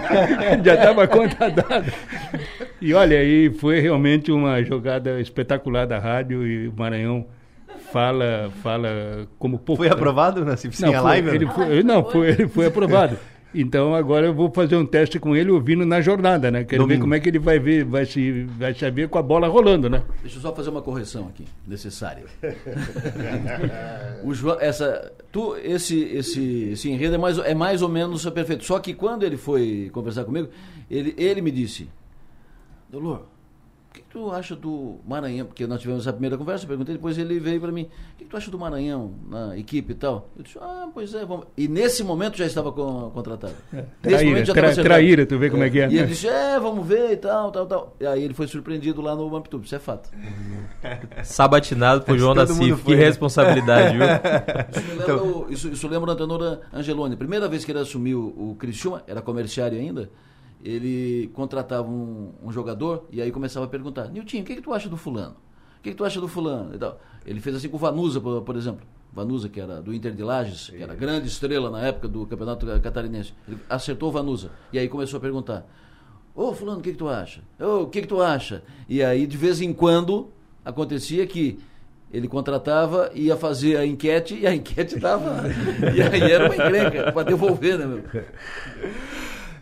já 0.62 0.74
estava 0.74 1.08
contratado. 1.08 1.90
E 2.82 2.92
olha, 2.92 3.18
aí 3.18 3.50
foi 3.50 3.80
realmente 3.80 4.30
uma 4.30 4.62
jogada 4.62 5.18
espetacular 5.18 5.86
da 5.86 5.98
rádio 5.98 6.46
e 6.46 6.68
o 6.68 6.74
Maranhão 6.76 7.24
fala, 7.90 8.50
fala 8.62 9.26
como 9.38 9.58
pouco. 9.58 9.82
Foi 9.82 9.90
aprovado 9.90 10.44
na 10.44 10.54
Cificinha 10.54 11.00
Live? 11.00 11.30
Ele 11.30 11.46
foi, 11.46 11.82
não, 11.82 12.04
foi, 12.04 12.28
ele 12.28 12.48
foi 12.48 12.66
aprovado. 12.66 13.16
Então 13.54 13.94
agora 13.94 14.26
eu 14.26 14.34
vou 14.34 14.50
fazer 14.50 14.76
um 14.76 14.84
teste 14.84 15.20
com 15.20 15.36
ele 15.36 15.50
ouvindo 15.50 15.86
na 15.86 16.00
jornada, 16.00 16.50
né? 16.50 16.64
Quero 16.64 16.82
Domingo. 16.82 16.98
ver 16.98 17.02
como 17.02 17.14
é 17.14 17.20
que 17.20 17.28
ele 17.28 17.38
vai 17.38 17.58
ver, 17.58 17.84
vai 17.84 18.04
se 18.04 18.42
vai 18.58 18.74
saber 18.74 19.08
com 19.08 19.16
a 19.16 19.22
bola 19.22 19.46
rolando, 19.46 19.88
né? 19.88 20.02
Deixa 20.22 20.38
eu 20.38 20.42
só 20.42 20.54
fazer 20.54 20.70
uma 20.70 20.82
correção 20.82 21.28
aqui, 21.28 21.44
necessária. 21.66 22.24
o 24.24 24.34
João, 24.34 24.58
essa, 24.60 25.12
tu, 25.30 25.56
esse, 25.56 26.00
esse, 26.00 26.70
esse 26.72 26.90
enredo 26.90 27.14
é 27.14 27.18
mais, 27.18 27.38
é 27.38 27.54
mais 27.54 27.80
ou 27.80 27.88
menos 27.88 28.28
perfeito. 28.30 28.64
Só 28.64 28.80
que 28.80 28.92
quando 28.92 29.22
ele 29.22 29.36
foi 29.36 29.88
conversar 29.92 30.24
comigo, 30.24 30.48
ele, 30.90 31.14
ele 31.16 31.40
me 31.40 31.52
disse, 31.52 31.88
Dolor, 32.90 33.22
que, 33.94 34.00
que 34.00 34.08
tu 34.10 34.30
acha 34.32 34.56
do 34.56 34.98
Maranhão? 35.06 35.46
Porque 35.46 35.66
nós 35.66 35.80
tivemos 35.80 36.06
a 36.08 36.12
primeira 36.12 36.36
conversa, 36.36 36.66
perguntei, 36.66 36.96
depois 36.96 37.16
ele 37.16 37.38
veio 37.38 37.60
para 37.60 37.70
mim, 37.70 37.82
o 37.82 38.16
que, 38.18 38.24
que, 38.24 38.30
tu 38.30 38.36
acha 38.36 38.50
do 38.50 38.58
Maranhão 38.58 39.14
na 39.28 39.56
equipe 39.56 39.92
e 39.92 39.94
tal? 39.94 40.28
Eu 40.36 40.42
disse, 40.42 40.58
ah, 40.60 40.88
pois 40.92 41.14
é, 41.14 41.24
vamos. 41.24 41.46
E 41.56 41.68
nesse 41.68 42.02
momento 42.02 42.36
já 42.36 42.44
estava 42.44 42.72
com, 42.72 43.10
contratado. 43.10 43.54
É, 43.72 43.76
nesse 43.76 43.88
traíra, 44.00 44.24
momento 44.24 44.46
já 44.46 44.52
tra, 44.52 44.74
traíra, 44.74 45.26
tu 45.26 45.38
vê 45.38 45.48
como 45.48 45.62
é, 45.62 45.68
é 45.68 45.70
que 45.70 45.80
é. 45.80 45.88
E 45.88 45.98
ele 45.98 46.06
disse, 46.08 46.26
é, 46.26 46.58
vamos 46.58 46.86
ver 46.86 47.12
e 47.12 47.16
tal, 47.16 47.52
tal, 47.52 47.66
tal. 47.66 47.96
E 48.00 48.06
aí 48.06 48.24
ele 48.24 48.34
foi 48.34 48.48
surpreendido 48.48 49.00
lá 49.00 49.14
no 49.14 49.30
Mamptuba, 49.30 49.64
isso 49.64 49.76
é 49.76 49.78
fato. 49.78 50.10
Sabatinado 51.22 52.02
por 52.02 52.18
João 52.18 52.34
da 52.34 52.46
Cif, 52.46 52.82
que 52.82 52.96
né? 52.96 53.04
responsabilidade, 53.04 53.96
viu? 53.96 54.04
Isso, 54.74 54.88
lembra, 54.88 55.04
então... 55.04 55.46
isso, 55.50 55.68
isso 55.68 55.88
lembra 55.88 56.10
o 56.10 56.12
Antenor 56.12 56.60
Angeloni. 56.72 57.16
Primeira 57.16 57.48
vez 57.48 57.64
que 57.64 57.70
ele 57.70 57.78
assumiu 57.78 58.34
o 58.36 58.56
Criciúma, 58.58 59.02
era 59.06 59.22
comerciário 59.22 59.78
ainda, 59.78 60.10
ele 60.64 61.30
contratava 61.34 61.86
um, 61.86 62.32
um, 62.42 62.50
jogador 62.50 63.06
e 63.12 63.20
aí 63.20 63.30
começava 63.30 63.66
a 63.66 63.68
perguntar, 63.68 64.08
Nilton, 64.08 64.40
o 64.40 64.44
que, 64.44 64.56
que 64.56 64.62
tu 64.62 64.72
acha 64.72 64.88
do 64.88 64.96
fulano? 64.96 65.36
O 65.78 65.82
que, 65.82 65.90
que 65.90 65.96
tu 65.96 66.04
acha 66.06 66.18
do 66.18 66.26
fulano? 66.26 66.74
E 66.74 66.78
tal. 66.78 66.98
Ele 67.26 67.38
fez 67.38 67.54
assim 67.54 67.68
com 67.68 67.76
o 67.76 67.78
Vanusa, 67.78 68.18
por, 68.18 68.40
por 68.40 68.56
exemplo. 68.56 68.86
Vanusa, 69.12 69.48
que 69.48 69.60
era 69.60 69.82
do 69.82 69.92
Inter 69.92 70.12
de 70.12 70.22
Lages, 70.22 70.70
que 70.70 70.82
era 70.82 70.94
grande 70.94 71.28
estrela 71.28 71.70
na 71.70 71.82
época 71.82 72.08
do 72.08 72.26
Campeonato 72.26 72.66
Catarinense. 72.80 73.34
Ele 73.46 73.58
acertou 73.68 74.08
o 74.08 74.12
Vanusa. 74.12 74.52
E 74.72 74.78
aí 74.78 74.88
começou 74.88 75.18
a 75.18 75.20
perguntar, 75.20 75.66
ô 76.34 76.54
fulano, 76.54 76.80
o 76.80 76.82
que, 76.82 76.92
que 76.92 76.98
tu 76.98 77.08
acha? 77.08 77.42
Ô, 77.60 77.82
o 77.82 77.86
que, 77.88 78.00
que 78.00 78.08
tu 78.08 78.22
acha? 78.22 78.62
E 78.88 79.02
aí, 79.02 79.26
de 79.26 79.36
vez 79.36 79.60
em 79.60 79.72
quando, 79.72 80.32
acontecia 80.64 81.26
que 81.26 81.60
ele 82.10 82.26
contratava, 82.26 83.10
ia 83.14 83.36
fazer 83.36 83.76
a 83.76 83.84
enquete 83.84 84.34
e 84.34 84.46
a 84.46 84.54
enquete 84.56 84.98
dava. 84.98 85.42
e 85.94 86.00
aí 86.00 86.32
era 86.32 86.46
uma 86.46 86.54
encrenca 86.56 87.12
para 87.12 87.22
devolver, 87.24 87.78
né, 87.78 87.86
meu? 87.86 88.02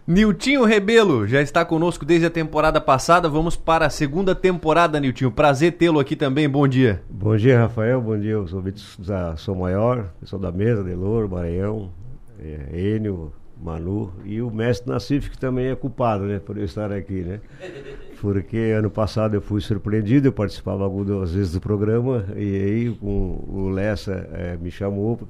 Niltinho 0.05 0.65
Rebelo 0.65 1.29
já 1.29 1.41
está 1.41 1.65
conosco 1.65 2.05
desde 2.05 2.27
a 2.27 2.31
temporada 2.31 2.81
passada. 2.81 3.29
Vamos 3.29 3.55
para 3.55 3.87
a 3.87 3.91
segunda 3.91 4.35
temporada, 4.35 4.99
Niltinho. 4.99 5.31
Prazer 5.31 5.73
tê-lo 5.73 6.01
aqui 6.01 6.17
também. 6.17 6.49
Bom 6.49 6.67
dia. 6.67 7.01
Bom 7.09 7.37
dia, 7.37 7.61
Rafael. 7.61 8.01
Bom 8.01 8.19
dia 8.19 8.35
aos 8.35 8.53
ouvintes 8.53 8.99
da 8.99 9.37
Sou 9.37 9.55
Maior, 9.55 10.11
pessoal 10.19 10.43
da 10.43 10.51
mesa, 10.51 10.83
Delor, 10.83 11.29
Maranhão, 11.29 11.93
é, 12.41 12.97
Enio, 12.97 13.33
Manu 13.63 14.13
e 14.25 14.43
o 14.43 14.51
mestre 14.51 14.91
Nassif, 14.91 15.31
que 15.31 15.39
também 15.39 15.67
é 15.67 15.77
culpado, 15.77 16.25
né, 16.25 16.41
por 16.41 16.59
eu 16.59 16.65
estar 16.65 16.91
aqui, 16.91 17.21
né? 17.23 17.41
Porque 18.21 18.57
ano 18.77 18.91
passado 18.91 19.35
eu 19.35 19.41
fui 19.41 19.61
surpreendido, 19.61 20.27
eu 20.27 20.33
participava 20.33 20.83
algumas 20.83 21.33
vezes 21.33 21.53
do 21.53 21.61
programa 21.61 22.25
e 22.37 22.57
aí 22.57 22.97
com, 23.01 23.45
o 23.49 23.69
Lessa 23.69 24.29
é, 24.33 24.57
me 24.57 24.71
chamou 24.71 25.21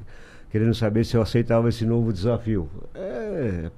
querendo 0.50 0.74
saber 0.74 1.04
se 1.04 1.16
eu 1.16 1.22
aceitava 1.22 1.68
esse 1.68 1.84
novo 1.86 2.12
desafio. 2.12 2.68
É, 2.94 3.70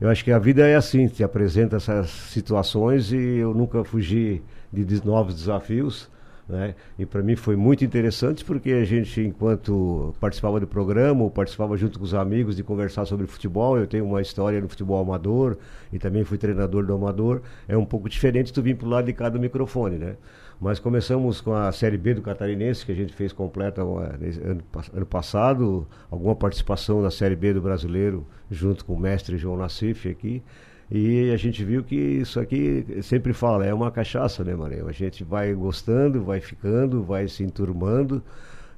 eu 0.00 0.08
acho 0.08 0.24
que 0.24 0.32
a 0.32 0.38
vida 0.38 0.66
é 0.66 0.76
assim, 0.76 1.06
te 1.08 1.22
apresenta 1.22 1.76
essas 1.76 2.08
situações 2.08 3.12
e 3.12 3.16
eu 3.16 3.52
nunca 3.52 3.84
fugi 3.84 4.42
de, 4.72 5.04
novos 5.04 5.34
desafios. 5.34 6.08
Né? 6.48 6.74
E 6.98 7.06
para 7.06 7.22
mim 7.22 7.36
foi 7.36 7.54
muito 7.54 7.84
interessante 7.84 8.44
porque 8.44 8.72
a 8.72 8.84
gente, 8.84 9.20
enquanto 9.20 10.14
participava 10.18 10.58
do 10.58 10.66
programa, 10.66 11.28
participava 11.30 11.76
junto 11.76 11.98
com 11.98 12.04
os 12.04 12.14
amigos 12.14 12.56
de 12.56 12.64
conversar 12.64 13.04
sobre 13.04 13.26
futebol, 13.26 13.78
eu 13.78 13.86
tenho 13.86 14.04
uma 14.04 14.20
história 14.20 14.60
no 14.60 14.68
futebol 14.68 15.00
amador 15.00 15.58
e 15.92 15.98
também 15.98 16.24
fui 16.24 16.38
treinador 16.38 16.84
do 16.84 16.94
amador, 16.94 17.42
é 17.68 17.76
um 17.76 17.84
pouco 17.84 18.08
diferente 18.08 18.52
tu 18.52 18.62
vir 18.62 18.76
pro 18.76 18.88
lado 18.88 19.04
de 19.04 19.12
cada 19.12 19.38
microfone, 19.38 19.96
né? 19.96 20.16
Mas 20.60 20.78
começamos 20.78 21.40
com 21.40 21.54
a 21.54 21.72
Série 21.72 21.96
B 21.96 22.12
do 22.12 22.20
Catarinense, 22.20 22.84
que 22.84 22.92
a 22.92 22.94
gente 22.94 23.14
fez 23.14 23.32
completa 23.32 23.80
ano, 23.80 24.62
ano 24.92 25.06
passado, 25.06 25.88
alguma 26.10 26.36
participação 26.36 27.00
na 27.00 27.10
Série 27.10 27.34
B 27.34 27.54
do 27.54 27.62
Brasileiro, 27.62 28.26
junto 28.50 28.84
com 28.84 28.92
o 28.92 29.00
mestre 29.00 29.38
João 29.38 29.56
Nassif 29.56 30.06
aqui. 30.06 30.42
E 30.90 31.30
a 31.30 31.36
gente 31.38 31.64
viu 31.64 31.82
que 31.82 31.94
isso 31.94 32.38
aqui, 32.38 32.84
sempre 33.02 33.32
fala, 33.32 33.64
é 33.64 33.72
uma 33.72 33.90
cachaça, 33.90 34.44
né, 34.44 34.54
Marinho? 34.54 34.86
A 34.86 34.92
gente 34.92 35.24
vai 35.24 35.54
gostando, 35.54 36.22
vai 36.22 36.40
ficando, 36.40 37.02
vai 37.02 37.26
se 37.26 37.42
enturmando 37.42 38.22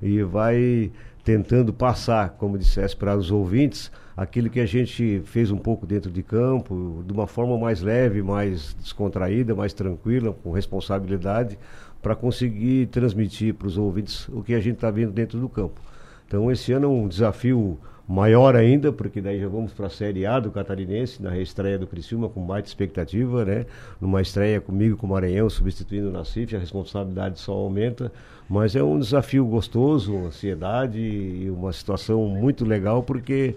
e 0.01 0.22
vai 0.22 0.93
tentando 1.24 1.72
passar, 1.72 2.30
como 2.30 2.57
dissesse 2.57 2.95
para 2.95 3.16
os 3.16 3.33
ouvintes, 3.33 3.91
aquilo 4.17 4.51
que 4.51 4.61
a 4.61 4.67
gente 4.67 5.23
fez 5.25 5.51
um 5.51 5.57
pouco 5.57 5.87
dentro 5.87 6.11
de 6.11 6.23
campo, 6.23 7.03
de 7.07 7.13
uma 7.13 7.27
forma 7.27 7.59
mais 7.59 7.81
leve, 7.81 8.23
mais 8.23 8.75
descontraída, 8.75 9.55
mais 9.55 9.73
tranquila, 9.73 10.33
com 10.43 10.51
responsabilidade, 10.51 11.59
para 12.01 12.15
conseguir 12.15 12.87
transmitir 12.87 13.55
para 13.55 13.69
os 13.69 13.79
ouvintes 13.79 14.29
o 14.29 14.43
que 14.43 14.55
a 14.55 14.61
gente 14.61 14.75
está 14.75 14.91
vendo 14.91 15.13
dentro 15.13 15.39
do 15.39 15.49
campo. 15.49 15.81
Então 16.27 16.51
esse 16.51 16.73
ano 16.73 16.87
é 16.87 16.89
um 16.89 17.09
desafio 17.09 17.79
maior 18.09 18.57
ainda, 18.57 18.93
porque 18.93 19.21
daí 19.21 19.41
já 19.41 19.49
vamos 19.49 19.73
para 19.73 19.87
a 19.87 19.91
Série 19.91 20.27
A 20.27 20.41
do 20.41 20.51
Catarinense, 20.51 21.23
na 21.23 21.31
reestreia 21.31 21.79
do 21.79 21.87
Criciúma, 21.87 22.29
com 22.29 22.45
baita 22.45 22.69
expectativa, 22.69 23.45
né? 23.45 23.65
Numa 24.01 24.21
estreia 24.21 24.61
comigo, 24.61 24.97
com 24.97 25.07
o 25.07 25.11
Maranhão, 25.11 25.49
substituindo 25.49 26.09
o 26.09 26.13
Nacife, 26.13 26.57
a 26.57 26.59
responsabilidade 26.59 27.39
só 27.39 27.53
aumenta, 27.53 28.13
mas 28.49 28.75
é 28.75 28.83
um 28.83 28.99
desafio 28.99 29.47
gostoso, 29.47 30.17
ansiedade 30.27 30.99
e 30.99 31.49
uma 31.51 31.73
situação 31.73 32.27
muito 32.27 32.65
legal, 32.65 33.03
porque 33.03 33.55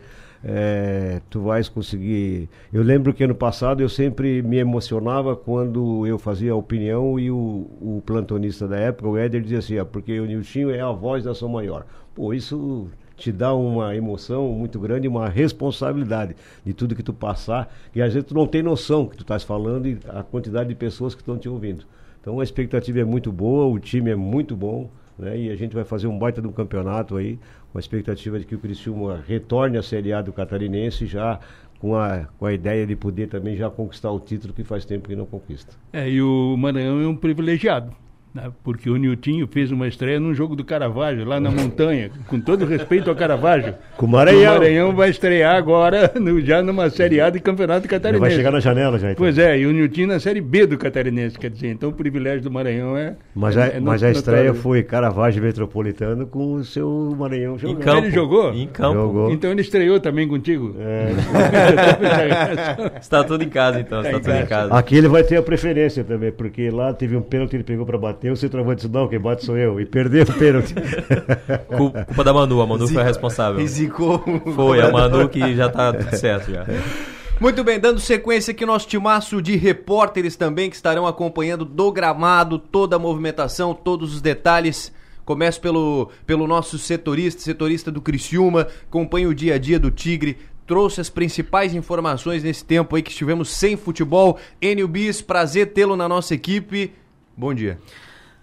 é, 0.48 1.22
tu 1.28 1.42
vais 1.42 1.68
conseguir. 1.68 2.48
Eu 2.72 2.84
lembro 2.84 3.12
que 3.12 3.24
ano 3.24 3.34
passado 3.34 3.82
eu 3.82 3.90
sempre 3.90 4.44
me 4.44 4.58
emocionava 4.58 5.36
quando 5.36 6.06
eu 6.06 6.20
fazia 6.20 6.52
a 6.52 6.56
opinião 6.56 7.20
e 7.20 7.32
o, 7.32 7.36
o 7.82 8.04
plantonista 8.06 8.68
da 8.68 8.78
época, 8.78 9.10
o 9.10 9.18
Éder, 9.18 9.42
dizia 9.42 9.58
assim: 9.58 9.80
ah, 9.80 9.86
porque 9.86 10.20
o 10.20 10.26
Niltinho 10.26 10.70
é 10.70 10.80
a 10.80 10.92
voz 10.92 11.24
da 11.24 11.34
sua 11.34 11.50
maior. 11.50 11.88
Pô, 12.14 12.32
isso 12.32 12.88
te 13.18 13.32
dá 13.32 13.56
uma 13.56 13.96
emoção 13.96 14.50
muito 14.50 14.80
grande, 14.80 15.08
uma 15.08 15.28
responsabilidade 15.28 16.36
de 16.64 16.74
tudo 16.74 16.96
que 16.96 17.02
tu 17.02 17.14
passar, 17.14 17.74
e 17.96 18.02
às 18.02 18.14
vezes 18.14 18.28
tu 18.28 18.36
não 18.36 18.46
tem 18.46 18.62
noção 18.62 19.08
que 19.08 19.18
tu 19.18 19.24
estás 19.24 19.42
falando 19.42 19.88
e 19.88 19.98
a 20.10 20.22
quantidade 20.22 20.70
de 20.70 20.76
pessoas 20.76 21.16
que 21.16 21.22
estão 21.22 21.40
te 21.40 21.50
ouvindo. 21.50 21.86
Então 22.22 22.40
a 22.40 22.44
expectativa 22.44 23.00
é 23.00 23.04
muito 23.04 23.32
boa, 23.32 23.66
o 23.66 23.80
time 23.80 24.12
é 24.12 24.16
muito 24.16 24.56
bom, 24.56 24.92
né? 25.18 25.38
E 25.40 25.50
a 25.50 25.56
gente 25.56 25.74
vai 25.74 25.84
fazer 25.84 26.08
um 26.08 26.20
baita 26.20 26.42
de 26.42 26.48
um 26.48 26.52
campeonato 26.52 27.18
aí, 27.18 27.40
com 27.76 27.80
a 27.80 27.82
expectativa 27.82 28.40
de 28.40 28.46
que 28.46 28.56
o 28.56 28.58
Criciúma 28.58 29.22
retorne 29.28 29.78
à 29.78 29.84
Série 29.84 30.14
A 30.14 30.22
do 30.22 30.32
Catarinense 30.32 31.06
já 31.06 31.42
com 31.78 31.94
a, 31.94 32.26
com 32.40 32.46
a 32.46 32.54
ideia 32.54 32.88
de 32.88 32.96
poder 32.96 33.28
também 33.28 33.58
já 33.58 33.70
conquistar 33.70 34.12
o 34.12 34.20
título 34.22 34.54
que 34.54 34.64
faz 34.64 34.86
tempo 34.86 35.10
que 35.10 35.16
não 35.16 35.26
conquista. 35.26 35.76
É, 35.92 36.10
e 36.10 36.22
o 36.22 36.56
Maranhão 36.56 37.02
é 37.02 37.06
um 37.06 37.18
privilegiado. 37.18 37.94
Né? 38.36 38.52
Porque 38.64 38.90
o 38.90 38.98
Niltinho 38.98 39.48
fez 39.48 39.72
uma 39.72 39.88
estreia 39.88 40.20
num 40.20 40.34
jogo 40.34 40.56
do 40.56 40.64
Caravaggio, 40.64 41.24
lá 41.26 41.40
na 41.40 41.50
montanha, 41.50 42.12
com 42.28 42.40
todo 42.40 42.66
respeito 42.66 43.10
ao 43.10 43.16
Caravaggio. 43.16 43.74
Com 43.96 44.06
o 44.06 44.10
Maranhão. 44.10 44.42
O 44.42 44.60
Maranhão 44.60 44.96
vai 44.96 45.10
estrear 45.10 45.56
agora 45.56 46.12
no- 46.20 46.42
já 46.42 46.62
numa 46.62 46.90
Série 46.90 47.22
A 47.22 47.30
de 47.30 47.40
Campeonato 47.40 47.88
Catarinense. 47.88 48.20
vai 48.20 48.32
chegar 48.32 48.52
na 48.52 48.60
janela 48.60 49.00
já. 49.00 49.12
Então. 49.12 49.16
Pois 49.24 49.38
é, 49.38 49.58
e 49.58 49.66
o 49.66 49.72
Niltinho 49.72 50.08
na 50.10 50.20
Série 50.20 50.42
B 50.42 50.66
do 50.68 50.78
Catarinense, 50.78 51.40
quer 51.40 51.50
dizer, 51.50 51.70
então 51.70 51.90
o 51.90 51.94
privilégio 51.94 52.42
do 52.44 52.52
Maranhão 52.52 52.98
é. 52.98 53.16
Mas, 53.34 53.56
é, 53.56 53.62
a, 53.64 53.66
é 53.68 53.80
mas 53.80 54.04
a 54.04 54.08
notório. 54.08 54.12
estreia 54.18 54.54
foi 54.54 54.84
Caravaggio 54.84 55.42
Metropolitano 55.42 56.28
com 56.28 56.54
o 56.56 56.64
seu 56.66 57.16
Maranhão 57.18 57.58
jogando. 57.58 57.98
Ele 58.06 58.12
jogou? 58.12 58.54
Em 58.54 58.68
campo. 58.68 58.94
Jogou. 58.94 59.32
Então 59.32 59.50
ele 59.52 59.62
estreou 59.62 60.00
também 60.00 60.28
contigo? 60.28 60.76
É. 60.80 61.12
Está 63.00 63.24
tudo 63.24 63.44
em 63.44 63.50
casa, 63.50 63.80
então. 63.80 64.02
Está 64.02 64.20
tudo 64.20 64.32
em 64.36 64.46
casa. 64.46 64.74
Aqui 64.74 64.96
ele 64.98 65.08
vai 65.08 65.24
ter 65.24 65.38
a 65.38 65.42
preferência 65.44 66.04
também, 66.04 66.32
porque 66.32 66.70
lá 66.70 66.94
teve 66.94 67.16
um 67.16 67.22
pênalti, 67.22 67.54
ele 67.56 67.64
pegou 67.64 67.86
pra 67.86 67.98
bater, 67.98 68.25
o 68.32 68.36
centroavante 68.38 68.82
disse, 68.82 68.94
não, 68.94 69.08
quem 69.08 69.20
bate 69.20 69.46
sou 69.46 69.58
eu, 69.58 69.80
e 69.80 69.86
perdeu 69.86 70.24
o 70.24 70.34
pênalti. 70.34 70.74
Cul- 71.68 71.92
Culpa 71.92 72.24
da 72.24 72.34
Manu, 72.34 72.62
a 72.62 72.68
Manu 72.68 72.88
foi 72.88 73.02
a 73.02 73.06
responsável. 73.06 73.60
Risicou. 73.60 74.24
Foi, 74.56 74.82
a 74.82 74.92
Manu 74.92 75.28
que 75.30 75.56
já 75.56 75.70
tá 75.70 75.92
tudo 75.94 76.16
certo 76.16 76.52
já. 76.52 76.66
Muito 77.40 77.64
bem, 77.66 77.80
dando 77.80 78.00
sequência 78.00 78.52
aqui 78.52 78.66
nosso 78.66 78.88
timaço 78.88 79.42
de 79.42 79.58
repórteres 79.58 80.38
também 80.38 80.70
que 80.70 80.76
estarão 80.76 81.06
acompanhando 81.06 81.66
do 81.66 81.92
gramado, 81.92 82.58
toda 82.58 82.96
a 82.96 83.00
movimentação, 83.00 83.74
todos 83.74 84.14
os 84.16 84.22
detalhes. 84.22 84.92
Começo 85.26 85.60
pelo, 85.60 86.10
pelo 86.26 86.48
nosso 86.48 86.78
setorista, 86.78 87.42
setorista 87.42 87.92
do 87.92 88.00
Criciúma, 88.00 88.68
acompanha 88.88 89.28
o 89.28 89.34
dia 89.34 89.56
a 89.56 89.58
dia 89.58 89.80
do 89.80 89.90
Tigre, 89.92 90.38
trouxe 90.68 91.02
as 91.02 91.10
principais 91.10 91.74
informações 91.74 92.44
nesse 92.44 92.64
tempo 92.64 92.96
aí 92.96 93.02
que 93.02 93.10
estivemos 93.12 93.50
sem 93.50 93.76
futebol. 93.76 94.38
Enio 94.62 94.88
Bis, 94.88 95.22
prazer 95.22 95.74
tê-lo 95.74 95.96
na 95.96 96.08
nossa 96.08 96.34
equipe. 96.36 96.94
Bom 97.36 97.54
dia. 97.54 97.80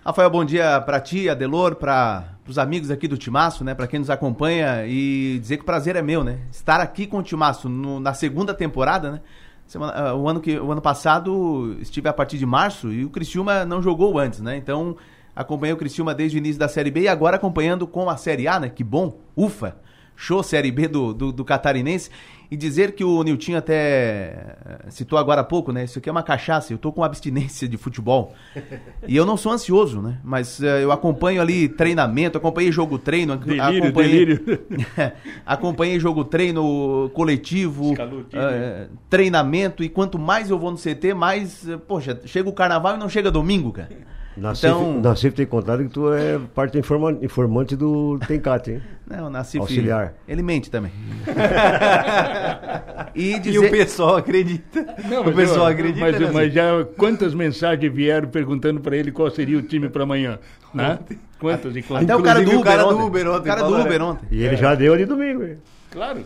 Rafael, 0.05 0.29
bom 0.31 0.45
dia 0.45 0.81
pra 0.81 1.01
ti, 1.01 1.29
Adelor, 1.29 1.77
para 1.77 2.25
os 2.47 2.59
amigos 2.59 2.91
aqui 2.91 3.07
do 3.07 3.17
Timaço, 3.17 3.63
né? 3.63 3.73
Pra 3.73 3.87
quem 3.87 4.01
nos 4.01 4.11
acompanha 4.11 4.85
e 4.87 5.39
dizer 5.41 5.59
que 5.59 5.63
o 5.63 5.67
prazer 5.67 5.95
é 5.95 6.03
meu, 6.03 6.25
né? 6.25 6.41
Estar 6.51 6.81
aqui 6.81 7.07
com 7.07 7.19
o 7.19 7.23
Timaço 7.23 7.69
no- 7.69 8.01
na 8.01 8.13
segunda 8.13 8.53
temporada, 8.53 9.13
né? 9.13 9.21
Semana- 9.67 9.93
ah, 9.95 10.15
o, 10.15 10.29
ano 10.29 10.41
que, 10.41 10.59
o 10.59 10.73
ano 10.73 10.83
passado 10.83 11.77
estive 11.81 12.09
a 12.09 12.13
partir 12.13 12.37
de 12.37 12.45
março 12.45 12.93
e 12.93 13.05
o 13.05 13.11
Criciúma 13.11 13.65
não 13.65 13.81
jogou 13.81 14.19
antes, 14.19 14.41
né? 14.41 14.57
Então 14.57 14.97
acompanhei 15.37 15.73
o 15.73 15.77
Criciúma 15.79 16.13
desde 16.13 16.37
o 16.37 16.39
início 16.39 16.59
da 16.59 16.69
Série 16.69 16.91
B 16.91 17.03
e 17.03 17.09
agora 17.09 17.37
acompanhando 17.37 17.87
com 17.87 18.11
a 18.11 18.17
Série 18.17 18.49
A, 18.49 18.59
né? 18.59 18.69
Que 18.69 18.83
bom, 18.83 19.19
ufa! 19.37 19.77
Show 20.17 20.43
Série 20.43 20.71
B 20.71 20.89
do, 20.89 21.15
do, 21.15 21.33
do 21.33 21.45
Catarinense. 21.45 22.11
E 22.53 22.57
dizer 22.57 22.93
que 22.93 23.03
o 23.03 23.23
Niltinho 23.23 23.57
até 23.57 23.75
eh, 23.75 24.91
citou 24.91 25.19
agora 25.19 25.41
há 25.41 25.45
pouco, 25.45 25.73
né? 25.73 25.85
Isso 25.85 25.99
aqui 25.99 26.11
é 26.11 26.13
uma 26.13 26.23
cachaça, 26.23 26.71
eu 26.71 26.77
tô 26.77 26.93
com 26.93 27.03
abstinência 27.03 27.67
de 27.67 27.79
futebol. 27.79 28.35
E 29.09 29.17
eu 29.17 29.27
não 29.27 29.37
sou 29.39 29.51
ansioso, 29.51 30.03
né? 30.03 30.19
Mas 30.23 30.63
eh, 30.63 30.85
eu 30.85 30.93
acompanho 30.93 31.41
ali 31.41 31.67
treinamento, 31.67 32.37
acompanhei 32.37 32.71
jogo 32.71 32.99
treino, 32.99 33.39
Delírio, 33.39 33.85
acompanhei, 33.85 34.27
delírio. 34.27 34.61
acompanhei 35.47 35.99
jogo 35.99 36.25
treino 36.25 37.11
coletivo, 37.15 37.95
eh, 38.35 38.87
treinamento, 39.09 39.83
e 39.83 39.89
quanto 39.89 40.19
mais 40.19 40.51
eu 40.51 40.59
vou 40.59 40.71
no 40.71 40.77
CT, 40.77 41.15
mais, 41.15 41.67
poxa, 41.89 42.21
chega 42.27 42.51
o 42.51 42.53
carnaval 42.53 42.97
e 42.97 42.99
não 42.99 43.09
chega 43.09 43.31
domingo, 43.31 43.73
cara. 43.73 43.89
Nassif, 44.37 44.66
Então- 44.66 45.01
Nassif 45.01 45.35
tem 45.35 45.45
contado 45.47 45.83
que 45.85 45.91
tu 45.91 46.12
é 46.12 46.39
parte 46.55 46.78
informa- 46.78 47.18
informante 47.20 47.76
do 47.76 48.18
Tencat, 48.26 48.70
hein? 48.70 48.83
Não, 49.07 49.28
Nassif, 49.28 49.61
Auxiliar. 49.61 50.14
Ele 50.26 50.43
mente 50.43 50.70
também. 50.70 50.91
e, 53.14 53.35
E 53.35 53.39
dizer... 53.39 53.59
o 53.59 53.70
pessoal 53.70 54.16
acredita. 54.16 54.87
Não, 55.09 55.22
o 55.22 55.33
pessoal 55.35 55.66
eu- 55.68 55.72
acredita. 55.74 56.01
Mas, 56.01 56.18
né, 56.20 56.30
mas 56.33 56.53
já 56.53 56.85
quantas 56.97 57.35
mensagens 57.35 57.93
vieram 57.93 58.28
perguntando 58.28 58.80
para 58.80 58.97
ele 58.97 59.12
qual 59.12 59.30
seria 59.30 59.59
o 59.59 59.62
time 59.62 59.89
para 59.89 60.03
amanhã? 60.05 60.39
Né? 60.72 60.99
Quantas 61.39 61.76
e 61.76 61.83
quantas? 61.83 62.05
Até 62.05 62.16
o 62.16 62.22
cara 62.22 62.41
do 62.43 62.51
Uber, 62.53 62.62
cara 62.64 62.83
do 62.85 62.89
ontem. 62.95 63.03
Uber 63.07 63.28
ontem 63.28 63.41
O 63.41 63.43
cara 63.45 63.61
do 63.62 63.70
falou, 63.70 63.80
Uber 63.80 63.99
né? 63.99 64.05
ontem. 64.05 64.26
E 64.30 64.43
ele 64.45 64.57
já 64.57 64.74
deu 64.74 64.97
de 64.97 65.05
domingo? 65.05 65.45
Claro. 65.91 66.20
O 66.20 66.24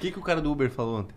que, 0.00 0.10
que 0.10 0.18
o 0.18 0.22
cara 0.22 0.40
do 0.40 0.50
Uber 0.52 0.68
falou 0.70 1.00
ontem? 1.00 1.14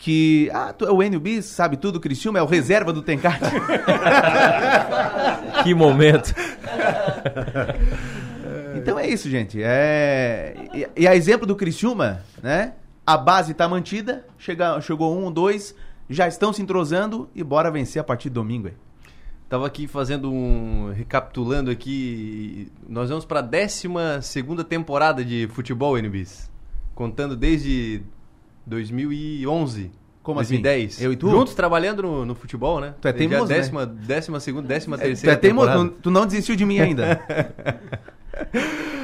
Que, 0.00 0.50
ah, 0.54 0.72
tu 0.72 0.86
é 0.86 0.90
o 0.90 1.02
Enio 1.02 1.20
Bis, 1.20 1.44
sabe 1.44 1.76
tudo, 1.76 2.00
Criciúma 2.00 2.38
é 2.38 2.42
o 2.42 2.46
reserva 2.46 2.90
do 2.90 3.02
Tencat. 3.02 3.38
Que 5.62 5.74
momento. 5.74 6.34
Então 8.76 8.98
é 8.98 9.06
isso, 9.06 9.28
gente. 9.28 9.62
É... 9.62 10.54
E, 10.72 11.02
e 11.02 11.06
a 11.06 11.14
exemplo 11.14 11.46
do 11.46 11.54
Criciúma, 11.54 12.22
né? 12.42 12.72
A 13.06 13.18
base 13.18 13.52
tá 13.52 13.68
mantida, 13.68 14.24
chega, 14.38 14.80
chegou 14.80 15.18
um, 15.18 15.30
dois, 15.30 15.74
já 16.08 16.26
estão 16.26 16.50
se 16.50 16.62
entrosando 16.62 17.28
e 17.34 17.44
bora 17.44 17.70
vencer 17.70 18.00
a 18.00 18.04
partir 18.04 18.30
de 18.30 18.34
domingo. 18.34 18.68
Aí. 18.68 18.74
Tava 19.50 19.66
aqui 19.66 19.86
fazendo 19.86 20.32
um. 20.32 20.92
recapitulando 20.94 21.70
aqui. 21.70 22.72
Nós 22.88 23.10
vamos 23.10 23.26
pra 23.26 23.42
12 23.42 23.86
segunda 24.22 24.64
temporada 24.64 25.22
de 25.22 25.46
futebol, 25.52 25.98
NBs. 25.98 26.50
Contando 26.94 27.36
desde 27.36 28.02
2011. 28.66 29.90
Como 30.22 30.38
assim? 30.40 30.54
2010. 30.60 31.02
Eu 31.02 31.12
e 31.12 31.16
tu? 31.16 31.30
Juntos 31.30 31.54
trabalhando 31.54 32.02
no, 32.02 32.24
no 32.26 32.34
futebol, 32.34 32.80
né? 32.80 32.94
Tu 33.00 33.08
é 33.08 33.12
teimoso, 33.12 33.46
né? 33.46 33.56
décima, 33.56 33.86
décima 33.86 34.40
segunda, 34.40 34.68
décima 34.68 34.96
É, 34.96 34.98
terceira 34.98 35.36
tu 35.36 35.38
é 35.38 35.40
teimoso, 35.40 35.68
temporada. 35.68 35.90
tu, 35.90 36.02
tu 36.02 36.10
não 36.10 36.26
desistiu 36.26 36.56
de 36.56 36.66
mim 36.66 36.78
ainda. 36.78 37.20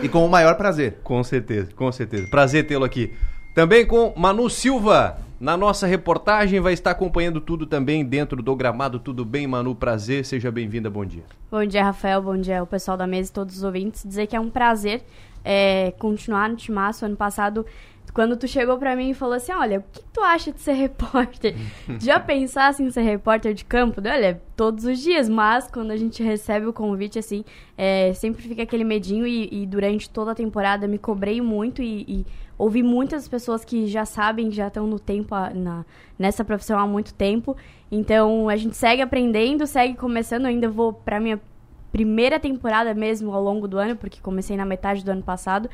e 0.03 0.09
com 0.09 0.25
o 0.25 0.29
maior 0.29 0.57
prazer. 0.57 0.99
Com 1.03 1.23
certeza, 1.25 1.71
com 1.75 1.91
certeza. 1.91 2.27
Prazer 2.31 2.67
tê-lo 2.67 2.85
aqui. 2.85 3.13
Também 3.55 3.87
com 3.87 4.13
Manu 4.15 4.51
Silva, 4.51 5.19
na 5.41 5.57
nossa 5.57 5.87
reportagem, 5.87 6.61
vai 6.61 6.75
estar 6.75 6.91
acompanhando 6.91 7.41
tudo 7.41 7.65
também 7.67 8.05
dentro 8.05 8.43
do 8.43 8.55
gramado. 8.55 8.99
Tudo 8.99 9.25
bem, 9.25 9.47
Manu? 9.47 9.75
Prazer, 9.75 10.25
seja 10.25 10.51
bem-vinda, 10.51 10.91
bom 10.91 11.05
dia. 11.05 11.25
Bom 11.51 11.65
dia, 11.65 11.83
Rafael. 11.83 12.21
Bom 12.21 12.37
dia 12.37 12.61
ao 12.61 12.67
pessoal 12.67 12.99
da 12.99 13.07
mesa 13.07 13.31
e 13.31 13.33
todos 13.33 13.57
os 13.57 13.63
ouvintes. 13.63 14.05
Dizer 14.05 14.27
que 14.27 14.37
é 14.37 14.41
um 14.41 14.51
prazer 14.51 15.03
é, 15.43 15.93
continuar 15.99 16.51
no 16.51 16.57
Timaço. 16.57 17.07
Ano 17.07 17.17
passado, 17.17 17.65
quando 18.13 18.37
tu 18.37 18.49
chegou 18.49 18.79
pra 18.79 18.97
mim 18.97 19.11
e 19.11 19.15
falou 19.15 19.35
assim, 19.35 19.53
olha, 19.53 19.81
o 19.81 19.83
que 19.93 20.03
tu 20.13 20.21
acha 20.23 20.51
de 20.53 20.61
ser 20.61 20.73
repórter? 20.73 21.55
Já 22.01 22.19
pensasse 22.19 22.83
em 22.83 22.91
ser 22.91 23.03
repórter 23.03 23.53
de 23.55 23.65
campo? 23.65 24.01
Olha, 24.01 24.41
todos 24.57 24.85
os 24.85 24.99
dias, 25.01 25.29
mas 25.29 25.69
quando 25.71 25.91
a 25.91 25.97
gente 25.97 26.23
recebe 26.23 26.67
o 26.67 26.73
convite, 26.73 27.19
assim, 27.19 27.45
é, 27.77 28.13
sempre 28.15 28.43
fica 28.43 28.63
aquele 28.63 28.85
medinho 28.85 29.27
e, 29.27 29.49
e 29.63 29.67
durante 29.67 30.09
toda 30.09 30.33
a 30.33 30.35
temporada 30.35 30.89
me 30.89 30.99
cobrei 30.99 31.41
muito 31.41 31.83
e, 31.83 32.03
e 32.09 32.27
ouvi 32.59 32.83
muitas 32.83 33.29
pessoas 33.29 33.65
que 33.65 33.87
já 33.87 34.05
sabem, 34.07 34.51
já 34.51 34.69
estão 34.69 34.87
no 34.87 34.99
tempo, 34.99 35.35
a- 35.35 35.51
na, 35.51 35.85
nessa 36.19 36.43
profissão 36.45 36.79
há 36.79 36.87
muito 36.87 37.13
tempo. 37.13 37.55
Então, 37.93 38.49
a 38.49 38.57
gente 38.57 38.77
segue 38.77 39.03
aprendendo, 39.03 39.67
segue 39.67 39.95
começando. 39.95 40.47
Ainda 40.47 40.69
vou 40.69 40.93
pra 40.93 41.21
minha 41.21 41.39
primeira 41.93 42.39
temporada 42.41 42.93
mesmo 42.95 43.33
ao 43.33 43.43
longo 43.43 43.67
do 43.69 43.79
ano, 43.79 43.97
porque 43.97 44.21
comecei 44.21 44.57
na 44.57 44.65
metade 44.65 45.05
do 45.05 45.11
ano 45.11 45.23
passado. 45.23 45.69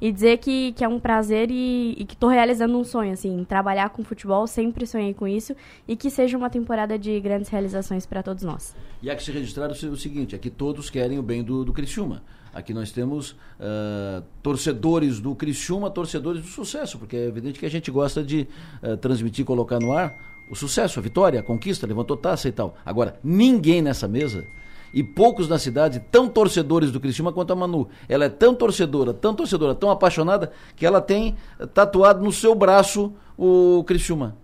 E 0.00 0.12
dizer 0.12 0.36
que, 0.38 0.72
que 0.72 0.84
é 0.84 0.88
um 0.88 1.00
prazer 1.00 1.50
e, 1.50 1.94
e 1.98 2.04
que 2.04 2.12
estou 2.14 2.28
realizando 2.28 2.76
um 2.78 2.84
sonho, 2.84 3.12
assim, 3.12 3.44
trabalhar 3.48 3.88
com 3.90 4.04
futebol, 4.04 4.46
sempre 4.46 4.86
sonhei 4.86 5.14
com 5.14 5.26
isso, 5.26 5.56
e 5.88 5.96
que 5.96 6.10
seja 6.10 6.36
uma 6.36 6.50
temporada 6.50 6.98
de 6.98 7.18
grandes 7.20 7.48
realizações 7.48 8.04
para 8.04 8.22
todos 8.22 8.42
nós. 8.44 8.76
E 9.02 9.08
há 9.10 9.16
que 9.16 9.22
se 9.22 9.32
registrar 9.32 9.70
o 9.70 9.74
se- 9.74 9.86
o 9.86 9.96
seguinte, 9.96 10.34
é 10.34 10.38
que 10.38 10.50
todos 10.50 10.90
querem 10.90 11.18
o 11.18 11.22
bem 11.22 11.42
do, 11.42 11.64
do 11.64 11.72
Criciúma. 11.72 12.22
Aqui 12.52 12.72
nós 12.74 12.90
temos 12.92 13.36
ah, 13.58 14.22
torcedores 14.42 15.18
do 15.20 15.34
Criciúma, 15.34 15.90
torcedores 15.90 16.42
do 16.42 16.48
sucesso, 16.48 16.98
porque 16.98 17.16
é 17.16 17.26
evidente 17.26 17.58
que 17.58 17.66
a 17.66 17.70
gente 17.70 17.90
gosta 17.90 18.22
de 18.22 18.46
ah, 18.82 18.96
transmitir, 18.96 19.44
colocar 19.44 19.78
no 19.78 19.92
ar 19.92 20.14
o 20.50 20.54
sucesso, 20.54 20.98
a 20.98 21.02
vitória, 21.02 21.40
a 21.40 21.42
conquista, 21.42 21.86
levantou 21.86 22.16
taça 22.16 22.48
e 22.48 22.52
tal. 22.52 22.76
Agora, 22.84 23.18
ninguém 23.24 23.82
nessa 23.82 24.06
mesa 24.06 24.46
e 24.92 25.02
poucos 25.02 25.48
na 25.48 25.58
cidade 25.58 26.00
tão 26.10 26.28
torcedores 26.28 26.90
do 26.90 27.00
Criciúma 27.00 27.32
quanto 27.32 27.52
a 27.52 27.56
Manu. 27.56 27.88
Ela 28.08 28.26
é 28.26 28.28
tão 28.28 28.54
torcedora, 28.54 29.12
tão 29.12 29.34
torcedora, 29.34 29.74
tão 29.74 29.90
apaixonada 29.90 30.52
que 30.74 30.84
ela 30.86 31.00
tem 31.00 31.36
tatuado 31.74 32.24
no 32.24 32.32
seu 32.32 32.54
braço 32.54 33.12
o 33.38 33.84
Criciúma. 33.86 34.36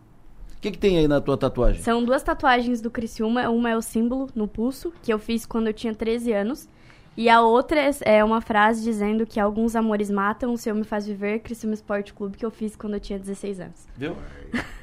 O 0.57 0.61
que, 0.63 0.71
que 0.71 0.79
tem 0.79 0.99
aí 0.99 1.09
na 1.09 1.21
tua 1.21 1.37
tatuagem? 1.37 1.83
São 1.83 2.05
duas 2.05 2.23
tatuagens 2.23 2.81
do 2.81 2.91
Criciúma. 2.91 3.49
Uma 3.49 3.71
é 3.71 3.77
o 3.77 3.83
símbolo 3.83 4.29
no 4.35 4.47
pulso, 4.47 4.93
que 5.03 5.13
eu 5.13 5.19
fiz 5.19 5.45
quando 5.45 5.67
eu 5.67 5.73
tinha 5.75 5.93
13 5.95 6.33
anos. 6.33 6.69
E 7.17 7.29
a 7.29 7.41
outra 7.43 7.81
é- 7.81 8.19
é 8.19 8.25
uma 8.25 8.41
frase 8.41 8.83
dizendo 8.83 9.27
que 9.27 9.41
alguns 9.41 9.75
amores 9.77 10.09
matam, 10.11 10.53
o 10.55 10.57
Senhor 10.57 10.75
me 10.77 10.85
faz 10.85 11.05
viver, 11.07 11.41
Criciúma 11.41 11.75
Esporte 11.75 12.15
Clube, 12.15 12.39
que 12.39 12.47
eu 12.47 12.51
fiz 12.51 12.77
quando 12.77 12.95
eu 12.95 13.01
tinha 13.01 13.19
16 13.19 13.61
anos. 13.61 13.87
Viu? 13.97 14.17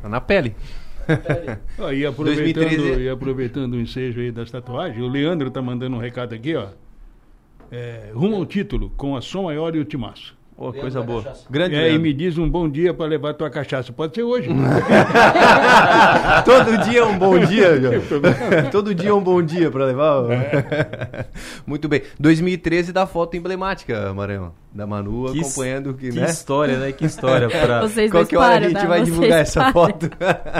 Tá 0.00 0.08
na 0.08 0.20
pele. 0.20 0.54
Ó, 1.78 1.90
e, 1.90 2.06
aproveitando, 2.06 2.64
2013. 2.64 3.02
e 3.02 3.08
aproveitando 3.08 3.74
o 3.74 3.80
ensejo 3.80 4.20
aí 4.20 4.30
das 4.30 4.50
tatuagens, 4.50 5.02
o 5.02 5.08
Leandro 5.08 5.50
tá 5.50 5.60
mandando 5.62 5.96
um 5.96 5.98
recado 5.98 6.34
aqui, 6.34 6.54
ó. 6.54 6.68
É, 7.70 8.10
rumo 8.14 8.36
ao 8.36 8.46
título, 8.46 8.90
com 8.90 9.16
a 9.16 9.20
Som 9.20 9.44
Maior 9.44 9.74
e 9.74 9.78
o 9.78 9.84
Timaço. 9.84 10.37
Ô, 10.58 10.72
coisa 10.72 11.00
boa. 11.02 11.24
Grande 11.48 11.76
é, 11.76 11.92
e 11.92 11.98
me 12.00 12.12
diz 12.12 12.36
um 12.36 12.50
bom 12.50 12.68
dia 12.68 12.92
para 12.92 13.06
levar 13.06 13.32
tua 13.34 13.48
cachaça. 13.48 13.92
Pode 13.92 14.16
ser 14.16 14.24
hoje. 14.24 14.48
Todo 16.44 16.78
dia 16.78 16.98
é 16.98 17.04
um 17.04 17.16
bom 17.16 17.38
dia, 17.38 17.78
João. 17.80 17.92
Todo 18.72 18.92
dia 18.92 19.10
é 19.10 19.14
um 19.14 19.22
bom 19.22 19.40
dia 19.40 19.70
pra 19.70 19.84
levar. 19.84 20.28
É. 20.32 21.26
Muito 21.64 21.88
bem. 21.88 22.02
2013 22.18 22.92
da 22.92 23.06
foto 23.06 23.36
emblemática, 23.36 24.12
Maranhão. 24.12 24.52
Da 24.70 24.86
Manu 24.86 25.32
Que 25.32 25.40
acompanhando 25.40 25.94
que, 25.94 26.10
que 26.10 26.20
né? 26.20 26.26
história, 26.26 26.76
né? 26.76 26.92
Que 26.92 27.06
história. 27.06 27.48
Pra... 27.48 27.80
Vocês 27.80 28.10
Qualquer 28.10 28.36
dois 28.36 28.48
hora 28.48 28.58
a 28.58 28.68
gente 28.68 28.80
tá? 28.80 28.86
vai 28.86 28.98
Vocês 28.98 29.14
divulgar 29.14 29.40
essa 29.40 29.72
foto. 29.72 30.10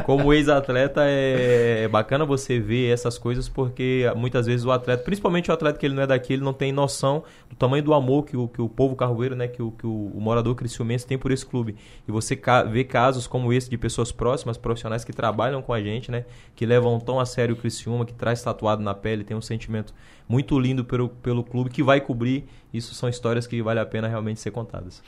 Como 0.06 0.32
ex-atleta, 0.32 1.02
é 1.04 1.68
é 1.78 1.88
bacana 1.88 2.24
você 2.24 2.58
ver 2.58 2.92
essas 2.92 3.16
coisas 3.16 3.48
porque 3.48 4.04
muitas 4.14 4.46
vezes 4.46 4.64
o 4.64 4.70
atleta, 4.70 5.02
principalmente 5.02 5.50
o 5.50 5.54
atleta 5.54 5.78
que 5.78 5.86
ele 5.86 5.94
não 5.94 6.02
é 6.02 6.06
daqui, 6.06 6.34
ele 6.34 6.44
não 6.44 6.52
tem 6.52 6.70
noção 6.70 7.24
do 7.48 7.56
tamanho 7.56 7.82
do 7.82 7.94
amor 7.94 8.24
que 8.24 8.36
o, 8.36 8.46
que 8.46 8.60
o 8.60 8.68
povo 8.68 8.94
carvoeiro, 8.94 9.34
né, 9.34 9.48
que 9.48 9.62
o, 9.62 9.70
que 9.70 9.86
o, 9.88 10.12
o 10.14 10.20
morador 10.20 10.54
criciumense 10.54 11.06
tem 11.06 11.16
por 11.18 11.30
esse 11.32 11.44
clube. 11.44 11.74
E 12.06 12.12
você 12.12 12.36
ca 12.36 12.62
vê 12.62 12.84
casos 12.84 13.26
como 13.26 13.52
esse 13.52 13.68
de 13.68 13.76
pessoas 13.78 14.12
próximas, 14.12 14.56
profissionais 14.56 15.04
que 15.04 15.12
trabalham 15.12 15.62
com 15.62 15.72
a 15.72 15.80
gente, 15.80 16.10
né, 16.10 16.24
que 16.54 16.64
levam 16.66 17.00
tão 17.00 17.18
a 17.18 17.26
sério 17.26 17.54
o 17.54 17.58
Criciúma, 17.58 18.04
que 18.04 18.12
traz 18.14 18.42
tatuado 18.42 18.82
na 18.82 18.94
pele, 18.94 19.24
tem 19.24 19.36
um 19.36 19.42
sentimento 19.42 19.94
muito 20.28 20.58
lindo 20.58 20.84
pelo, 20.84 21.08
pelo 21.08 21.42
clube 21.42 21.70
que 21.70 21.82
vai 21.82 22.00
cobrir. 22.00 22.44
Isso 22.72 22.94
são 22.94 23.08
histórias 23.08 23.46
que 23.46 23.62
vale 23.62 23.80
a 23.80 23.86
pena 23.86 24.06
realmente 24.06 24.40
ser 24.40 24.50
contadas. 24.50 25.02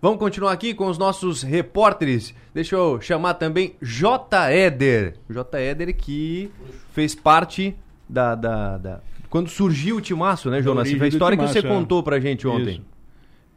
Vamos 0.00 0.18
continuar 0.18 0.50
aqui 0.50 0.74
com 0.74 0.88
os 0.88 0.98
nossos 0.98 1.42
repórteres. 1.42 2.34
Deixa 2.52 2.74
eu 2.74 3.00
chamar 3.00 3.34
também 3.34 3.76
J. 3.80 4.50
Éder. 4.50 5.14
J. 5.30 5.60
Éder 5.60 5.96
que 5.96 6.50
fez 6.92 7.14
parte 7.14 7.76
da, 8.08 8.34
da, 8.34 8.78
da- 8.78 9.00
Quando 9.30 9.48
surgiu 9.48 9.96
o 9.96 10.00
Timaço, 10.00 10.50
né, 10.50 10.60
Jonas? 10.60 10.90
Foi 10.90 11.06
a 11.06 11.08
história 11.08 11.38
que 11.38 11.46
você 11.46 11.60
é. 11.60 11.62
contou 11.62 12.02
pra 12.02 12.18
gente 12.18 12.48
ontem. 12.48 12.74
Isso. 12.78 12.91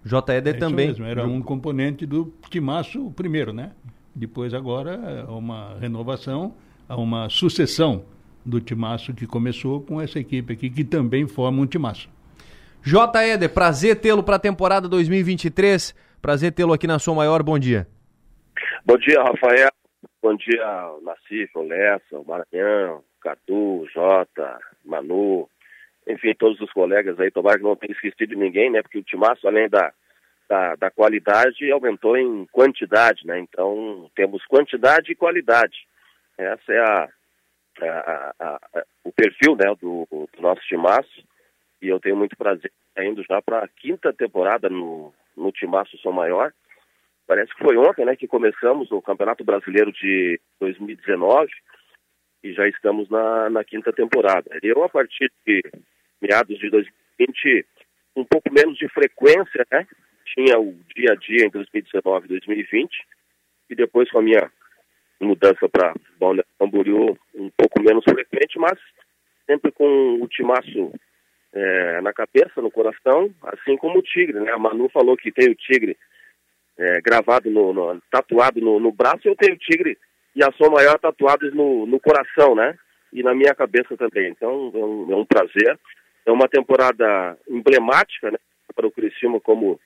J. 0.05 0.33
Éder 0.35 0.53
É 0.53 0.57
isso 0.57 0.67
também. 0.67 0.87
mesmo, 0.87 1.05
era 1.05 1.25
um 1.25 1.41
componente 1.41 2.05
do 2.05 2.31
Timaço 2.49 3.11
primeiro, 3.15 3.51
né? 3.51 3.71
Depois 4.13 4.53
agora 4.53 5.25
há 5.27 5.31
uma 5.35 5.75
renovação, 5.79 6.53
há 6.87 6.95
uma 6.95 7.27
sucessão 7.27 8.05
do 8.45 8.61
Timaço 8.61 9.13
que 9.15 9.25
começou 9.25 9.81
com 9.81 9.99
essa 9.99 10.19
equipe 10.19 10.53
aqui, 10.53 10.69
que 10.69 10.83
também 10.83 11.27
forma 11.27 11.59
um 11.61 11.65
Timaço. 11.65 12.07
J. 12.83 13.19
Éder, 13.23 13.49
prazer 13.49 13.99
tê-lo 13.99 14.21
para 14.21 14.35
a 14.35 14.39
temporada 14.39 14.87
2023. 14.87 15.95
Prazer 16.21 16.51
tê-lo 16.51 16.71
aqui 16.71 16.85
na 16.85 16.99
Som 16.99 17.15
Maior. 17.15 17.41
Bom 17.41 17.57
dia. 17.57 17.87
Bom 18.85 18.97
dia, 18.97 19.21
Rafael. 19.23 19.69
Bom 20.21 20.35
dia, 20.35 20.63
ao 20.63 21.01
Nassif, 21.01 21.49
o 21.55 21.63
Lessa, 21.63 22.19
o 22.19 22.25
Maranhão, 22.25 22.97
o 22.97 23.03
Cadu, 23.21 23.81
o 23.81 23.87
Jota, 23.91 24.59
Manu, 24.85 25.49
enfim, 26.07 26.33
todos 26.35 26.59
os 26.61 26.71
colegas 26.71 27.19
aí. 27.19 27.31
Tomara 27.31 27.57
que 27.57 27.63
não 27.63 27.75
tenha 27.75 27.93
esquecido 27.93 28.35
ninguém, 28.35 28.69
né? 28.71 28.81
Porque 28.81 28.97
o 28.99 29.03
Timaço, 29.03 29.47
além 29.47 29.67
da, 29.69 29.91
da, 30.47 30.75
da 30.75 30.91
qualidade, 30.91 31.71
aumentou 31.71 32.15
em 32.17 32.45
quantidade, 32.51 33.25
né? 33.25 33.39
Então, 33.39 34.09
temos 34.15 34.45
quantidade 34.45 35.11
e 35.11 35.15
qualidade. 35.15 35.87
Essa 36.37 36.73
é 36.73 36.79
a, 36.79 37.09
a- 37.81 38.33
a- 38.39 38.59
a- 38.73 38.83
o 39.03 39.11
perfil 39.11 39.55
né, 39.55 39.73
do, 39.81 40.07
do 40.11 40.41
nosso 40.41 40.61
Timaço. 40.61 41.23
E 41.81 41.87
eu 41.87 41.99
tenho 41.99 42.15
muito 42.15 42.35
prazer 42.37 42.71
indo 42.99 43.23
já 43.29 43.41
para 43.41 43.59
a 43.59 43.67
quinta 43.67 44.13
temporada 44.13 44.69
no, 44.69 45.13
no 45.35 45.51
Timaço 45.51 45.97
Som 45.97 46.11
Maior. 46.13 46.53
Parece 47.27 47.53
que 47.55 47.63
foi 47.63 47.75
ontem, 47.77 48.05
né, 48.05 48.15
que 48.15 48.27
começamos 48.27 48.91
o 48.91 49.01
Campeonato 49.01 49.43
Brasileiro 49.43 49.91
de 49.91 50.39
2019 50.59 51.51
e 52.43 52.53
já 52.53 52.67
estamos 52.67 53.09
na, 53.09 53.49
na 53.49 53.63
quinta 53.63 53.91
temporada. 53.91 54.57
Eu, 54.61 54.83
a 54.83 54.89
partir 54.89 55.31
de 55.45 55.61
meados 56.21 56.57
de 56.59 56.69
2020, 56.69 57.65
um 58.15 58.23
pouco 58.25 58.51
menos 58.51 58.77
de 58.77 58.87
frequência, 58.89 59.65
né? 59.71 59.87
Tinha 60.33 60.59
o 60.59 60.73
dia 60.95 61.11
a 61.11 61.15
dia 61.15 61.45
em 61.45 61.49
2019 61.49 62.25
e 62.25 62.29
2020 62.29 62.89
e 63.69 63.75
depois 63.75 64.09
com 64.09 64.19
a 64.19 64.21
minha 64.21 64.51
mudança 65.19 65.67
para 65.69 65.93
Camboriú 66.59 67.17
um 67.33 67.49
pouco 67.57 67.81
menos 67.81 68.03
frequente, 68.03 68.57
mas 68.57 68.77
sempre 69.45 69.71
com 69.71 70.19
o 70.21 70.27
timaço 70.27 70.93
é, 71.53 72.01
na 72.01 72.11
cabeça, 72.11 72.61
no 72.61 72.69
coração, 72.71 73.33
assim 73.43 73.77
como 73.77 73.99
o 73.99 74.01
Tigre, 74.01 74.39
né? 74.39 74.51
A 74.51 74.57
Manu 74.57 74.89
falou 74.89 75.15
que 75.15 75.31
tem 75.31 75.49
o 75.49 75.55
Tigre 75.55 75.97
é, 76.77 77.01
gravado, 77.01 77.49
no, 77.49 77.71
no- 77.73 78.01
tatuado 78.11 78.59
no, 78.59 78.79
no 78.79 78.91
braço, 78.91 79.21
eu 79.27 79.35
tenho 79.35 79.55
o 79.55 79.59
Tigre 79.59 79.97
e 80.35 80.43
a 80.43 80.51
Som 80.51 80.71
Maior 80.71 80.99
tatuados 80.99 81.53
no, 81.53 81.85
no 81.85 81.99
coração, 81.99 82.55
né? 82.55 82.77
E 83.13 83.23
na 83.23 83.33
minha 83.33 83.55
cabeça 83.55 83.95
também. 83.95 84.29
Então, 84.31 84.71
é 84.73 84.77
um, 84.77 85.11
é 85.13 85.15
um 85.15 85.25
prazer. 85.25 85.79
É 86.25 86.31
uma 86.31 86.47
temporada 86.47 87.37
emblemática, 87.47 88.31
né? 88.31 88.37
Para 88.75 88.87
o 88.87 88.91
Criciúma, 88.91 89.39
como 89.39 89.79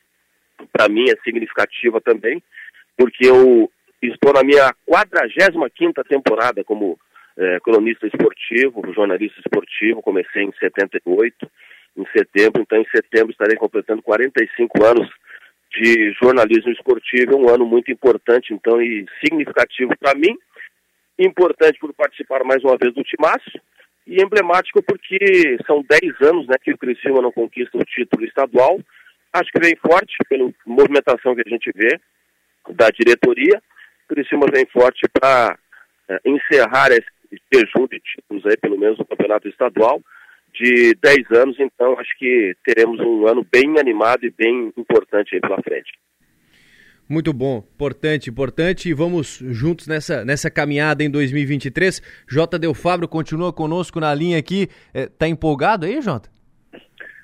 para 0.71 0.89
mim 0.89 1.09
é 1.09 1.15
significativa 1.23 2.01
também, 2.01 2.41
porque 2.97 3.27
eu 3.27 3.69
estou 4.01 4.33
na 4.33 4.43
minha 4.43 4.73
45ª 4.89 6.03
temporada 6.07 6.63
como 6.63 6.97
eh, 7.37 7.59
cronista 7.61 8.07
esportivo, 8.07 8.93
jornalista 8.93 9.39
esportivo, 9.39 10.01
comecei 10.01 10.43
em 10.43 10.51
78, 10.59 11.49
em 11.97 12.05
setembro, 12.11 12.61
então 12.61 12.79
em 12.79 12.87
setembro 12.89 13.31
estarei 13.31 13.57
completando 13.57 14.01
45 14.01 14.83
anos 14.83 15.09
de 15.71 16.13
jornalismo 16.21 16.71
esportivo, 16.71 17.33
é 17.33 17.35
um 17.35 17.49
ano 17.49 17.65
muito 17.65 17.91
importante 17.91 18.53
então 18.53 18.81
e 18.81 19.05
significativo 19.23 19.95
para 19.99 20.15
mim, 20.15 20.35
importante 21.17 21.79
por 21.79 21.93
participar 21.93 22.43
mais 22.43 22.63
uma 22.63 22.77
vez 22.77 22.93
do 22.93 23.03
Timaço 23.03 23.59
e 24.10 24.22
emblemático 24.22 24.82
porque 24.82 25.57
são 25.68 25.84
10 25.88 26.22
anos 26.22 26.47
né, 26.47 26.55
que 26.62 26.72
o 26.72 26.78
Criciúma 26.78 27.22
não 27.22 27.32
conquista 27.32 27.78
o 27.78 27.86
título 27.86 28.26
estadual, 28.26 28.80
acho 29.32 29.51
que 29.51 29.60
vem 29.60 29.76
forte 29.76 30.16
pela 30.28 30.51
movimentação 30.66 31.36
que 31.36 31.43
a 31.45 31.49
gente 31.49 31.72
vê 31.76 31.99
da 32.72 32.89
diretoria, 32.89 33.62
o 34.10 34.14
Criciúma 34.14 34.47
vem 34.51 34.66
forte 34.66 35.07
para 35.14 35.57
encerrar 36.26 36.89
esse 36.91 37.05
jejum 37.53 37.88
de 37.88 37.99
títulos 37.99 38.43
aí, 38.47 38.57
pelo 38.57 38.80
menos 38.80 38.97
no 38.97 39.05
campeonato 39.05 39.47
estadual, 39.47 40.01
de 40.53 40.95
10 40.95 41.32
anos, 41.32 41.60
então 41.60 41.97
acho 41.99 42.18
que 42.18 42.55
teremos 42.66 42.99
um 42.99 43.28
ano 43.28 43.45
bem 43.51 43.80
animado 43.80 44.26
e 44.26 44.32
bem 44.32 44.74
importante 44.76 45.36
aí 45.36 45.41
pela 45.41 45.62
frente. 45.62 45.91
Muito 47.10 47.34
bom, 47.34 47.64
importante, 47.74 48.30
importante. 48.30 48.88
E 48.88 48.93
vamos 48.93 49.39
juntos 49.39 49.88
nessa, 49.88 50.24
nessa 50.24 50.51
caminhada 50.51 51.03
em 51.03 51.10
2023. 51.10 52.01
J. 52.30 52.60
Del 52.60 52.76
Fabro 52.76 53.07
continua 53.07 53.51
conosco 53.51 53.99
na 53.99 54.14
linha 54.14 54.38
aqui. 54.38 54.68
É, 54.93 55.07
tá 55.07 55.28
empolgado 55.28 55.88
aí, 55.88 55.99
Jota? 56.01 56.30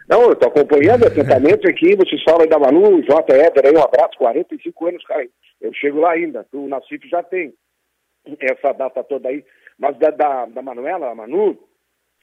Não, 0.09 0.23
eu 0.23 0.35
tô 0.35 0.47
acompanhando 0.47 1.05
atentamente 1.05 1.67
aqui, 1.67 1.95
vocês 1.95 2.21
falam 2.23 2.41
aí 2.41 2.49
da 2.49 2.57
Manu, 2.57 3.03
J. 3.03 3.33
Éder 3.33 3.65
aí, 3.67 3.75
um 3.75 3.83
abraço, 3.83 4.17
45 4.17 4.87
anos, 4.87 5.03
cara. 5.05 5.27
Eu 5.61 5.71
chego 5.73 5.99
lá 5.99 6.11
ainda, 6.11 6.45
o 6.51 6.67
Nassif 6.67 7.07
já 7.07 7.21
tem 7.21 7.53
essa 8.39 8.71
data 8.73 9.03
toda 9.03 9.29
aí. 9.29 9.45
Mas 9.77 9.97
da, 9.97 10.09
da, 10.09 10.45
da 10.45 10.61
Manuela, 10.63 11.11
a 11.11 11.15
Manu, 11.15 11.59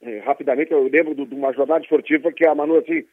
eh, 0.03 0.19
rapidamente 0.25 0.73
eu 0.73 0.83
lembro 0.83 1.15
de 1.15 1.35
uma 1.35 1.53
jornada 1.53 1.83
esportiva 1.83 2.33
que 2.33 2.47
a 2.47 2.55
Manu 2.55 2.79
assim, 2.79 3.05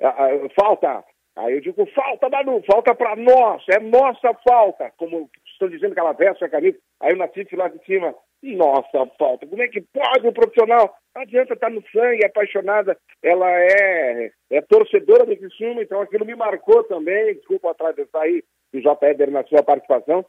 ah, 0.00 0.08
ah, 0.08 0.48
falta. 0.58 1.04
Aí 1.38 1.54
eu 1.54 1.60
digo, 1.60 1.86
falta, 1.94 2.28
Manu, 2.28 2.60
falta 2.68 2.92
para 2.96 3.14
nós, 3.14 3.62
é 3.70 3.78
nossa 3.78 4.34
falta. 4.46 4.92
Como 4.96 5.30
estão 5.52 5.68
dizendo 5.68 5.94
que 5.94 6.00
ela 6.00 6.12
veste 6.12 6.44
a 6.44 6.48
camisa. 6.48 6.76
Aí 7.00 7.14
o 7.14 7.16
Nassif 7.16 7.54
lá 7.54 7.68
de 7.68 7.78
cima, 7.84 8.12
nossa 8.42 9.06
falta. 9.16 9.46
Como 9.46 9.62
é 9.62 9.68
que 9.68 9.80
pode 9.80 10.26
um 10.26 10.32
profissional? 10.32 10.92
Não 11.14 11.22
adianta 11.22 11.54
estar 11.54 11.70
no 11.70 11.80
sangue, 11.92 12.24
é 12.24 12.26
apaixonada. 12.26 12.98
Ela 13.22 13.48
é, 13.50 14.32
é 14.50 14.60
torcedora 14.62 15.24
do 15.24 15.36
Criciúma, 15.36 15.80
então 15.80 16.00
aquilo 16.00 16.26
me 16.26 16.34
marcou 16.34 16.82
também. 16.84 17.34
Desculpa 17.34 17.70
atravessar 17.70 18.22
aí 18.22 18.42
o 18.74 18.80
J. 18.80 19.06
Éder 19.06 19.30
na 19.30 19.44
sua 19.44 19.62
participação. 19.62 20.26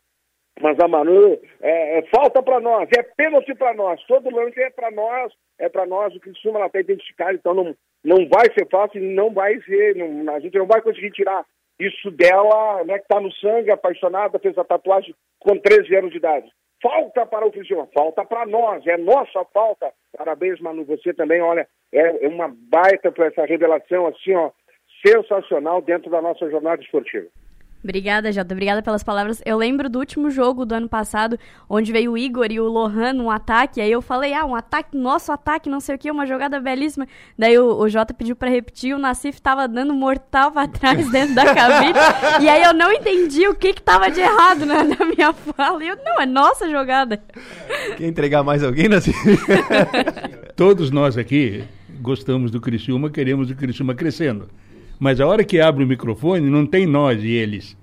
Mas 0.62 0.78
a 0.80 0.88
Manu, 0.88 1.40
é, 1.62 2.00
é, 2.00 2.02
falta 2.14 2.44
para 2.44 2.60
nós, 2.60 2.90
é 2.98 3.02
pênalti 3.02 3.56
para 3.56 3.74
nós. 3.74 4.02
Todo 4.06 4.30
lance 4.30 4.62
é 4.62 4.70
para 4.70 4.92
nós, 4.92 5.32
é 5.58 5.70
para 5.70 5.86
nós. 5.86 6.14
O 6.14 6.20
Criciúma 6.20 6.66
está 6.66 6.80
identificado, 6.80 7.34
então 7.34 7.54
não, 7.54 7.76
não 8.04 8.28
vai 8.28 8.52
ser 8.54 8.68
fácil, 8.70 9.02
não 9.02 9.34
vai 9.34 9.58
ser, 9.62 9.96
não, 9.96 10.34
a 10.34 10.40
gente 10.40 10.58
não 10.58 10.68
vai 10.68 10.82
conseguir 10.82 11.12
tirar 11.12 11.46
isso 11.80 12.12
dela, 12.12 12.84
né, 12.84 12.98
que 12.98 13.06
está 13.06 13.22
no 13.22 13.32
sangue, 13.36 13.72
apaixonada, 13.72 14.38
fez 14.38 14.58
a 14.58 14.66
tatuagem 14.66 15.16
com 15.40 15.58
13 15.58 15.96
anos 15.96 16.12
de 16.12 16.18
idade. 16.18 16.52
Falta 16.82 17.26
para 17.26 17.46
o 17.46 17.52
Criciúma, 17.52 17.88
falta 17.94 18.26
para 18.26 18.46
nós, 18.46 18.86
é 18.86 18.98
nossa 18.98 19.46
falta. 19.54 19.92
Parabéns, 20.18 20.60
Manu, 20.60 20.84
você 20.84 21.14
também, 21.14 21.42
olha, 21.42 21.68
é 21.94 22.28
uma 22.28 22.54
baita 22.70 23.12
para 23.12 23.28
essa 23.28 23.46
revelação, 23.46 24.08
assim, 24.08 24.34
ó, 24.36 24.52
sensacional 25.06 25.82
dentro 25.82 26.10
da 26.10 26.22
nossa 26.22 26.50
jornada 26.50 26.82
esportiva. 26.82 27.28
Obrigada, 27.84 28.32
Jota. 28.32 28.54
Obrigada 28.54 28.82
pelas 28.82 29.04
palavras. 29.04 29.42
Eu 29.46 29.58
lembro 29.58 29.90
do 29.90 30.00
último 30.00 30.30
jogo 30.30 30.66
do 30.66 30.76
ano 30.76 30.90
passado, 30.90 31.40
onde 31.70 31.92
veio 31.92 32.12
o 32.12 32.18
Igor 32.18 32.48
e 32.52 32.60
o 32.60 32.66
Lohan 32.66 33.14
num 33.14 33.32
ataque. 33.32 33.80
Aí 33.80 33.92
eu 33.92 34.02
falei, 34.02 34.34
ah, 34.34 34.46
um 34.46 34.54
ataque, 34.54 34.98
nosso 34.98 35.32
ataque, 35.32 35.70
não 35.70 35.80
sei 35.80 35.96
o 35.96 35.98
que, 35.98 36.12
uma 36.12 36.26
jogada 36.26 36.60
belíssima. 36.60 37.08
Daí 37.38 37.58
o, 37.58 37.78
o 37.78 37.88
Jota 37.88 38.14
pediu 38.14 38.36
para 38.36 38.50
repetir, 38.50 38.94
o 38.94 39.00
Nassif 39.00 39.42
tava 39.42 39.68
dando 39.68 39.94
mortal 39.94 40.52
pra 40.52 40.68
trás 40.68 41.08
dentro 41.12 41.34
da 41.34 41.54
cabine. 41.54 41.98
e 42.42 42.50
aí 42.50 42.64
eu 42.64 42.74
não 42.74 42.92
entendi 42.92 43.48
o 43.48 43.56
que 43.56 43.74
que 43.74 43.82
tava 43.82 44.12
de 44.12 44.20
errado 44.20 44.66
na, 44.66 44.84
na 44.84 45.06
minha 45.06 45.32
fala. 45.32 45.84
E 45.84 45.88
eu, 45.88 45.98
não, 46.04 46.20
é 46.20 46.26
nossa 46.26 46.70
jogada. 46.70 47.22
Quer 47.96 48.08
entregar 48.08 48.44
mais 48.44 48.62
alguém, 48.62 48.90
Nassif? 48.90 49.18
Todos 50.56 50.92
nós 50.92 51.18
aqui 51.18 51.64
gostamos 52.02 52.52
do 52.52 52.60
Criciúma, 52.60 53.10
queremos 53.10 53.50
o 53.50 53.56
Criciúma 53.56 53.96
crescendo. 53.96 54.50
Mas 55.00 55.20
a 55.22 55.26
hora 55.28 55.44
que 55.44 55.60
abre 55.60 55.84
o 55.84 55.88
microfone, 55.88 56.50
não 56.50 56.66
tem 56.66 56.86
nós 56.86 57.24
e 57.24 57.30
eles. 57.30 57.78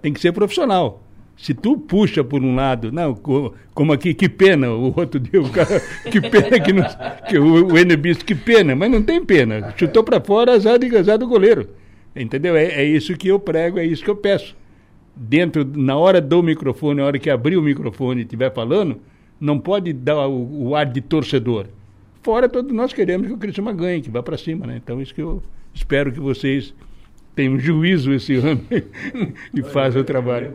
Tem 0.00 0.12
que 0.12 0.20
ser 0.20 0.32
profissional. 0.32 1.02
Se 1.36 1.52
tu 1.54 1.76
puxa 1.76 2.22
por 2.22 2.42
um 2.42 2.54
lado, 2.54 2.90
não, 2.92 3.14
co- 3.14 3.52
como 3.74 3.92
aqui, 3.92 4.14
que 4.14 4.28
pena, 4.28 4.70
o 4.70 4.94
outro 4.96 5.18
dia 5.20 5.40
o 5.40 5.48
cara, 5.50 5.80
que 6.10 6.20
pena 6.20 6.60
que, 6.60 6.72
não, 6.72 6.84
que 7.28 7.38
o, 7.38 7.72
o 7.72 7.78
Enebis, 7.78 8.22
que 8.22 8.34
pena, 8.34 8.74
mas 8.76 8.90
não 8.90 9.02
tem 9.02 9.24
pena. 9.24 9.74
Chutou 9.76 10.02
para 10.04 10.20
fora, 10.20 10.52
azar, 10.54 10.78
de, 10.78 10.94
azar 10.96 11.18
do 11.18 11.26
goleiro. 11.26 11.68
Entendeu? 12.14 12.56
É, 12.56 12.64
é 12.66 12.84
isso 12.84 13.16
que 13.16 13.28
eu 13.28 13.38
prego, 13.38 13.78
é 13.78 13.84
isso 13.84 14.04
que 14.04 14.10
eu 14.10 14.16
peço. 14.16 14.54
Dentro, 15.14 15.64
na 15.64 15.96
hora 15.96 16.20
do 16.20 16.42
microfone, 16.42 17.00
na 17.00 17.06
hora 17.06 17.18
que 17.18 17.28
abrir 17.30 17.56
o 17.56 17.62
microfone 17.62 18.20
e 18.20 18.24
estiver 18.24 18.52
falando, 18.52 18.98
não 19.40 19.58
pode 19.58 19.92
dar 19.92 20.26
o, 20.28 20.68
o 20.68 20.76
ar 20.76 20.86
de 20.86 21.00
torcedor. 21.00 21.66
Fora, 22.22 22.48
todos 22.48 22.72
nós 22.72 22.92
queremos 22.92 23.26
que 23.26 23.32
o 23.32 23.36
Criciúma 23.38 23.72
ganhe, 23.72 24.00
que 24.00 24.10
vá 24.10 24.22
para 24.22 24.38
cima, 24.38 24.66
né? 24.66 24.80
Então, 24.82 25.02
isso 25.02 25.14
que 25.14 25.20
eu 25.22 25.42
espero 25.74 26.12
que 26.12 26.20
vocês 26.20 26.74
tenham 27.34 27.58
juízo 27.58 28.12
esse 28.12 28.36
ano 28.36 28.60
e 29.54 29.62
façam 29.62 30.02
o 30.02 30.04
trabalho. 30.04 30.52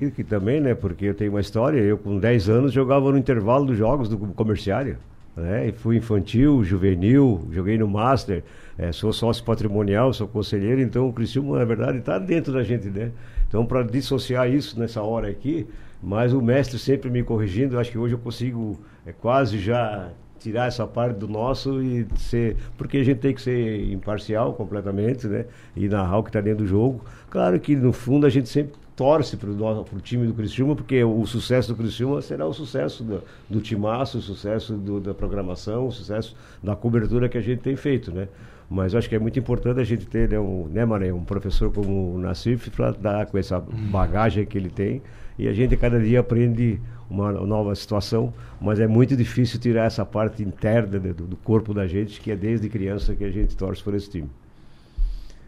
E 0.00 0.10
que 0.10 0.24
também, 0.24 0.60
né, 0.60 0.74
porque 0.74 1.06
eu 1.06 1.14
tenho 1.14 1.32
uma 1.32 1.40
história, 1.40 1.78
eu 1.78 1.96
com 1.96 2.18
10 2.18 2.48
anos 2.48 2.72
jogava 2.72 3.10
no 3.10 3.18
intervalo 3.18 3.66
dos 3.66 3.76
jogos 3.76 4.08
do 4.08 4.18
comerciário, 4.18 4.96
né, 5.36 5.68
e 5.68 5.72
fui 5.72 5.96
infantil, 5.96 6.64
juvenil, 6.64 7.46
joguei 7.52 7.78
no 7.78 7.86
Master, 7.86 8.42
eh, 8.76 8.92
sou 8.92 9.12
sócio 9.12 9.44
patrimonial, 9.44 10.12
sou 10.12 10.26
conselheiro, 10.26 10.80
então 10.80 11.08
o 11.08 11.12
Criciúma, 11.12 11.58
na 11.58 11.64
verdade, 11.64 11.98
está 11.98 12.18
dentro 12.18 12.52
da 12.52 12.62
gente, 12.62 12.88
né. 12.88 13.12
Então, 13.48 13.64
para 13.64 13.82
dissociar 13.82 14.50
isso 14.50 14.78
nessa 14.78 15.02
hora 15.02 15.28
aqui, 15.28 15.66
mas 16.02 16.32
o 16.32 16.40
mestre 16.40 16.78
sempre 16.78 17.10
me 17.10 17.22
corrigindo, 17.22 17.78
acho 17.78 17.90
que 17.90 17.98
hoje 17.98 18.14
eu 18.14 18.18
consigo 18.18 18.80
eh, 19.06 19.12
quase 19.12 19.58
já 19.58 20.10
tirar 20.40 20.66
essa 20.66 20.86
parte 20.86 21.16
do 21.16 21.28
nosso 21.28 21.82
e 21.82 22.06
ser. 22.16 22.56
Porque 22.76 22.98
a 22.98 23.04
gente 23.04 23.18
tem 23.18 23.34
que 23.34 23.42
ser 23.42 23.92
imparcial 23.92 24.54
completamente, 24.54 25.26
né? 25.26 25.44
E 25.76 25.88
narrar 25.88 26.18
o 26.18 26.22
que 26.22 26.30
está 26.30 26.40
dentro 26.40 26.64
do 26.64 26.66
jogo. 26.66 27.04
Claro 27.28 27.60
que 27.60 27.76
no 27.76 27.92
fundo 27.92 28.26
a 28.26 28.30
gente 28.30 28.48
sempre 28.48 28.72
torce 28.96 29.36
para 29.36 29.48
o 29.48 30.00
time 30.02 30.26
do 30.26 30.34
Criciúma, 30.34 30.76
porque 30.76 31.02
o 31.02 31.24
sucesso 31.24 31.68
do 31.68 31.76
Criciúma 31.76 32.20
será 32.20 32.46
o 32.46 32.52
sucesso 32.52 33.02
do, 33.02 33.22
do 33.48 33.60
timaço, 33.60 34.18
o 34.18 34.20
sucesso 34.20 34.74
do, 34.74 35.00
da 35.00 35.14
programação, 35.14 35.86
o 35.86 35.92
sucesso 35.92 36.36
da 36.62 36.76
cobertura 36.76 37.28
que 37.28 37.38
a 37.38 37.40
gente 37.40 37.60
tem 37.60 37.76
feito, 37.76 38.12
né? 38.12 38.28
Mas 38.68 38.94
acho 38.94 39.08
que 39.08 39.14
é 39.16 39.18
muito 39.18 39.38
importante 39.38 39.80
a 39.80 39.84
gente 39.84 40.06
ter, 40.06 40.28
né, 40.28 40.38
um, 40.38 40.68
né 40.68 40.84
Mané, 40.84 41.12
um 41.12 41.24
professor 41.24 41.72
como 41.72 42.14
o 42.14 42.18
Nassif 42.18 42.70
para 42.70 42.92
dar 42.92 43.26
com 43.26 43.36
essa 43.36 43.58
bagagem 43.58 44.46
que 44.46 44.56
ele 44.56 44.70
tem. 44.70 45.02
E 45.40 45.48
a 45.48 45.54
gente 45.54 45.74
cada 45.74 45.98
dia 45.98 46.20
aprende 46.20 46.78
uma 47.08 47.32
nova 47.32 47.74
situação, 47.74 48.30
mas 48.60 48.78
é 48.78 48.86
muito 48.86 49.16
difícil 49.16 49.58
tirar 49.58 49.86
essa 49.86 50.04
parte 50.04 50.42
interna 50.42 50.98
do, 50.98 51.26
do 51.26 51.36
corpo 51.36 51.72
da 51.72 51.86
gente, 51.86 52.20
que 52.20 52.30
é 52.30 52.36
desde 52.36 52.68
criança 52.68 53.14
que 53.14 53.24
a 53.24 53.30
gente 53.30 53.56
torce 53.56 53.82
por 53.82 53.94
esse 53.94 54.10
time. 54.10 54.28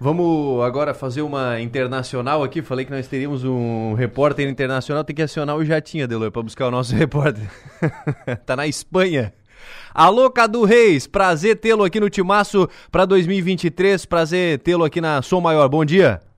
Vamos 0.00 0.64
agora 0.64 0.94
fazer 0.94 1.20
uma 1.20 1.60
internacional 1.60 2.42
aqui. 2.42 2.62
Falei 2.62 2.86
que 2.86 2.90
nós 2.90 3.06
teríamos 3.06 3.44
um 3.44 3.92
repórter 3.92 4.48
internacional. 4.48 5.04
Tem 5.04 5.14
que 5.14 5.20
acionar 5.20 5.56
o 5.56 5.64
Jatinha, 5.64 6.08
Delor, 6.08 6.32
para 6.32 6.42
buscar 6.42 6.68
o 6.68 6.70
nosso 6.70 6.96
repórter. 6.96 7.46
tá 8.46 8.56
na 8.56 8.66
Espanha. 8.66 9.30
Alô, 9.92 10.30
Cadu 10.30 10.64
Reis. 10.64 11.06
Prazer 11.06 11.56
tê-lo 11.56 11.84
aqui 11.84 12.00
no 12.00 12.08
Timaço 12.08 12.66
para 12.90 13.04
2023. 13.04 14.06
Prazer 14.06 14.58
tê-lo 14.60 14.84
aqui 14.84 15.02
na 15.02 15.20
Som 15.20 15.42
Maior. 15.42 15.68
Bom 15.68 15.84
dia. 15.84 16.31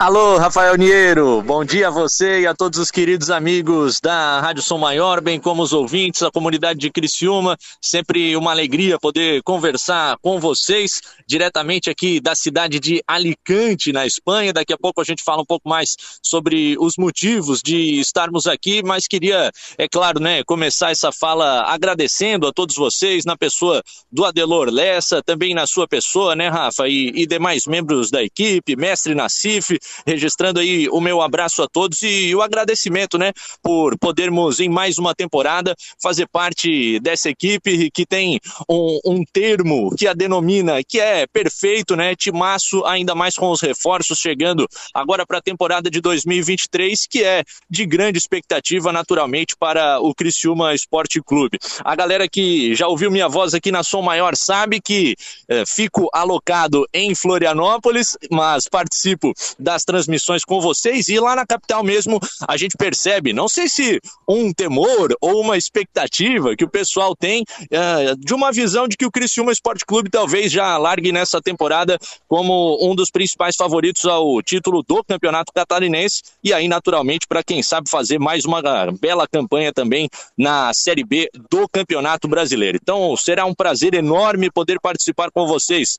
Alô, 0.00 0.38
Rafael 0.38 0.76
Niero, 0.76 1.42
bom 1.42 1.62
dia 1.62 1.88
a 1.88 1.90
você 1.90 2.40
e 2.40 2.46
a 2.46 2.54
todos 2.54 2.78
os 2.78 2.90
queridos 2.90 3.28
amigos 3.28 4.00
da 4.00 4.40
Rádio 4.40 4.62
Som 4.62 4.78
Maior, 4.78 5.20
bem 5.20 5.38
como 5.38 5.62
os 5.62 5.74
ouvintes, 5.74 6.22
a 6.22 6.30
comunidade 6.30 6.80
de 6.80 6.90
Criciúma. 6.90 7.54
Sempre 7.82 8.34
uma 8.34 8.50
alegria 8.50 8.98
poder 8.98 9.42
conversar 9.42 10.16
com 10.22 10.40
vocês 10.40 11.02
diretamente 11.28 11.90
aqui 11.90 12.18
da 12.18 12.34
cidade 12.34 12.80
de 12.80 13.02
Alicante, 13.06 13.92
na 13.92 14.06
Espanha. 14.06 14.54
Daqui 14.54 14.72
a 14.72 14.78
pouco 14.78 15.02
a 15.02 15.04
gente 15.04 15.22
fala 15.22 15.42
um 15.42 15.44
pouco 15.44 15.68
mais 15.68 15.90
sobre 16.22 16.78
os 16.80 16.94
motivos 16.96 17.60
de 17.62 18.00
estarmos 18.00 18.46
aqui, 18.46 18.82
mas 18.82 19.06
queria, 19.06 19.52
é 19.76 19.86
claro, 19.86 20.18
né, 20.18 20.42
começar 20.44 20.90
essa 20.90 21.12
fala 21.12 21.64
agradecendo 21.70 22.46
a 22.46 22.52
todos 22.54 22.74
vocês, 22.74 23.26
na 23.26 23.36
pessoa 23.36 23.82
do 24.10 24.24
Adelor 24.24 24.70
Lessa, 24.70 25.22
também 25.22 25.52
na 25.52 25.66
sua 25.66 25.86
pessoa, 25.86 26.34
né, 26.34 26.48
Rafa, 26.48 26.88
e, 26.88 27.12
e 27.14 27.26
demais 27.26 27.66
membros 27.66 28.10
da 28.10 28.22
equipe, 28.22 28.74
mestre 28.76 29.14
Nassif, 29.14 29.78
registrando 30.06 30.60
aí 30.60 30.88
o 30.88 31.00
meu 31.00 31.20
abraço 31.20 31.62
a 31.62 31.68
todos 31.68 32.02
e 32.02 32.34
o 32.34 32.42
agradecimento, 32.42 33.18
né, 33.18 33.32
por 33.62 33.98
podermos 33.98 34.60
em 34.60 34.68
mais 34.68 34.98
uma 34.98 35.14
temporada 35.14 35.74
fazer 36.02 36.26
parte 36.28 36.98
dessa 37.00 37.28
equipe 37.28 37.90
que 37.90 38.06
tem 38.06 38.40
um, 38.68 38.98
um 39.04 39.24
termo 39.24 39.94
que 39.96 40.06
a 40.06 40.12
denomina, 40.12 40.82
que 40.86 41.00
é 41.00 41.26
perfeito, 41.26 41.96
né, 41.96 42.14
timaço, 42.14 42.84
ainda 42.84 43.14
mais 43.14 43.34
com 43.36 43.50
os 43.50 43.60
reforços 43.60 44.18
chegando 44.18 44.66
agora 44.94 45.26
para 45.26 45.38
a 45.38 45.42
temporada 45.42 45.90
de 45.90 46.00
2023, 46.00 47.06
que 47.08 47.22
é 47.22 47.42
de 47.68 47.86
grande 47.86 48.18
expectativa, 48.18 48.92
naturalmente, 48.92 49.56
para 49.56 50.00
o 50.00 50.14
Criciúma 50.14 50.74
Esporte 50.74 51.20
Clube. 51.22 51.58
A 51.84 51.94
galera 51.94 52.28
que 52.28 52.74
já 52.74 52.88
ouviu 52.88 53.10
minha 53.10 53.28
voz 53.28 53.54
aqui 53.54 53.70
na 53.70 53.82
Som 53.82 54.02
Maior 54.02 54.36
sabe 54.36 54.80
que 54.80 55.16
eh, 55.48 55.64
fico 55.66 56.08
alocado 56.12 56.86
em 56.92 57.14
Florianópolis, 57.14 58.16
mas 58.30 58.68
participo 58.68 59.32
das 59.80 59.84
transmissões 59.84 60.44
com 60.44 60.60
vocês 60.60 61.08
e 61.08 61.18
lá 61.18 61.34
na 61.34 61.46
capital 61.46 61.82
mesmo 61.82 62.20
a 62.46 62.56
gente 62.56 62.76
percebe, 62.76 63.32
não 63.32 63.48
sei 63.48 63.68
se 63.68 64.00
um 64.28 64.52
temor 64.52 65.14
ou 65.20 65.40
uma 65.40 65.56
expectativa 65.56 66.54
que 66.54 66.64
o 66.64 66.68
pessoal 66.68 67.16
tem 67.16 67.44
eh, 67.70 68.14
de 68.18 68.34
uma 68.34 68.52
visão 68.52 68.86
de 68.86 68.96
que 68.96 69.06
o 69.06 69.10
Criciúma 69.10 69.52
Esporte 69.52 69.84
Clube 69.86 70.10
talvez 70.10 70.52
já 70.52 70.76
largue 70.76 71.12
nessa 71.12 71.40
temporada 71.40 71.98
como 72.28 72.78
um 72.80 72.94
dos 72.94 73.10
principais 73.10 73.56
favoritos 73.56 74.04
ao 74.04 74.42
título 74.42 74.82
do 74.86 75.02
Campeonato 75.02 75.52
Catarinense 75.52 76.22
e 76.44 76.52
aí 76.52 76.68
naturalmente 76.68 77.26
para 77.26 77.42
quem 77.42 77.62
sabe 77.62 77.88
fazer 77.88 78.18
mais 78.18 78.44
uma 78.44 78.60
bela 79.00 79.26
campanha 79.26 79.72
também 79.72 80.08
na 80.36 80.72
Série 80.74 81.04
B 81.04 81.30
do 81.50 81.68
Campeonato 81.68 82.28
Brasileiro. 82.28 82.78
Então 82.80 83.16
será 83.16 83.46
um 83.46 83.54
prazer 83.54 83.94
enorme 83.94 84.50
poder 84.50 84.78
participar 84.80 85.30
com 85.30 85.46
vocês 85.46 85.98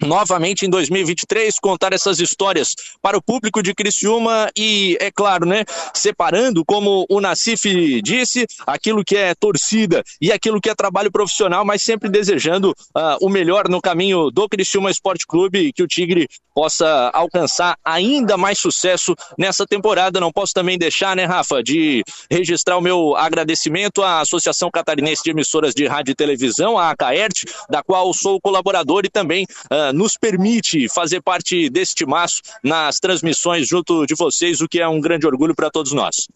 novamente 0.00 0.66
em 0.66 0.70
2023 0.70 1.58
contar 1.60 1.92
essas 1.92 2.20
histórias 2.20 2.74
para 3.00 3.16
o 3.16 3.22
público 3.22 3.62
de 3.62 3.74
Criciúma 3.74 4.50
e 4.56 4.96
é 5.00 5.10
claro, 5.10 5.46
né, 5.46 5.64
separando 5.92 6.64
como 6.64 7.06
o 7.08 7.20
Nassif 7.20 8.02
disse, 8.02 8.46
aquilo 8.66 9.04
que 9.04 9.16
é 9.16 9.34
torcida 9.34 10.02
e 10.20 10.32
aquilo 10.32 10.60
que 10.60 10.68
é 10.68 10.74
trabalho 10.74 11.10
profissional, 11.10 11.64
mas 11.64 11.82
sempre 11.82 12.08
desejando 12.08 12.70
uh, 12.70 13.16
o 13.20 13.28
melhor 13.28 13.68
no 13.68 13.80
caminho 13.80 14.30
do 14.30 14.48
Criciúma 14.48 14.90
Esporte 14.90 15.26
Clube 15.26 15.58
e 15.58 15.72
que 15.72 15.82
o 15.82 15.86
Tigre 15.86 16.28
possa 16.54 17.10
alcançar 17.12 17.76
ainda 17.84 18.36
mais 18.36 18.58
sucesso 18.58 19.14
nessa 19.36 19.66
temporada. 19.66 20.20
Não 20.20 20.30
posso 20.30 20.52
também 20.52 20.78
deixar, 20.78 21.16
né, 21.16 21.24
Rafa, 21.24 21.62
de 21.62 22.04
registrar 22.30 22.78
o 22.78 22.80
meu 22.80 23.16
agradecimento 23.16 24.02
à 24.02 24.20
Associação 24.20 24.70
Catarinense 24.70 25.22
de 25.24 25.30
Emissoras 25.30 25.74
de 25.74 25.86
Rádio 25.86 26.12
e 26.12 26.14
Televisão, 26.14 26.78
a 26.78 26.90
ACAERT, 26.90 27.44
da 27.68 27.82
qual 27.82 28.12
sou 28.14 28.40
colaborador 28.40 29.04
e 29.04 29.10
também 29.10 29.44
uh, 29.66 29.83
nos 29.92 30.16
permite 30.16 30.88
fazer 30.88 31.20
parte 31.20 31.68
desse 31.68 31.94
timaço 31.94 32.42
nas 32.62 32.98
transmissões 32.98 33.68
junto 33.68 34.06
de 34.06 34.14
vocês, 34.14 34.60
o 34.60 34.68
que 34.68 34.80
é 34.80 34.88
um 34.88 35.00
grande 35.00 35.26
orgulho 35.26 35.54
para 35.54 35.70
todos 35.70 35.92
nós. 35.92 36.28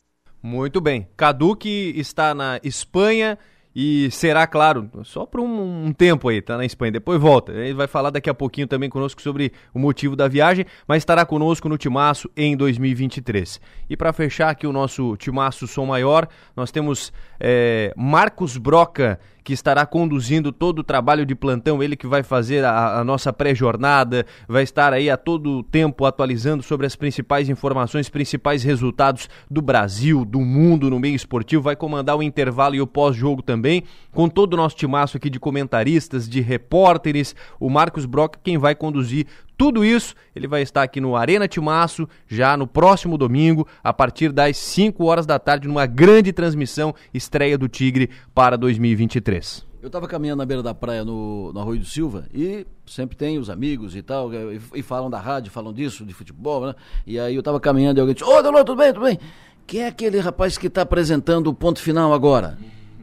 Muito 0.43 0.81
bem. 0.81 1.09
Cadu 1.17 1.57
que 1.57 1.93
está 1.97 2.35
na 2.35 2.61
Espanha 2.63 3.39
e 3.81 4.11
será, 4.11 4.45
claro, 4.45 4.91
só 5.05 5.25
por 5.25 5.41
um, 5.41 5.87
um, 5.87 5.93
tempo 5.93 6.29
aí, 6.29 6.43
tá 6.43 6.57
na 6.57 6.65
Espanha, 6.65 6.91
depois 6.91 7.21
volta. 7.21 7.53
Ele 7.53 7.75
vai 7.75 7.87
falar 7.87 8.11
daqui 8.11 8.29
a 8.29 8.35
pouquinho 8.35 8.67
também 8.67 8.91
conosco 8.91 9.23
sobre 9.23 9.53
o 9.73 9.79
motivo 9.79 10.17
da 10.17 10.27
viagem, 10.27 10.67
mas 10.87 10.99
estará 10.99 11.25
conosco 11.25 11.69
no 11.69 11.79
Timaço 11.79 12.29
em 12.37 12.57
2023. 12.57 13.61
E 13.89 13.97
para 13.97 14.13
fechar 14.13 14.51
aqui 14.51 14.67
o 14.67 14.73
nosso 14.73 15.17
Timaço 15.17 15.69
Som 15.69 15.87
Maior, 15.87 16.27
nós 16.57 16.73
temos 16.73 17.13
é, 17.39 17.93
Marcos 17.97 18.57
Broca 18.57 19.21
que 19.43 19.53
estará 19.53 19.87
conduzindo 19.87 20.53
todo 20.53 20.81
o 20.81 20.85
trabalho 20.85 21.25
de 21.25 21.35
plantão, 21.35 21.83
ele 21.83 21.97
que 21.97 22.07
vai 22.07 22.23
fazer 22.23 22.65
a, 22.65 23.01
a 23.01 23.05
nossa 23.05 23.33
pré-jornada, 23.33 24.27
vai 24.47 24.63
estar 24.63 24.93
aí 24.93 25.09
a 25.11 25.17
todo 25.17 25.63
tempo 25.63 26.05
atualizando 26.05 26.63
sobre 26.63 26.87
as 26.87 26.95
principais 26.95 27.49
informações, 27.49 28.09
principais 28.09 28.63
resultados 28.63 29.29
do 29.51 29.63
Brasil, 29.63 30.25
do 30.25 30.41
mundo 30.41 30.91
no 30.91 30.99
meio 30.99 31.15
esportivo, 31.15 31.63
vai 31.63 31.77
comandar 31.77 32.17
o 32.17 32.23
intervalo 32.23 32.75
e 32.75 32.81
o 32.81 32.87
pós-jogo 32.87 33.43
também, 33.43 33.83
com 34.13 34.29
todo 34.29 34.55
o 34.55 34.57
nosso 34.57 34.77
timaço 34.77 35.17
aqui 35.17 35.31
de 35.31 35.41
comentaristas, 35.41 36.29
de 36.29 36.41
repórteres, 36.41 37.35
o 37.59 37.71
Marcos 37.71 38.07
Brock 38.07 38.37
quem 38.43 38.59
vai 38.59 38.75
conduzir 38.75 39.27
tudo 39.59 39.85
isso, 39.85 40.15
ele 40.37 40.47
vai 40.47 40.63
estar 40.63 40.85
aqui 40.85 41.01
no 41.01 41.17
Arena 41.17 41.49
Timaço, 41.49 42.09
já 42.29 42.57
no 42.57 42.65
próximo 42.65 43.19
domingo, 43.19 43.67
a 43.83 43.93
partir 43.93 44.31
das 44.31 44.57
5 44.57 45.05
horas 45.05 45.27
da 45.27 45.37
tarde, 45.37 45.67
numa 45.67 45.85
grande 45.85 46.33
transmissão, 46.33 46.95
estreia 47.13 47.59
do 47.59 47.69
Tigre 47.69 48.09
para 48.33 48.57
2023. 48.57 49.67
Eu 49.83 49.89
estava 49.89 50.07
caminhando 50.07 50.39
na 50.39 50.47
beira 50.47 50.63
da 50.63 50.73
praia 50.73 51.05
no, 51.05 51.53
no 51.53 51.59
Arroio 51.59 51.81
do 51.81 51.87
Silva 51.87 52.27
e 52.33 52.65
sempre 52.87 53.17
tem 53.17 53.37
os 53.37 53.51
amigos 53.51 53.97
e 53.97 54.03
tal, 54.03 54.33
e, 54.33 54.61
e 54.77 54.83
falam 54.83 55.11
da 55.11 55.19
rádio, 55.19 55.51
falam 55.51 55.73
disso, 55.73 56.07
de 56.07 56.15
futebol, 56.15 56.67
né? 56.67 56.75
E 57.05 57.19
aí 57.19 57.35
eu 57.35 57.41
estava 57.41 57.59
caminhando 57.59 57.99
e 57.99 58.01
alguém 58.01 58.15
disse, 58.15 58.29
ô, 58.29 58.41
Delor, 58.41 58.63
tudo 58.65 58.79
bem, 58.79 58.93
tudo 58.93 59.07
bem? 59.07 59.19
Quem 59.67 59.81
é 59.83 59.89
aquele 59.89 60.21
rapaz 60.21 60.57
que 60.57 60.69
está 60.69 60.83
apresentando 60.83 61.49
o 61.49 61.55
ponto 61.55 61.81
final 61.81 62.13
agora? 62.13 62.57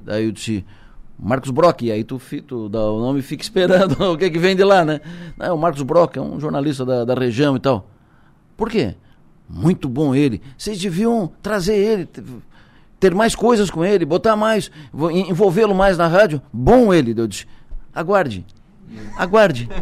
Daí 0.03 0.23
eu 0.23 0.31
disse, 0.31 0.65
Marcos 1.17 1.49
Brock, 1.51 1.81
e 1.83 1.91
aí 1.91 2.03
tu, 2.03 2.19
tu 2.45 2.67
dá 2.69 2.79
o 2.91 2.99
nome 2.99 3.19
e 3.19 3.23
fica 3.23 3.41
esperando 3.43 3.93
o 4.13 4.17
que 4.17 4.29
que 4.29 4.39
vem 4.39 4.55
de 4.55 4.63
lá, 4.63 4.83
né? 4.83 4.99
Não, 5.37 5.55
o 5.55 5.57
Marcos 5.57 5.81
Brock 5.83 6.17
é 6.17 6.21
um 6.21 6.39
jornalista 6.39 6.85
da, 6.85 7.05
da 7.05 7.13
região 7.13 7.55
e 7.55 7.59
tal. 7.59 7.89
Por 8.57 8.69
quê? 8.69 8.95
Muito 9.49 9.87
bom 9.87 10.13
ele. 10.15 10.41
Vocês 10.57 10.79
deviam 10.79 11.31
trazer 11.41 11.75
ele, 11.75 12.05
te- 12.05 12.23
ter 12.99 13.13
mais 13.13 13.35
coisas 13.35 13.69
com 13.69 13.83
ele, 13.85 14.03
botar 14.05 14.35
mais, 14.35 14.69
vo- 14.91 15.11
en- 15.11 15.29
envolvê-lo 15.29 15.73
mais 15.75 15.97
na 15.97 16.07
rádio. 16.07 16.41
Bom 16.51 16.93
ele, 16.93 17.13
eu 17.19 17.27
disse. 17.27 17.45
Aguarde. 17.93 18.45
Aguarde. 19.17 19.69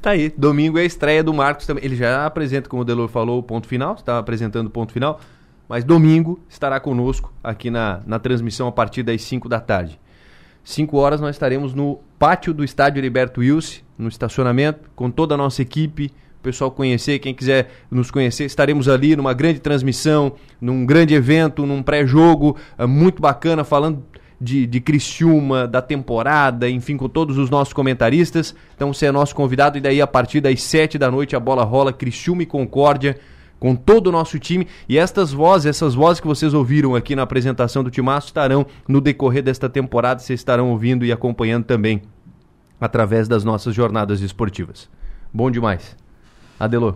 Tá 0.00 0.10
aí, 0.10 0.32
domingo 0.36 0.78
é 0.78 0.82
a 0.82 0.84
estreia 0.84 1.22
do 1.24 1.32
Marcos 1.32 1.66
também. 1.66 1.84
Ele 1.84 1.96
já 1.96 2.26
apresenta, 2.26 2.68
como 2.68 2.82
o 2.82 2.84
Delor 2.84 3.08
falou, 3.08 3.38
o 3.38 3.42
ponto 3.42 3.66
final, 3.66 3.94
está 3.94 4.18
apresentando 4.18 4.66
o 4.66 4.70
ponto 4.70 4.92
final, 4.92 5.18
mas 5.68 5.84
domingo 5.84 6.40
estará 6.48 6.78
conosco 6.78 7.32
aqui 7.42 7.70
na, 7.70 8.00
na 8.06 8.18
transmissão 8.18 8.68
a 8.68 8.72
partir 8.72 9.02
das 9.02 9.22
5 9.22 9.48
da 9.48 9.60
tarde. 9.60 9.98
5 10.62 10.96
horas 10.96 11.20
nós 11.20 11.34
estaremos 11.34 11.74
no 11.74 12.00
pátio 12.18 12.54
do 12.54 12.64
estádio 12.64 13.00
Heriberto 13.00 13.40
Wilson, 13.40 13.82
no 13.98 14.08
estacionamento, 14.08 14.90
com 14.96 15.10
toda 15.10 15.34
a 15.34 15.38
nossa 15.38 15.62
equipe, 15.62 16.12
o 16.38 16.42
pessoal 16.42 16.70
conhecer, 16.70 17.18
quem 17.18 17.34
quiser 17.34 17.70
nos 17.90 18.10
conhecer, 18.10 18.44
estaremos 18.44 18.88
ali 18.88 19.16
numa 19.16 19.32
grande 19.32 19.60
transmissão, 19.60 20.32
num 20.60 20.84
grande 20.84 21.14
evento, 21.14 21.64
num 21.64 21.82
pré-jogo 21.82 22.56
eh, 22.76 22.86
muito 22.86 23.20
bacana, 23.20 23.64
falando 23.64 24.02
de, 24.40 24.66
de 24.66 24.80
Criciúma, 24.80 25.66
da 25.66 25.80
temporada, 25.80 26.68
enfim, 26.68 26.96
com 26.96 27.08
todos 27.08 27.38
os 27.38 27.48
nossos 27.48 27.72
comentaristas. 27.72 28.54
Então 28.74 28.92
você 28.92 29.06
é 29.06 29.12
nosso 29.12 29.34
convidado 29.34 29.78
e 29.78 29.80
daí 29.80 30.02
a 30.02 30.06
partir 30.06 30.40
das 30.40 30.62
7 30.62 30.98
da 30.98 31.10
noite 31.10 31.34
a 31.34 31.40
bola 31.40 31.64
rola 31.64 31.92
Criciúma 31.92 32.42
e 32.42 32.46
Concórdia 32.46 33.16
com 33.64 33.74
todo 33.74 34.08
o 34.08 34.12
nosso 34.12 34.38
time 34.38 34.66
e 34.86 34.98
estas 34.98 35.32
vozes, 35.32 35.64
essas 35.64 35.94
vozes 35.94 36.20
que 36.20 36.26
vocês 36.26 36.52
ouviram 36.52 36.94
aqui 36.94 37.16
na 37.16 37.22
apresentação 37.22 37.82
do 37.82 37.90
Timaço 37.90 38.26
estarão 38.26 38.66
no 38.86 39.00
decorrer 39.00 39.42
desta 39.42 39.70
temporada, 39.70 40.20
vocês 40.20 40.38
estarão 40.38 40.68
ouvindo 40.70 41.02
e 41.02 41.10
acompanhando 41.10 41.64
também 41.64 42.02
através 42.78 43.26
das 43.26 43.42
nossas 43.42 43.74
jornadas 43.74 44.20
esportivas. 44.20 44.86
Bom 45.32 45.50
demais. 45.50 45.96
Adelô. 46.60 46.92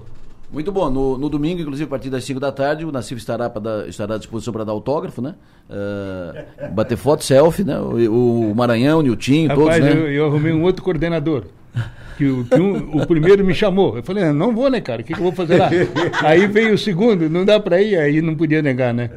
Muito 0.53 0.71
bom. 0.71 0.91
No, 0.91 1.17
no 1.17 1.31
domingo, 1.31 1.63
inclusive, 1.63 1.87
a 1.87 1.91
partir 1.91 2.11
das 2.11 2.25
5 2.25 2.39
da 2.39 2.53
tarde, 2.53 2.85
o 2.85 2.93
Nassif 2.93 3.19
estará, 3.19 3.49
dar- 3.49 3.89
estará 3.89 4.17
à 4.17 4.19
disposição 4.19 4.53
para 4.53 4.65
dar 4.65 4.73
autógrafo, 4.73 5.23
né? 5.23 5.37
Eh, 5.71 6.69
bater 6.69 6.99
foto, 6.99 7.25
selfie, 7.25 7.65
né? 7.65 7.81
O, 7.81 8.51
o 8.51 8.55
Maranhão, 8.55 8.99
o 8.99 9.03
Niltinho, 9.03 9.55
todos, 9.55 9.79
né? 9.79 9.91
eu, 9.91 10.13
eu 10.13 10.27
arrumei 10.27 10.53
um 10.53 10.63
outro 10.65 10.83
coordenador. 10.83 11.45
Que, 12.17 12.27
o, 12.27 12.45
que 12.45 12.61
um- 12.61 13.01
o 13.01 13.07
primeiro 13.07 13.45
me 13.45 13.55
chamou. 13.55 13.97
Eu 13.97 14.03
falei, 14.03 14.25
"Ah, 14.25 14.33
não 14.33 14.53
vou, 14.55 14.69
né, 14.69 14.81
cara? 14.81 15.03
O 15.03 15.05
que, 15.05 15.13
que 15.15 15.19
eu 15.21 15.23
vou 15.25 15.33
fazer 15.33 15.57
lá? 15.59 15.71
aí 16.23 16.47
veio 16.49 16.75
o 16.75 16.79
segundo, 16.79 17.31
não 17.31 17.45
dá 17.45 17.61
pra 17.61 17.81
ir, 17.81 17.97
aí 17.97 18.21
não 18.21 18.35
podia 18.35 18.61
negar, 18.61 18.93
né? 18.93 19.09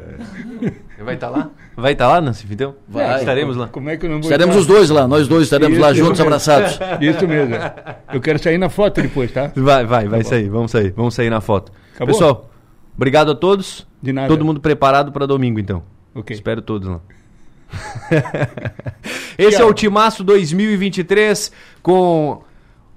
Vai 1.03 1.15
estar 1.15 1.29
lá? 1.29 1.49
Vai 1.75 1.93
estar 1.93 2.07
lá, 2.07 2.21
Nancif, 2.21 2.53
então? 2.53 2.75
Vai. 2.87 3.17
Estaremos 3.19 3.57
lá. 3.57 3.67
Como 3.69 3.89
é 3.89 3.97
que 3.97 4.05
eu 4.05 4.09
não 4.09 4.17
vou 4.21 4.29
Estaremos 4.29 4.55
estar? 4.55 4.61
os 4.61 4.67
dois 4.67 4.89
lá, 4.91 5.07
nós 5.07 5.27
dois 5.27 5.43
estaremos 5.45 5.79
lá 5.79 5.91
juntos, 5.93 6.11
mesmo. 6.19 6.25
abraçados. 6.25 6.79
Isso 7.01 7.27
mesmo. 7.27 7.55
Eu 8.13 8.21
quero 8.21 8.37
sair 8.37 8.59
na 8.59 8.69
foto 8.69 9.01
depois, 9.01 9.31
tá? 9.31 9.51
Vai, 9.55 9.83
vai, 9.83 10.07
vai 10.07 10.19
Tá 10.19 10.23
bom. 10.25 10.29
sair, 10.29 10.49
vamos 10.49 10.69
sair, 10.71 10.91
vamos 10.95 11.15
sair 11.15 11.31
na 11.31 11.41
foto. 11.41 11.71
Acabou? 11.95 12.13
Pessoal, 12.13 12.51
obrigado 12.95 13.31
a 13.31 13.35
todos. 13.35 13.87
De 13.99 14.13
nada. 14.13 14.27
Todo 14.27 14.45
mundo 14.45 14.59
preparado 14.59 15.11
para 15.11 15.25
domingo, 15.25 15.59
então. 15.59 15.81
Ok. 16.13 16.35
Espero 16.35 16.61
todos 16.61 16.87
lá. 16.87 16.99
Esse 19.37 19.61
é 19.61 19.65
o 19.65 19.73
Timaço 19.73 20.23
2023 20.23 21.51
com 21.81 22.43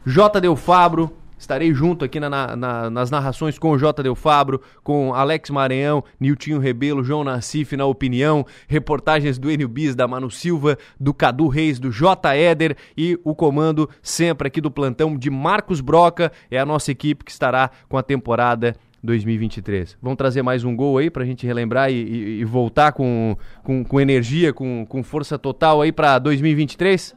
J. 0.06 0.40
Del 0.40 0.56
Fabro. 0.56 1.10
Estarei 1.36 1.74
junto 1.74 2.04
aqui 2.04 2.18
na- 2.20 2.30
na- 2.30 2.56
na- 2.56 2.88
nas 2.90 3.10
narrações 3.10 3.58
com 3.58 3.70
o 3.72 3.76
J. 3.78 4.02
Del 4.02 4.14
Fabro, 4.14 4.62
com 4.82 5.12
Alex 5.12 5.50
Maranhão, 5.50 6.02
Niltinho 6.18 6.58
Rebelo, 6.58 7.02
João 7.04 7.22
Nassif 7.24 7.76
na 7.76 7.84
opinião, 7.84 8.46
reportagens 8.68 9.36
do 9.36 9.50
Enio 9.50 9.68
Bis, 9.68 9.94
da 9.94 10.06
Manu 10.08 10.30
Silva, 10.30 10.78
do 10.98 11.12
Cadu 11.12 11.48
Reis, 11.48 11.78
do 11.78 11.90
J. 11.90 12.34
Éder 12.34 12.76
e 12.96 13.18
o 13.24 13.34
comando 13.34 13.90
sempre 14.00 14.46
aqui 14.48 14.60
do 14.60 14.70
plantão 14.70 15.18
de 15.18 15.28
Marcos 15.28 15.80
Broca. 15.82 16.32
É 16.50 16.58
a 16.58 16.64
nossa 16.64 16.90
equipe 16.92 17.24
que 17.24 17.32
estará 17.32 17.68
com 17.88 17.98
a 17.98 18.02
temporada 18.02 18.74
2023. 19.02 19.98
Vamos 20.00 20.16
trazer 20.16 20.40
mais 20.40 20.64
um 20.64 20.74
gol 20.74 20.96
aí 20.96 21.10
pra 21.10 21.26
gente 21.26 21.44
relembrar 21.46 21.90
e, 21.90 21.94
e- 21.94 22.40
e 22.40 22.44
voltar 22.44 22.92
com, 22.92 23.36
com, 23.62 23.84
com 23.84 24.00
energia, 24.00 24.50
com, 24.52 24.86
com 24.88 25.02
força 25.02 25.38
total 25.38 25.82
aí 25.82 25.92
pra 25.92 26.18
2023? 26.18 27.14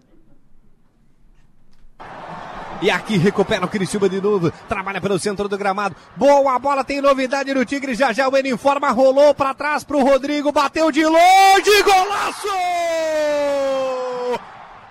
E 2.82 2.92
aqui 2.92 3.18
recupera 3.18 3.66
o 3.66 3.68
Criciúma 3.68 4.08
de 4.08 4.22
novo. 4.22 4.52
Trabalha 4.70 5.02
pelo 5.02 5.18
centro 5.18 5.48
do 5.48 5.58
gramado. 5.58 5.96
Boa 6.16 6.60
bola, 6.60 6.84
tem 6.84 7.02
novidade 7.02 7.54
no 7.54 7.66
Tigre. 7.66 7.96
Já 7.96 8.14
já 8.14 8.28
o 8.28 8.38
Eno 8.38 8.50
informa. 8.50 8.92
Rolou 8.92 9.34
pra 9.34 9.54
trás 9.54 9.84
pro 9.84 10.04
Rodrigo. 10.04 10.52
Bateu 10.52 10.92
de 10.92 11.04
longe. 11.04 11.84
Golaço! 11.84 12.48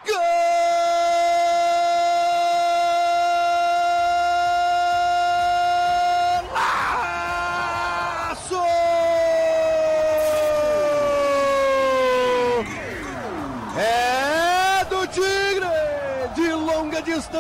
Golaço! 0.07 0.86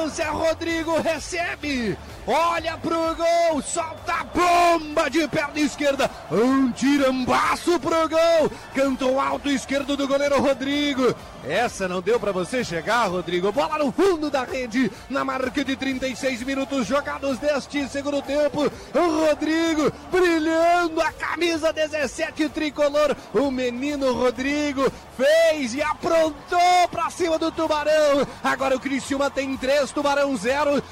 Distância, 0.06 0.30
Rodrigo 0.30 1.00
recebe. 1.00 1.98
Olha 2.26 2.76
pro 2.78 3.14
gol, 3.14 3.62
solta 3.62 4.14
a 4.14 4.24
bomba 4.24 5.08
de 5.10 5.26
perna 5.28 5.60
esquerda. 5.60 6.10
Um 6.30 6.70
tirambaço 6.72 7.78
pro 7.78 8.08
gol. 8.08 8.50
Canto 8.74 9.18
alto 9.18 9.48
esquerdo 9.48 9.96
do 9.96 10.08
goleiro 10.08 10.40
Rodrigo. 10.40 11.14
Essa 11.48 11.86
não 11.86 12.02
deu 12.02 12.18
pra 12.18 12.32
você 12.32 12.64
chegar, 12.64 13.06
Rodrigo. 13.06 13.52
Bola 13.52 13.78
no 13.78 13.92
fundo 13.92 14.28
da 14.28 14.42
rede, 14.42 14.90
na 15.08 15.24
marca 15.24 15.64
de 15.64 15.76
36 15.76 16.42
minutos 16.42 16.86
jogados 16.86 17.38
deste 17.38 17.88
segundo 17.88 18.20
tempo. 18.20 18.62
O 18.92 19.26
Rodrigo 19.26 19.92
brilhando 20.10 21.00
a 21.00 21.12
camisa 21.12 21.72
17 21.72 22.48
tricolor. 22.48 23.14
O 23.32 23.48
menino 23.50 24.12
Rodrigo 24.12 24.90
fez 25.16 25.74
e 25.74 25.82
aprontou 25.82 26.88
pra 26.90 27.10
cima 27.10 27.38
do 27.38 27.52
Tubarão. 27.52 28.26
Agora 28.42 28.74
o 28.74 28.80
Criciúma 28.80 29.30
tem 29.30 29.56
três, 29.56 29.92
Tubarão 29.92 30.36
zero. 30.36 30.82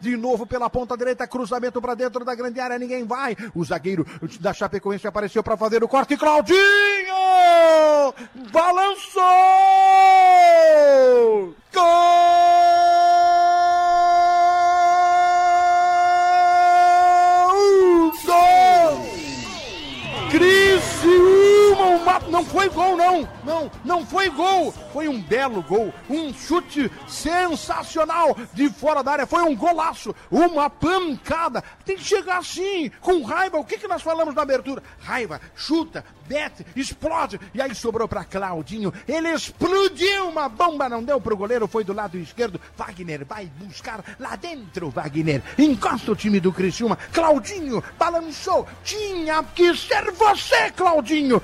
De 0.00 0.16
novo 0.16 0.46
pela 0.46 0.70
ponta 0.70 0.96
direita, 0.96 1.26
cruzamento 1.26 1.78
para 1.78 1.94
dentro 1.94 2.24
da 2.24 2.34
grande 2.34 2.58
área, 2.58 2.78
ninguém 2.78 3.04
vai. 3.04 3.36
O 3.54 3.62
zagueiro 3.62 4.06
da 4.40 4.54
Chapecoense 4.54 5.06
apareceu 5.06 5.42
para 5.42 5.58
fazer 5.58 5.84
o 5.84 5.88
corte. 5.88 6.16
Claudinho! 6.16 6.56
Balançou! 8.50 9.22
Gol! 11.74 11.84
Gol! 18.24 19.06
Criciúma! 20.30 20.63
Não 22.28 22.44
foi 22.44 22.68
gol, 22.68 22.96
não! 22.96 23.28
Não, 23.44 23.70
não 23.84 24.06
foi 24.06 24.30
gol! 24.30 24.72
Foi 24.92 25.08
um 25.08 25.20
belo 25.20 25.62
gol, 25.62 25.92
um 26.08 26.32
chute 26.32 26.90
sensacional 27.08 28.36
de 28.52 28.68
fora 28.70 29.02
da 29.02 29.12
área, 29.12 29.26
foi 29.26 29.42
um 29.42 29.56
golaço, 29.56 30.14
uma 30.30 30.70
pancada. 30.70 31.62
Tem 31.84 31.96
que 31.96 32.04
chegar 32.04 32.38
assim, 32.38 32.90
com 33.00 33.22
raiva. 33.22 33.58
O 33.58 33.64
que, 33.64 33.78
que 33.78 33.88
nós 33.88 34.02
falamos 34.02 34.34
na 34.34 34.42
abertura? 34.42 34.82
Raiva, 35.00 35.40
chuta, 35.56 36.04
bete, 36.28 36.64
explode. 36.76 37.40
E 37.52 37.60
aí 37.60 37.74
sobrou 37.74 38.06
para 38.06 38.24
Claudinho. 38.24 38.92
Ele 39.06 39.30
explodiu 39.30 40.28
uma 40.28 40.48
bomba, 40.48 40.88
não 40.88 41.02
deu 41.02 41.20
pro 41.20 41.36
goleiro, 41.36 41.66
foi 41.66 41.84
do 41.84 41.92
lado 41.92 42.16
esquerdo. 42.18 42.60
Wagner 42.76 43.24
vai 43.24 43.46
buscar 43.46 44.04
lá 44.18 44.36
dentro, 44.36 44.90
Wagner. 44.90 45.42
Encosta 45.58 46.12
o 46.12 46.16
time 46.16 46.40
do 46.40 46.52
Criciúma. 46.52 46.96
Claudinho 47.12 47.82
balançou. 47.98 48.66
Tinha 48.82 49.42
que 49.42 49.74
ser 49.76 50.10
você, 50.12 50.70
Claudinho. 50.70 51.42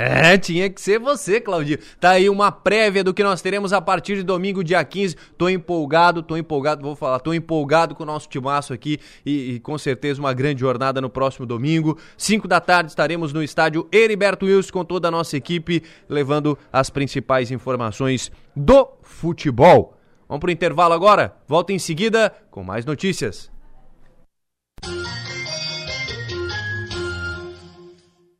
É, 0.00 0.38
tinha 0.38 0.70
que 0.70 0.80
ser 0.80 1.00
você, 1.00 1.40
Claudinho. 1.40 1.78
Tá 1.98 2.10
aí 2.10 2.30
uma 2.30 2.52
prévia 2.52 3.02
do 3.02 3.12
que 3.12 3.24
nós 3.24 3.42
teremos 3.42 3.72
a 3.72 3.80
partir 3.80 4.14
de 4.14 4.22
domingo, 4.22 4.62
dia 4.62 4.84
15. 4.84 5.16
Tô 5.36 5.48
empolgado, 5.48 6.22
tô 6.22 6.36
empolgado, 6.36 6.82
vou 6.82 6.94
falar, 6.94 7.18
tô 7.18 7.34
empolgado 7.34 7.96
com 7.96 8.04
o 8.04 8.06
nosso 8.06 8.28
timaço 8.28 8.72
aqui 8.72 9.00
e, 9.26 9.54
e 9.54 9.60
com 9.60 9.76
certeza 9.76 10.20
uma 10.20 10.32
grande 10.32 10.60
jornada 10.60 11.00
no 11.00 11.10
próximo 11.10 11.44
domingo. 11.44 11.98
5 12.16 12.46
da 12.46 12.60
tarde 12.60 12.90
estaremos 12.90 13.32
no 13.32 13.42
estádio 13.42 13.88
Heriberto 13.90 14.46
Wilson 14.46 14.70
com 14.70 14.84
toda 14.84 15.08
a 15.08 15.10
nossa 15.10 15.36
equipe, 15.36 15.82
levando 16.08 16.56
as 16.72 16.88
principais 16.90 17.50
informações 17.50 18.30
do 18.54 18.88
futebol. 19.02 19.98
Vamos 20.28 20.40
pro 20.40 20.52
intervalo 20.52 20.94
agora? 20.94 21.34
Volta 21.48 21.72
em 21.72 21.78
seguida 21.78 22.32
com 22.52 22.62
mais 22.62 22.84
notícias. 22.84 23.50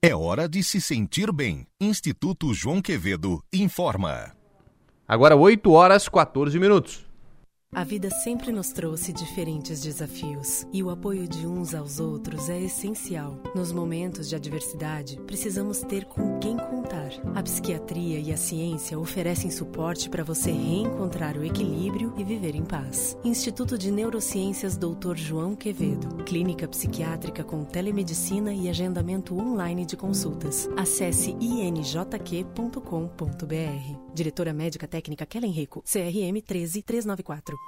É 0.08 0.16
hora 0.16 0.48
de 0.48 0.62
se 0.62 0.80
sentir 0.80 1.30
bem. 1.30 1.66
Instituto 1.78 2.54
João 2.54 2.80
Quevedo 2.80 3.44
informa. 3.52 4.32
Agora 5.06 5.36
8 5.36 5.70
horas 5.70 6.08
14 6.08 6.58
minutos. 6.58 7.06
A 7.74 7.84
vida 7.84 8.08
sempre 8.10 8.50
nos 8.50 8.72
trouxe 8.72 9.12
diferentes 9.12 9.82
desafios 9.82 10.66
e 10.72 10.82
o 10.82 10.88
apoio 10.88 11.28
de 11.28 11.46
uns 11.46 11.74
aos 11.74 12.00
outros 12.00 12.48
é 12.48 12.58
essencial. 12.58 13.40
Nos 13.54 13.72
momentos 13.72 14.28
de 14.28 14.34
adversidade, 14.34 15.20
precisamos 15.26 15.82
ter 15.82 16.06
com 16.06 16.38
quem 16.38 16.56
contar. 16.56 17.10
A 17.34 17.42
psiquiatria 17.42 18.18
e 18.18 18.32
a 18.32 18.38
ciência 18.38 18.98
oferecem 18.98 19.50
suporte 19.50 20.08
para 20.08 20.24
você 20.24 20.50
reencontrar 20.50 21.36
o 21.36 21.44
equilíbrio 21.44 22.14
e 22.16 22.24
viver 22.24 22.54
em 22.54 22.64
paz. 22.64 23.16
Instituto 23.22 23.76
de 23.76 23.90
Neurociências 23.92 24.78
Dr. 24.78 25.14
João 25.14 25.54
Quevedo. 25.54 26.24
Clínica 26.24 26.66
psiquiátrica 26.66 27.44
com 27.44 27.64
telemedicina 27.64 28.52
e 28.52 28.70
agendamento 28.70 29.38
online 29.38 29.84
de 29.84 29.96
consultas. 29.96 30.68
Acesse 30.74 31.36
injq.com.br. 31.38 32.48
Diretora 34.14 34.54
Médica 34.54 34.88
Técnica 34.88 35.26
Kellen 35.26 35.52
Rico, 35.52 35.82
CRM 35.82 36.40
13394. 36.44 37.67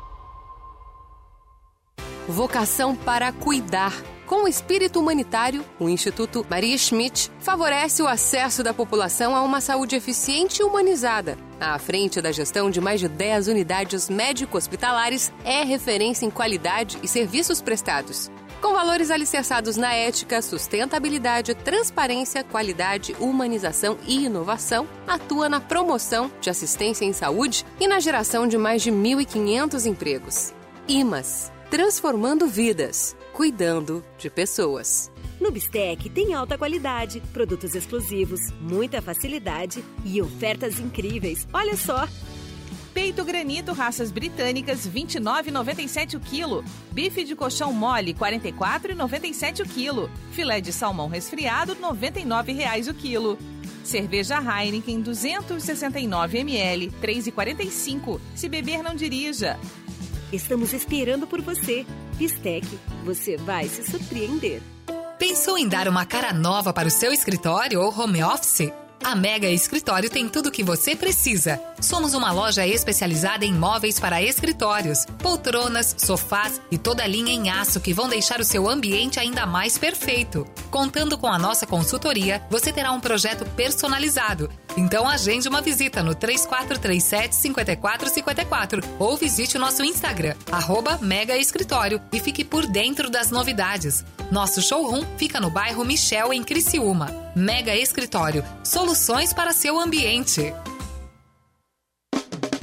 Vocação 2.27 2.95
para 2.95 3.31
cuidar. 3.31 3.93
Com 4.27 4.45
o 4.45 4.47
espírito 4.47 4.99
humanitário, 4.99 5.65
o 5.77 5.89
Instituto 5.89 6.45
Maria 6.49 6.77
Schmidt 6.77 7.29
favorece 7.39 8.01
o 8.01 8.07
acesso 8.07 8.63
da 8.63 8.73
população 8.73 9.35
a 9.35 9.41
uma 9.41 9.59
saúde 9.59 9.95
eficiente 9.95 10.61
e 10.61 10.63
humanizada. 10.63 11.37
À 11.59 11.77
frente 11.77 12.21
da 12.21 12.31
gestão 12.31 12.69
de 12.69 12.79
mais 12.79 12.99
de 13.01 13.09
10 13.09 13.49
unidades 13.49 14.07
médico-hospitalares, 14.07 15.33
é 15.43 15.63
referência 15.63 16.25
em 16.25 16.29
qualidade 16.29 16.97
e 17.03 17.07
serviços 17.07 17.59
prestados. 17.59 18.31
Com 18.61 18.73
valores 18.73 19.11
alicerçados 19.11 19.75
na 19.75 19.93
ética, 19.93 20.41
sustentabilidade, 20.41 21.55
transparência, 21.55 22.43
qualidade, 22.43 23.15
humanização 23.19 23.97
e 24.07 24.25
inovação, 24.25 24.87
atua 25.07 25.49
na 25.49 25.59
promoção 25.59 26.31
de 26.39 26.49
assistência 26.49 27.03
em 27.03 27.11
saúde 27.11 27.65
e 27.79 27.87
na 27.87 27.99
geração 27.99 28.47
de 28.47 28.57
mais 28.57 28.81
de 28.83 28.91
1.500 28.91 29.85
empregos. 29.87 30.53
IMAS 30.87 31.51
transformando 31.71 32.47
vidas, 32.47 33.15
cuidando 33.31 34.03
de 34.17 34.29
pessoas. 34.29 35.09
No 35.39 35.49
Bistec 35.49 36.09
tem 36.09 36.33
alta 36.33 36.57
qualidade, 36.57 37.23
produtos 37.31 37.73
exclusivos, 37.73 38.51
muita 38.59 39.01
facilidade 39.01 39.81
e 40.03 40.21
ofertas 40.21 40.81
incríveis. 40.81 41.47
Olha 41.53 41.77
só! 41.77 42.05
Peito 42.93 43.23
granito 43.23 43.71
raças 43.71 44.11
britânicas 44.11 44.85
29,97 44.85 46.15
o 46.15 46.19
quilo. 46.19 46.61
Bife 46.91 47.23
de 47.23 47.37
colchão 47.37 47.71
mole 47.71 48.13
44,97 48.13 49.61
o 49.61 49.65
quilo. 49.65 50.11
Filé 50.33 50.59
de 50.59 50.73
salmão 50.73 51.07
resfriado 51.07 51.73
99 51.75 52.51
reais 52.51 52.89
o 52.89 52.93
quilo. 52.93 53.37
Cerveja 53.81 54.39
Heineken 54.39 55.01
269 55.01 56.37
ml 56.39 56.91
3,45. 57.01 58.19
Se 58.35 58.49
beber 58.49 58.83
não 58.83 58.93
dirija. 58.93 59.57
Estamos 60.31 60.71
esperando 60.71 61.27
por 61.27 61.41
você. 61.41 61.85
Bistec, 62.15 62.65
você 63.03 63.35
vai 63.35 63.67
se 63.67 63.83
surpreender. 63.83 64.61
Pensou 65.19 65.57
em 65.57 65.67
dar 65.67 65.87
uma 65.87 66.05
cara 66.05 66.31
nova 66.33 66.71
para 66.71 66.87
o 66.87 66.91
seu 66.91 67.11
escritório 67.11 67.81
ou 67.81 67.93
home 67.93 68.23
office? 68.23 68.71
A 69.03 69.15
Mega 69.15 69.49
Escritório 69.49 70.09
tem 70.09 70.29
tudo 70.29 70.49
o 70.49 70.51
que 70.51 70.63
você 70.63 70.95
precisa. 70.95 71.59
Somos 71.81 72.13
uma 72.13 72.31
loja 72.31 72.65
especializada 72.67 73.43
em 73.43 73.51
móveis 73.51 73.99
para 73.99 74.21
escritórios, 74.21 75.05
poltronas, 75.17 75.95
sofás 75.97 76.61
e 76.69 76.77
toda 76.77 77.03
a 77.03 77.07
linha 77.07 77.31
em 77.31 77.49
aço 77.49 77.81
que 77.81 77.93
vão 77.93 78.07
deixar 78.07 78.39
o 78.39 78.45
seu 78.45 78.69
ambiente 78.69 79.19
ainda 79.19 79.45
mais 79.45 79.77
perfeito. 79.77 80.47
Contando 80.69 81.17
com 81.17 81.27
a 81.27 81.39
nossa 81.39 81.65
consultoria, 81.65 82.43
você 82.49 82.71
terá 82.71 82.91
um 82.91 82.99
projeto 82.99 83.43
personalizado. 83.55 84.49
Então 84.77 85.09
agende 85.09 85.49
uma 85.49 85.61
visita 85.61 86.03
no 86.03 86.13
3437 86.13 87.35
5454 87.35 88.81
ou 88.99 89.17
visite 89.17 89.57
o 89.57 89.59
nosso 89.59 89.83
Instagram, 89.83 90.35
arroba 90.51 90.99
Mega 91.01 91.35
Escritório 91.35 91.99
e 92.13 92.19
fique 92.19 92.45
por 92.45 92.67
dentro 92.67 93.09
das 93.09 93.31
novidades. 93.31 94.05
Nosso 94.31 94.61
showroom 94.61 95.03
fica 95.17 95.39
no 95.39 95.49
bairro 95.49 95.83
Michel, 95.83 96.31
em 96.31 96.43
Criciúma. 96.43 97.31
Mega 97.35 97.75
Escritório, 97.75 98.43
soluções 98.63 98.90
para 99.33 99.53
seu 99.53 99.79
ambiente. 99.79 100.53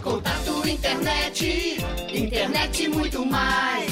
Contato 0.02 0.68
internet, 0.68 1.78
internet 2.12 2.88
muito 2.88 3.24
mais. 3.24 3.90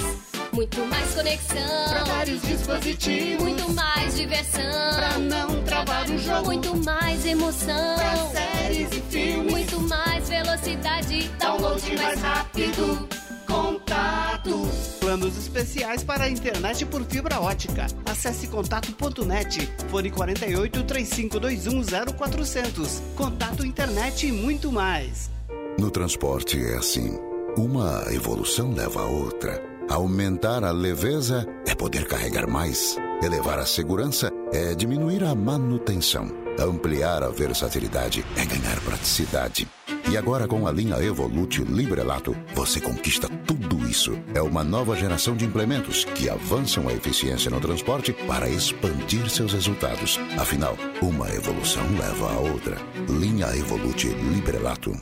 Muito 0.53 0.85
mais 0.85 1.15
conexão. 1.15 1.89
Pra 1.89 2.05
vários 2.05 2.43
dispositivos. 2.43 3.43
Muito 3.43 3.73
mais 3.73 4.17
diversão. 4.17 4.95
Pra 4.97 5.19
não 5.19 5.65
travar 5.65 6.11
o 6.11 6.19
jogo. 6.19 6.45
Muito 6.45 6.77
mais 6.85 7.25
emoção. 7.25 7.97
Pra 7.97 8.17
séries 8.29 8.89
e 8.93 9.01
filmes. 9.11 9.53
Muito 9.53 9.81
mais 9.81 10.29
velocidade. 10.29 11.31
Download 11.39 11.97
mais 11.97 12.21
rápido. 12.21 13.16
Contato. 13.47 14.68
Planos 15.01 15.36
especiais 15.36 16.02
para 16.05 16.24
a 16.24 16.31
internet 16.31 16.85
por 16.86 17.05
fibra 17.05 17.40
ótica. 17.40 17.86
Acesse 18.05 18.48
contato.net. 18.48 19.68
Fone 19.89 20.10
48 20.10 20.82
3521 20.85 21.82
0400. 22.16 23.02
Contato 23.16 23.64
internet 23.64 24.27
e 24.27 24.32
muito 24.32 24.70
mais. 24.73 25.31
No 25.78 25.90
transporte 25.90 26.59
é 26.59 26.77
assim. 26.77 27.18
Uma 27.56 28.05
evolução 28.12 28.73
leva 28.73 29.02
a 29.02 29.06
outra. 29.06 29.62
Aumentar 29.89 30.64
a 30.64 30.73
leveza 30.73 31.47
é 31.66 31.74
poder 31.74 32.06
carregar 32.06 32.48
mais. 32.48 32.97
Elevar 33.23 33.59
a 33.59 33.66
segurança 33.66 34.31
é 34.52 34.74
diminuir 34.74 35.23
a 35.24 35.35
manutenção. 35.35 36.45
Ampliar 36.59 37.23
a 37.23 37.28
versatilidade 37.28 38.24
é 38.35 38.45
ganhar 38.47 38.81
praticidade. 38.81 39.69
E 40.11 40.16
agora 40.16 40.49
com 40.49 40.66
a 40.66 40.73
linha 40.73 40.97
Evolute 40.97 41.62
Librelato, 41.62 42.35
você 42.55 42.81
conquista 42.81 43.28
tudo 43.47 43.87
isso. 43.87 44.19
É 44.35 44.41
uma 44.41 44.65
nova 44.65 44.97
geração 44.97 45.37
de 45.37 45.45
implementos 45.45 46.05
que 46.05 46.31
avançam 46.31 46.89
a 46.89 46.93
eficiência 46.93 47.51
no 47.51 47.61
transporte 47.61 48.12
para 48.12 48.49
expandir 48.49 49.28
seus 49.28 49.53
resultados. 49.53 50.19
Afinal, 50.39 50.78
uma 51.03 51.28
evolução 51.28 51.85
leva 51.99 52.33
a 52.33 52.39
outra. 52.39 52.77
Linha 53.09 53.55
Evolute 53.55 54.09
Librelato. 54.09 54.93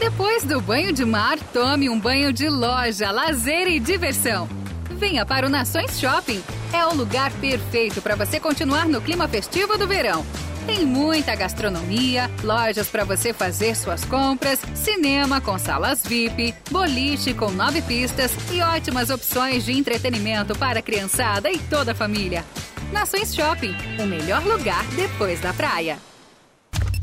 Depois 0.00 0.42
do 0.42 0.60
banho 0.60 0.92
de 0.92 1.04
mar, 1.04 1.38
tome 1.52 1.88
um 1.88 2.00
banho 2.00 2.32
de 2.32 2.48
loja, 2.48 3.10
lazer 3.10 3.68
e 3.68 3.78
diversão. 3.78 4.48
Venha 4.90 5.24
para 5.24 5.46
o 5.46 5.50
Nações 5.50 5.98
Shopping. 5.98 6.42
É 6.72 6.84
o 6.86 6.94
lugar 6.94 7.30
perfeito 7.32 8.02
para 8.02 8.16
você 8.16 8.40
continuar 8.40 8.86
no 8.86 9.00
clima 9.00 9.28
festivo 9.28 9.76
do 9.76 9.86
verão. 9.86 10.24
Tem 10.66 10.84
muita 10.84 11.34
gastronomia, 11.34 12.30
lojas 12.44 12.88
para 12.88 13.02
você 13.02 13.32
fazer 13.32 13.74
suas 13.74 14.04
compras, 14.04 14.60
cinema 14.74 15.40
com 15.40 15.58
salas 15.58 16.02
VIP, 16.02 16.54
boliche 16.70 17.32
com 17.32 17.50
nove 17.50 17.80
pistas 17.80 18.32
e 18.52 18.60
ótimas 18.60 19.08
opções 19.08 19.64
de 19.64 19.72
entretenimento 19.72 20.54
para 20.58 20.80
a 20.80 20.82
criançada 20.82 21.50
e 21.50 21.58
toda 21.58 21.92
a 21.92 21.94
família. 21.94 22.44
Nações 22.92 23.34
Shopping, 23.34 23.74
o 23.98 24.06
melhor 24.06 24.44
lugar 24.44 24.84
depois 24.94 25.40
da 25.40 25.54
praia. 25.54 26.07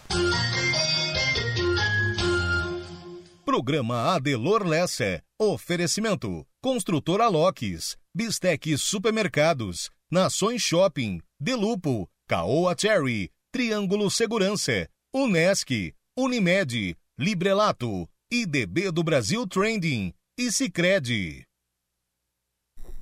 Programa 3.46 4.16
Adelor 4.16 4.66
Lessa. 4.66 5.22
Oferecimento. 5.40 6.46
Construtora 6.62 7.28
Locks. 7.28 7.98
Bistec 8.16 8.78
Supermercados. 8.78 9.90
Nações 10.12 10.62
Shopping. 10.62 11.20
Delupo. 11.40 12.08
Caoa 12.28 12.76
Cherry. 12.78 13.32
Triângulo 13.52 14.12
Segurança. 14.12 14.88
Unesc. 15.12 15.92
Unimed. 16.16 16.96
Librelato. 17.18 18.08
IDB 18.32 18.92
do 18.92 19.02
Brasil 19.04 19.48
Trending. 19.48 20.14
E 20.38 20.52
Cicred. 20.52 21.44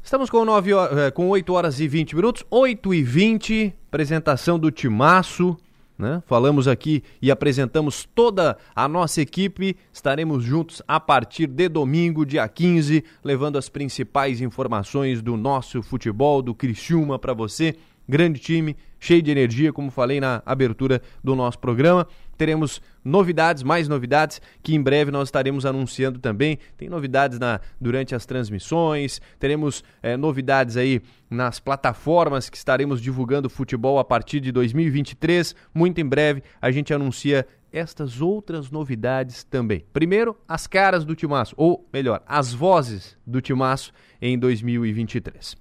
Estamos 0.02 0.30
com, 0.30 0.46
9 0.46 0.74
horas, 0.74 0.98
eh, 0.98 1.12
com 1.12 1.28
8 1.28 1.52
horas 1.52 1.82
e 1.82 1.90
20 1.90 2.16
minutos. 2.16 2.46
8 2.50 2.94
e 2.94 3.04
20, 3.04 3.74
apresentação 3.88 4.58
do 4.58 4.72
Timaço. 4.72 5.58
Né? 6.02 6.24
Falamos 6.26 6.68
aqui 6.68 7.04
e 7.22 7.30
apresentamos 7.30 8.10
toda 8.16 8.58
a 8.76 8.88
nossa 8.88 9.22
equipe. 9.22 9.78
Estaremos 9.94 10.44
juntos 10.44 10.82
a 10.88 11.00
partir 11.00 11.46
de 11.46 11.70
domingo, 11.70 12.26
dia 12.26 12.48
15, 12.48 13.04
levando 13.24 13.60
as 13.60 13.70
principais 13.70 14.42
informações 14.42 15.22
do 15.22 15.38
nosso 15.38 15.84
futebol, 15.84 16.42
do 16.42 16.56
Criciúma 16.56 17.20
para 17.20 17.36
você. 17.36 17.76
Grande 18.10 18.40
time, 18.40 18.76
cheio 19.00 19.22
de 19.22 19.30
energia, 19.30 19.72
como 19.72 19.92
falei 19.92 20.20
na 20.20 20.42
abertura 20.44 21.04
do 21.24 21.36
nosso 21.36 21.60
programa. 21.60 22.08
Teremos 22.42 22.82
novidades, 23.06 23.62
mais 23.62 23.88
novidades, 23.88 24.42
que 24.64 24.74
em 24.74 24.82
breve 24.82 25.12
nós 25.12 25.28
estaremos 25.28 25.64
anunciando 25.64 26.18
também. 26.18 26.58
Tem 26.76 26.90
novidades 26.90 27.38
na, 27.38 27.62
durante 27.80 28.16
as 28.16 28.26
transmissões, 28.26 29.22
teremos 29.38 29.84
eh, 30.02 30.18
novidades 30.18 30.76
aí 30.76 31.04
nas 31.30 31.60
plataformas 31.60 32.50
que 32.50 32.58
estaremos 32.58 33.00
divulgando 33.00 33.48
futebol 33.48 34.00
a 34.00 34.04
partir 34.04 34.40
de 34.40 34.52
2023. 34.52 35.56
Muito 35.72 36.02
em 36.02 36.04
breve 36.04 36.42
a 36.60 36.72
gente 36.72 36.92
anuncia 36.92 37.46
estas 37.72 38.22
outras 38.22 38.72
novidades 38.72 39.44
também. 39.44 39.86
Primeiro, 39.94 40.36
as 40.48 40.66
caras 40.66 41.06
do 41.06 41.14
Timaço, 41.14 41.54
ou 41.56 41.88
melhor, 41.94 42.24
as 42.26 42.52
vozes 42.52 43.16
do 43.24 43.40
Timaço 43.40 43.94
em 44.20 44.36
2023. 44.40 45.56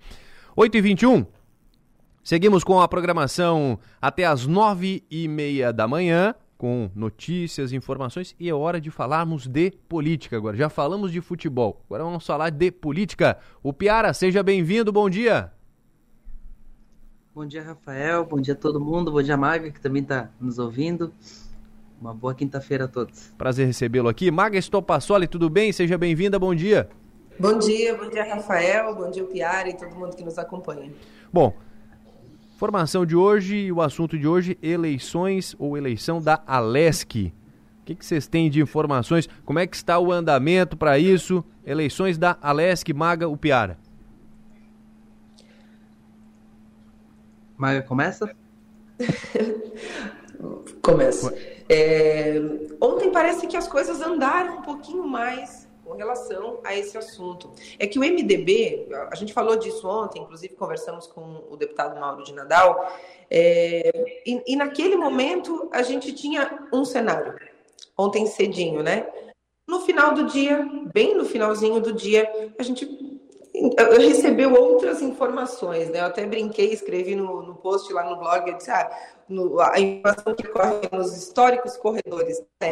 8 0.57 0.77
e 0.79 0.81
21 0.81 1.27
Seguimos 2.23 2.63
com 2.63 2.81
a 2.81 2.87
programação 2.87 3.79
até 4.01 4.25
as 4.25 4.47
nove 4.47 5.03
e 5.11 5.27
meia 5.27 5.73
da 5.73 5.89
manhã, 5.89 6.35
com 6.61 6.91
notícias, 6.95 7.73
informações, 7.73 8.37
e 8.39 8.47
é 8.47 8.55
hora 8.55 8.79
de 8.79 8.91
falarmos 8.91 9.47
de 9.47 9.71
política 9.89 10.37
agora. 10.37 10.55
Já 10.59 10.69
falamos 10.69 11.11
de 11.11 11.19
futebol, 11.23 11.81
agora 11.87 12.05
vamos 12.05 12.27
falar 12.27 12.51
de 12.51 12.71
política. 12.71 13.39
O 13.63 13.73
Piara, 13.73 14.13
seja 14.13 14.43
bem-vindo, 14.43 14.93
bom 14.93 15.09
dia. 15.09 15.51
Bom 17.35 17.47
dia, 17.47 17.63
Rafael, 17.63 18.27
bom 18.27 18.39
dia 18.39 18.53
a 18.53 18.57
todo 18.59 18.79
mundo, 18.79 19.11
bom 19.11 19.23
dia, 19.23 19.39
Maga, 19.39 19.71
que 19.71 19.81
também 19.81 20.03
está 20.03 20.29
nos 20.39 20.59
ouvindo. 20.59 21.15
Uma 21.99 22.13
boa 22.13 22.35
quinta-feira 22.35 22.85
a 22.85 22.89
todos. 22.89 23.33
Prazer 23.39 23.67
recebê-lo 23.67 24.11
aqui. 24.11 24.31
Maga 24.31 24.59
Estopassoli, 24.59 25.27
tudo 25.27 25.49
bem? 25.49 25.73
Seja 25.73 25.97
bem-vinda, 25.97 26.39
bom 26.39 26.55
dia. 26.55 26.91
Bom 27.39 27.59
dia, 27.59 27.97
bom 27.97 28.11
dia, 28.11 28.35
Rafael, 28.35 28.95
bom 28.95 29.11
dia, 29.11 29.25
Piara 29.25 29.71
e 29.71 29.75
todo 29.75 29.95
mundo 29.95 30.15
que 30.15 30.23
nos 30.23 30.37
acompanha. 30.37 30.93
Bom, 31.33 31.55
Formação 32.61 33.07
de 33.07 33.17
hoje 33.17 33.57
e 33.57 33.73
o 33.73 33.81
assunto 33.81 34.19
de 34.19 34.29
hoje, 34.29 34.59
eleições 34.63 35.57
ou 35.59 35.79
eleição 35.79 36.21
da 36.21 36.43
Alesc. 36.47 37.33
O 37.81 37.85
que, 37.87 37.95
que 37.95 38.05
vocês 38.05 38.27
têm 38.27 38.51
de 38.51 38.61
informações? 38.61 39.27
Como 39.47 39.59
é 39.59 39.67
que 39.67 39.75
está 39.75 39.99
o 39.99 40.13
andamento 40.13 40.77
para 40.77 40.99
isso? 40.99 41.43
Eleições 41.65 42.19
da 42.19 42.37
Alesc, 42.43 42.93
Maga, 42.93 43.27
o 43.27 43.35
Piara. 43.35 43.79
Maga, 47.57 47.81
começa? 47.81 48.31
começa. 50.83 51.35
É, 51.67 52.43
ontem 52.79 53.11
parece 53.11 53.47
que 53.47 53.57
as 53.57 53.67
coisas 53.67 54.03
andaram 54.03 54.59
um 54.59 54.63
pouquinho 54.63 55.09
mais 55.09 55.60
com 55.91 55.97
relação 55.97 56.61
a 56.63 56.77
esse 56.77 56.97
assunto. 56.97 57.51
É 57.77 57.85
que 57.85 57.99
o 57.99 58.03
MDB, 58.03 58.89
a 59.11 59.15
gente 59.17 59.33
falou 59.33 59.57
disso 59.57 59.89
ontem, 59.89 60.23
inclusive 60.23 60.55
conversamos 60.55 61.09
com 61.09 61.45
o 61.51 61.57
deputado 61.57 61.99
Mauro 61.99 62.23
de 62.23 62.33
Nadal, 62.33 62.89
é, 63.29 64.23
e, 64.25 64.41
e 64.47 64.57
naquele 64.57 64.95
momento 64.95 65.69
a 65.73 65.83
gente 65.83 66.13
tinha 66.13 66.69
um 66.73 66.85
cenário, 66.85 67.37
ontem 67.99 68.25
cedinho, 68.27 68.85
né? 68.85 69.09
No 69.69 69.81
final 69.81 70.15
do 70.15 70.27
dia, 70.27 70.65
bem 70.95 71.17
no 71.17 71.25
finalzinho 71.25 71.81
do 71.81 71.93
dia, 71.93 72.31
a 72.57 72.63
gente 72.63 73.21
recebeu 73.99 74.55
outras 74.55 75.03
informações, 75.03 75.91
né? 75.91 76.01
Eu 76.01 76.07
até 76.07 76.25
brinquei, 76.25 76.73
escrevi 76.73 77.17
no, 77.17 77.43
no 77.43 77.57
post 77.57 77.93
lá 77.93 78.09
no 78.09 78.17
blog, 78.17 78.49
eu 78.49 78.57
disse, 78.57 78.71
ah, 78.71 78.91
no, 79.29 79.61
a 79.61 79.79
informação 79.81 80.35
que 80.37 80.47
corre 80.47 80.89
nos 80.93 81.17
históricos 81.17 81.77
corredores 81.77 82.41
da 82.61 82.69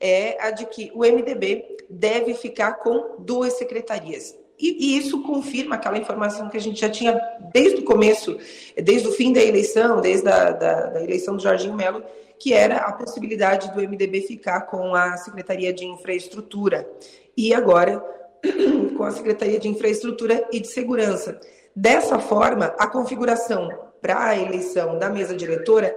é 0.00 0.36
a 0.40 0.50
de 0.50 0.66
que 0.66 0.90
o 0.94 1.00
MDB 1.00 1.76
deve 1.88 2.34
ficar 2.34 2.74
com 2.74 3.16
duas 3.18 3.54
secretarias. 3.54 4.34
E, 4.58 4.94
e, 4.94 4.98
isso 4.98 5.22
confirma 5.22 5.76
aquela 5.76 5.96
informação 5.96 6.48
que 6.48 6.56
a 6.56 6.60
gente 6.60 6.80
já 6.80 6.90
tinha 6.90 7.18
desde 7.52 7.80
o 7.80 7.84
começo, 7.84 8.38
desde 8.76 9.08
o 9.08 9.12
fim 9.12 9.32
da 9.32 9.42
eleição, 9.42 10.00
desde 10.00 10.28
a 10.28 10.50
da, 10.50 10.82
da 10.82 11.02
eleição 11.02 11.34
do 11.34 11.42
Jorginho 11.42 11.74
Melo, 11.74 12.04
que 12.38 12.52
era 12.52 12.76
a 12.76 12.92
possibilidade 12.92 13.72
do 13.72 13.80
MDB 13.80 14.22
ficar 14.22 14.62
com 14.62 14.94
a 14.94 15.16
Secretaria 15.16 15.72
de 15.72 15.86
Infraestrutura. 15.86 16.88
E 17.36 17.54
agora, 17.54 18.04
com 18.96 19.04
a 19.04 19.10
Secretaria 19.10 19.58
de 19.58 19.68
Infraestrutura 19.68 20.46
e 20.52 20.60
de 20.60 20.68
Segurança. 20.68 21.40
Dessa 21.74 22.18
forma, 22.18 22.74
a 22.78 22.86
configuração 22.86 23.68
para 24.00 24.28
a 24.28 24.38
eleição 24.38 24.98
da 24.98 25.08
mesa 25.08 25.34
diretora 25.34 25.94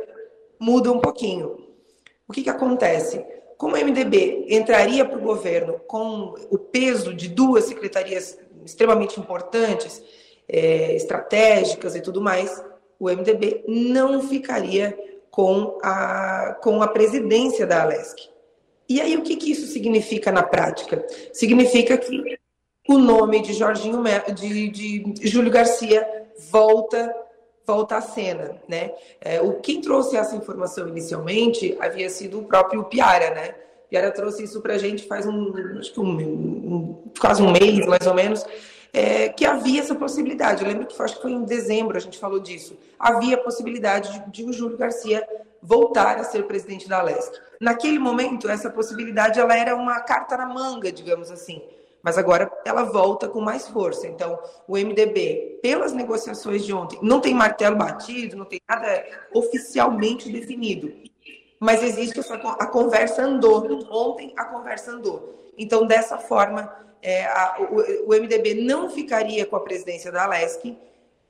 muda 0.59 0.91
um 0.91 0.99
pouquinho. 0.99 1.57
O 2.27 2.31
que, 2.31 2.43
que 2.43 2.49
acontece? 2.49 3.25
Como 3.63 3.77
o 3.77 3.79
MDB 3.79 4.47
entraria 4.49 5.05
para 5.05 5.17
o 5.17 5.21
governo 5.21 5.79
com 5.87 6.35
o 6.51 6.57
peso 6.57 7.13
de 7.13 7.29
duas 7.29 7.63
secretarias 7.63 8.37
extremamente 8.65 9.17
importantes, 9.17 10.03
é, 10.49 10.93
estratégicas 10.97 11.95
e 11.95 12.01
tudo 12.01 12.19
mais, 12.19 12.61
o 12.99 13.09
MDB 13.09 13.63
não 13.65 14.21
ficaria 14.21 14.93
com 15.31 15.77
a, 15.81 16.57
com 16.61 16.83
a 16.83 16.89
presidência 16.89 17.65
da 17.65 17.83
Alesc. 17.83 18.27
E 18.89 18.99
aí, 18.99 19.15
o 19.15 19.21
que, 19.21 19.37
que 19.37 19.53
isso 19.53 19.67
significa 19.67 20.29
na 20.29 20.43
prática? 20.43 21.01
Significa 21.31 21.97
que 21.97 22.21
o 22.89 22.97
nome 22.97 23.41
de 23.41 23.53
Jorginho 23.53 24.03
de, 24.35 24.67
de 24.67 25.25
Júlio 25.25 25.49
Garcia 25.49 26.05
volta 26.51 27.15
volta 27.65 27.97
à 27.97 28.01
cena, 28.01 28.57
né? 28.67 28.91
É, 29.21 29.41
o 29.41 29.59
quem 29.59 29.81
trouxe 29.81 30.17
essa 30.17 30.35
informação 30.35 30.87
inicialmente 30.87 31.77
havia 31.79 32.09
sido 32.09 32.39
o 32.39 32.43
próprio 32.43 32.83
Piara, 32.85 33.33
né? 33.33 33.55
Piara 33.89 34.11
trouxe 34.11 34.43
isso 34.43 34.61
para 34.61 34.73
a 34.73 34.77
gente 34.77 35.07
faz 35.07 35.25
um, 35.25 35.53
acho 35.79 35.93
que 35.93 35.99
um, 35.99 36.19
um, 36.19 37.03
quase 37.19 37.41
um 37.41 37.51
mês, 37.51 37.85
mais 37.85 38.05
ou 38.07 38.13
menos, 38.13 38.45
é, 38.91 39.29
que 39.29 39.45
havia 39.45 39.81
essa 39.81 39.95
possibilidade. 39.95 40.63
Eu 40.63 40.67
lembro 40.67 40.85
que 40.85 41.01
acho 41.01 41.15
que 41.15 41.21
foi 41.21 41.31
em 41.31 41.43
dezembro 41.43 41.97
a 41.97 41.99
gente 41.99 42.17
falou 42.17 42.39
disso. 42.39 42.77
Havia 42.99 43.35
a 43.35 43.39
possibilidade 43.39 44.11
de, 44.11 44.31
de 44.31 44.49
o 44.49 44.53
Júlio 44.53 44.77
Garcia 44.77 45.27
voltar 45.61 46.17
a 46.17 46.23
ser 46.23 46.43
presidente 46.45 46.89
da 46.89 46.99
Alesc. 46.99 47.31
Naquele 47.59 47.97
momento, 47.97 48.49
essa 48.49 48.69
possibilidade 48.69 49.39
ela 49.39 49.57
era 49.57 49.75
uma 49.75 50.01
carta 50.01 50.35
na 50.35 50.45
manga, 50.45 50.91
digamos 50.91 51.31
assim. 51.31 51.61
Mas 52.03 52.17
agora 52.17 52.51
ela 52.65 52.83
volta 52.83 53.29
com 53.29 53.39
mais 53.39 53.69
força. 53.69 54.05
Então, 54.05 54.37
o 54.67 54.73
MDB, 54.73 55.59
pelas 55.63 55.93
negociações 55.93 56.65
de 56.65 56.73
ontem, 56.73 56.99
não 57.01 57.21
tem 57.21 57.33
martelo 57.33 57.77
batido, 57.77 58.35
não 58.35 58.43
tem 58.43 58.59
nada 58.67 59.05
oficialmente 59.33 60.29
definido. 60.29 60.93
Mas 61.57 61.81
existe 61.81 62.19
essa, 62.19 62.35
a 62.35 62.67
conversa 62.67 63.23
andou. 63.23 63.65
Ontem 63.89 64.33
a 64.35 64.43
conversa 64.43 64.91
andou. 64.91 65.49
Então, 65.57 65.87
dessa 65.87 66.17
forma, 66.17 66.69
é, 67.01 67.25
a, 67.25 67.55
o, 67.59 68.09
o, 68.09 68.09
MDB 68.09 68.55
não 68.55 68.89
ficaria 68.89 69.45
com 69.45 69.55
a 69.55 69.61
presidência 69.61 70.11
da 70.11 70.23
Alesc 70.25 70.77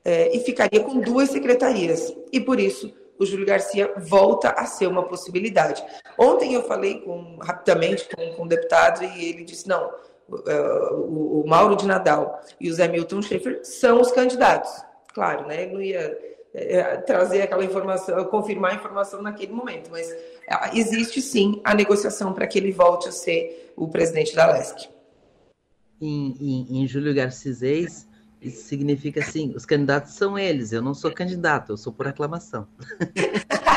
é, 0.04 0.36
e 0.36 0.40
ficaria 0.40 0.80
com 0.80 1.00
duas 1.00 1.30
secretarias. 1.30 2.12
E 2.32 2.42
por 2.42 2.60
isso 2.60 2.92
o 3.20 3.26
Júlio 3.26 3.46
Garcia 3.46 3.94
volta 3.98 4.50
a 4.50 4.66
ser 4.66 4.88
uma 4.88 5.04
possibilidade. 5.04 5.84
Ontem 6.18 6.56
eu 6.56 6.64
falei 6.64 7.02
com, 7.02 7.38
rapidamente 7.38 8.08
com, 8.10 8.34
com 8.34 8.44
um 8.44 8.48
deputado 8.48 9.04
e 9.04 9.30
ele 9.30 9.44
disse: 9.44 9.68
não, 9.68 9.92
o, 10.30 11.44
Mauro 11.46 11.76
de 11.76 11.86
Nadal 11.86 12.42
e 12.60 12.70
o 12.70 12.74
Zé 12.74 12.88
Milton 12.88 13.22
Schaefer 13.22 13.62
são 13.64 14.02
os 14.02 14.12
candidatos. 14.12 14.72
Claro, 15.14 15.48
né? 15.48 15.66
Não 15.66 15.82
ia 15.82 16.18
é, 16.54 16.98
trazer 16.98 17.42
aquela 17.42 17.64
informação, 17.64 18.24
confirmar 18.26 18.72
a 18.72 18.76
informação 18.76 19.22
naquele 19.22 19.54
momento, 19.54 19.90
mas 19.92 20.10
uh, 20.12 20.76
existe 20.76 21.22
sim 21.22 21.62
a 21.64 21.74
negociação 21.74 22.34
para 22.34 22.48
que 22.48 22.58
ele 22.58 22.72
volte 22.72 23.10
a 23.10 23.12
ser 23.12 23.74
o 23.76 23.88
presidente 23.88 24.36
da 24.36 24.52
LESC. 24.52 24.90
Em, 26.02 26.36
em, 26.40 26.84
em 26.84 26.88
Júlio 26.88 27.14
Garcês, 27.14 28.08
isso 28.42 28.64
significa 28.68 29.22
assim: 29.22 29.54
os 29.56 29.66
candidatos 29.66 30.14
são 30.14 30.38
eles, 30.38 30.72
eu 30.72 30.82
não 30.82 30.94
sou 30.94 31.12
candidato, 31.12 31.74
eu 31.74 31.78
sou 31.78 31.94
por 31.94 32.08
aclamação. 32.08 32.68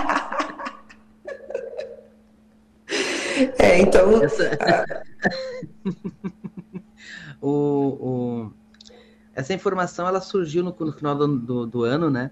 É, 3.58 3.78
então. 3.78 4.22
Essa, 4.22 4.50
o, 7.40 7.50
o, 7.50 8.52
essa 9.34 9.52
informação 9.52 10.06
ela 10.06 10.20
surgiu 10.20 10.64
no, 10.64 10.74
no 10.78 10.92
final 10.92 11.14
do, 11.14 11.38
do, 11.38 11.66
do, 11.66 11.84
ano, 11.84 12.10
né? 12.10 12.30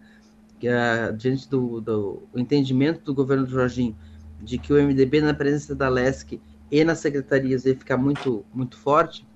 Que, 0.59 0.69
uh, 0.69 1.17
diante 1.17 1.49
do, 1.49 1.81
do 1.81 2.23
entendimento 2.35 3.03
do 3.05 3.15
governo 3.15 3.45
do 3.45 3.51
Jorginho 3.51 3.97
de 4.41 4.59
que 4.59 4.73
o 4.73 4.77
MDB, 4.77 5.21
na 5.21 5.35
presença 5.35 5.75
da 5.75 5.89
LESC 5.89 6.41
e 6.71 6.85
nas 6.85 6.99
secretarias, 6.99 7.65
ia 7.65 7.77
ficar 7.77 7.97
muito, 7.97 8.45
muito 8.53 8.77
forte. 8.77 9.27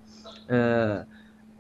Uh, 0.45 1.07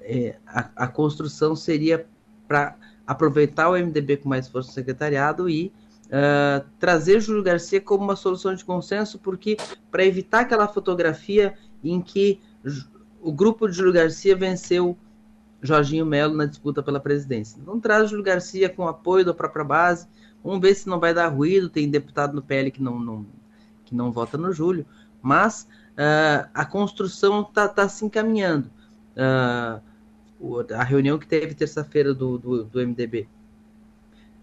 é, 0.00 0.36
a, 0.46 0.70
a, 0.76 0.88
construção 0.88 1.54
seria 1.54 2.06
para 2.46 2.76
aproveitar 3.06 3.68
o 3.68 3.72
MDB 3.72 4.18
com 4.18 4.28
mais 4.28 4.48
força 4.48 4.68
no 4.68 4.74
secretariado 4.74 5.48
e 5.48 5.72
uh, 6.06 6.64
trazer 6.78 7.20
Júlio 7.20 7.42
Garcia 7.42 7.80
como 7.80 8.04
uma 8.04 8.16
solução 8.16 8.54
de 8.54 8.64
consenso, 8.64 9.18
porque 9.18 9.56
para 9.90 10.04
evitar 10.04 10.40
aquela 10.40 10.68
fotografia 10.68 11.54
em 11.82 12.00
que 12.00 12.40
o 13.20 13.32
grupo 13.32 13.68
de 13.68 13.76
Júlio 13.76 13.92
Garcia 13.92 14.36
venceu 14.36 14.96
Jorginho 15.60 16.06
Melo 16.06 16.34
na 16.34 16.46
disputa 16.46 16.82
pela 16.82 17.00
presidência. 17.00 17.58
Então 17.60 17.80
traz 17.80 18.10
Júlio 18.10 18.24
Garcia 18.24 18.68
com 18.68 18.86
apoio 18.86 19.24
da 19.24 19.34
própria 19.34 19.64
base. 19.64 20.06
Vamos 20.42 20.60
ver 20.60 20.74
se 20.74 20.88
não 20.88 21.00
vai 21.00 21.12
dar 21.12 21.28
ruído. 21.28 21.68
Tem 21.68 21.90
deputado 21.90 22.34
no 22.34 22.42
PL 22.42 22.70
que 22.70 22.82
não, 22.82 22.98
não 22.98 23.26
que 23.84 23.94
não 23.94 24.12
vota 24.12 24.38
no 24.38 24.52
Júlio. 24.52 24.86
Mas 25.20 25.68
uh, 25.94 26.48
a 26.54 26.64
construção 26.64 27.42
está 27.42 27.68
tá 27.68 27.88
se 27.88 28.04
encaminhando. 28.04 28.70
Uh, 29.16 29.80
a 30.72 30.84
reunião 30.84 31.18
que 31.18 31.26
teve 31.26 31.54
terça-feira 31.54 32.14
do, 32.14 32.38
do, 32.38 32.64
do, 32.64 32.86
MDB, 32.86 33.28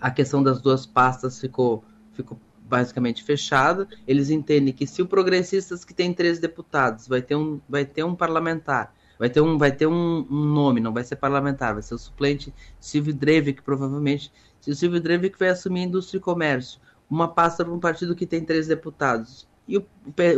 a 0.02 0.12
questão 0.12 0.44
das 0.44 0.60
duas 0.62 0.86
pastas 0.86 1.40
ficou, 1.40 1.86
ficou 2.12 2.38
basicamente 2.68 3.24
fechada. 3.24 3.88
Eles 4.08 4.30
entendem 4.30 4.74
que 4.74 4.88
se 4.88 5.02
o 5.02 5.08
progressistas 5.08 5.86
que 5.86 5.94
tem 5.94 6.14
três 6.14 6.40
deputados 6.40 7.08
vai 7.08 7.22
ter 7.22 7.36
um, 7.36 7.60
vai 7.68 7.86
ter 7.86 8.04
um 8.04 8.16
parlamentar, 8.16 8.94
vai 9.18 9.30
ter 9.30 9.42
um, 9.42 9.58
vai 9.58 9.72
ter 9.72 9.88
um, 9.88 10.26
um 10.30 10.46
nome, 10.46 10.82
não 10.82 10.94
vai 10.94 11.04
ser 11.04 11.16
parlamentar, 11.16 11.74
vai 11.74 11.84
ser 11.84 11.96
o 11.96 12.00
suplente 12.00 12.54
Silvio 12.80 13.14
Drevik, 13.14 13.62
provavelmente. 13.62 14.32
Se 14.60 14.72
o 14.72 14.76
Silvio 14.76 15.00
Drevik 15.00 15.38
vai 15.38 15.50
assumir 15.50 15.84
indústria 15.84 16.18
e 16.18 16.22
comércio, 16.22 16.80
uma 17.10 17.28
pasta 17.28 17.64
para 17.64 17.74
um 17.74 17.80
partido 17.80 18.16
que 18.16 18.26
tem 18.26 18.44
três 18.44 18.68
deputados 18.68 19.48
e 19.68 19.78
o, 19.78 19.86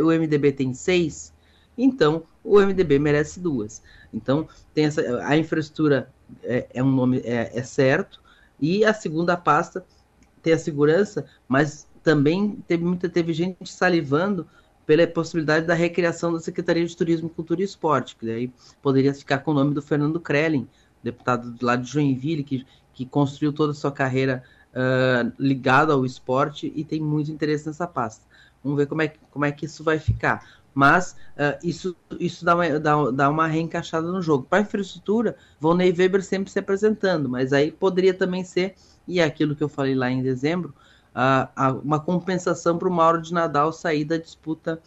o 0.02 0.12
MDB 0.12 0.52
tem 0.52 0.74
seis, 0.74 1.32
então 1.76 2.24
o 2.42 2.60
MDB 2.60 2.98
merece 2.98 3.40
duas. 3.40 3.82
Então, 4.12 4.48
tem 4.74 4.86
essa, 4.86 5.24
a 5.24 5.36
infraestrutura 5.36 6.10
é, 6.42 6.66
é 6.74 6.82
um 6.82 6.90
nome 6.90 7.20
é, 7.24 7.58
é, 7.58 7.62
certo, 7.62 8.20
e 8.60 8.84
a 8.84 8.92
segunda 8.92 9.36
pasta 9.36 9.84
tem 10.42 10.52
a 10.52 10.58
segurança, 10.58 11.26
mas 11.46 11.87
também 12.08 12.56
teve, 12.66 12.82
muita, 12.82 13.06
teve 13.06 13.34
gente 13.34 13.70
salivando 13.70 14.46
pela 14.86 15.06
possibilidade 15.06 15.66
da 15.66 15.74
recriação 15.74 16.32
da 16.32 16.40
Secretaria 16.40 16.86
de 16.86 16.96
Turismo, 16.96 17.28
Cultura 17.28 17.60
e 17.60 17.64
Esporte, 17.64 18.16
que 18.16 18.24
daí 18.24 18.50
poderia 18.80 19.12
ficar 19.12 19.40
com 19.40 19.50
o 19.50 19.54
nome 19.54 19.74
do 19.74 19.82
Fernando 19.82 20.18
Krellin, 20.18 20.66
deputado 21.02 21.54
lá 21.60 21.76
de 21.76 21.86
Joinville, 21.86 22.42
que, 22.42 22.66
que 22.94 23.04
construiu 23.04 23.52
toda 23.52 23.72
a 23.72 23.74
sua 23.74 23.92
carreira 23.92 24.42
uh, 24.72 25.30
ligado 25.38 25.92
ao 25.92 26.06
esporte 26.06 26.72
e 26.74 26.82
tem 26.82 26.98
muito 26.98 27.30
interesse 27.30 27.66
nessa 27.66 27.86
pasta. 27.86 28.24
Vamos 28.64 28.78
ver 28.78 28.86
como 28.86 29.02
é, 29.02 29.12
como 29.30 29.44
é 29.44 29.52
que 29.52 29.66
isso 29.66 29.84
vai 29.84 29.98
ficar 29.98 30.58
mas 30.74 31.16
uh, 31.34 31.58
isso, 31.62 31.96
isso 32.20 32.44
dá, 32.44 32.54
uma, 32.54 32.78
dá, 32.78 33.10
dá 33.10 33.28
uma 33.28 33.48
reencaixada 33.48 34.12
no 34.12 34.22
jogo. 34.22 34.46
Para 34.48 34.60
a 34.60 34.62
infraestrutura, 34.62 35.36
Volney 35.58 35.92
Weber 35.92 36.22
sempre 36.22 36.52
se 36.52 36.58
apresentando, 36.60 37.28
mas 37.28 37.52
aí 37.52 37.72
poderia 37.72 38.14
também 38.14 38.44
ser, 38.44 38.76
e 39.06 39.18
é 39.18 39.24
aquilo 39.24 39.56
que 39.56 39.64
eu 39.64 39.68
falei 39.68 39.96
lá 39.96 40.08
em 40.08 40.22
dezembro, 40.22 40.72
uh, 41.18 41.76
uh, 41.76 41.80
uma 41.80 41.98
compensação 41.98 42.78
para 42.78 42.88
o 42.88 42.92
Mauro 42.92 43.20
de 43.20 43.34
Nadal 43.34 43.72
sair 43.72 44.04
da 44.04 44.16
disputa 44.16 44.80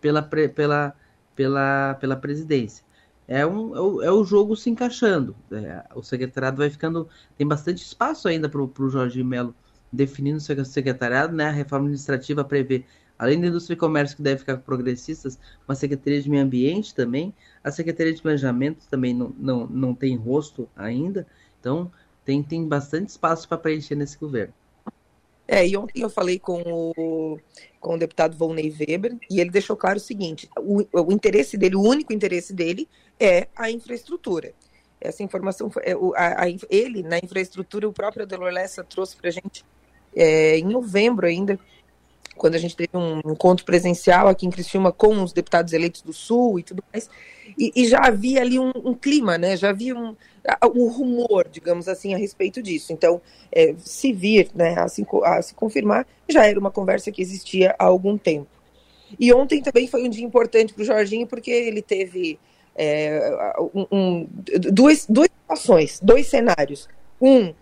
pela, 0.00 0.20
pela, 0.22 0.94
pela, 1.36 1.94
pela 1.94 2.16
presidência. 2.16 2.84
É, 3.28 3.46
um, 3.46 3.76
é, 3.76 3.80
o, 3.80 4.02
é 4.02 4.10
o 4.10 4.24
jogo 4.24 4.56
se 4.56 4.68
encaixando. 4.68 5.36
É, 5.52 5.84
o 5.94 6.02
secretariado 6.02 6.56
vai 6.56 6.70
ficando. 6.70 7.08
Tem 7.36 7.46
bastante 7.46 7.84
espaço 7.84 8.26
ainda 8.26 8.48
para 8.48 8.60
o 8.60 8.88
Jorge 8.88 9.22
Melo 9.22 9.54
definindo 9.92 10.38
o 10.38 10.64
secretariado, 10.64 11.34
né? 11.34 11.46
A 11.46 11.52
reforma 11.52 11.86
administrativa 11.86 12.44
prevê 12.44 12.84
Além 13.18 13.40
da 13.40 13.48
indústria 13.48 13.74
e 13.74 13.76
comércio 13.76 14.16
que 14.16 14.22
deve 14.22 14.38
ficar 14.38 14.56
com 14.56 14.62
progressistas, 14.62 15.38
uma 15.66 15.74
secretaria 15.74 16.22
de 16.22 16.30
meio 16.30 16.44
ambiente 16.44 16.94
também, 16.94 17.34
a 17.64 17.70
secretaria 17.70 18.14
de 18.14 18.22
planejamento 18.22 18.86
também 18.88 19.12
não, 19.12 19.34
não, 19.36 19.66
não 19.66 19.94
tem 19.94 20.16
rosto 20.16 20.68
ainda, 20.76 21.26
então 21.58 21.90
tem, 22.24 22.42
tem 22.44 22.66
bastante 22.66 23.08
espaço 23.08 23.48
para 23.48 23.58
preencher 23.58 23.96
nesse 23.96 24.16
governo. 24.16 24.54
É, 25.50 25.66
e 25.66 25.74
ontem 25.78 26.02
eu 26.02 26.10
falei 26.10 26.38
com 26.38 26.60
o, 26.62 27.38
com 27.80 27.94
o 27.94 27.98
deputado 27.98 28.36
Volney 28.36 28.70
Weber 28.70 29.16
e 29.30 29.40
ele 29.40 29.48
deixou 29.48 29.74
claro 29.74 29.96
o 29.96 30.00
seguinte: 30.00 30.46
o, 30.58 30.84
o 30.92 31.10
interesse 31.10 31.56
dele, 31.56 31.74
o 31.74 31.82
único 31.82 32.12
interesse 32.12 32.52
dele 32.52 32.86
é 33.18 33.48
a 33.56 33.70
infraestrutura. 33.70 34.52
Essa 35.00 35.22
informação, 35.22 35.70
é, 35.82 35.92
a, 36.16 36.44
a, 36.44 36.48
ele, 36.68 37.02
na 37.02 37.18
infraestrutura, 37.18 37.88
o 37.88 37.92
próprio 37.92 38.24
Adelor 38.24 38.52
Lessa 38.52 38.84
trouxe 38.84 39.16
para 39.16 39.28
a 39.28 39.32
gente 39.32 39.64
é, 40.14 40.58
em 40.58 40.64
novembro 40.64 41.26
ainda, 41.26 41.58
quando 42.36 42.54
a 42.54 42.58
gente 42.58 42.76
teve 42.76 42.96
um 42.96 43.18
encontro 43.32 43.64
presencial 43.64 44.28
aqui 44.28 44.46
em 44.46 44.50
Criciúma 44.50 44.92
com 44.92 45.22
os 45.22 45.32
deputados 45.32 45.72
eleitos 45.72 46.02
do 46.02 46.12
Sul 46.12 46.58
e 46.58 46.62
tudo 46.62 46.82
mais, 46.92 47.08
e, 47.56 47.72
e 47.74 47.88
já 47.88 48.00
havia 48.00 48.40
ali 48.40 48.58
um, 48.58 48.72
um, 48.74 48.94
clima, 48.94 49.38
né? 49.38 49.56
Já 49.56 49.70
havia 49.70 49.96
um, 49.96 50.14
um 50.74 50.88
rumor, 50.88 51.46
digamos 51.50 51.88
assim, 51.88 52.14
a 52.14 52.16
respeito 52.16 52.62
disso. 52.62 52.92
Então, 52.92 53.20
é, 53.52 53.74
se 53.78 54.12
vir, 54.12 54.50
né, 54.54 54.78
a 54.78 54.88
se, 54.88 55.06
a 55.24 55.42
se 55.42 55.54
confirmar, 55.54 56.06
já 56.28 56.46
era 56.46 56.58
uma 56.58 56.70
conversa 56.70 57.10
que 57.10 57.20
existia 57.20 57.74
há 57.78 57.84
algum 57.84 58.16
tempo. 58.16 58.48
E 59.18 59.32
ontem 59.32 59.62
também 59.62 59.86
foi 59.86 60.04
um 60.04 60.08
dia 60.08 60.24
importante 60.24 60.74
para 60.74 60.82
o 60.82 60.84
Jorginho, 60.84 61.26
porque 61.26 61.50
ele 61.50 61.82
teve 61.82 62.38
é, 62.76 63.54
um, 63.74 63.86
um, 63.90 64.28
duas, 64.72 65.06
duas 65.08 65.28
situações, 65.40 66.00
dois 66.02 66.26
cenários. 66.26 66.88
Um, 67.20 67.52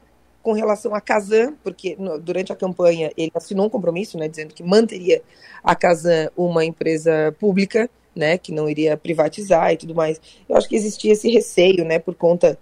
com 0.42 0.52
relação 0.52 0.94
à 0.94 1.00
Casan, 1.00 1.54
porque 1.64 1.96
no, 1.98 2.20
durante 2.20 2.52
a 2.52 2.56
campanha 2.56 3.10
ele 3.16 3.32
assinou 3.34 3.66
um 3.66 3.68
compromisso, 3.68 4.16
né, 4.16 4.28
dizendo 4.28 4.54
que 4.54 4.62
manteria 4.62 5.20
a 5.60 5.74
Casan 5.74 6.30
uma 6.36 6.64
empresa 6.64 7.34
pública, 7.40 7.90
né, 8.14 8.38
que 8.38 8.52
não 8.52 8.68
iria 8.68 8.96
privatizar 8.96 9.72
e 9.72 9.76
tudo 9.76 9.92
mais. 9.92 10.20
Eu 10.48 10.56
acho 10.56 10.68
que 10.68 10.76
existia 10.76 11.14
esse 11.14 11.28
receio, 11.28 11.84
né, 11.84 11.98
por 11.98 12.14
conta 12.14 12.56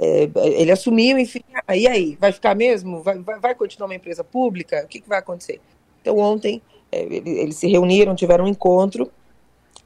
é, 0.00 0.28
ele 0.36 0.72
assumiu, 0.72 1.18
enfim, 1.18 1.40
e 1.72 1.86
aí, 1.86 2.16
vai 2.20 2.32
ficar 2.32 2.54
mesmo? 2.54 3.02
Vai, 3.02 3.18
vai, 3.18 3.38
vai, 3.38 3.54
continuar 3.54 3.88
uma 3.88 3.94
empresa 3.94 4.24
pública? 4.24 4.82
O 4.84 4.88
que, 4.88 5.00
que 5.00 5.08
vai 5.08 5.18
acontecer? 5.18 5.60
Então, 6.00 6.18
ontem, 6.18 6.60
é, 6.90 7.02
eles 7.02 7.56
se 7.56 7.68
reuniram, 7.68 8.14
tiveram 8.14 8.44
um 8.44 8.48
encontro 8.48 9.10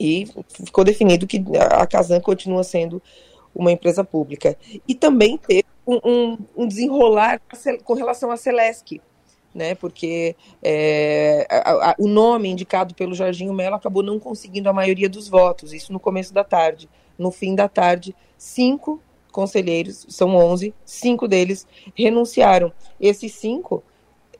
e 0.00 0.26
ficou 0.64 0.84
definido 0.84 1.26
que 1.26 1.44
a 1.58 1.86
Casan 1.86 2.20
continua 2.20 2.64
sendo 2.64 3.02
uma 3.54 3.72
empresa 3.72 4.04
pública. 4.04 4.56
E 4.86 4.94
também 4.94 5.36
teve 5.36 5.66
um, 5.86 6.38
um, 6.56 6.66
desenrolar 6.66 7.40
com 7.84 7.94
relação 7.94 8.30
à 8.30 8.36
Celesc, 8.36 9.00
né? 9.54 9.74
Porque 9.74 10.36
é, 10.62 11.46
a, 11.50 11.90
a, 11.90 11.94
o 11.98 12.06
nome 12.06 12.48
indicado 12.48 12.94
pelo 12.94 13.14
Jorginho 13.14 13.52
Melo 13.52 13.74
acabou 13.74 14.02
não 14.02 14.18
conseguindo 14.18 14.68
a 14.68 14.72
maioria 14.72 15.08
dos 15.08 15.28
votos, 15.28 15.72
isso 15.72 15.92
no 15.92 16.00
começo 16.00 16.32
da 16.32 16.44
tarde. 16.44 16.88
No 17.18 17.32
fim 17.32 17.54
da 17.54 17.68
tarde, 17.68 18.14
cinco 18.36 19.02
conselheiros, 19.32 20.06
são 20.08 20.34
11, 20.36 20.74
cinco 20.84 21.28
deles 21.28 21.66
renunciaram. 21.94 22.72
Esses 23.00 23.32
cinco 23.32 23.82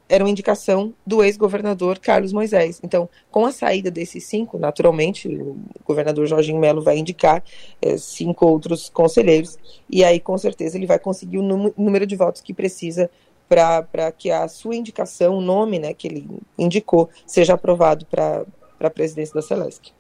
eram 0.08 0.26
indicação 0.26 0.94
do 1.06 1.22
ex-governador 1.22 1.98
Carlos 1.98 2.32
Moisés. 2.32 2.80
Então, 2.82 3.08
com 3.30 3.44
a 3.44 3.52
saída 3.52 3.90
desses 3.90 4.24
cinco, 4.24 4.58
naturalmente, 4.58 5.28
o 5.28 5.56
governador 5.84 6.26
Jorginho 6.26 6.58
Melo 6.58 6.82
vai 6.82 6.96
indicar 6.96 7.44
é, 7.82 7.96
cinco 7.98 8.46
outros 8.46 8.88
conselheiros, 8.88 9.58
e 9.88 10.02
aí, 10.02 10.18
com 10.18 10.36
certeza, 10.38 10.76
ele 10.76 10.86
vai 10.86 10.98
conseguir 10.98 11.38
o 11.38 11.72
número 11.76 12.06
de 12.06 12.16
votos 12.16 12.40
que 12.40 12.54
precisa 12.54 13.10
para 13.48 14.12
que 14.12 14.30
a 14.30 14.46
sua 14.48 14.76
indicação, 14.76 15.36
o 15.36 15.40
nome 15.40 15.78
né, 15.78 15.94
que 15.94 16.06
ele 16.06 16.28
indicou, 16.58 17.08
seja 17.26 17.54
aprovado 17.54 18.06
para 18.06 18.44
a 18.80 18.90
presidência 18.90 19.34
da 19.34 19.42
Celesc. 19.42 19.92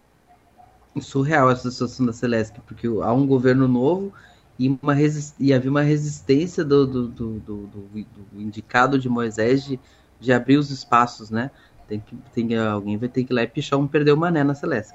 Surreal 1.00 1.50
essa 1.50 1.70
situação 1.70 2.06
da 2.06 2.12
Celesc, 2.12 2.60
porque 2.66 2.86
há 2.86 3.12
um 3.12 3.26
governo 3.26 3.68
novo 3.68 4.12
e, 4.58 4.76
uma 4.82 4.96
e 5.38 5.52
havia 5.52 5.70
uma 5.70 5.82
resistência 5.82 6.64
do, 6.64 6.86
do, 6.86 7.08
do, 7.08 7.38
do, 7.38 7.66
do 7.66 7.86
indicado 8.36 8.98
de 8.98 9.08
Moisés 9.08 9.64
de, 9.64 9.78
de 10.18 10.32
abrir 10.32 10.56
os 10.56 10.70
espaços, 10.70 11.30
né? 11.30 11.50
Tem 11.86 12.00
que, 12.00 12.16
tem, 12.34 12.56
alguém 12.56 12.96
vai 12.96 13.08
ter 13.08 13.22
que 13.24 13.32
ir 13.32 13.36
lá 13.36 13.42
e 13.42 13.46
pichar 13.46 13.78
um 13.78 13.86
perdeu 13.86 14.14
o 14.14 14.18
mané 14.18 14.42
na 14.42 14.54
Celeste. 14.54 14.94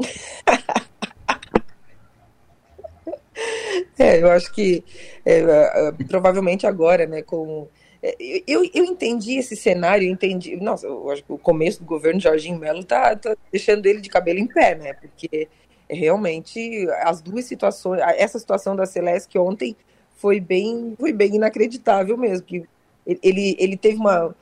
é, 3.98 4.22
eu 4.22 4.30
acho 4.30 4.52
que 4.52 4.84
é, 5.24 5.40
é, 5.40 5.92
provavelmente 6.08 6.64
agora, 6.66 7.06
né, 7.06 7.22
com 7.22 7.68
é, 8.02 8.14
eu, 8.46 8.68
eu 8.74 8.84
entendi 8.84 9.38
esse 9.38 9.56
cenário, 9.56 10.06
eu 10.06 10.12
entendi. 10.12 10.56
Nossa, 10.56 10.86
eu 10.86 11.10
acho 11.10 11.24
que 11.24 11.32
o 11.32 11.38
começo 11.38 11.80
do 11.80 11.86
governo 11.86 12.20
Jorginho 12.20 12.58
Melo 12.58 12.84
tá, 12.84 13.16
tá 13.16 13.34
deixando 13.50 13.86
ele 13.86 14.02
de 14.02 14.10
cabelo 14.10 14.38
em 14.38 14.46
pé, 14.46 14.74
né? 14.74 14.92
Porque 14.92 15.48
realmente 15.88 16.88
as 17.02 17.20
duas 17.20 17.44
situações, 17.44 18.00
essa 18.16 18.38
situação 18.38 18.74
da 18.74 18.86
Celeste 18.86 19.38
ontem 19.38 19.76
foi 20.16 20.40
bem, 20.40 20.94
foi 20.98 21.12
bem 21.12 21.36
inacreditável 21.36 22.16
mesmo. 22.16 22.46
Que 22.46 22.64
ele, 23.06 23.56
ele 23.58 23.76
teve 23.76 23.96
uma, 23.98 24.34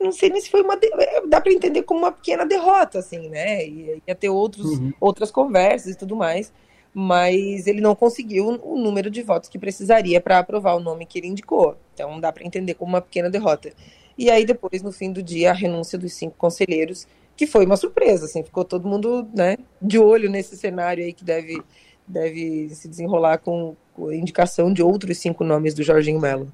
não 0.00 0.12
sei 0.12 0.30
nem 0.30 0.40
se 0.40 0.50
foi 0.50 0.62
uma. 0.62 0.74
É, 0.74 1.26
dá 1.26 1.40
para 1.40 1.52
entender 1.52 1.82
como 1.82 2.00
uma 2.00 2.12
pequena 2.12 2.44
derrota, 2.44 2.98
assim, 2.98 3.28
né? 3.28 3.66
Ia 3.66 4.14
ter 4.14 4.28
outros, 4.28 4.78
uhum. 4.78 4.92
outras 5.00 5.30
conversas 5.30 5.94
e 5.94 5.98
tudo 5.98 6.16
mais, 6.16 6.52
mas 6.92 7.66
ele 7.66 7.80
não 7.80 7.94
conseguiu 7.94 8.48
o 8.62 8.78
número 8.78 9.10
de 9.10 9.22
votos 9.22 9.48
que 9.48 9.58
precisaria 9.58 10.20
para 10.20 10.38
aprovar 10.38 10.74
o 10.74 10.80
nome 10.80 11.06
que 11.06 11.18
ele 11.18 11.28
indicou. 11.28 11.76
Então 11.94 12.20
dá 12.20 12.32
para 12.32 12.44
entender 12.44 12.74
como 12.74 12.92
uma 12.92 13.00
pequena 13.00 13.30
derrota. 13.30 13.72
E 14.16 14.30
aí, 14.30 14.44
depois, 14.44 14.82
no 14.82 14.92
fim 14.92 15.10
do 15.10 15.22
dia, 15.22 15.50
a 15.50 15.54
renúncia 15.54 15.98
dos 15.98 16.12
cinco 16.12 16.36
conselheiros, 16.36 17.06
que 17.36 17.46
foi 17.46 17.64
uma 17.64 17.76
surpresa, 17.76 18.26
assim, 18.26 18.42
ficou 18.42 18.64
todo 18.64 18.88
mundo 18.88 19.28
né, 19.34 19.56
de 19.80 19.98
olho 19.98 20.30
nesse 20.30 20.56
cenário 20.56 21.04
aí 21.04 21.12
que 21.12 21.24
deve, 21.24 21.62
deve 22.06 22.68
se 22.70 22.88
desenrolar 22.88 23.38
com, 23.38 23.76
com 23.94 24.08
a 24.08 24.16
indicação 24.16 24.72
de 24.72 24.82
outros 24.82 25.18
cinco 25.18 25.44
nomes 25.44 25.74
do 25.74 25.82
Jorginho 25.82 26.20
Melo. 26.20 26.50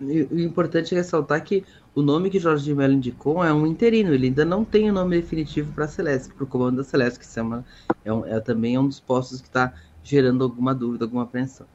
O 0.00 0.38
importante 0.38 0.94
é 0.94 0.98
ressaltar 0.98 1.42
que 1.42 1.64
o 1.94 2.02
nome 2.02 2.28
que 2.28 2.40
Jorge 2.40 2.64
de 2.64 2.74
Mello 2.74 2.94
indicou 2.94 3.44
é 3.44 3.52
um 3.52 3.66
interino, 3.66 4.12
ele 4.12 4.26
ainda 4.26 4.44
não 4.44 4.64
tem 4.64 4.90
o 4.90 4.92
nome 4.92 5.20
definitivo 5.20 5.72
para 5.72 5.84
a 5.84 5.88
Celeste, 5.88 6.34
para 6.34 6.42
o 6.42 6.46
comando 6.46 6.78
da 6.78 6.84
Celeste, 6.84 7.20
que 7.20 7.26
chama, 7.26 7.64
é, 8.04 8.12
um, 8.12 8.26
é 8.26 8.40
também 8.40 8.74
é 8.74 8.80
um 8.80 8.88
dos 8.88 8.98
postos 8.98 9.40
que 9.40 9.46
está 9.46 9.72
gerando 10.02 10.42
alguma 10.42 10.74
dúvida, 10.74 11.04
alguma 11.04 11.22
apreensão. 11.22 11.66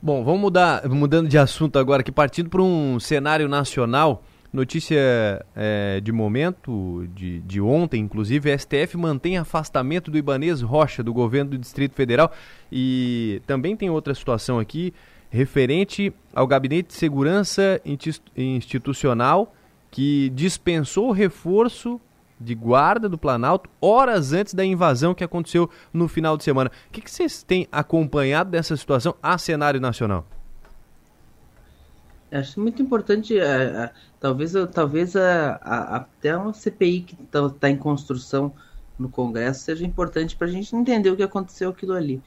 Bom, 0.00 0.22
vamos 0.22 0.40
mudar, 0.40 0.88
mudando 0.88 1.28
de 1.28 1.36
assunto 1.36 1.78
agora, 1.78 2.02
que 2.02 2.12
partindo 2.12 2.48
para 2.48 2.62
um 2.62 3.00
cenário 3.00 3.48
nacional, 3.48 4.22
notícia 4.54 5.44
é, 5.56 6.00
de 6.00 6.12
momento, 6.12 7.06
de, 7.14 7.40
de 7.40 7.60
ontem, 7.60 8.00
inclusive, 8.00 8.52
a 8.52 8.56
STF 8.56 8.96
mantém 8.96 9.36
afastamento 9.36 10.10
do 10.10 10.16
Ibanês 10.16 10.62
Rocha, 10.62 11.02
do 11.02 11.12
governo 11.12 11.50
do 11.50 11.58
Distrito 11.58 11.94
Federal, 11.94 12.32
e 12.70 13.42
também 13.46 13.76
tem 13.76 13.90
outra 13.90 14.14
situação 14.14 14.58
aqui, 14.58 14.94
referente 15.28 16.12
ao 16.32 16.46
Gabinete 16.46 16.88
de 16.88 16.94
Segurança 16.94 17.80
Institucional 18.36 19.52
que 19.90 20.30
dispensou 20.30 21.08
o 21.08 21.12
reforço 21.12 22.00
de 22.40 22.54
guarda 22.54 23.08
do 23.08 23.16
Planalto 23.16 23.70
horas 23.80 24.32
antes 24.32 24.52
da 24.52 24.64
invasão 24.64 25.14
que 25.14 25.22
aconteceu 25.22 25.70
no 25.92 26.08
final 26.08 26.36
de 26.36 26.44
semana. 26.44 26.70
O 26.88 26.92
que, 26.92 27.00
que 27.00 27.10
vocês 27.10 27.42
têm 27.42 27.68
acompanhado 27.70 28.50
dessa 28.50 28.76
situação 28.76 29.14
a 29.22 29.38
cenário 29.38 29.80
nacional? 29.80 30.26
Acho 32.30 32.60
muito 32.60 32.82
importante, 32.82 33.38
é, 33.38 33.44
é, 33.44 33.92
talvez, 34.18 34.52
talvez 34.72 35.14
a, 35.14 35.54
até 35.96 36.36
uma 36.36 36.52
CPI 36.52 37.02
que 37.02 37.22
está 37.22 37.48
tá 37.48 37.70
em 37.70 37.76
construção 37.76 38.52
no 38.98 39.08
Congresso 39.08 39.64
seja 39.64 39.84
importante 39.84 40.36
para 40.36 40.46
a 40.46 40.50
gente 40.50 40.74
entender 40.74 41.10
o 41.10 41.16
que 41.16 41.22
aconteceu 41.22 41.70
aquilo 41.70 41.92
ali 41.92 42.22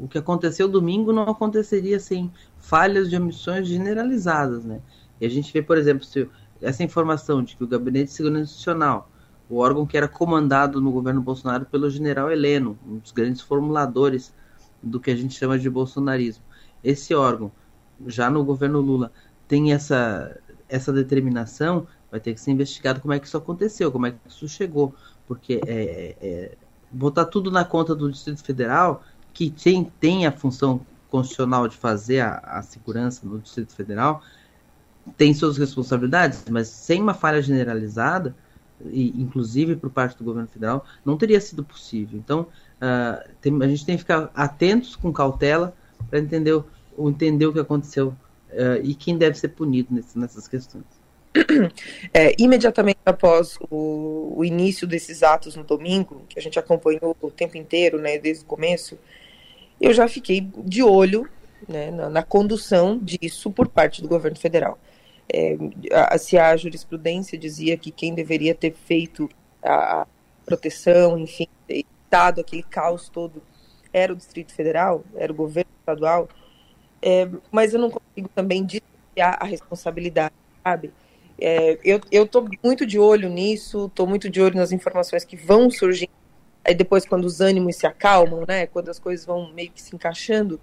o 0.00 0.08
que 0.08 0.18
aconteceu 0.18 0.68
domingo 0.68 1.12
não 1.12 1.24
aconteceria 1.24 2.00
sem 2.00 2.30
falhas 2.58 3.08
de 3.08 3.16
omissões 3.16 3.68
generalizadas, 3.68 4.64
né? 4.64 4.80
E 5.20 5.26
a 5.26 5.28
gente 5.28 5.52
vê, 5.52 5.62
por 5.62 5.78
exemplo, 5.78 6.04
se 6.04 6.28
essa 6.60 6.82
informação 6.82 7.42
de 7.42 7.56
que 7.56 7.64
o 7.64 7.66
Gabinete 7.66 8.06
de 8.06 8.12
Segurança 8.12 8.44
Institucional, 8.44 9.10
o 9.48 9.58
órgão 9.58 9.86
que 9.86 9.96
era 9.96 10.08
comandado 10.08 10.80
no 10.80 10.90
governo 10.90 11.20
Bolsonaro 11.20 11.64
pelo 11.66 11.88
general 11.88 12.30
Heleno, 12.30 12.78
um 12.86 12.98
dos 12.98 13.12
grandes 13.12 13.40
formuladores 13.40 14.34
do 14.82 15.00
que 15.00 15.10
a 15.10 15.16
gente 15.16 15.34
chama 15.34 15.58
de 15.58 15.70
bolsonarismo, 15.70 16.44
esse 16.82 17.14
órgão, 17.14 17.50
já 18.06 18.30
no 18.30 18.44
governo 18.44 18.80
Lula, 18.80 19.12
tem 19.46 19.72
essa, 19.72 20.36
essa 20.68 20.92
determinação, 20.92 21.86
vai 22.10 22.20
ter 22.20 22.34
que 22.34 22.40
ser 22.40 22.50
investigado 22.50 23.00
como 23.00 23.14
é 23.14 23.18
que 23.18 23.26
isso 23.26 23.36
aconteceu, 23.36 23.90
como 23.90 24.06
é 24.06 24.12
que 24.12 24.18
isso 24.28 24.48
chegou, 24.48 24.94
porque 25.26 25.60
é, 25.66 26.16
é, 26.20 26.52
botar 26.90 27.24
tudo 27.26 27.50
na 27.50 27.64
conta 27.64 27.94
do 27.94 28.10
Distrito 28.10 28.42
Federal 28.42 29.02
que 29.32 29.50
tem, 29.50 29.84
tem 30.00 30.26
a 30.26 30.32
função 30.32 30.80
constitucional 31.10 31.68
de 31.68 31.76
fazer 31.76 32.20
a, 32.20 32.38
a 32.38 32.62
segurança 32.62 33.26
no 33.26 33.38
Distrito 33.38 33.72
Federal 33.74 34.22
tem 35.16 35.32
suas 35.32 35.56
responsabilidades, 35.56 36.44
mas 36.50 36.68
sem 36.68 37.00
uma 37.00 37.14
falha 37.14 37.40
generalizada, 37.40 38.34
e, 38.86 39.08
inclusive 39.20 39.76
por 39.76 39.90
parte 39.90 40.16
do 40.16 40.24
governo 40.24 40.48
federal, 40.48 40.84
não 41.04 41.16
teria 41.16 41.40
sido 41.40 41.64
possível. 41.64 42.18
Então, 42.18 42.42
uh, 42.42 43.28
tem, 43.40 43.56
a 43.62 43.68
gente 43.68 43.84
tem 43.84 43.96
que 43.96 44.02
ficar 44.02 44.30
atentos 44.34 44.94
com 44.94 45.12
cautela 45.12 45.74
para 46.08 46.18
entender, 46.18 46.52
o, 46.52 46.64
entender 47.06 47.46
o 47.46 47.52
que 47.52 47.60
aconteceu 47.60 48.08
uh, 48.50 48.82
e 48.82 48.94
quem 48.94 49.16
deve 49.16 49.38
ser 49.38 49.48
punido 49.48 49.94
nesse, 49.94 50.18
nessas 50.18 50.48
questões. 50.48 50.84
É, 52.12 52.34
imediatamente 52.38 52.98
após 53.04 53.58
o, 53.70 54.34
o, 54.36 54.44
início 54.44 54.86
desses 54.86 55.22
atos 55.22 55.54
no 55.54 55.62
domingo, 55.62 56.22
que 56.28 56.38
a 56.38 56.42
gente 56.42 56.58
acompanhou 56.58 57.16
o 57.20 57.30
tempo 57.30 57.56
inteiro, 57.56 57.98
né, 57.98 58.18
desde 58.18 58.44
o 58.44 58.46
começo, 58.46 58.98
eu 59.80 59.92
já 59.92 60.08
fiquei 60.08 60.40
de 60.40 60.82
olho 60.82 61.28
né, 61.68 61.90
na, 61.90 62.08
na, 62.08 62.22
condução 62.22 62.98
disso 62.98 63.50
por 63.50 63.68
parte 63.68 64.00
do 64.00 64.08
governo 64.08 64.38
federal. 64.38 64.78
É, 65.32 65.56
a, 65.92 66.16
se 66.18 66.38
a 66.38 66.56
jurisprudência 66.56 67.38
dizia 67.38 67.76
que 67.76 67.90
quem 67.90 68.14
deveria 68.14 68.54
ter 68.54 68.74
feito 68.74 69.28
a, 69.62 70.06
proteção, 70.48 71.18
enfim, 71.18 71.46
dado 72.10 72.40
aquele 72.40 72.62
caos 72.62 73.10
todo, 73.10 73.42
era 73.92 74.12
o 74.12 74.16
Distrito 74.16 74.54
Federal, 74.54 75.04
era 75.14 75.30
o 75.30 75.34
governo 75.34 75.70
estadual, 75.80 76.28
é, 77.02 77.28
mas 77.50 77.74
eu 77.74 77.80
não 77.80 77.90
consigo 77.90 78.28
também 78.34 78.64
dissociar 78.64 79.38
a 79.40 79.44
responsabilidade, 79.44 80.34
sabe? 80.62 80.92
É, 81.40 81.78
eu 81.84 82.24
estou 82.24 82.48
muito 82.64 82.84
de 82.84 82.98
olho 82.98 83.28
nisso, 83.28 83.86
estou 83.86 84.06
muito 84.06 84.28
de 84.28 84.40
olho 84.40 84.56
nas 84.56 84.72
informações 84.72 85.24
que 85.24 85.36
vão 85.36 85.70
surgir 85.70 86.10
Aí 86.68 86.74
depois, 86.74 87.06
quando 87.06 87.24
os 87.24 87.40
ânimos 87.40 87.76
se 87.76 87.86
acalmam, 87.86 88.44
né? 88.46 88.66
Quando 88.66 88.90
as 88.90 88.98
coisas 88.98 89.24
vão 89.24 89.50
meio 89.54 89.70
que 89.70 89.80
se 89.80 89.96
encaixando, 89.96 90.60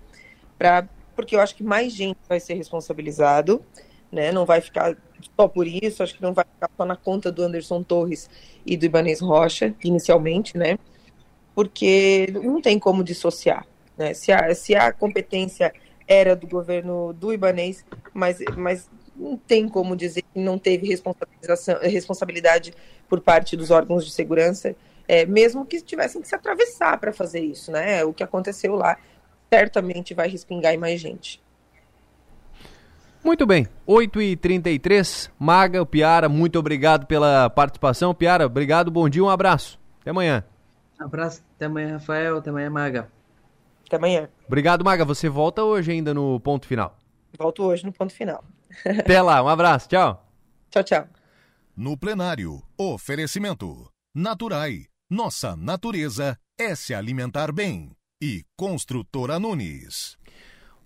pra, 0.55 0.87
porque 1.15 1.35
eu 1.35 1.39
acho 1.39 1.55
que 1.55 1.63
mais 1.63 1.91
gente 1.93 2.19
vai 2.29 2.39
ser 2.39 2.53
responsabilizado, 2.53 3.59
né? 4.11 4.31
Não 4.31 4.45
vai 4.45 4.61
ficar 4.61 4.95
só 5.35 5.47
por 5.47 5.65
isso, 5.65 6.03
acho 6.03 6.13
que 6.15 6.21
não 6.21 6.31
vai 6.31 6.45
ficar 6.45 6.69
só 6.77 6.85
na 6.85 6.95
conta 6.95 7.31
do 7.31 7.41
Anderson 7.41 7.81
Torres 7.81 8.29
e 8.63 8.77
do 8.77 8.85
Ibanez 8.85 9.19
Rocha, 9.19 9.73
inicialmente, 9.83 10.55
né? 10.55 10.77
Porque 11.55 12.27
não 12.33 12.61
tem 12.61 12.77
como 12.77 13.03
dissociar, 13.03 13.65
né? 13.97 14.13
Se 14.13 14.31
a, 14.31 14.53
se 14.53 14.75
a 14.75 14.93
competência 14.93 15.73
era 16.07 16.35
do 16.35 16.47
governo 16.47 17.13
do 17.13 17.33
Ibanez, 17.33 17.85
mas, 18.13 18.39
mas 18.55 18.89
não 19.15 19.37
tem 19.37 19.67
como 19.67 19.95
dizer 19.95 20.21
que 20.21 20.39
não 20.39 20.57
teve 20.57 20.87
responsabilização, 20.87 21.79
responsabilidade 21.81 22.73
por 23.07 23.21
parte 23.21 23.55
dos 23.55 23.71
órgãos 23.71 24.05
de 24.05 24.11
segurança 24.11 24.75
é, 25.07 25.25
mesmo 25.25 25.65
que 25.65 25.81
tivessem 25.81 26.21
que 26.21 26.27
se 26.27 26.35
atravessar 26.35 26.99
para 26.99 27.13
fazer 27.13 27.39
isso, 27.39 27.71
né? 27.71 28.03
O 28.03 28.13
que 28.13 28.23
aconteceu 28.23 28.75
lá 28.75 28.97
certamente 29.51 30.13
vai 30.13 30.27
respingar 30.27 30.73
em 30.73 30.77
mais 30.77 30.99
gente. 30.99 31.41
Muito 33.23 33.45
bem, 33.45 33.67
8h33, 33.87 35.31
Maga, 35.39 35.81
o 35.81 35.85
Piara, 35.85 36.29
muito 36.29 36.59
obrigado 36.59 37.07
pela 37.07 37.49
participação. 37.49 38.13
Piara, 38.13 38.45
obrigado, 38.45 38.91
bom 38.91 39.09
dia, 39.09 39.23
um 39.23 39.29
abraço. 39.29 39.79
Até 40.01 40.11
amanhã. 40.11 40.43
Um 40.99 41.05
abraço, 41.05 41.43
até 41.55 41.65
amanhã, 41.65 41.93
Rafael, 41.93 42.37
até 42.37 42.51
amanhã, 42.51 42.69
Maga. 42.69 43.14
Até 43.85 43.97
amanhã. 43.97 44.29
Obrigado, 44.47 44.83
Maga. 44.83 45.05
Você 45.05 45.29
volta 45.29 45.63
hoje 45.63 45.91
ainda 45.91 46.13
no 46.13 46.39
ponto 46.39 46.67
final? 46.67 46.97
Volto 47.37 47.63
hoje 47.63 47.85
no 47.85 47.91
ponto 47.91 48.13
final. 48.13 48.43
Até 48.99 49.21
lá, 49.21 49.41
um 49.43 49.47
abraço, 49.47 49.87
tchau. 49.89 50.25
Tchau, 50.69 50.83
tchau. 50.83 51.07
No 51.75 51.97
plenário, 51.97 52.61
oferecimento. 52.77 53.89
Naturai 54.13 54.85
nossa 55.09 55.55
natureza 55.55 56.35
é 56.57 56.73
se 56.73 56.91
alimentar 56.91 57.51
bem. 57.51 57.91
e 58.19 58.43
Construtora 58.57 59.37
Nunes. 59.37 60.17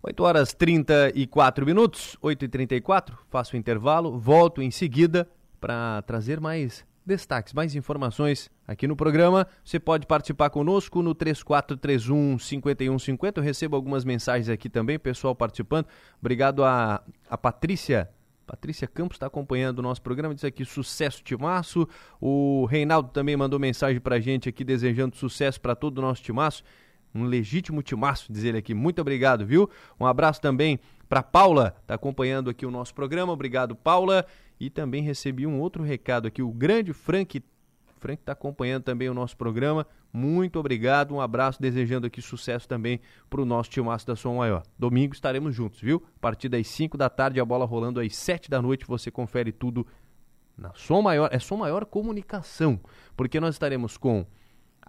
8 0.03 0.23
horas 0.23 0.53
34 0.53 1.65
minutos, 1.65 2.17
8 2.21 2.43
e 2.43 2.49
34 2.49 3.17
faço 3.29 3.55
o 3.55 3.57
intervalo, 3.57 4.19
volto 4.19 4.61
em 4.61 4.71
seguida 4.71 5.29
para 5.59 6.01
trazer 6.01 6.41
mais 6.41 6.85
destaques, 7.09 7.53
mais 7.53 7.75
informações 7.75 8.49
aqui 8.67 8.87
no 8.87 8.95
programa. 8.95 9.47
Você 9.65 9.79
pode 9.79 10.05
participar 10.05 10.49
conosco 10.49 11.01
no 11.01 11.13
3431 11.13 12.39
5150. 12.39 13.39
Eu 13.39 13.43
recebo 13.43 13.75
algumas 13.75 14.05
mensagens 14.05 14.47
aqui 14.47 14.69
também, 14.69 14.97
pessoal 14.97 15.35
participando. 15.35 15.87
Obrigado 16.21 16.63
a, 16.63 17.03
a 17.29 17.37
Patrícia. 17.37 18.09
Patrícia 18.45 18.87
Campos 18.87 19.15
está 19.15 19.27
acompanhando 19.27 19.79
o 19.79 19.81
nosso 19.81 20.01
programa, 20.01 20.33
diz 20.33 20.43
aqui 20.43 20.63
sucesso 20.63 21.21
timaço. 21.23 21.87
O 22.21 22.65
Reinaldo 22.65 23.09
também 23.09 23.35
mandou 23.35 23.59
mensagem 23.59 23.99
para 23.99 24.15
a 24.15 24.19
gente 24.19 24.47
aqui 24.47 24.63
desejando 24.63 25.15
sucesso 25.15 25.59
para 25.59 25.75
todo 25.75 25.97
o 25.97 26.01
nosso 26.01 26.23
timaço. 26.23 26.63
Um 27.13 27.23
legítimo 27.23 27.81
timaço, 27.81 28.31
diz 28.31 28.43
ele 28.43 28.59
aqui. 28.59 28.73
Muito 28.73 29.01
obrigado, 29.01 29.45
viu? 29.45 29.69
Um 29.99 30.05
abraço 30.05 30.39
também 30.39 30.79
para 31.09 31.23
Paula, 31.23 31.75
está 31.81 31.95
acompanhando 31.95 32.51
aqui 32.51 32.65
o 32.65 32.71
nosso 32.71 32.93
programa. 32.93 33.33
Obrigado, 33.33 33.75
Paula. 33.75 34.25
E 34.59 34.69
também 34.69 35.01
recebi 35.01 35.47
um 35.47 35.59
outro 35.59 35.83
recado 35.83 36.27
aqui, 36.27 36.41
o 36.41 36.51
grande 36.51 36.93
Frank. 36.93 37.41
Frank 37.97 38.21
está 38.21 38.33
acompanhando 38.33 38.83
também 38.83 39.09
o 39.09 39.13
nosso 39.13 39.35
programa. 39.35 39.87
Muito 40.11 40.59
obrigado, 40.59 41.13
um 41.13 41.21
abraço, 41.21 41.61
desejando 41.61 42.07
aqui 42.07 42.21
sucesso 42.21 42.67
também 42.67 42.99
para 43.29 43.41
o 43.41 43.45
nosso 43.45 43.69
timaço 43.69 44.05
da 44.05 44.15
Som 44.15 44.35
Maior. 44.35 44.63
Domingo 44.77 45.13
estaremos 45.13 45.55
juntos, 45.55 45.81
viu? 45.81 46.03
A 46.17 46.19
partir 46.19 46.49
das 46.49 46.67
5 46.67 46.97
da 46.97 47.09
tarde, 47.09 47.39
a 47.39 47.45
bola 47.45 47.65
rolando 47.65 47.99
às 47.99 48.15
7 48.15 48.49
da 48.49 48.61
noite, 48.61 48.85
você 48.85 49.09
confere 49.11 49.51
tudo 49.51 49.85
na 50.57 50.73
Som 50.73 51.01
Maior. 51.01 51.29
É 51.31 51.39
Som 51.39 51.57
Maior 51.57 51.85
Comunicação, 51.85 52.79
porque 53.15 53.39
nós 53.39 53.55
estaremos 53.55 53.97
com 53.97 54.25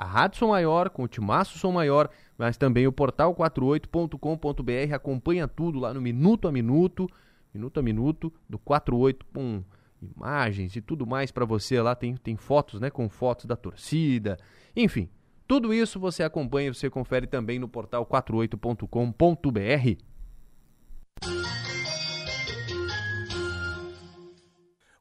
a 0.00 0.04
Rádio 0.04 0.38
Som 0.38 0.48
Maior, 0.48 0.88
com 0.88 1.02
o 1.02 1.08
Timaço 1.08 1.58
Som 1.58 1.72
Maior, 1.72 2.08
mas 2.38 2.56
também 2.56 2.86
o 2.86 2.92
portal 2.92 3.34
48.com.br. 3.34 4.94
Acompanha 4.94 5.46
tudo 5.46 5.78
lá 5.78 5.92
no 5.92 6.00
Minuto 6.00 6.48
a 6.48 6.52
Minuto 6.52 7.06
minuto 7.52 7.80
a 7.80 7.82
minuto, 7.82 8.32
do 8.48 8.58
48 8.58 9.26
com 9.34 9.62
imagens 10.00 10.74
e 10.76 10.80
tudo 10.80 11.06
mais 11.06 11.30
para 11.30 11.44
você 11.44 11.80
lá. 11.80 11.94
Tem, 11.94 12.16
tem 12.16 12.36
fotos, 12.36 12.80
né? 12.80 12.90
Com 12.90 13.08
fotos 13.08 13.44
da 13.44 13.56
torcida. 13.56 14.38
Enfim, 14.74 15.08
tudo 15.46 15.74
isso 15.74 15.98
você 15.98 16.22
acompanha 16.22 16.72
você 16.72 16.88
confere 16.88 17.26
também 17.26 17.58
no 17.58 17.68
portal 17.68 18.06
48.com.br. 18.06 20.02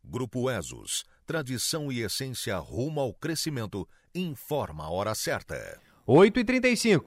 Grupo 0.03 0.49
ESOS, 0.49 1.05
tradição 1.23 1.91
e 1.91 2.01
essência 2.01 2.57
rumo 2.57 2.99
ao 2.99 3.13
crescimento, 3.13 3.87
informa 4.19 4.85
a 4.85 4.89
hora 4.89 5.15
certa. 5.15 5.79
8h35. 6.07 7.03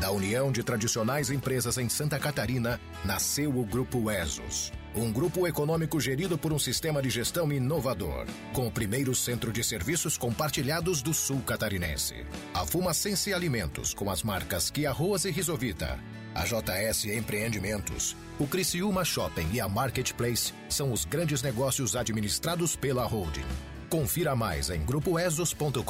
Da 0.00 0.12
união 0.12 0.52
de 0.52 0.62
tradicionais 0.62 1.28
empresas 1.30 1.76
em 1.76 1.88
Santa 1.88 2.18
Catarina, 2.18 2.80
nasceu 3.04 3.50
o 3.58 3.64
Grupo 3.64 4.10
ESOS. 4.10 4.72
Um 4.94 5.12
grupo 5.12 5.46
econômico 5.46 6.00
gerido 6.00 6.38
por 6.38 6.52
um 6.52 6.58
sistema 6.58 7.02
de 7.02 7.10
gestão 7.10 7.52
inovador, 7.52 8.26
com 8.52 8.66
o 8.66 8.70
primeiro 8.70 9.14
centro 9.14 9.52
de 9.52 9.62
serviços 9.62 10.16
compartilhados 10.16 11.02
do 11.02 11.12
sul 11.12 11.40
catarinense. 11.42 12.24
A 12.54 12.64
Fumacense 12.64 13.32
Alimentos, 13.34 13.92
com 13.92 14.10
as 14.10 14.22
marcas 14.22 14.70
Kia 14.70 14.92
e 15.24 15.30
Risovita. 15.30 15.98
A 16.34 16.44
JS 16.44 17.06
Empreendimentos, 17.06 18.16
o 18.38 18.46
Criciúma 18.46 19.04
Shopping 19.04 19.48
e 19.52 19.60
a 19.60 19.68
Marketplace 19.68 20.52
são 20.68 20.92
os 20.92 21.04
grandes 21.04 21.42
negócios 21.42 21.96
administrados 21.96 22.76
pela 22.76 23.04
holding. 23.04 23.46
Confira 23.88 24.36
mais 24.36 24.68
em 24.68 24.84
grupoesos.com.br. 24.84 25.82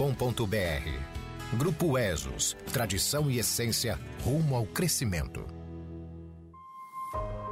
Grupo 1.54 1.98
ESOS, 1.98 2.56
tradição 2.72 3.28
e 3.28 3.40
essência 3.40 3.98
rumo 4.22 4.54
ao 4.54 4.66
crescimento. 4.66 5.44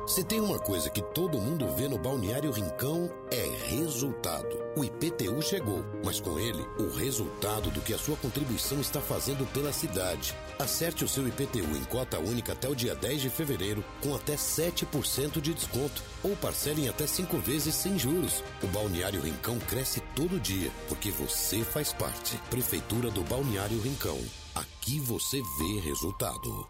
Se 0.07 0.23
tem 0.23 0.41
uma 0.41 0.61
coisa 0.61 0.89
que 0.89 1.03
todo 1.03 1.41
mundo 1.41 1.69
vê 1.75 1.89
no 1.89 1.99
Balneário 1.99 2.53
Rincão 2.53 3.11
é 3.29 3.75
resultado. 3.75 4.57
O 4.77 4.85
IPTU 4.85 5.43
chegou, 5.43 5.85
mas 6.05 6.21
com 6.21 6.39
ele, 6.39 6.63
o 6.79 6.97
resultado 6.97 7.69
do 7.71 7.81
que 7.81 7.93
a 7.93 7.99
sua 7.99 8.17
contribuição 8.17 8.81
está 8.81 9.01
fazendo 9.01 9.45
pela 9.53 9.73
cidade. 9.73 10.33
Acerte 10.59 11.05
o 11.05 11.09
seu 11.09 11.29
IPTU 11.29 11.77
em 11.77 11.85
cota 11.85 12.19
única 12.19 12.55
até 12.55 12.67
o 12.67 12.75
dia 12.75 12.95
10 12.95 13.21
de 13.21 13.31
fevereiro, 13.31 13.85
com 14.01 14.15
até 14.15 14.37
7% 14.37 15.39
de 15.41 15.53
desconto, 15.53 16.03
ou 16.23 16.35
parcele 16.37 16.87
em 16.87 16.89
até 16.89 17.07
5 17.07 17.37
vezes 17.39 17.75
sem 17.75 17.99
juros. 17.99 18.43
O 18.63 18.67
Balneário 18.69 19.21
Rincão 19.21 19.59
cresce 19.59 20.01
todo 20.15 20.41
dia, 20.41 20.71
porque 20.89 21.11
você 21.11 21.63
faz 21.63 21.93
parte. 21.93 22.39
Prefeitura 22.49 23.11
do 23.11 23.23
Balneário 23.25 23.79
Rincão. 23.81 24.19
Aqui 24.55 24.99
você 24.99 25.43
vê 25.59 25.81
resultado. 25.81 26.67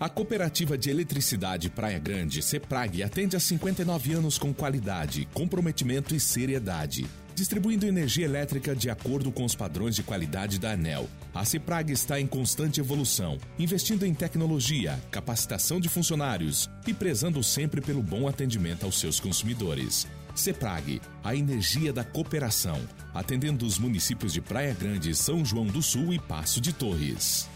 A 0.00 0.08
Cooperativa 0.08 0.76
de 0.76 0.90
Eletricidade 0.90 1.70
Praia 1.70 1.98
Grande, 1.98 2.42
CEPRAG, 2.42 3.04
atende 3.04 3.36
há 3.36 3.40
59 3.40 4.14
anos 4.14 4.36
com 4.36 4.52
qualidade, 4.52 5.28
comprometimento 5.32 6.12
e 6.12 6.18
seriedade. 6.18 7.06
Distribuindo 7.34 7.86
energia 7.86 8.26
elétrica 8.26 8.76
de 8.76 8.90
acordo 8.90 9.32
com 9.32 9.44
os 9.44 9.54
padrões 9.54 9.96
de 9.96 10.02
qualidade 10.02 10.58
da 10.58 10.72
ANEL. 10.72 11.08
A 11.34 11.44
CEPRAG 11.44 11.90
está 11.90 12.20
em 12.20 12.26
constante 12.26 12.78
evolução, 12.78 13.38
investindo 13.58 14.04
em 14.04 14.12
tecnologia, 14.12 15.00
capacitação 15.10 15.80
de 15.80 15.88
funcionários 15.88 16.68
e 16.86 16.92
prezando 16.92 17.42
sempre 17.42 17.80
pelo 17.80 18.02
bom 18.02 18.28
atendimento 18.28 18.84
aos 18.84 19.00
seus 19.00 19.18
consumidores. 19.18 20.06
CEPRAG, 20.34 21.00
a 21.24 21.34
energia 21.34 21.92
da 21.92 22.04
cooperação, 22.04 22.80
atendendo 23.14 23.66
os 23.66 23.78
municípios 23.78 24.32
de 24.32 24.40
Praia 24.40 24.74
Grande, 24.74 25.14
São 25.14 25.44
João 25.44 25.66
do 25.66 25.82
Sul 25.82 26.12
e 26.12 26.18
Passo 26.18 26.60
de 26.60 26.72
Torres. 26.72 27.48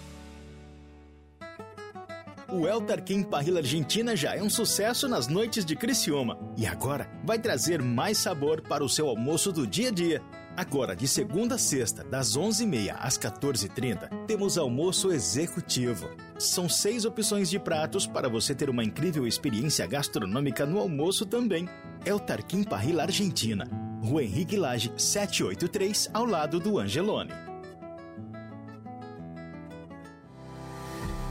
O 2.49 2.65
El 2.65 2.81
Tarquim 2.83 3.25
Parrilla 3.25 3.59
Argentina 3.59 4.15
já 4.15 4.37
é 4.37 4.43
um 4.43 4.49
sucesso 4.49 5.09
nas 5.09 5.27
noites 5.27 5.65
de 5.65 5.75
Criciúma 5.75 6.39
e 6.57 6.65
agora 6.65 7.11
vai 7.25 7.41
trazer 7.41 7.83
mais 7.83 8.19
sabor 8.19 8.61
para 8.61 8.85
o 8.85 8.89
seu 8.89 9.09
almoço 9.09 9.51
do 9.51 9.67
dia 9.67 9.89
a 9.89 9.93
dia. 9.93 10.23
Agora, 10.57 10.95
de 10.95 11.09
segunda 11.09 11.57
a 11.57 11.59
sexta, 11.59 12.05
das 12.05 12.37
11h30 12.37 12.95
às 13.01 13.19
14h30, 13.19 14.27
temos 14.27 14.57
almoço 14.57 15.13
executivo. 15.13 16.09
São 16.39 16.69
seis 16.69 17.05
opções 17.05 17.51
de 17.51 17.59
pratos 17.59 18.07
para 18.07 18.29
você 18.29 18.55
ter 18.55 18.71
uma 18.71 18.85
incrível 18.85 19.27
experiência 19.27 19.85
gastronômica 19.85 20.65
no 20.65 20.79
almoço 20.79 21.27
também. 21.27 21.69
El 22.05 22.21
Tarquim 22.21 22.63
Parrilla 22.63 23.03
Argentina, 23.03 23.69
Rua 24.05 24.23
Henrique 24.23 24.57
Lage, 24.57 24.93
783, 24.97 26.11
ao 26.15 26.25
lado 26.25 26.61
do 26.61 26.79
Angelone. 26.79 27.46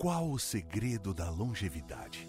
Qual 0.00 0.30
o 0.30 0.38
segredo 0.38 1.12
da 1.12 1.28
longevidade? 1.28 2.28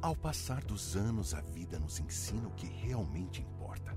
Ao 0.00 0.16
passar 0.16 0.64
dos 0.64 0.96
anos, 0.96 1.34
a 1.34 1.42
vida 1.42 1.78
nos 1.78 2.00
ensina 2.00 2.48
o 2.48 2.52
que 2.52 2.66
realmente 2.66 3.42
importa. 3.42 3.94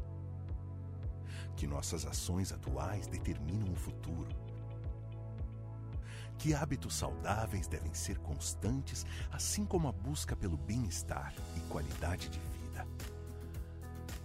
Que 1.55 1.65
nossas 1.65 2.05
ações 2.05 2.51
atuais 2.51 3.07
determinam 3.07 3.71
o 3.71 3.77
futuro. 3.77 4.27
Que 6.37 6.53
hábitos 6.53 6.95
saudáveis 6.95 7.65
devem 7.65 7.93
ser 7.93 8.19
constantes, 8.19 9.05
assim 9.31 9.63
como 9.63 9.87
a 9.87 9.93
busca 9.93 10.35
pelo 10.35 10.57
bem-estar 10.57 11.33
e 11.55 11.61
qualidade 11.71 12.27
de 12.27 12.39
vida. 12.39 12.85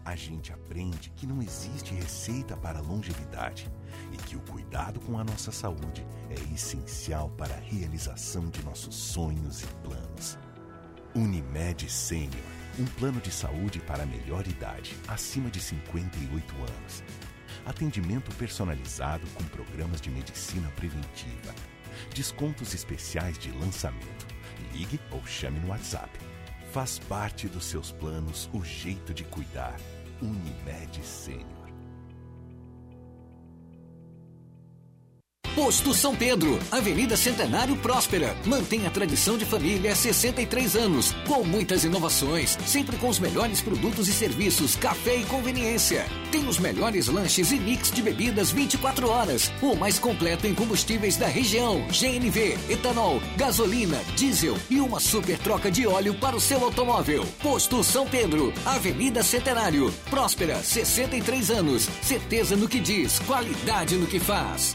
A 0.05 0.17
gente 0.17 0.53
aprende 0.53 1.11
que 1.11 1.25
não 1.25 1.41
existe 1.41 1.95
receita 1.95 2.57
para 2.57 2.81
longevidade 2.81 3.71
e 4.13 4.17
que 4.17 4.37
o 4.37 4.41
cuidado 4.41 5.01
com 5.01 5.19
a 5.19 5.25
nossa 5.25 5.53
saúde 5.53 6.07
é 6.31 6.55
essencial 6.55 7.31
para 7.31 7.55
a 7.55 7.61
realização 7.61 8.49
de 8.49 8.63
nossos 8.65 8.95
sonhos 8.95 9.63
e 9.63 9.67
planos. 9.83 10.39
Unimed 11.15 11.91
Sênior, 11.91 12.45
um 12.79 12.85
plano 12.85 13.21
de 13.21 13.31
saúde 13.31 13.81
para 13.81 14.03
a 14.03 14.07
melhor 14.07 14.47
idade, 14.47 14.97
acima 15.09 15.51
de 15.51 15.61
58 15.61 16.55
anos. 16.57 17.03
Atendimento 17.67 18.35
personalizado 18.37 19.27
com 19.35 19.45
programas 19.45 20.01
de 20.01 20.11
medicina 20.11 20.71
preventiva. 20.71 21.55
Descontos 22.15 22.75
especiais 22.75 23.39
de 23.39 23.51
lançamento. 23.53 24.27
Ligue 24.73 25.01
ou 25.11 25.25
chame 25.27 25.59
no 25.61 25.69
WhatsApp. 25.69 26.11
Faz 26.73 26.99
parte 26.99 27.49
dos 27.49 27.65
seus 27.65 27.91
planos 27.91 28.49
o 28.53 28.65
jeito 28.65 29.13
de 29.13 29.25
cuidar. 29.25 29.77
Unimed 30.21 31.05
Sênior. 31.05 31.58
Posto 35.55 35.93
São 35.93 36.15
Pedro, 36.15 36.59
Avenida 36.71 37.17
Centenário 37.17 37.77
Próspera. 37.77 38.37
Mantém 38.45 38.87
a 38.87 38.91
tradição 38.91 39.37
de 39.37 39.45
família 39.45 39.93
há 39.93 39.95
63 39.95 40.77
anos, 40.77 41.13
com 41.27 41.45
muitas 41.45 41.85
inovações, 41.85 42.57
sempre 42.67 42.97
com 42.97 43.09
os 43.09 43.19
melhores 43.19 43.61
produtos 43.61 44.09
e 44.09 44.13
serviços, 44.13 44.77
café 44.77 45.17
e 45.17 45.25
conveniência. 45.25 46.07
Tem 46.31 46.47
os 46.47 46.59
melhores 46.59 47.09
lanches 47.09 47.53
e 47.53 47.59
mix 47.59 47.91
de 47.91 48.03
bebidas 48.03 48.51
24 48.51 49.09
horas, 49.09 49.51
o 49.63 49.75
mais 49.75 49.99
completo 49.99 50.47
em 50.47 50.55
combustíveis 50.55 51.17
da 51.17 51.27
região, 51.27 51.85
GNV, 51.89 52.59
etanol, 52.69 53.21
gasolina, 53.37 54.01
diesel 54.17 54.57
e 54.71 54.81
uma 54.81 55.01
super 55.01 55.39
troca 55.39 55.71
de 55.71 55.87
óleo 55.87 56.15
para 56.15 56.37
o 56.37 56.41
seu 56.41 56.63
automóvel. 56.65 57.25
Posto 57.43 57.83
São 57.83 58.07
Pedro, 58.07 58.53
Avenida 58.65 59.23
Centenário, 59.23 59.93
Próspera, 60.11 60.63
63 60.63 61.51
anos, 61.51 61.89
certeza 62.03 62.57
no 62.57 62.69
que 62.69 62.81
diz, 62.81 63.19
qualidade 63.21 63.97
no 63.97 64.07
que 64.07 64.19
faz. 64.19 64.75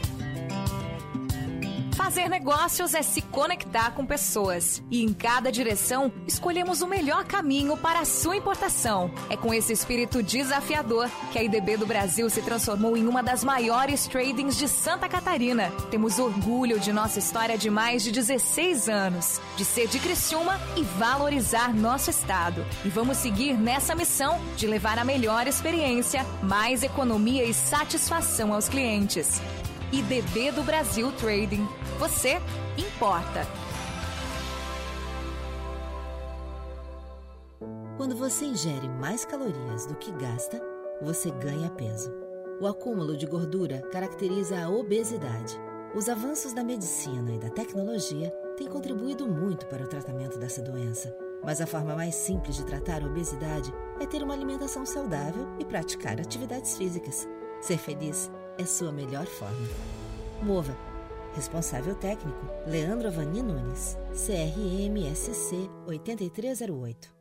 Fazer 1.94 2.28
negócios 2.28 2.92
é 2.92 3.02
se 3.02 3.22
conectar 3.22 3.92
com 3.92 4.04
pessoas. 4.04 4.82
E 4.90 5.04
em 5.04 5.12
cada 5.12 5.52
direção, 5.52 6.12
escolhemos 6.26 6.82
o 6.82 6.88
melhor 6.88 7.24
caminho 7.24 7.76
para 7.76 8.00
a 8.00 8.04
sua 8.04 8.36
importação. 8.36 9.12
É 9.30 9.36
com 9.36 9.54
esse 9.54 9.72
espírito 9.72 10.20
desafiador 10.20 11.08
que 11.30 11.38
a 11.38 11.42
IDB 11.42 11.76
do 11.76 11.86
Brasil 11.86 12.28
se 12.28 12.42
transformou 12.42 12.96
em 12.96 13.06
uma 13.06 13.22
das 13.22 13.44
maiores 13.44 14.08
tradings 14.08 14.56
de 14.56 14.66
Santa 14.66 15.08
Catarina. 15.08 15.70
Temos 15.88 16.18
orgulho 16.18 16.80
de 16.80 16.92
nossa 16.92 17.20
história 17.20 17.56
de 17.56 17.70
mais 17.70 18.02
de 18.02 18.10
16 18.10 18.88
anos, 18.88 19.40
de 19.56 19.64
ser 19.64 19.86
de 19.86 20.00
Criciúma 20.00 20.60
e 20.76 20.82
valorizar 20.82 21.72
nosso 21.72 22.10
estado. 22.10 22.66
E 22.84 22.88
vamos 22.88 23.18
seguir 23.18 23.54
nessa 23.54 23.94
missão 23.94 24.40
de 24.56 24.66
levar 24.66 24.98
a 24.98 25.04
melhor 25.04 25.46
experiência, 25.46 26.26
mais 26.42 26.82
economia 26.82 27.44
e 27.44 27.54
satisfação 27.54 28.52
aos 28.52 28.68
clientes. 28.68 29.40
IDB 29.94 30.50
do 30.50 30.64
Brasil 30.64 31.12
Trading. 31.12 31.68
Você 32.00 32.40
importa. 32.76 33.46
Quando 37.96 38.16
você 38.16 38.44
ingere 38.44 38.88
mais 38.88 39.24
calorias 39.24 39.86
do 39.86 39.94
que 39.94 40.10
gasta, 40.10 40.60
você 41.00 41.30
ganha 41.30 41.70
peso. 41.70 42.12
O 42.60 42.66
acúmulo 42.66 43.16
de 43.16 43.24
gordura 43.24 43.82
caracteriza 43.92 44.58
a 44.58 44.68
obesidade. 44.68 45.56
Os 45.94 46.08
avanços 46.08 46.52
da 46.52 46.64
medicina 46.64 47.32
e 47.32 47.38
da 47.38 47.50
tecnologia 47.50 48.30
têm 48.56 48.66
contribuído 48.66 49.28
muito 49.28 49.64
para 49.66 49.84
o 49.84 49.88
tratamento 49.88 50.40
dessa 50.40 50.60
doença. 50.60 51.16
Mas 51.44 51.60
a 51.60 51.68
forma 51.68 51.94
mais 51.94 52.16
simples 52.16 52.56
de 52.56 52.64
tratar 52.64 53.00
a 53.00 53.06
obesidade 53.06 53.72
é 54.00 54.06
ter 54.06 54.24
uma 54.24 54.34
alimentação 54.34 54.84
saudável 54.84 55.46
e 55.60 55.64
praticar 55.64 56.20
atividades 56.20 56.76
físicas. 56.76 57.28
Ser 57.60 57.78
feliz 57.78 58.28
é 58.58 58.64
sua 58.64 58.92
melhor 58.92 59.26
forma. 59.26 59.68
Mova. 60.42 60.76
Responsável 61.34 61.94
técnico: 61.96 62.46
Leandro 62.66 63.08
Avani 63.08 63.42
Nunes. 63.42 63.96
CRMSC 64.12 65.68
8308. 65.86 67.12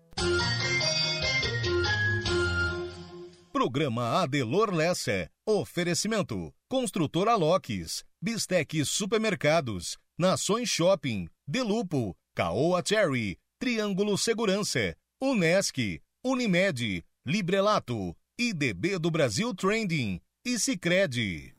Programa 3.51 4.21
Adelor 4.21 4.71
Lessa. 4.73 5.29
Oferecimento: 5.45 6.53
Construtora 6.69 7.35
Locks, 7.35 8.03
Bistec 8.21 8.85
Supermercados, 8.85 9.97
Nações 10.17 10.69
Shopping, 10.69 11.27
Delupo, 11.47 12.15
Caoa 12.35 12.81
Cherry, 12.85 13.37
Triângulo 13.59 14.17
Segurança, 14.17 14.95
Unesc, 15.21 15.99
Unimed, 16.23 17.03
Librelato, 17.25 18.15
IDB 18.37 18.97
do 18.99 19.11
Brasil 19.11 19.53
Trending 19.53 20.21
e 20.45 20.59
Sicredi. 20.59 21.53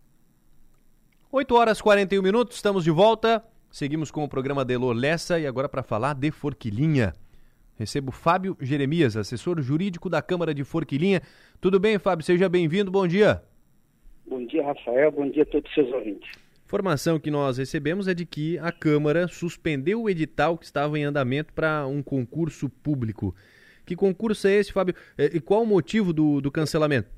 8 1.33 1.55
horas 1.55 1.79
e 1.79 1.83
41 1.83 2.23
minutos, 2.23 2.57
estamos 2.57 2.85
de 2.85 2.91
volta. 2.91 3.43
Seguimos 3.71 4.11
com 4.11 4.23
o 4.23 4.29
programa 4.29 4.63
Delor 4.63 4.95
Lessa 4.95 5.41
e 5.41 5.47
agora 5.47 5.71
para 5.71 5.83
falar 5.83 6.15
de 6.15 6.31
Forquilinha. 6.31 7.15
Recebo 7.79 8.13
Fábio 8.13 8.55
Jeremias, 8.61 9.17
assessor 9.17 9.59
jurídico 9.63 10.11
da 10.11 10.21
Câmara 10.21 10.53
de 10.53 10.65
Forquilinha. 10.65 11.23
Tudo 11.63 11.81
bem, 11.81 11.99
Fábio? 11.99 12.27
Seja 12.27 12.47
bem-vindo, 12.47 12.91
bom 12.91 13.07
dia. 13.09 13.43
Bom 14.27 14.45
dia, 14.45 14.63
Rafael. 14.63 15.11
Bom 15.11 15.31
dia 15.31 15.45
a 15.45 15.47
todos 15.47 15.67
os 15.67 15.75
seus 15.75 15.91
ouvintes. 15.91 16.31
Informação 16.67 17.19
que 17.19 17.31
nós 17.31 17.57
recebemos 17.57 18.07
é 18.07 18.13
de 18.13 18.27
que 18.27 18.59
a 18.59 18.71
Câmara 18.71 19.27
suspendeu 19.29 20.03
o 20.03 20.11
edital 20.11 20.59
que 20.59 20.67
estava 20.67 20.99
em 20.99 21.05
andamento 21.05 21.55
para 21.55 21.87
um 21.87 22.03
concurso 22.03 22.69
público. 22.69 23.35
Que 23.87 23.97
concurso 23.97 24.47
é 24.47 24.53
esse, 24.53 24.75
Fábio? 24.75 24.95
E 25.17 25.41
qual 25.41 25.63
o 25.63 25.67
motivo 25.67 26.13
do, 26.13 26.43
do 26.43 26.51
cancelamento? 26.51 27.09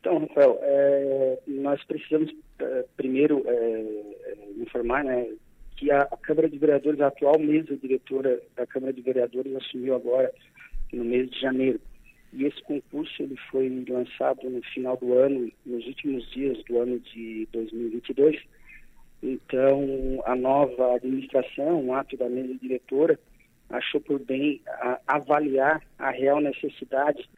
Então, 0.00 0.18
Rafael, 0.18 0.58
é, 0.62 1.38
nós 1.46 1.82
precisamos 1.84 2.34
é, 2.58 2.84
primeiro 2.96 3.42
é, 3.46 3.84
informar 4.56 5.04
né, 5.04 5.28
que 5.76 5.90
a, 5.90 6.00
a, 6.02 6.16
Câmara 6.16 6.48
de 6.48 6.58
Vereadores, 6.58 7.00
a 7.00 7.08
atual 7.08 7.38
mesa 7.38 7.76
diretora 7.76 8.40
da 8.56 8.66
Câmara 8.66 8.94
de 8.94 9.02
Vereadores, 9.02 9.54
assumiu 9.56 9.94
agora 9.94 10.32
no 10.92 11.04
mês 11.04 11.30
de 11.30 11.38
janeiro. 11.38 11.80
E 12.32 12.44
esse 12.46 12.62
concurso 12.62 13.22
ele 13.22 13.36
foi 13.50 13.84
lançado 13.88 14.48
no 14.48 14.62
final 14.62 14.96
do 14.96 15.12
ano, 15.18 15.50
nos 15.66 15.86
últimos 15.86 16.30
dias 16.30 16.62
do 16.64 16.78
ano 16.78 16.98
de 17.00 17.46
2022. 17.52 18.40
Então, 19.22 20.22
a 20.24 20.34
nova 20.34 20.94
administração, 20.94 21.84
um 21.84 21.92
ato 21.92 22.16
da 22.16 22.28
mesa 22.28 22.54
diretora, 22.54 23.18
achou 23.68 24.00
por 24.00 24.18
bem 24.18 24.62
a, 24.66 24.98
avaliar 25.06 25.82
a 25.98 26.10
real 26.10 26.40
necessidade 26.40 27.28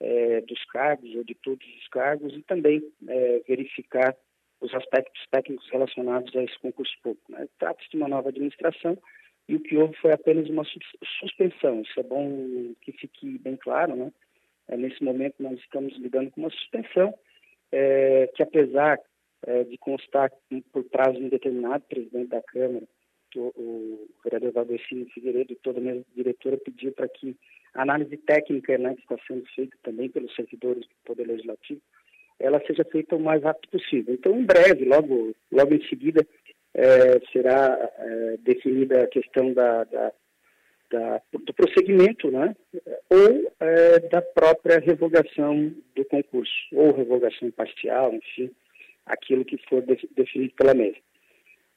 é, 0.00 0.40
dos 0.40 0.64
cargos 0.66 1.14
ou 1.14 1.22
de 1.22 1.34
todos 1.34 1.66
os 1.76 1.88
cargos 1.88 2.34
e 2.34 2.42
também 2.42 2.82
é, 3.08 3.42
verificar 3.46 4.16
os 4.60 4.74
aspectos 4.74 5.26
técnicos 5.30 5.68
relacionados 5.70 6.34
a 6.36 6.42
esse 6.42 6.58
concurso 6.58 6.94
público. 7.02 7.32
Né? 7.32 7.46
Trata-se 7.58 7.90
de 7.90 7.96
uma 7.96 8.08
nova 8.08 8.28
administração 8.28 8.98
e 9.48 9.56
o 9.56 9.60
que 9.60 9.76
houve 9.76 9.96
foi 9.96 10.12
apenas 10.12 10.48
uma 10.48 10.64
suspensão. 11.20 11.80
Isso 11.82 11.98
é 11.98 12.02
bom 12.02 12.74
que 12.82 12.92
fique 12.92 13.38
bem 13.38 13.56
claro, 13.56 13.96
né? 13.96 14.12
É, 14.68 14.76
nesse 14.76 15.02
momento 15.02 15.42
nós 15.42 15.58
estamos 15.58 15.96
lidando 15.98 16.30
com 16.30 16.42
uma 16.42 16.50
suspensão 16.50 17.12
é, 17.72 18.28
que 18.34 18.42
apesar 18.42 18.98
é, 19.46 19.64
de 19.64 19.76
constar 19.78 20.30
por 20.72 20.84
prazo 20.84 21.18
indeterminado, 21.18 21.84
o 21.84 21.88
presidente 21.88 22.28
da 22.28 22.42
Câmara, 22.42 22.86
o, 23.36 23.40
o 23.56 24.08
vereador 24.22 24.52
Valdecino 24.52 25.06
Figueiredo 25.10 25.52
e 25.52 25.56
toda 25.56 25.78
a 25.78 25.82
minha 25.82 26.04
diretora 26.14 26.56
pediu 26.58 26.92
para 26.92 27.08
que 27.08 27.36
análise 27.74 28.16
técnica 28.18 28.76
né, 28.78 28.94
que 28.94 29.02
está 29.02 29.16
sendo 29.26 29.44
feita 29.54 29.76
também 29.82 30.08
pelos 30.08 30.34
servidores 30.34 30.82
do 30.82 30.94
Poder 31.04 31.26
Legislativo, 31.26 31.80
ela 32.38 32.60
seja 32.66 32.84
feita 32.84 33.16
o 33.16 33.20
mais 33.20 33.42
rápido 33.42 33.68
possível. 33.70 34.14
Então, 34.14 34.38
em 34.38 34.44
breve, 34.44 34.84
logo, 34.84 35.34
logo 35.52 35.74
em 35.74 35.86
seguida, 35.88 36.26
é, 36.74 37.20
será 37.32 37.90
é, 37.98 38.36
definida 38.38 39.04
a 39.04 39.08
questão 39.08 39.52
da, 39.52 39.84
da, 39.84 40.12
da, 40.90 41.22
do 41.32 41.54
prosseguimento, 41.54 42.30
né, 42.30 42.54
ou 43.10 43.52
é, 43.60 43.98
da 44.00 44.22
própria 44.22 44.78
revogação 44.80 45.74
do 45.94 46.04
concurso, 46.06 46.52
ou 46.72 46.94
revogação 46.94 47.50
parcial, 47.50 48.14
enfim, 48.14 48.50
aquilo 49.06 49.44
que 49.44 49.58
for 49.68 49.82
de, 49.82 49.98
definido 50.16 50.54
pela 50.54 50.74
mesa. 50.74 50.96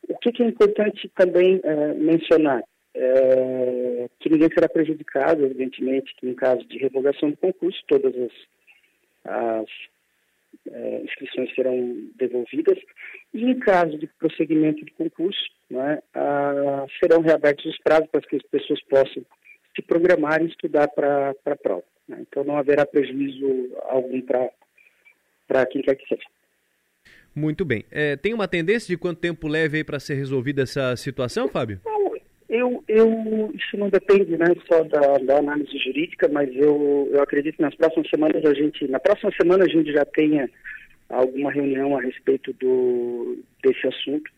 O 0.07 0.17
que, 0.17 0.31
que 0.31 0.43
é 0.43 0.47
importante 0.47 1.09
também 1.15 1.59
é, 1.63 1.93
mencionar? 1.93 2.63
É, 2.95 4.07
que 4.19 4.29
ninguém 4.29 4.49
será 4.53 4.69
prejudicado, 4.69 5.43
evidentemente, 5.45 6.13
que 6.15 6.27
em 6.27 6.35
caso 6.35 6.63
de 6.65 6.77
revogação 6.77 7.31
do 7.31 7.37
concurso, 7.37 7.81
todas 7.87 8.13
as, 8.15 8.31
as 9.25 9.69
é, 10.71 11.01
inscrições 11.03 11.53
serão 11.55 12.09
devolvidas, 12.15 12.77
e 13.33 13.43
em 13.45 13.59
caso 13.59 13.97
de 13.97 14.07
prosseguimento 14.07 14.85
do 14.85 14.91
concurso, 14.93 15.41
né, 15.69 15.99
a, 16.13 16.85
serão 16.99 17.21
reabertos 17.21 17.65
os 17.65 17.77
prazos 17.79 18.07
para 18.11 18.21
que 18.21 18.35
as 18.35 18.43
pessoas 18.43 18.81
possam 18.83 19.25
se 19.75 19.81
programar 19.81 20.41
e 20.41 20.47
estudar 20.47 20.87
para 20.87 21.33
a 21.45 21.55
prova. 21.55 21.83
Né? 22.07 22.19
Então 22.21 22.43
não 22.43 22.57
haverá 22.57 22.85
prejuízo 22.85 23.75
algum 23.83 24.21
para 24.21 25.65
quem 25.65 25.81
quer 25.81 25.95
que 25.95 26.07
seja. 26.07 26.27
Muito 27.35 27.65
bem. 27.65 27.83
É, 27.89 28.15
tem 28.15 28.33
uma 28.33 28.47
tendência 28.47 28.87
de 28.87 28.97
quanto 28.97 29.19
tempo 29.19 29.47
leve 29.47 29.83
para 29.83 29.99
ser 29.99 30.13
resolvida 30.13 30.61
essa 30.61 30.95
situação, 30.95 31.47
Fábio? 31.47 31.79
Eu, 32.55 32.83
eu, 32.87 33.51
isso 33.55 33.75
não 33.77 33.89
depende 33.89 34.37
né, 34.37 34.45
só 34.71 34.83
da, 34.83 35.17
da, 35.17 35.39
análise 35.39 35.75
jurídica, 35.79 36.29
mas 36.31 36.55
eu, 36.55 37.09
eu 37.11 37.19
acredito 37.19 37.55
que 37.55 37.63
nas 37.63 37.73
próximas 37.73 38.07
semanas 38.07 38.45
a 38.45 38.53
gente, 38.53 38.87
na 38.89 38.99
próxima 38.99 39.31
semana 39.41 39.63
a 39.65 39.67
gente 39.67 39.91
já 39.91 40.05
tenha 40.05 40.47
alguma 41.09 41.51
reunião 41.51 41.97
a 41.97 42.01
respeito 42.01 42.53
do, 42.53 43.39
desse 43.63 43.87
assunto. 43.87 44.29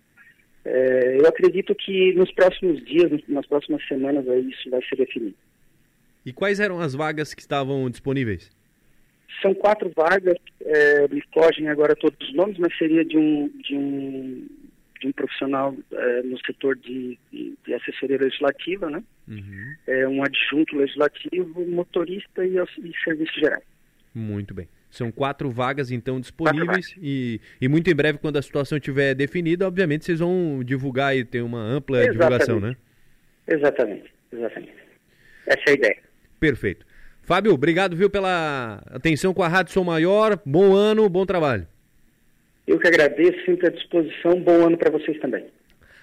É, 0.64 1.18
eu 1.20 1.28
acredito 1.28 1.76
que 1.76 2.14
nos 2.14 2.32
próximos 2.32 2.82
dias, 2.86 3.12
nas 3.28 3.46
próximas 3.48 3.86
semanas, 3.86 4.26
aí, 4.30 4.50
isso 4.50 4.70
vai 4.70 4.82
ser 4.88 4.96
definido. 4.96 5.36
E 6.26 6.32
quais 6.32 6.62
eram 6.62 6.80
as 6.80 6.96
vagas 6.96 7.34
que 7.34 7.42
estavam 7.42 7.90
disponíveis? 7.90 8.50
São 9.42 9.54
quatro 9.54 9.92
vagas, 9.94 10.38
é, 10.64 11.06
me 11.10 11.22
fogem 11.34 11.68
agora 11.68 11.94
todos 11.98 12.18
os 12.30 12.34
nomes, 12.34 12.58
mas 12.60 12.78
seria 12.78 13.04
de 13.04 13.18
um, 13.18 13.50
de 13.62 13.76
um, 13.76 14.48
de 15.00 15.08
um 15.08 15.12
profissional 15.12 15.76
é, 15.92 16.22
no 16.24 16.38
setor 16.46 16.76
de, 16.76 17.18
de, 17.32 17.54
de, 17.66 17.74
assessoria 17.74 18.18
legislativa, 18.18 18.90
né? 18.90 19.04
Uhum. 19.28 19.76
É, 19.88 20.08
um 20.08 20.24
adjunto 20.24 20.76
legislativo, 20.76 21.66
motorista 21.68 22.46
e, 22.46 22.58
e 22.58 23.04
serviço 23.04 23.40
geral. 23.40 23.62
Muito 24.14 24.54
bem. 24.54 24.68
São 24.90 25.12
quatro 25.12 25.52
vagas, 25.52 25.92
então, 25.92 26.22
disponíveis 26.22 26.96
e, 27.02 27.42
e 27.60 27.68
muito 27.68 27.90
em 27.90 27.96
breve, 27.96 28.18
quando 28.18 28.38
a 28.38 28.42
situação 28.42 28.78
estiver 28.78 29.14
definida, 29.14 29.68
obviamente 29.68 30.06
vocês 30.06 30.20
vão 30.20 30.62
divulgar 30.64 31.16
e 31.16 31.26
ter 31.26 31.42
uma 31.42 31.60
ampla 31.60 31.98
Exatamente. 31.98 32.18
divulgação, 32.18 32.60
né? 32.62 32.76
Exatamente, 33.48 34.14
exatamente. 34.32 34.74
Essa 35.46 35.64
é 35.68 35.72
a 35.72 35.74
ideia. 35.74 35.98
Perfeito. 36.40 36.86
Fábio, 37.22 37.54
obrigado, 37.54 37.96
viu, 37.96 38.10
pela 38.10 38.82
atenção 38.86 39.34
com 39.34 39.44
a 39.44 39.48
Rádio 39.48 39.74
Som 39.74 39.84
Maior. 39.84 40.40
Bom 40.46 40.74
ano, 40.74 41.10
bom 41.10 41.26
trabalho. 41.26 41.68
Eu 42.68 42.80
que 42.80 42.88
agradeço, 42.88 43.46
sempre 43.46 43.68
à 43.68 43.70
disposição. 43.70 44.40
Bom 44.42 44.66
ano 44.66 44.78
para 44.78 44.90
vocês 44.90 45.20
também. 45.20 45.46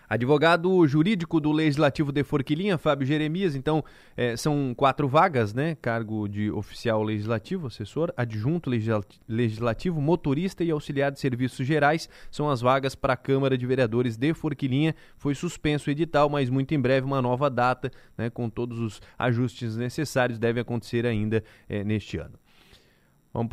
Advogado 0.09 0.87
jurídico 0.87 1.41
do 1.41 1.51
Legislativo 1.51 2.13
de 2.13 2.23
Forquilinha, 2.23 2.77
Fábio 2.77 3.07
Jeremias. 3.07 3.57
Então, 3.57 3.83
é, 4.15 4.37
são 4.37 4.75
quatro 4.77 5.09
vagas, 5.09 5.55
né? 5.55 5.75
Cargo 5.81 6.29
de 6.29 6.51
oficial 6.51 7.03
legislativo, 7.03 7.69
assessor, 7.69 8.13
adjunto 8.15 8.71
legislativo, 9.27 10.03
motorista 10.03 10.63
e 10.63 10.71
auxiliar 10.71 11.11
de 11.11 11.19
serviços 11.19 11.67
gerais. 11.67 12.11
São 12.31 12.51
as 12.51 12.61
vagas 12.61 12.95
para 12.95 13.15
a 13.15 13.17
Câmara 13.17 13.57
de 13.57 13.67
Vereadores 13.67 14.19
de 14.19 14.35
Forquilinha. 14.35 14.95
Foi 15.17 15.35
suspenso 15.35 15.89
o 15.89 15.91
edital, 15.91 16.29
mas 16.29 16.51
muito 16.51 16.75
em 16.75 16.79
breve 16.79 17.07
uma 17.07 17.23
nova 17.23 17.49
data, 17.49 17.91
né? 18.17 18.29
Com 18.29 18.51
todos 18.51 18.79
os 18.79 19.01
ajustes 19.19 19.79
necessários, 19.79 20.39
deve 20.39 20.61
acontecer 20.61 21.07
ainda 21.07 21.43
é, 21.67 21.83
neste 21.83 22.19
ano. 22.19 22.39
Vamos 23.33 23.51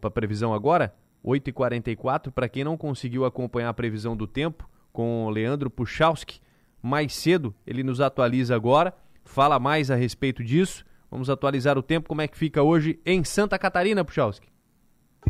para 0.00 0.08
a 0.08 0.10
previsão 0.10 0.54
agora? 0.54 0.94
8h44. 1.24 2.30
Para 2.30 2.48
quem 2.48 2.64
não 2.64 2.76
conseguiu 2.76 3.24
acompanhar 3.24 3.68
a 3.68 3.74
previsão 3.74 4.16
do 4.16 4.26
tempo, 4.26 4.68
com 4.92 5.24
o 5.24 5.30
Leandro 5.30 5.70
Puchalski. 5.70 6.40
Mais 6.82 7.14
cedo, 7.14 7.54
ele 7.66 7.82
nos 7.82 8.00
atualiza 8.00 8.54
agora, 8.54 8.94
fala 9.24 9.58
mais 9.58 9.90
a 9.90 9.94
respeito 9.94 10.42
disso. 10.42 10.84
Vamos 11.10 11.28
atualizar 11.28 11.76
o 11.76 11.82
tempo, 11.82 12.08
como 12.08 12.22
é 12.22 12.28
que 12.28 12.38
fica 12.38 12.62
hoje 12.62 12.98
em 13.04 13.24
Santa 13.24 13.58
Catarina, 13.58 14.04
Puchalski. 14.04 14.48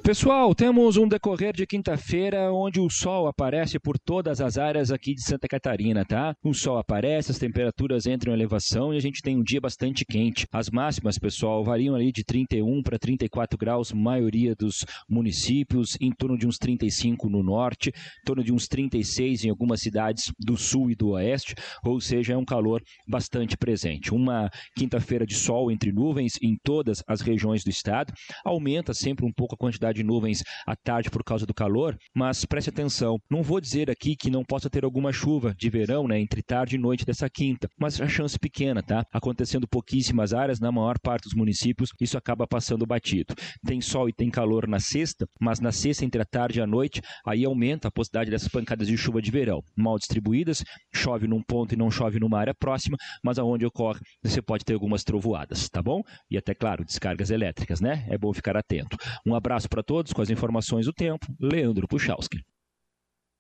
Pessoal, 0.03 0.55
temos 0.55 0.97
um 0.97 1.07
decorrer 1.07 1.53
de 1.53 1.67
quinta-feira 1.67 2.51
onde 2.53 2.81
o 2.81 2.89
sol 2.89 3.29
aparece 3.29 3.79
por 3.79 3.99
todas 3.99 4.41
as 4.41 4.57
áreas 4.57 4.91
aqui 4.91 5.15
de 5.15 5.23
Santa 5.23 5.47
Catarina, 5.47 6.05
tá? 6.05 6.35
O 6.43 6.55
sol 6.55 6.79
aparece, 6.79 7.31
as 7.31 7.39
temperaturas 7.39 8.07
entram 8.07 8.33
em 8.33 8.37
elevação 8.37 8.95
e 8.95 8.97
a 8.97 9.01
gente 9.01 9.21
tem 9.21 9.37
um 9.37 9.43
dia 9.43 9.61
bastante 9.61 10.05
quente. 10.05 10.47
As 10.51 10.71
máximas, 10.71 11.19
pessoal, 11.19 11.63
variam 11.63 11.95
ali 11.95 12.11
de 12.11 12.25
31 12.25 12.83
para 12.83 12.99
34 12.99 13.59
graus, 13.59 13.93
maioria 13.93 14.55
dos 14.55 14.85
municípios, 15.09 15.97
em 16.01 16.11
torno 16.11 16.37
de 16.37 16.47
uns 16.47 16.57
35 16.57 17.29
no 17.29 17.43
norte, 17.43 17.91
em 17.91 18.25
torno 18.25 18.43
de 18.43 18.53
uns 18.53 18.67
36 18.67 19.45
em 19.45 19.51
algumas 19.51 19.81
cidades 19.81 20.33
do 20.39 20.57
sul 20.57 20.91
e 20.91 20.95
do 20.95 21.11
oeste, 21.11 21.55
ou 21.85 22.01
seja, 22.01 22.33
é 22.33 22.37
um 22.37 22.45
calor 22.45 22.83
bastante 23.07 23.57
presente. 23.57 24.13
Uma 24.15 24.51
quinta-feira 24.75 25.27
de 25.27 25.35
sol 25.35 25.71
entre 25.71 25.93
nuvens 25.93 26.33
em 26.43 26.57
todas 26.65 27.03
as 27.07 27.21
regiões 27.21 27.63
do 27.63 27.71
estado, 27.71 28.13
aumenta 28.45 28.95
sempre 28.95 29.27
um 29.27 29.33
pouco 29.33 29.55
a 29.55 29.59
quantidade 29.59 29.90
quantidade 29.91 29.99
de 29.99 30.05
nuvens 30.05 30.43
à 30.67 30.75
tarde 30.77 31.11
por 31.11 31.23
causa 31.25 31.45
do 31.45 31.53
calor, 31.53 31.97
mas 32.15 32.45
preste 32.45 32.71
atenção, 32.71 33.19
não 33.31 33.43
vou 33.43 33.61
dizer 33.61 33.91
aqui 33.91 34.17
que 34.17 34.31
não 34.31 34.45
possa 34.45 34.71
ter 34.71 34.85
alguma 34.85 35.13
chuva 35.13 35.55
de 35.57 35.69
verão, 35.69 36.07
né, 36.07 36.19
entre 36.19 36.43
tarde 36.43 36.77
e 36.77 36.79
noite 36.79 37.05
dessa 37.05 37.29
quinta, 37.29 37.69
mas 37.79 38.01
a 38.01 38.09
chance 38.09 38.39
pequena, 38.39 38.83
tá? 38.83 39.05
Acontecendo 39.13 39.67
pouquíssimas 39.69 40.33
áreas, 40.33 40.61
na 40.61 40.73
maior 40.73 40.99
parte 41.03 41.25
dos 41.25 41.35
municípios, 41.35 41.91
isso 42.01 42.17
acaba 42.17 42.47
passando 42.47 42.87
batido. 42.87 43.35
Tem 43.67 43.81
sol 43.81 44.09
e 44.09 44.13
tem 44.13 44.31
calor 44.31 44.67
na 44.67 44.79
sexta, 44.79 45.27
mas 45.41 45.61
na 45.61 45.73
sexta 45.73 46.05
entre 46.05 46.23
a 46.23 46.25
tarde 46.25 46.59
e 46.59 46.63
a 46.63 46.67
noite, 46.67 47.01
aí 47.27 47.45
aumenta 47.45 47.89
a 47.89 47.91
possibilidade 47.91 48.31
dessas 48.31 48.49
pancadas 48.49 48.87
de 48.87 48.97
chuva 48.97 49.21
de 49.21 49.31
verão, 49.31 49.61
mal 49.77 49.99
distribuídas, 49.99 50.63
chove 50.95 51.27
num 51.27 51.43
ponto 51.43 51.75
e 51.75 51.77
não 51.77 51.91
chove 51.91 52.19
numa 52.19 52.39
área 52.39 52.55
próxima, 52.55 52.97
mas 53.23 53.39
aonde 53.39 53.67
ocorre, 53.67 54.01
você 54.23 54.41
pode 54.41 54.65
ter 54.65 54.75
algumas 54.75 55.05
trovoadas, 55.05 55.69
tá 55.69 55.83
bom? 55.83 56.03
E 56.31 56.37
até 56.37 56.55
claro, 56.55 56.85
descargas 56.85 57.31
elétricas, 57.31 57.81
né? 57.81 58.07
É 58.09 58.17
bom 58.17 58.33
ficar 58.33 58.57
atento. 58.57 58.97
Um 59.27 59.35
abraço 59.35 59.69
para 59.69 59.80
todos 59.83 60.13
com 60.13 60.23
as 60.23 60.31
informações 60.31 60.87
do 60.87 60.93
tempo. 60.93 61.27
Leandro 61.39 61.87
Puchalski. 61.89 62.43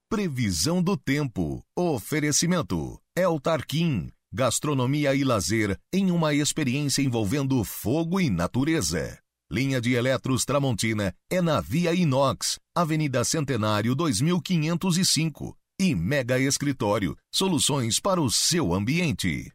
Previsão 0.09 0.83
do 0.83 0.97
tempo. 0.97 1.65
Oferecimento. 1.77 3.01
El 3.17 3.39
Tarquim. 3.39 4.11
Gastronomia 4.33 5.15
e 5.15 5.25
lazer 5.25 5.79
em 5.93 6.11
uma 6.11 6.33
experiência 6.35 7.03
envolvendo 7.03 7.62
fogo 7.65 8.21
e 8.21 8.31
natureza. 8.31 9.19
Linha 9.51 9.81
de 9.81 9.95
Eletros 9.95 10.45
Tramontina 10.45 11.12
é 11.29 11.43
na 11.43 11.61
Via 11.61 11.93
Inox, 11.93 12.59
Avenida 12.73 13.25
Centenário 13.25 13.95
2505. 13.97 15.57
E 15.81 15.95
Mega 15.95 16.39
Escritório, 16.39 17.17
soluções 17.33 17.99
para 17.99 18.21
o 18.21 18.31
seu 18.31 18.73
ambiente. 18.73 19.53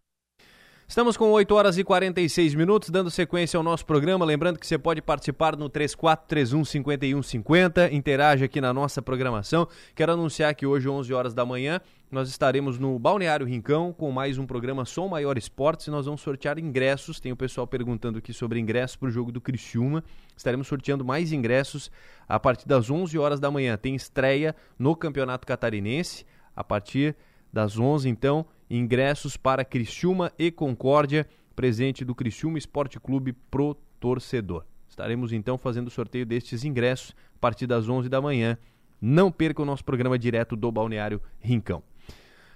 Estamos 0.88 1.18
com 1.18 1.32
8 1.32 1.56
horas 1.56 1.78
e 1.80 1.84
46 1.84 2.53
minutos, 2.53 2.91
dando 2.91 3.10
sequência 3.10 3.57
ao 3.57 3.64
nosso 3.64 3.84
programa. 3.84 4.24
Lembrando 4.24 4.60
que 4.60 4.68
você 4.68 4.78
pode 4.78 5.02
participar 5.02 5.57
no 5.57 5.68
3431 5.68 6.64
5150, 6.64 7.91
interage 7.91 8.44
aqui 8.44 8.62
na 8.62 8.72
nossa 8.72 9.02
programação. 9.02 9.68
Quero 9.95 10.14
anunciar 10.14 10.53
que 10.53 10.64
hoje, 10.64 10.88
11 10.88 11.12
horas 11.12 11.34
da 11.34 11.44
manhã, 11.44 11.82
nós 12.12 12.30
estaremos 12.30 12.78
no 12.78 12.99
Balneário 12.99 13.48
Rincão 13.48 13.91
com 13.91 14.12
mais 14.12 14.38
um 14.38 14.45
programa 14.45 14.86
Som 14.86 15.07
Maior 15.07 15.40
Esportes 15.40 15.88
e 15.88 15.90
nós 15.90 16.06
vamos 16.06 16.22
sortear 16.22 16.60
ingressos. 16.60 17.20
Tem 17.20 17.32
o 17.32 17.36
pessoal 17.36 17.66
perguntando 17.66 18.20
aqui 18.20 18.32
sobre 18.32 18.60
ingressos 18.60 18.95
para 18.95 19.07
o 19.07 19.12
jogo 19.12 19.32
do 19.32 19.41
Criciúma. 19.41 20.03
Estaremos 20.38 20.68
sorteando 20.68 21.03
mais 21.03 21.34
ingressos 21.34 21.90
a 22.30 22.40
partir 22.40 22.68
das 22.68 22.91
11 22.91 23.18
horas 23.18 23.40
da 23.40 23.49
manhã. 23.49 23.76
Tem 23.76 23.95
estreia 23.95 24.56
no 24.78 24.95
Campeonato 24.95 25.48
Catarinense 25.48 26.28
a 26.56 26.64
partir 26.64 27.16
das 27.56 27.80
11, 27.80 28.10
então 28.10 28.45
ingressos 28.69 29.38
para 29.38 29.64
Criciúma 29.64 30.30
e 30.38 30.52
Concórdia, 30.52 31.26
presente 31.56 32.03
do 32.03 32.14
Criciúma 32.14 32.57
Esporte 32.57 32.99
Clube 32.99 33.32
pro 33.32 33.76
torcedor. 33.98 34.65
Estaremos 34.90 35.32
então 35.32 35.57
fazendo 35.57 35.88
o 35.88 35.90
sorteio 35.91 36.26
destes 36.26 36.65
ingressos 36.65 37.15
a 37.34 37.40
partir 37.40 37.65
das 37.65 37.88
11 37.88 38.10
da 38.10 38.22
manhã. 38.22 38.57
Não 38.99 39.32
perca 39.32 39.61
o 39.61 39.65
nosso 39.65 39.86
programa 39.86 40.19
direto 40.19 40.57
do 40.57 40.69
Balneário 40.69 41.22
Rincão. 41.40 41.82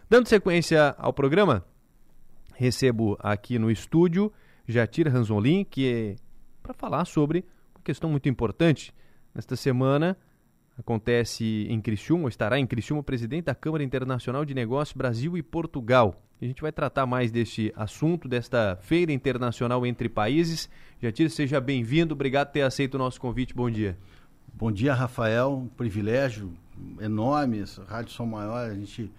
Dando 0.09 0.27
sequência 0.27 0.93
ao 0.97 1.13
programa, 1.13 1.65
recebo 2.55 3.17
aqui 3.21 3.57
no 3.57 3.71
estúdio 3.71 4.33
Jatir 4.67 5.07
Ranzolin, 5.07 5.63
que 5.63 5.87
é 5.87 6.15
para 6.61 6.73
falar 6.73 7.05
sobre 7.05 7.45
uma 7.73 7.81
questão 7.85 8.09
muito 8.09 8.27
importante. 8.27 8.93
Nesta 9.33 9.55
semana, 9.55 10.17
acontece 10.79 11.67
em 11.69 11.81
Criciúma, 11.81 12.29
estará 12.29 12.57
em 12.57 12.65
Criciúma, 12.65 13.03
presidente 13.03 13.45
da 13.45 13.55
Câmara 13.55 13.83
Internacional 13.83 14.45
de 14.45 14.53
Negócios 14.53 14.95
Brasil 14.95 15.37
e 15.37 15.43
Portugal. 15.43 16.23
A 16.41 16.45
gente 16.45 16.61
vai 16.61 16.71
tratar 16.71 17.05
mais 17.05 17.31
deste 17.31 17.73
assunto, 17.75 18.29
desta 18.29 18.77
feira 18.81 19.11
internacional 19.11 19.85
entre 19.85 20.07
países. 20.07 20.69
Jatir, 21.01 21.29
seja 21.29 21.59
bem-vindo, 21.59 22.13
obrigado 22.13 22.47
por 22.47 22.53
ter 22.53 22.61
aceito 22.61 22.95
o 22.95 22.97
nosso 22.97 23.19
convite, 23.19 23.53
bom 23.53 23.69
dia. 23.69 23.97
Bom 24.53 24.71
dia, 24.71 24.93
Rafael, 24.93 25.51
um 25.51 25.67
privilégio 25.67 26.51
enorme, 27.01 27.63
Rádio 27.87 28.13
Som 28.13 28.27
Maior, 28.27 28.69
a 28.69 28.73
gente, 28.73 29.11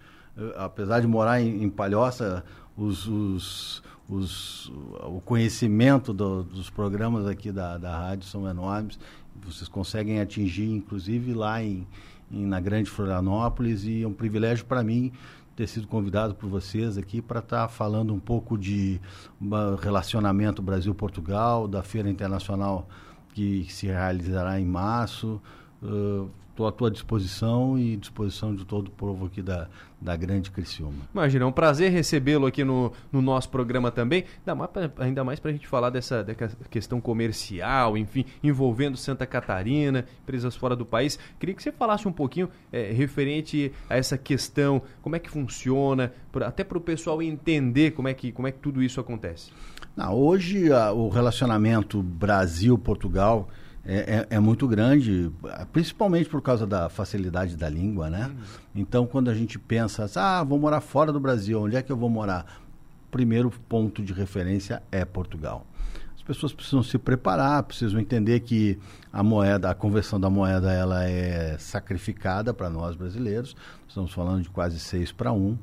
apesar 0.55 0.99
de 0.99 1.07
morar 1.07 1.39
em, 1.41 1.63
em 1.63 1.69
Palhoça, 1.69 2.43
os, 2.75 3.07
os, 3.07 3.83
os, 4.09 4.69
o 5.03 5.21
conhecimento 5.23 6.11
do, 6.11 6.43
dos 6.43 6.71
programas 6.71 7.27
aqui 7.27 7.51
da, 7.51 7.77
da 7.77 7.95
rádio 7.95 8.25
são 8.27 8.49
enormes 8.49 8.97
vocês 9.45 9.67
conseguem 9.67 10.19
atingir, 10.19 10.69
inclusive 10.69 11.33
lá 11.33 11.63
em, 11.63 11.87
em 12.31 12.45
na 12.45 12.59
Grande 12.59 12.89
Florianópolis, 12.89 13.83
e 13.83 14.03
é 14.03 14.07
um 14.07 14.13
privilégio 14.13 14.65
para 14.65 14.83
mim 14.83 15.11
ter 15.55 15.67
sido 15.67 15.87
convidado 15.87 16.33
por 16.33 16.49
vocês 16.49 16.97
aqui 16.97 17.21
para 17.21 17.39
estar 17.39 17.63
tá 17.63 17.67
falando 17.67 18.13
um 18.13 18.19
pouco 18.19 18.57
de 18.57 18.99
relacionamento 19.81 20.61
Brasil-Portugal, 20.61 21.67
da 21.67 21.83
Feira 21.83 22.09
Internacional 22.09 22.87
que, 23.33 23.65
se 23.69 23.87
realizará 23.87 24.59
em 24.59 24.65
março. 24.65 25.41
Uh, 25.81 26.29
estou 26.51 26.67
à 26.67 26.71
tua 26.71 26.91
disposição 26.91 27.77
e 27.77 27.97
disposição 27.97 28.53
de 28.53 28.63
todo 28.65 28.87
o 28.87 28.91
povo 28.91 29.25
aqui 29.25 29.41
da, 29.41 29.67
da 29.99 30.15
Grande 30.15 30.51
Criciúma. 30.51 31.07
Imagina, 31.13 31.45
é 31.45 31.47
um 31.47 31.51
prazer 31.51 31.91
recebê-lo 31.91 32.45
aqui 32.45 32.63
no, 32.63 32.91
no 33.11 33.21
nosso 33.21 33.49
programa 33.49 33.89
também, 33.89 34.25
ainda 34.97 35.23
mais 35.23 35.39
para 35.39 35.51
a 35.51 35.53
gente 35.53 35.67
falar 35.67 35.89
dessa, 35.89 36.23
dessa 36.23 36.55
questão 36.69 36.99
comercial, 37.01 37.97
enfim, 37.97 38.25
envolvendo 38.43 38.97
Santa 38.97 39.25
Catarina, 39.25 40.05
empresas 40.23 40.55
fora 40.55 40.75
do 40.75 40.85
país. 40.85 41.17
Queria 41.39 41.55
que 41.55 41.63
você 41.63 41.71
falasse 41.71 42.07
um 42.07 42.11
pouquinho 42.11 42.49
é, 42.71 42.91
referente 42.91 43.71
a 43.89 43.95
essa 43.95 44.17
questão, 44.17 44.81
como 45.01 45.15
é 45.15 45.19
que 45.19 45.29
funciona, 45.29 46.11
até 46.45 46.63
para 46.63 46.77
o 46.77 46.81
pessoal 46.81 47.21
entender 47.21 47.91
como 47.91 48.07
é, 48.07 48.13
que, 48.13 48.31
como 48.31 48.47
é 48.47 48.51
que 48.51 48.59
tudo 48.59 48.83
isso 48.83 48.99
acontece. 48.99 49.51
Não, 49.95 50.13
hoje 50.13 50.71
a, 50.71 50.91
o 50.91 51.09
relacionamento 51.09 52.01
Brasil-Portugal 52.01 53.49
é, 53.85 54.27
é, 54.29 54.35
é, 54.35 54.39
muito 54.39 54.67
grande, 54.67 55.31
principalmente 55.73 56.29
por 56.29 56.41
causa 56.41 56.67
da 56.67 56.87
facilidade 56.87 57.57
da 57.57 57.67
língua, 57.67 58.09
né? 58.09 58.27
Uhum. 58.27 58.43
Então, 58.75 59.07
quando 59.07 59.29
a 59.29 59.33
gente 59.33 59.57
pensa, 59.57 60.09
ah, 60.15 60.43
vou 60.43 60.59
morar 60.59 60.81
fora 60.81 61.11
do 61.11 61.19
Brasil, 61.19 61.59
onde 61.61 61.75
é 61.75 61.81
que 61.81 61.91
eu 61.91 61.97
vou 61.97 62.09
morar? 62.09 62.45
Primeiro 63.09 63.49
ponto 63.67 64.03
de 64.03 64.13
referência 64.13 64.83
é 64.91 65.03
Portugal. 65.03 65.65
As 66.15 66.21
pessoas 66.21 66.53
precisam 66.53 66.83
se 66.83 66.99
preparar, 66.99 67.63
precisam 67.63 67.99
entender 67.99 68.41
que 68.41 68.77
a 69.11 69.23
moeda, 69.23 69.71
a 69.71 69.73
conversão 69.73 70.19
da 70.19 70.29
moeda, 70.29 70.71
ela 70.71 71.03
é 71.03 71.57
sacrificada 71.57 72.53
para 72.53 72.69
nós 72.69 72.95
brasileiros. 72.95 73.55
Estamos 73.87 74.13
falando 74.13 74.43
de 74.43 74.49
quase 74.49 74.79
6 74.79 75.11
para 75.11 75.31
1. 75.31 75.57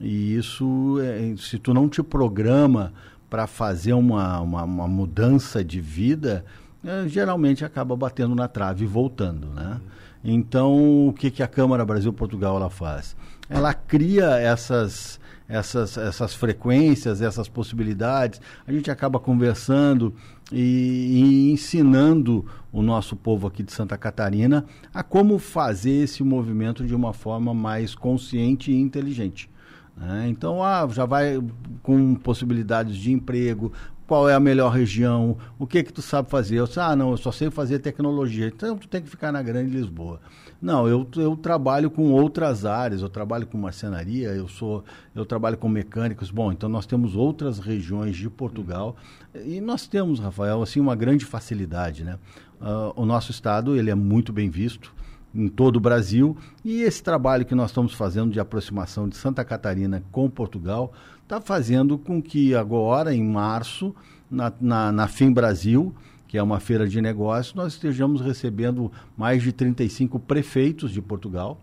E 0.00 0.36
isso, 0.36 0.98
é, 1.00 1.34
se 1.36 1.58
tu 1.58 1.74
não 1.74 1.88
te 1.88 2.00
programa 2.00 2.92
para 3.28 3.48
fazer 3.48 3.94
uma, 3.94 4.40
uma, 4.40 4.62
uma 4.62 4.86
mudança 4.86 5.64
de 5.64 5.80
vida, 5.80 6.44
eh, 6.84 7.08
geralmente 7.08 7.64
acaba 7.64 7.96
batendo 7.96 8.34
na 8.34 8.46
trave 8.46 8.84
e 8.84 8.86
voltando, 8.86 9.48
né? 9.48 9.80
Então, 10.22 11.08
o 11.08 11.12
que, 11.12 11.30
que 11.30 11.42
a 11.42 11.46
Câmara 11.46 11.84
Brasil-Portugal 11.84 12.56
ela 12.56 12.70
faz? 12.70 13.14
Ela 13.48 13.74
cria 13.74 14.38
essas, 14.38 15.20
essas, 15.46 15.98
essas 15.98 16.34
frequências, 16.34 17.20
essas 17.20 17.46
possibilidades. 17.46 18.40
A 18.66 18.72
gente 18.72 18.90
acaba 18.90 19.18
conversando 19.18 20.14
e, 20.50 21.50
e, 21.50 21.52
ensinando 21.52 22.46
o 22.72 22.80
nosso 22.82 23.16
povo 23.16 23.46
aqui 23.46 23.62
de 23.62 23.72
Santa 23.72 23.98
Catarina 23.98 24.64
a 24.92 25.02
como 25.02 25.38
fazer 25.38 26.04
esse 26.04 26.22
movimento 26.22 26.86
de 26.86 26.94
uma 26.94 27.12
forma 27.12 27.52
mais 27.52 27.94
consciente 27.94 28.72
e 28.72 28.80
inteligente. 28.80 29.50
Né? 29.96 30.26
Então, 30.28 30.62
ah, 30.62 30.88
já 30.90 31.04
vai 31.04 31.40
com 31.82 32.14
possibilidades 32.16 32.96
de 32.96 33.12
emprego, 33.12 33.72
qual 34.06 34.28
é 34.28 34.34
a 34.34 34.40
melhor 34.40 34.70
região, 34.70 35.36
o 35.58 35.66
que 35.66 35.82
que 35.82 35.92
tu 35.92 36.02
sabe 36.02 36.28
fazer. 36.30 36.56
Eu 36.56 36.66
disse, 36.66 36.80
ah, 36.80 36.94
não, 36.94 37.12
eu 37.12 37.16
só 37.16 37.32
sei 37.32 37.50
fazer 37.50 37.78
tecnologia. 37.78 38.46
Então, 38.48 38.76
tu 38.76 38.86
tem 38.86 39.02
que 39.02 39.08
ficar 39.08 39.32
na 39.32 39.42
Grande 39.42 39.70
Lisboa. 39.70 40.20
Não, 40.60 40.88
eu, 40.88 41.06
eu 41.16 41.36
trabalho 41.36 41.90
com 41.90 42.10
outras 42.12 42.64
áreas, 42.64 43.02
eu 43.02 43.08
trabalho 43.10 43.46
com 43.46 43.58
marcenaria, 43.58 44.28
eu 44.30 44.48
sou 44.48 44.82
eu 45.14 45.26
trabalho 45.26 45.58
com 45.58 45.68
mecânicos. 45.68 46.30
Bom, 46.30 46.50
então 46.50 46.70
nós 46.70 46.86
temos 46.86 47.14
outras 47.14 47.58
regiões 47.58 48.16
de 48.16 48.30
Portugal 48.30 48.96
e 49.44 49.60
nós 49.60 49.86
temos, 49.86 50.20
Rafael, 50.20 50.62
assim 50.62 50.80
uma 50.80 50.96
grande 50.96 51.26
facilidade, 51.26 52.02
né? 52.02 52.18
Uh, 52.62 52.92
o 52.96 53.04
nosso 53.04 53.30
estado 53.30 53.76
ele 53.76 53.90
é 53.90 53.94
muito 53.94 54.32
bem 54.32 54.48
visto 54.48 54.94
em 55.34 55.48
todo 55.48 55.76
o 55.76 55.80
Brasil 55.80 56.34
e 56.64 56.80
esse 56.80 57.02
trabalho 57.02 57.44
que 57.44 57.54
nós 57.54 57.70
estamos 57.70 57.92
fazendo 57.92 58.30
de 58.30 58.40
aproximação 58.40 59.06
de 59.06 59.16
Santa 59.16 59.44
Catarina 59.44 60.02
com 60.10 60.30
Portugal 60.30 60.94
está 61.24 61.40
fazendo 61.40 61.98
com 61.98 62.22
que 62.22 62.54
agora, 62.54 63.14
em 63.14 63.24
março, 63.24 63.94
na, 64.30 64.52
na, 64.60 64.92
na 64.92 65.08
FIM 65.08 65.32
Brasil, 65.32 65.94
que 66.28 66.36
é 66.36 66.42
uma 66.42 66.60
feira 66.60 66.86
de 66.86 67.00
negócios, 67.00 67.54
nós 67.54 67.72
estejamos 67.72 68.20
recebendo 68.20 68.92
mais 69.16 69.42
de 69.42 69.52
35 69.52 70.18
prefeitos 70.20 70.90
de 70.90 71.00
Portugal 71.00 71.60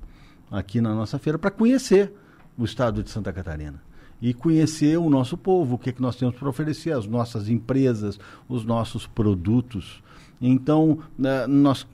aqui 0.50 0.82
na 0.82 0.94
nossa 0.94 1.18
feira 1.20 1.38
para 1.38 1.52
conhecer 1.52 2.12
o 2.58 2.66
estado 2.66 3.04
de 3.04 3.10
Santa 3.10 3.32
Catarina 3.32 3.82
e 4.22 4.34
conhecer 4.34 4.98
o 4.98 5.10
nosso 5.10 5.38
povo, 5.38 5.76
o 5.76 5.78
que, 5.78 5.90
é 5.90 5.94
que 5.94 6.02
nós 6.02 6.16
temos 6.16 6.36
para 6.36 6.50
oferecer, 6.50 6.92
as 6.92 7.08
nossas 7.08 7.50
empresas, 7.50 8.20
os 8.48 8.64
nossos 8.64 9.08
produtos. 9.08 10.04
Então, 10.40 11.00
né, 11.18 11.48
nós, 11.48 11.88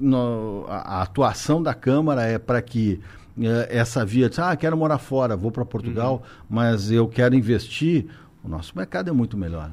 a 0.67 1.01
atuação 1.01 1.63
da 1.63 1.73
Câmara 1.73 2.23
é 2.23 2.37
para 2.37 2.61
que 2.61 2.99
essa 3.69 4.05
via 4.05 4.29
de, 4.29 4.41
ah, 4.41 4.55
quero 4.55 4.75
morar 4.75 4.97
fora, 4.97 5.35
vou 5.35 5.51
para 5.51 5.63
Portugal, 5.65 6.15
uhum. 6.15 6.45
mas 6.49 6.91
eu 6.91 7.07
quero 7.07 7.35
investir, 7.35 8.07
o 8.43 8.47
nosso 8.47 8.75
mercado 8.75 9.09
é 9.09 9.13
muito 9.13 9.37
melhor. 9.37 9.71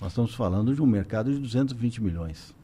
Nós 0.00 0.12
estamos 0.12 0.34
falando 0.34 0.74
de 0.74 0.80
um 0.80 0.86
mercado 0.86 1.32
de 1.32 1.38
220 1.38 2.02
milhões. 2.02 2.54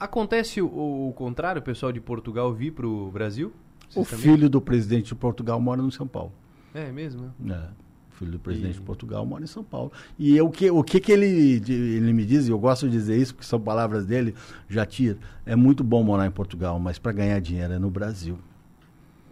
Acontece 0.00 0.60
o, 0.60 0.66
o 0.66 1.12
contrário, 1.14 1.60
o 1.60 1.62
pessoal 1.62 1.92
de 1.92 2.00
Portugal 2.00 2.52
vir 2.52 2.72
para 2.72 2.86
o 2.86 3.10
Brasil? 3.10 3.52
Vocês 3.88 4.06
o 4.06 4.10
também? 4.10 4.24
filho 4.24 4.48
do 4.48 4.60
presidente 4.60 5.06
de 5.06 5.14
Portugal 5.14 5.60
mora 5.60 5.82
no 5.82 5.92
São 5.92 6.06
Paulo. 6.06 6.32
É 6.74 6.90
mesmo? 6.90 7.32
É. 7.46 7.68
O 8.10 8.14
filho 8.14 8.32
do 8.32 8.38
presidente 8.38 8.76
e... 8.76 8.78
de 8.78 8.80
Portugal 8.80 9.24
mora 9.26 9.44
em 9.44 9.46
São 9.46 9.62
Paulo. 9.62 9.92
E 10.18 10.40
o 10.40 10.50
que, 10.50 10.70
o 10.70 10.82
que, 10.82 10.98
que 10.98 11.12
ele, 11.12 11.62
ele 11.68 12.12
me 12.12 12.24
diz, 12.24 12.48
e 12.48 12.50
eu 12.50 12.58
gosto 12.58 12.88
de 12.88 12.92
dizer 12.92 13.16
isso, 13.16 13.34
porque 13.34 13.46
são 13.46 13.60
palavras 13.60 14.06
dele, 14.06 14.34
já 14.68 14.86
tira, 14.86 15.18
é 15.44 15.54
muito 15.54 15.84
bom 15.84 16.02
morar 16.02 16.26
em 16.26 16.30
Portugal, 16.30 16.78
mas 16.78 16.98
para 16.98 17.12
ganhar 17.12 17.38
dinheiro 17.40 17.74
é 17.74 17.78
no 17.78 17.90
Brasil. 17.90 18.38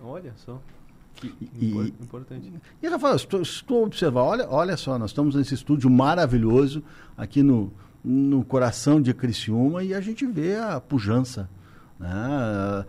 Olha 0.03 0.33
só. 0.37 0.61
Que 1.15 1.35
e, 1.61 1.73
importante. 2.01 2.53
E, 2.83 2.89
Rafael, 2.89 3.17
estou, 3.17 3.43
estou 3.43 3.85
observar, 3.85 4.23
olha, 4.23 4.49
olha 4.49 4.77
só, 4.77 4.99
nós 4.99 5.11
estamos 5.11 5.35
nesse 5.35 5.55
estúdio 5.55 5.91
maravilhoso 5.91 6.83
aqui 7.17 7.43
no, 7.43 7.73
no 8.03 8.45
coração 8.45 9.01
de 9.01 9.13
Criciúma 9.13 9.83
e 9.83 9.93
a 9.93 10.01
gente 10.01 10.25
vê 10.27 10.57
a 10.57 10.81
pujança. 10.81 11.49
Né? 11.99 12.87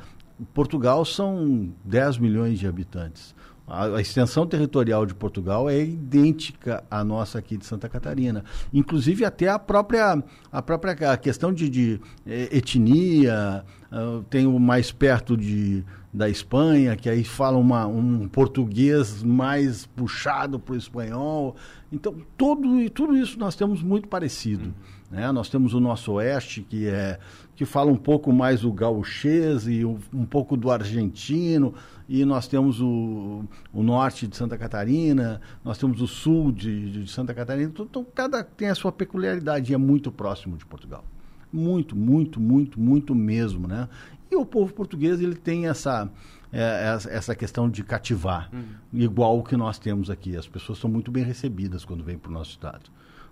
Portugal 0.54 1.04
são 1.04 1.72
10 1.84 2.18
milhões 2.18 2.60
de 2.60 2.68
habitantes. 2.68 3.36
A, 3.68 3.86
a, 3.86 4.02
extensão 4.02 4.46
territorial 4.46 5.06
de 5.06 5.14
Portugal 5.14 5.70
é 5.70 5.82
idêntica 5.82 6.84
à 6.90 7.04
nossa 7.04 7.40
aqui 7.40 7.58
de 7.58 7.66
Santa 7.66 7.88
Catarina. 7.88 8.44
Inclusive 8.74 9.24
até 9.24 9.48
a 9.48 9.60
própria, 9.60 10.22
a 10.52 10.62
própria 10.62 11.18
questão 11.18 11.54
de, 11.54 11.70
de 11.70 12.02
eh, 12.26 12.50
etnia, 12.52 13.64
uh, 13.92 14.24
tem 14.24 14.46
o 14.46 14.60
mais 14.60 14.92
perto 14.92 15.38
de 15.38 15.86
da 16.14 16.30
Espanha, 16.30 16.96
que 16.96 17.10
aí 17.10 17.24
fala 17.24 17.58
uma, 17.58 17.88
um 17.88 18.28
português 18.28 19.24
mais 19.24 19.86
puxado 19.86 20.60
para 20.60 20.74
o 20.74 20.78
espanhol. 20.78 21.56
Então, 21.92 22.16
todo, 22.38 22.90
tudo 22.90 23.16
isso 23.16 23.40
nós 23.40 23.56
temos 23.56 23.82
muito 23.82 24.08
parecido. 24.10 24.66
Uhum. 24.66 24.74
Né? 25.10 25.32
Nós 25.32 25.50
temos 25.50 25.74
o 25.74 25.80
nosso 25.80 26.14
oeste, 26.14 26.62
que, 26.62 26.88
é, 26.88 27.18
que 27.56 27.64
fala 27.64 27.92
um 27.92 27.98
pouco 27.98 28.32
mais 28.34 28.66
o 28.66 28.72
gauchês 28.74 29.68
e 29.68 29.86
um, 29.86 29.98
um 30.14 30.26
pouco 30.26 30.58
do 30.58 30.70
argentino, 30.70 31.74
e 32.10 32.26
nós 32.26 32.46
temos 32.46 32.82
o, 32.82 33.46
o 33.74 33.82
norte 33.82 34.28
de 34.28 34.36
Santa 34.36 34.58
Catarina, 34.58 35.40
nós 35.64 35.78
temos 35.78 36.02
o 36.02 36.08
sul 36.08 36.52
de, 36.52 37.04
de 37.04 37.12
Santa 37.12 37.34
Catarina. 37.34 37.70
Então, 37.70 37.86
então, 37.90 38.06
cada 38.14 38.44
tem 38.44 38.70
a 38.70 38.76
sua 38.76 38.92
peculiaridade 38.92 39.72
e 39.72 39.76
é 39.76 39.78
muito 39.78 40.12
próximo 40.12 40.58
de 40.58 40.66
Portugal 40.66 41.06
muito, 41.52 41.96
muito, 41.96 42.40
muito, 42.40 42.80
muito 42.80 43.14
mesmo, 43.14 43.68
né? 43.68 43.90
E 44.32 44.36
o 44.36 44.46
povo 44.46 44.74
português 44.74 45.20
ele 45.20 45.36
tem 45.36 45.68
essa 45.68 46.10
é, 46.54 46.98
essa 47.10 47.36
questão 47.36 47.70
de 47.70 47.84
cativar, 47.84 48.50
uhum. 48.52 48.64
igual 48.94 49.38
o 49.40 49.44
que 49.44 49.56
nós 49.56 49.80
temos 49.80 50.10
aqui. 50.10 50.36
As 50.36 50.48
pessoas 50.48 50.80
são 50.80 50.90
muito 50.90 51.12
bem 51.12 51.24
recebidas 51.24 51.86
quando 51.86 52.04
vêm 52.04 52.18
para 52.18 52.30
o 52.30 52.34
nosso 52.34 52.52
estado. 52.52 52.90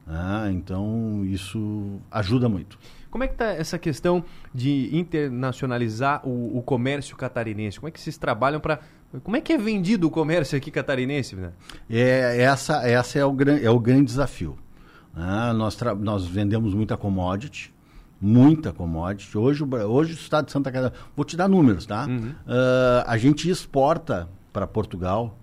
Ah, 0.08 0.50
então 0.52 1.24
isso 1.26 2.00
ajuda 2.10 2.50
muito. 2.50 2.80
Como 3.12 3.24
é 3.24 3.28
que 3.28 3.34
está 3.34 3.46
essa 3.46 3.78
questão 3.78 4.24
de 4.54 4.90
internacionalizar 4.96 6.28
o, 6.28 6.58
o, 6.58 6.62
comércio 6.64 7.16
catarinense? 7.16 7.80
Como 7.80 7.90
é 7.90 7.92
que 7.92 8.00
vocês 8.00 8.18
trabalham 8.18 8.60
para 8.60 8.80
como 9.24 9.36
é 9.36 9.42
que 9.42 9.52
é 9.52 9.58
vendido 9.58 10.08
o 10.08 10.12
comércio 10.12 10.58
aqui 10.58 10.72
catarinense? 10.72 11.36
Né? 11.36 11.52
É, 11.90 12.42
essa 12.42 12.88
essa 12.88 13.20
é 13.20 13.26
o, 13.26 13.32
gran, 13.32 13.58
é 13.58 13.70
o 13.70 13.80
grande 13.80 14.06
desafio. 14.06 14.58
Ah, 15.16 15.54
nós, 15.54 15.78
nós 16.00 16.26
vendemos 16.26 16.74
muita 16.74 16.96
commodity, 16.96 17.74
muita 18.22 18.74
commodity. 18.74 19.38
Hoje, 19.38 19.64
hoje 19.64 20.14
o 20.14 20.16
estado 20.16 20.46
de 20.46 20.52
Santa 20.52 20.72
Catarina, 20.72 21.00
vou 21.16 21.26
te 21.26 21.38
dar 21.38 21.48
números, 21.48 21.86
tá? 21.86 22.06
Uhum. 22.06 22.30
Uh, 22.30 23.04
a 23.06 23.18
gente 23.18 23.50
exporta 23.50 24.30
para 24.52 24.68
Portugal, 24.68 25.38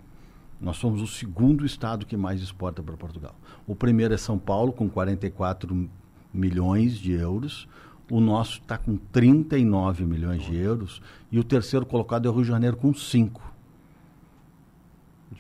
nós 0.61 0.77
somos 0.77 1.01
o 1.01 1.07
segundo 1.07 1.65
estado 1.65 2.07
que 2.07 2.17
mais 2.17 2.41
exporta 2.41 2.83
para 2.83 2.97
Portugal. 2.97 3.35
O 3.67 3.75
primeiro 3.75 4.15
é 4.15 4.17
São 4.17 4.39
Paulo, 4.39 4.73
com 4.73 4.89
44 4.89 5.89
milhões 6.33 6.99
de 6.99 7.13
euros. 7.13 7.69
O 8.11 8.21
nosso 8.21 8.61
está 8.61 8.79
com 8.79 8.97
39 8.97 10.05
milhões 10.05 10.45
de 10.45 10.57
euros. 10.57 11.03
E 11.31 11.39
o 11.39 11.45
terceiro 11.45 11.85
colocado 11.85 12.27
é 12.27 12.31
o 12.31 12.35
Rio 12.35 12.43
de 12.43 12.49
Janeiro, 12.49 12.77
com 12.77 12.95
5 12.95 13.56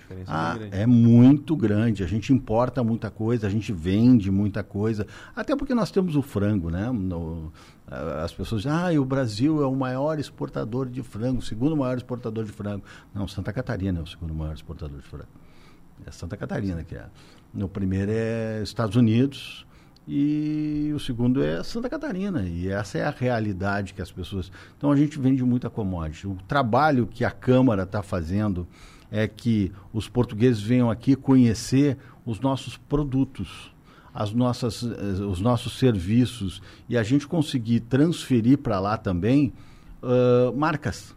diferença 0.06 0.30
ah, 0.32 0.56
é, 0.70 0.82
é 0.82 0.86
muito 0.86 1.56
grande. 1.56 2.04
A 2.04 2.06
gente 2.06 2.32
importa 2.32 2.82
muita 2.84 3.10
coisa, 3.10 3.46
a 3.46 3.50
gente 3.50 3.72
vende 3.72 4.30
muita 4.30 4.62
coisa. 4.62 5.06
Até 5.34 5.56
porque 5.56 5.74
nós 5.74 5.90
temos 5.90 6.14
o 6.14 6.22
frango, 6.22 6.70
né? 6.70 6.90
No, 6.90 7.52
as 8.22 8.32
pessoas 8.32 8.62
dizem, 8.62 8.76
ah, 8.76 9.00
o 9.00 9.04
Brasil 9.04 9.62
é 9.62 9.66
o 9.66 9.74
maior 9.74 10.18
exportador 10.18 10.88
de 10.88 11.02
frango, 11.02 11.38
o 11.38 11.42
segundo 11.42 11.76
maior 11.76 11.96
exportador 11.96 12.44
de 12.44 12.52
frango. 12.52 12.84
Não, 13.12 13.26
Santa 13.26 13.52
Catarina 13.52 14.00
é 14.00 14.02
o 14.02 14.06
segundo 14.06 14.34
maior 14.34 14.54
exportador 14.54 15.00
de 15.00 15.06
frango. 15.06 15.28
É 16.06 16.10
Santa 16.10 16.36
Catarina 16.36 16.84
que 16.84 16.94
é. 16.94 17.06
O 17.54 17.68
primeiro 17.68 18.10
é 18.12 18.62
Estados 18.62 18.96
Unidos 18.96 19.66
e 20.06 20.92
o 20.94 21.00
segundo 21.00 21.42
é 21.42 21.62
Santa 21.62 21.88
Catarina. 21.88 22.42
E 22.42 22.68
essa 22.68 22.98
é 22.98 23.04
a 23.04 23.10
realidade 23.10 23.94
que 23.94 24.02
as 24.02 24.12
pessoas. 24.12 24.52
Então 24.76 24.92
a 24.92 24.96
gente 24.96 25.18
vende 25.18 25.42
muita 25.42 25.70
commodity. 25.70 26.26
O 26.26 26.36
trabalho 26.46 27.06
que 27.06 27.24
a 27.24 27.30
Câmara 27.30 27.84
está 27.84 28.02
fazendo 28.02 28.68
é 29.16 29.26
que 29.26 29.72
os 29.94 30.08
portugueses 30.08 30.60
venham 30.60 30.90
aqui 30.90 31.16
conhecer 31.16 31.96
os 32.24 32.38
nossos 32.38 32.76
produtos, 32.76 33.72
as 34.12 34.30
nossas, 34.32 34.82
eh, 34.82 35.24
os 35.24 35.40
nossos 35.40 35.78
serviços 35.78 36.60
e 36.86 36.98
a 36.98 37.02
gente 37.02 37.26
conseguir 37.26 37.80
transferir 37.80 38.58
para 38.58 38.78
lá 38.78 38.98
também 38.98 39.54
uh, 40.02 40.54
marcas. 40.54 41.16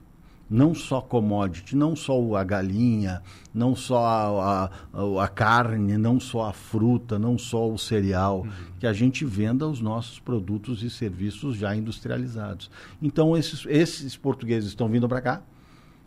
Não 0.50 0.74
só 0.74 1.00
commodity, 1.00 1.76
não 1.76 1.96
só 1.96 2.36
a 2.36 2.44
galinha, 2.44 3.22
não 3.54 3.76
só 3.76 4.04
a, 4.04 4.72
a, 4.94 5.24
a, 5.24 5.28
carne, 5.28 5.96
não 5.96 6.20
só 6.20 6.46
a 6.46 6.54
fruta, 6.54 7.20
não 7.20 7.38
só 7.38 7.70
o 7.70 7.78
cereal, 7.78 8.40
uhum. 8.40 8.52
que 8.80 8.88
a 8.88 8.94
gente 8.94 9.24
venda 9.26 9.68
os 9.68 9.80
nossos 9.80 10.20
produtos 10.20 10.82
e 10.82 10.90
serviços 10.90 11.56
já 11.56 11.76
industrializados. 11.76 12.72
Então, 13.00 13.38
esses, 13.38 13.64
esses 13.68 14.18
portugueses 14.18 14.70
estão 14.70 14.90
vindo 14.90 15.08
para 15.08 15.22
cá, 15.22 15.42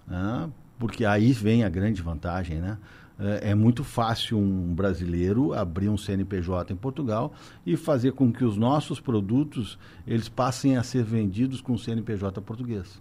né, 0.09 0.51
porque 0.83 1.05
aí 1.05 1.33
vem 1.33 1.63
a 1.63 1.69
grande 1.69 2.03
vantagem, 2.03 2.61
né? 2.61 2.77
É, 3.17 3.51
é 3.51 3.55
muito 3.55 3.85
fácil 3.85 4.37
um 4.37 4.75
brasileiro 4.75 5.55
abrir 5.55 5.89
um 5.89 5.97
CNPJ 5.97 6.73
em 6.73 6.77
Portugal 6.77 7.33
e 7.65 7.77
fazer 7.77 8.11
com 8.15 8.33
que 8.33 8.45
os 8.45 8.57
nossos 8.57 8.99
produtos 8.99 9.79
eles 10.05 10.29
passem 10.29 10.77
a 10.77 10.83
ser 10.83 11.05
vendidos 11.05 11.61
com 11.61 11.79
CNPJ 11.79 12.41
português. 12.41 13.01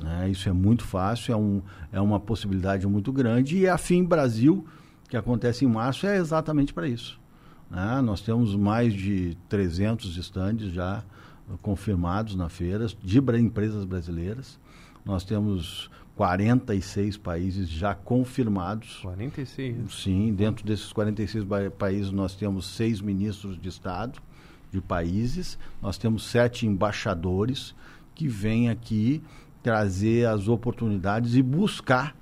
Uhum. 0.00 0.08
É, 0.08 0.30
isso 0.30 0.48
é 0.48 0.52
muito 0.52 0.82
fácil, 0.82 1.34
é, 1.34 1.36
um, 1.36 1.60
é 1.92 2.00
uma 2.00 2.18
possibilidade 2.18 2.86
muito 2.86 3.12
grande 3.12 3.58
e 3.58 3.68
a 3.68 3.76
FIM 3.76 4.02
Brasil, 4.02 4.66
que 5.06 5.18
acontece 5.18 5.66
em 5.66 5.68
março, 5.68 6.06
é 6.06 6.16
exatamente 6.16 6.72
para 6.72 6.88
isso. 6.88 7.20
Né? 7.70 8.00
Nós 8.00 8.22
temos 8.22 8.56
mais 8.56 8.94
de 8.94 9.36
300 9.50 10.16
estandes 10.16 10.72
já 10.72 11.04
confirmados 11.60 12.34
na 12.34 12.48
feira, 12.48 12.86
de 12.86 13.18
empresas 13.38 13.84
brasileiras. 13.84 14.58
Nós 15.04 15.24
temos 15.24 15.90
46 16.20 17.16
países 17.16 17.66
já 17.66 17.94
confirmados. 17.94 18.98
46? 19.00 19.94
Sim, 20.02 20.34
dentro 20.34 20.66
desses 20.66 20.92
46 20.92 21.46
países 21.78 22.12
nós 22.12 22.34
temos 22.34 22.66
seis 22.76 23.00
ministros 23.00 23.58
de 23.58 23.70
Estado 23.70 24.20
de 24.70 24.82
países, 24.82 25.58
nós 25.80 25.96
temos 25.96 26.24
sete 26.24 26.66
embaixadores 26.66 27.74
que 28.14 28.28
vêm 28.28 28.68
aqui 28.68 29.22
trazer 29.62 30.26
as 30.26 30.46
oportunidades 30.46 31.36
e 31.36 31.42
buscar 31.42 32.14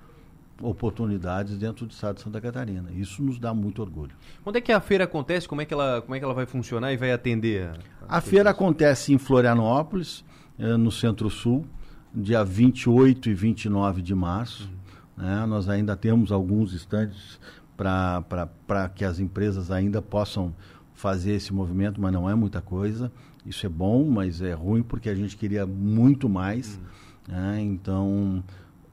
oportunidades 0.63 1.59
dentro 1.59 1.85
do 1.85 1.91
estado 1.91 2.17
de 2.17 2.23
Santa 2.23 2.41
Catarina. 2.41 2.93
Isso 2.93 3.21
nos 3.21 3.37
dá 3.41 3.53
muito 3.53 3.83
orgulho. 3.83 4.13
Onde 4.47 4.59
é 4.59 4.61
que 4.61 4.71
a 4.71 4.81
feira 4.81 5.05
acontece? 5.05 5.49
Como 5.49 5.61
é 5.61 5.65
que 5.65 5.75
ela, 5.75 6.03
como 6.03 6.15
é 6.15 6.21
que 6.21 6.25
ela 6.25 6.35
vai 6.35 6.47
funcionar 6.47 6.93
e 6.93 6.97
vai 6.97 7.11
atender? 7.11 7.73
A, 8.09 8.19
a 8.19 8.21
feira 8.21 8.51
acontece 8.51 9.13
em 9.13 9.19
Florianópolis, 9.19 10.25
eh, 10.57 10.77
no 10.77 10.93
Centro-Sul, 10.93 11.67
dia 12.15 12.45
28 12.45 13.31
e 13.31 13.35
29 13.35 14.03
de 14.03 14.15
março. 14.15 14.69
Uhum. 15.17 15.25
Né? 15.25 15.47
Nós 15.47 15.69
ainda 15.69 15.97
temos 15.97 16.33
alguns 16.33 16.73
estandes 16.73 17.39
para 17.77 18.89
que 18.95 19.05
as 19.05 19.21
empresas 19.21 19.71
ainda 19.71 20.03
possam 20.03 20.55
fazer 20.95 21.33
esse 21.33 21.53
movimento, 21.53 22.01
mas 22.01 22.13
não 22.13 22.29
é 22.29 22.35
muita 22.35 22.61
coisa. 22.61 23.13
Isso 23.47 23.65
é 23.65 23.69
bom, 23.69 24.05
mas 24.05 24.43
é 24.43 24.53
ruim 24.53 24.83
porque 24.83 25.09
a 25.09 25.15
gente 25.15 25.37
queria 25.37 25.67
muito 25.67 26.29
mais. 26.29 26.77
Uhum. 26.77 27.35
Né? 27.35 27.61
Então, 27.63 28.45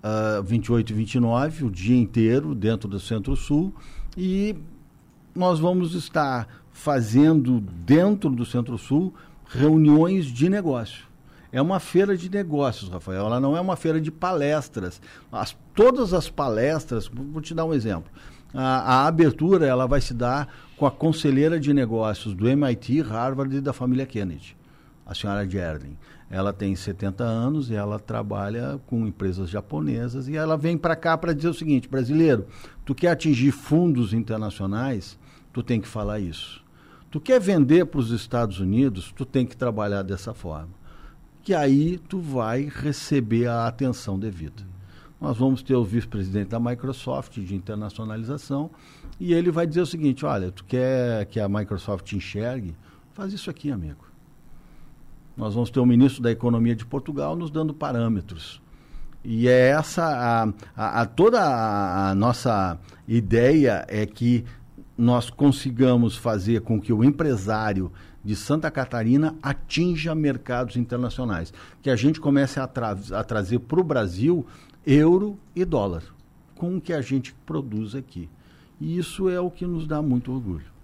uh, 0.04 0.44
28 0.44 0.92
e 0.92 0.94
29, 0.94 1.66
o 1.66 1.72
dia 1.72 1.98
inteiro 1.98 2.54
dentro 2.54 2.88
do 2.88 3.00
Centro-Sul. 3.00 3.74
E 4.16 4.56
nós 5.34 5.60
vamos 5.60 5.96
estar 5.96 6.48
fazendo 6.72 7.60
dentro 7.60 8.30
do 8.30 8.46
Centro-Sul 8.46 9.14
reuniões 9.48 10.26
de 10.26 10.50
negócio. 10.50 11.05
É 11.56 11.62
uma 11.62 11.80
feira 11.80 12.18
de 12.18 12.30
negócios, 12.30 12.90
Rafael. 12.90 13.28
Ela 13.28 13.40
não 13.40 13.56
é 13.56 13.62
uma 13.62 13.78
feira 13.78 14.02
de 14.02 14.12
palestras. 14.12 15.02
As, 15.32 15.56
todas 15.74 16.14
as 16.14 16.30
palestras, 16.30 17.08
vou 17.08 17.42
te 17.42 17.56
dar 17.56 17.64
um 17.64 17.74
exemplo. 17.74 18.12
A, 18.54 19.04
a, 19.04 19.08
abertura 19.08 19.66
ela 19.66 19.88
vai 19.88 20.02
se 20.02 20.14
dar 20.14 20.54
com 20.76 20.86
a 20.86 20.92
conselheira 20.92 21.58
de 21.58 21.74
negócios 21.74 22.34
do 22.34 22.46
MIT, 22.46 23.00
Harvard 23.04 23.56
e 23.56 23.62
da 23.62 23.72
família 23.72 24.06
Kennedy, 24.06 24.58
a 25.06 25.16
senhora 25.16 25.50
Gerling. 25.50 25.98
Ela 26.30 26.52
tem 26.52 26.76
70 26.76 27.24
anos 27.24 27.70
e 27.70 27.74
ela 27.74 28.00
trabalha 28.00 28.78
com 28.86 29.08
empresas 29.08 29.50
japonesas 29.50 30.28
e 30.28 30.36
ela 30.36 30.58
vem 30.58 30.78
para 30.78 30.94
cá 30.94 31.18
para 31.18 31.32
dizer 31.32 31.48
o 31.48 31.54
seguinte, 31.54 31.88
brasileiro, 31.88 32.48
tu 32.84 32.94
quer 32.94 33.12
atingir 33.12 33.52
fundos 33.52 34.12
internacionais, 34.12 35.18
tu 35.54 35.64
tem 35.64 35.80
que 35.80 35.88
falar 35.88 36.20
isso. 36.20 36.62
Tu 37.10 37.22
quer 37.22 37.40
vender 37.40 37.86
para 37.86 38.02
os 38.02 38.12
Estados 38.12 38.60
Unidos, 38.60 39.14
tu 39.16 39.24
tem 39.24 39.46
que 39.46 39.56
trabalhar 39.56 40.04
dessa 40.04 40.34
forma 40.34 40.84
que 41.46 41.54
aí 41.54 42.00
tu 42.00 42.20
vai 42.20 42.68
receber 42.74 43.46
a 43.48 43.68
atenção 43.68 44.18
devida. 44.18 44.64
Nós 45.22 45.38
vamos 45.38 45.62
ter 45.62 45.76
o 45.76 45.84
vice-presidente 45.86 46.50
da 46.50 46.60
Microsoft 46.60 47.40
de 47.40 47.56
internacionalização 47.56 48.72
e 49.20 49.32
ele 49.32 49.52
vai 49.52 49.68
dizer 49.68 49.82
o 49.82 49.86
seguinte: 49.86 50.26
olha, 50.26 50.52
tu 50.52 50.66
quer 50.66 51.24
que 51.28 51.40
a 51.40 51.48
Microsoft 51.48 52.12
enxergue? 52.14 52.76
Faz 53.14 53.32
isso 53.32 53.52
aqui, 53.52 53.72
amigo. 53.72 54.04
Nós 55.38 55.54
vamos 55.54 55.70
ter 55.70 55.80
o 55.80 55.86
ministro 55.86 56.24
da 56.24 56.32
Economia 56.32 56.76
de 56.76 56.86
Portugal 56.86 57.36
nos 57.36 57.52
dando 57.52 57.76
parâmetros. 57.76 58.60
E 59.24 59.48
é 59.48 59.70
essa 59.70 60.04
a, 60.04 60.44
a, 60.76 61.02
a 61.02 61.06
toda 61.06 61.42
a, 61.42 62.10
a 62.10 62.16
nossa 62.16 62.80
ideia 63.08 63.86
é 63.88 64.04
que 64.08 64.44
nós 64.98 65.30
consigamos 65.30 66.18
fazer 66.18 66.62
com 66.62 66.82
que 66.82 66.92
o 66.92 67.04
empresário 67.04 67.92
de 68.26 68.36
Santa 68.36 68.72
Catarina 68.72 69.36
atinja 69.42 70.16
mercados 70.16 70.76
internacionais. 70.76 71.54
Que 71.82 71.92
a 71.92 71.96
gente 71.96 72.20
comece 72.20 72.60
a, 72.60 72.68
tra 72.68 72.98
a 73.12 73.24
trazer 73.24 73.60
para 73.60 73.80
o 73.80 73.84
Brasil 73.84 74.46
euro 74.86 75.38
e 75.56 75.64
dólar, 75.64 76.04
com 76.56 76.76
o 76.76 76.82
que 76.82 76.92
a 76.92 77.02
gente 77.02 77.34
produz 77.46 77.94
aqui. 77.94 78.28
E 78.82 78.98
isso 78.98 79.30
é 79.30 79.40
o 79.40 79.52
que 79.52 79.66
nos 79.66 79.88
dá 79.88 80.02
muito 80.02 80.34
orgulho. 80.34 80.75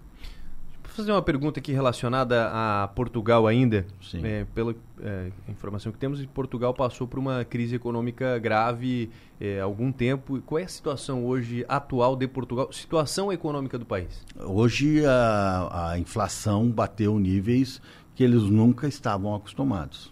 Vou 0.92 0.98
fazer 0.98 1.12
uma 1.12 1.22
pergunta 1.22 1.58
aqui 1.58 1.72
relacionada 1.72 2.50
a 2.52 2.86
Portugal 2.88 3.46
ainda. 3.46 3.86
Sim. 4.02 4.20
É, 4.26 4.44
pela 4.54 4.74
é, 5.00 5.32
informação 5.48 5.90
que 5.90 5.96
temos, 5.96 6.22
Portugal 6.26 6.74
passou 6.74 7.06
por 7.06 7.18
uma 7.18 7.46
crise 7.46 7.74
econômica 7.74 8.38
grave 8.38 9.08
é, 9.40 9.58
há 9.58 9.64
algum 9.64 9.90
tempo. 9.90 10.42
Qual 10.42 10.58
é 10.58 10.64
a 10.64 10.68
situação 10.68 11.24
hoje 11.24 11.64
atual 11.66 12.14
de 12.14 12.28
Portugal? 12.28 12.70
Situação 12.70 13.32
econômica 13.32 13.78
do 13.78 13.86
país? 13.86 14.22
Hoje 14.38 15.02
a, 15.06 15.92
a 15.92 15.98
inflação 15.98 16.68
bateu 16.68 17.18
níveis 17.18 17.80
que 18.14 18.22
eles 18.22 18.42
nunca 18.42 18.86
estavam 18.86 19.34
acostumados. 19.34 20.11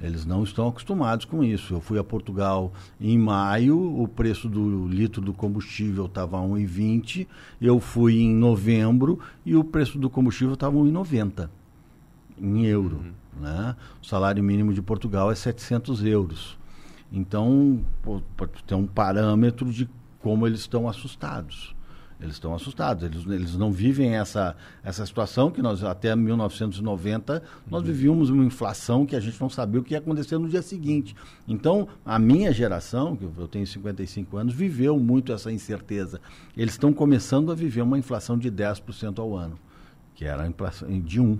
Eles 0.00 0.24
não 0.24 0.44
estão 0.44 0.68
acostumados 0.68 1.24
com 1.24 1.42
isso. 1.42 1.74
Eu 1.74 1.80
fui 1.80 1.98
a 1.98 2.04
Portugal 2.04 2.72
em 3.00 3.18
maio, 3.18 4.00
o 4.00 4.06
preço 4.06 4.48
do 4.48 4.86
litro 4.86 5.20
do 5.20 5.32
combustível 5.32 6.06
estava 6.06 6.38
1,20. 6.38 7.26
Eu 7.60 7.80
fui 7.80 8.20
em 8.20 8.34
novembro 8.34 9.18
e 9.44 9.56
o 9.56 9.64
preço 9.64 9.98
do 9.98 10.08
combustível 10.08 10.54
estava 10.54 10.76
1,90 10.76 11.50
em 12.40 12.64
euro. 12.66 12.96
Uhum. 12.96 13.12
Né? 13.40 13.76
O 14.00 14.06
salário 14.06 14.42
mínimo 14.42 14.72
de 14.72 14.80
Portugal 14.80 15.30
é 15.32 15.34
700 15.34 16.04
euros. 16.04 16.56
Então, 17.10 17.80
tem 18.66 18.76
um 18.76 18.86
parâmetro 18.86 19.72
de 19.72 19.88
como 20.20 20.46
eles 20.46 20.60
estão 20.60 20.88
assustados. 20.88 21.74
Eles 22.20 22.34
estão 22.34 22.52
assustados, 22.52 23.04
eles, 23.04 23.24
eles 23.26 23.56
não 23.56 23.70
vivem 23.70 24.16
essa, 24.16 24.56
essa 24.82 25.06
situação 25.06 25.52
que 25.52 25.62
nós, 25.62 25.84
até 25.84 26.16
1990, 26.16 27.42
nós 27.70 27.80
uhum. 27.80 27.86
vivíamos 27.86 28.28
uma 28.30 28.44
inflação 28.44 29.06
que 29.06 29.14
a 29.14 29.20
gente 29.20 29.40
não 29.40 29.48
sabia 29.48 29.80
o 29.80 29.84
que 29.84 29.94
ia 29.94 29.98
acontecer 29.98 30.36
no 30.36 30.48
dia 30.48 30.60
seguinte. 30.60 31.14
Então, 31.46 31.86
a 32.04 32.18
minha 32.18 32.52
geração, 32.52 33.14
que 33.14 33.24
eu 33.24 33.46
tenho 33.46 33.66
55 33.66 34.36
anos, 34.36 34.52
viveu 34.52 34.98
muito 34.98 35.32
essa 35.32 35.52
incerteza. 35.52 36.20
Eles 36.56 36.74
estão 36.74 36.92
começando 36.92 37.52
a 37.52 37.54
viver 37.54 37.82
uma 37.82 37.98
inflação 37.98 38.36
de 38.36 38.50
10% 38.50 39.20
ao 39.20 39.36
ano, 39.36 39.56
que 40.14 40.24
era 40.24 40.42
a 40.42 40.48
inflação 40.48 40.88
de 41.00 41.20
1%. 41.20 41.38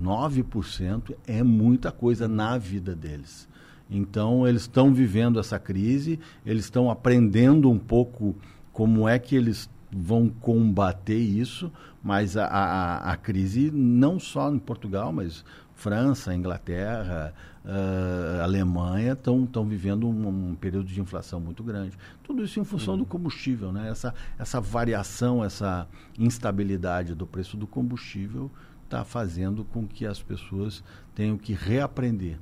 9% 0.00 1.14
é 1.26 1.42
muita 1.42 1.92
coisa 1.92 2.26
na 2.26 2.58
vida 2.58 2.96
deles. 2.96 3.48
Então, 3.88 4.46
eles 4.46 4.62
estão 4.62 4.92
vivendo 4.92 5.38
essa 5.38 5.58
crise, 5.58 6.18
eles 6.44 6.64
estão 6.64 6.90
aprendendo 6.90 7.70
um 7.70 7.78
pouco 7.78 8.34
como 8.72 9.08
é 9.08 9.18
que 9.18 9.36
eles 9.36 9.70
vão 9.94 10.28
combater 10.28 11.18
isso, 11.18 11.70
mas 12.02 12.36
a, 12.36 12.46
a, 12.46 13.12
a 13.12 13.16
crise 13.16 13.70
não 13.70 14.18
só 14.18 14.52
em 14.52 14.58
Portugal, 14.58 15.12
mas 15.12 15.44
França, 15.74 16.34
Inglaterra, 16.34 17.32
uh, 17.64 18.42
Alemanha 18.42 19.12
estão 19.12 19.64
vivendo 19.66 20.08
um, 20.08 20.50
um, 20.50 20.54
período 20.54 20.86
de 20.86 21.00
inflação 21.00 21.40
muito 21.40 21.62
grande. 21.62 21.96
Tudo 22.22 22.44
isso 22.44 22.60
em 22.60 22.64
função 22.64 22.94
uhum. 22.94 23.00
do 23.00 23.06
combustível, 23.06 23.72
né? 23.72 23.88
Essa, 23.88 24.14
essa 24.38 24.60
variação, 24.60 25.44
essa 25.44 25.86
instabilidade 26.18 27.14
do 27.14 27.26
preço 27.26 27.56
do 27.56 27.66
combustível 27.66 28.50
está 28.84 29.04
fazendo 29.04 29.64
com 29.64 29.86
que 29.86 30.06
as 30.06 30.22
pessoas 30.22 30.82
tenham 31.14 31.36
que 31.36 31.52
reaprender. 31.52 32.38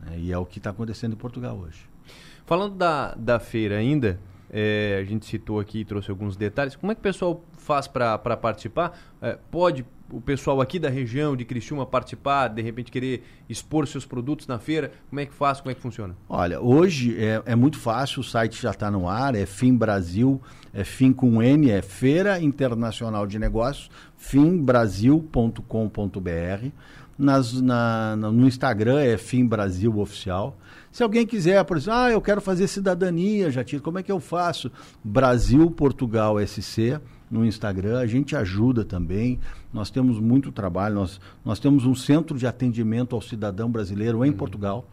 Né? 0.00 0.18
E 0.18 0.32
é 0.32 0.38
o 0.38 0.44
que 0.44 0.58
está 0.58 0.70
acontecendo 0.70 1.12
em 1.12 1.16
Portugal 1.16 1.56
hoje. 1.58 1.88
Falando 2.44 2.76
da, 2.76 3.14
da 3.14 3.40
feira 3.40 3.78
ainda, 3.78 4.20
é, 4.56 5.00
a 5.00 5.04
gente 5.04 5.26
citou 5.26 5.58
aqui 5.58 5.80
e 5.80 5.84
trouxe 5.84 6.12
alguns 6.12 6.36
detalhes. 6.36 6.76
Como 6.76 6.92
é 6.92 6.94
que 6.94 7.00
o 7.00 7.02
pessoal 7.02 7.44
faz 7.58 7.88
para 7.88 8.36
participar? 8.36 8.96
É, 9.20 9.36
pode 9.50 9.84
o 10.12 10.20
pessoal 10.20 10.60
aqui 10.60 10.78
da 10.78 10.88
região 10.88 11.34
de 11.34 11.44
Criciúma 11.44 11.84
participar, 11.84 12.46
de 12.46 12.62
repente 12.62 12.92
querer 12.92 13.24
expor 13.48 13.84
seus 13.88 14.06
produtos 14.06 14.46
na 14.46 14.60
feira? 14.60 14.92
Como 15.10 15.18
é 15.18 15.26
que 15.26 15.34
faz? 15.34 15.60
Como 15.60 15.72
é 15.72 15.74
que 15.74 15.80
funciona? 15.80 16.14
Olha, 16.28 16.60
hoje 16.60 17.16
é, 17.18 17.42
é 17.44 17.56
muito 17.56 17.80
fácil, 17.80 18.20
o 18.20 18.24
site 18.24 18.62
já 18.62 18.70
está 18.70 18.92
no 18.92 19.08
ar, 19.08 19.34
é 19.34 19.44
FIM 19.44 19.76
Brasil, 19.76 20.40
é 20.72 20.84
FIM 20.84 21.12
com 21.12 21.42
N, 21.42 21.68
é 21.68 21.82
Feira 21.82 22.40
Internacional 22.40 23.26
de 23.26 23.40
Negócios, 23.40 23.90
fimbrasil.com.br. 24.16 26.68
Nas, 27.16 27.60
na, 27.60 28.16
no 28.16 28.46
Instagram 28.46 29.00
é 29.00 29.16
FIM 29.16 29.46
Brasil 29.46 29.98
Oficial. 29.98 30.56
Se 30.94 31.02
alguém 31.02 31.26
quiser, 31.26 31.64
por 31.64 31.76
exemplo, 31.76 31.98
ah, 31.98 32.10
eu 32.12 32.20
quero 32.20 32.40
fazer 32.40 32.68
cidadania, 32.68 33.50
já 33.50 33.64
tiro, 33.64 33.82
como 33.82 33.98
é 33.98 34.02
que 34.04 34.12
eu 34.12 34.20
faço? 34.20 34.70
Brasil 35.02 35.68
Portugal 35.68 36.36
SC 36.38 37.00
no 37.28 37.44
Instagram, 37.44 37.98
a 37.98 38.06
gente 38.06 38.36
ajuda 38.36 38.84
também. 38.84 39.40
Nós 39.72 39.90
temos 39.90 40.20
muito 40.20 40.52
trabalho, 40.52 40.94
nós, 40.94 41.20
nós 41.44 41.58
temos 41.58 41.84
um 41.84 41.96
centro 41.96 42.38
de 42.38 42.46
atendimento 42.46 43.16
ao 43.16 43.20
cidadão 43.20 43.68
brasileiro 43.68 44.24
em 44.24 44.30
uhum. 44.30 44.36
Portugal. 44.36 44.88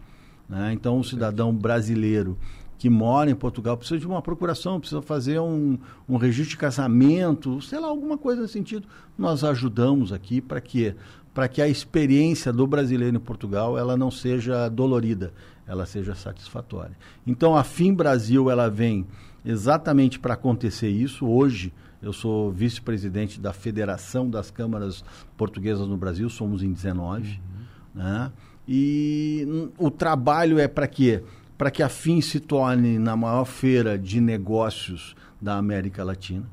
Né? 0.49 0.73
Então, 0.73 0.97
o 0.97 1.03
cidadão 1.03 1.53
brasileiro 1.53 2.35
que 2.79 2.89
mora 2.89 3.29
em 3.29 3.35
Portugal 3.35 3.77
precisa 3.77 3.99
de 3.99 4.07
uma 4.07 4.23
procuração, 4.23 4.79
precisa 4.79 5.03
fazer 5.03 5.39
um, 5.39 5.77
um 6.09 6.17
registro 6.17 6.49
de 6.49 6.57
casamento, 6.57 7.61
sei 7.61 7.79
lá, 7.79 7.87
alguma 7.87 8.17
coisa 8.17 8.41
nesse 8.41 8.53
sentido. 8.53 8.87
Nós 9.15 9.43
ajudamos 9.43 10.11
aqui 10.11 10.41
para 10.41 10.59
que 10.59 10.95
para 11.33 11.47
que 11.47 11.61
a 11.61 11.67
experiência 11.67 12.51
do 12.51 12.67
brasileiro 12.67 13.15
em 13.15 13.19
Portugal 13.19 13.77
ela 13.77 13.95
não 13.95 14.11
seja 14.11 14.67
dolorida, 14.67 15.33
ela 15.71 15.85
seja 15.85 16.13
satisfatória. 16.13 16.97
Então 17.25 17.55
a 17.55 17.63
FIM 17.63 17.93
Brasil 17.93 18.51
ela 18.51 18.69
vem 18.69 19.07
exatamente 19.43 20.19
para 20.19 20.33
acontecer 20.33 20.89
isso. 20.89 21.25
Hoje 21.25 21.71
eu 22.01 22.11
sou 22.11 22.51
vice-presidente 22.51 23.39
da 23.39 23.53
Federação 23.53 24.29
das 24.29 24.51
Câmaras 24.51 25.01
Portuguesas 25.37 25.87
no 25.87 25.95
Brasil, 25.95 26.29
somos 26.29 26.61
em 26.61 26.73
19. 26.73 27.23
Uhum. 27.23 28.01
Né? 28.03 28.31
E 28.67 29.71
o 29.77 29.89
trabalho 29.89 30.59
é 30.59 30.67
para 30.67 30.87
quê? 30.87 31.23
Para 31.57 31.71
que 31.71 31.81
a 31.81 31.87
FIM 31.87 32.19
se 32.19 32.41
torne 32.41 32.99
na 32.99 33.15
maior 33.15 33.45
feira 33.45 33.97
de 33.97 34.19
negócios 34.19 35.15
da 35.41 35.55
América 35.55 36.03
Latina. 36.03 36.45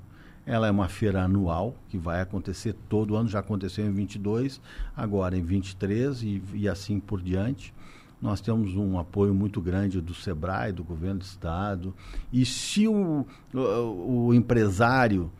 Ela 0.47 0.69
é 0.69 0.71
uma 0.71 0.89
feira 0.89 1.25
anual 1.25 1.75
que 1.89 1.99
vai 1.99 2.21
acontecer 2.21 2.73
todo 2.89 3.17
ano, 3.17 3.29
já 3.29 3.41
aconteceu 3.41 3.85
em 3.85 3.91
22, 3.91 4.61
agora 4.97 5.37
em 5.37 5.43
23 5.43 6.23
e, 6.23 6.43
e 6.55 6.69
assim 6.69 7.01
por 7.01 7.21
diante. 7.21 7.75
Nós 8.21 8.41
temos 8.41 8.75
um 8.75 8.99
apoio 8.99 9.33
muito 9.33 9.61
grande 9.61 10.01
do 10.01 10.13
SEBRAE, 10.13 10.73
do 10.73 10.83
governo 10.83 11.21
do 11.21 11.25
estado. 11.25 11.95
E 12.33 12.45
se 12.45 12.89
o, 12.89 13.25
o, 13.55 14.27
o 14.27 14.35
empresário 14.35 15.31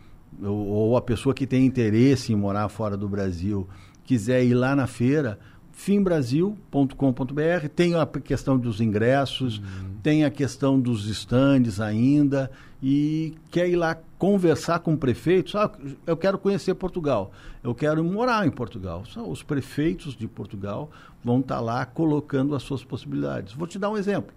ou, 0.43 0.67
ou 0.67 0.97
a 0.97 1.03
pessoa 1.03 1.35
que 1.35 1.47
tem 1.47 1.67
interesse 1.67 2.33
em 2.33 2.37
morar 2.37 2.69
fora 2.69 2.97
do 2.97 3.09
Brasil 3.09 3.69
quiser 4.05 4.45
ir 4.45 4.55
lá 4.55 4.75
na 4.77 4.87
feira, 4.87 5.39
fimbrasil.com.br, 5.79 7.69
tem 7.75 7.95
a 7.95 8.05
questão 8.05 8.59
dos 8.59 8.81
ingressos, 8.81 9.59
uhum. 9.59 9.95
tem 10.03 10.25
a 10.25 10.31
questão 10.31 10.79
dos 10.79 11.07
estandes 11.07 11.81
ainda, 11.81 12.51
e 12.83 13.35
quer 13.49 13.69
ir 13.69 13.77
lá 13.77 13.97
conversar 14.19 14.81
com 14.81 14.95
o 14.95 14.99
prefeito, 14.99 15.57
ah, 15.57 15.71
eu 16.05 16.17
quero 16.17 16.37
conhecer 16.37 16.75
Portugal, 16.75 17.31
eu 17.63 17.77
quero 17.77 18.03
morar 18.03 18.45
em 18.45 18.51
Portugal. 18.51 19.05
Os 19.29 19.45
prefeitos 19.45 20.17
de 20.17 20.27
Portugal 20.27 20.91
vão 21.25 21.39
estar 21.39 21.55
tá 21.55 21.61
lá 21.61 21.87
colocando 21.87 22.57
as 22.57 22.65
suas 22.65 22.83
possibilidades. 22.83 23.53
Vou 23.53 23.69
te 23.69 23.79
dar 23.79 23.89
um 23.89 23.97
exemplo. 23.97 24.35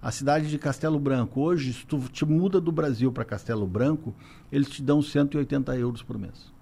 A 0.00 0.12
cidade 0.12 0.48
de 0.48 0.58
Castelo 0.58 1.00
Branco, 1.00 1.40
hoje, 1.40 1.72
se 1.72 1.84
tu 1.84 1.98
te 2.12 2.24
muda 2.24 2.60
do 2.60 2.70
Brasil 2.70 3.10
para 3.10 3.24
Castelo 3.24 3.66
Branco, 3.66 4.14
eles 4.52 4.68
te 4.68 4.80
dão 4.80 5.02
180 5.02 5.76
euros 5.76 6.04
por 6.04 6.16
mês. 6.16 6.53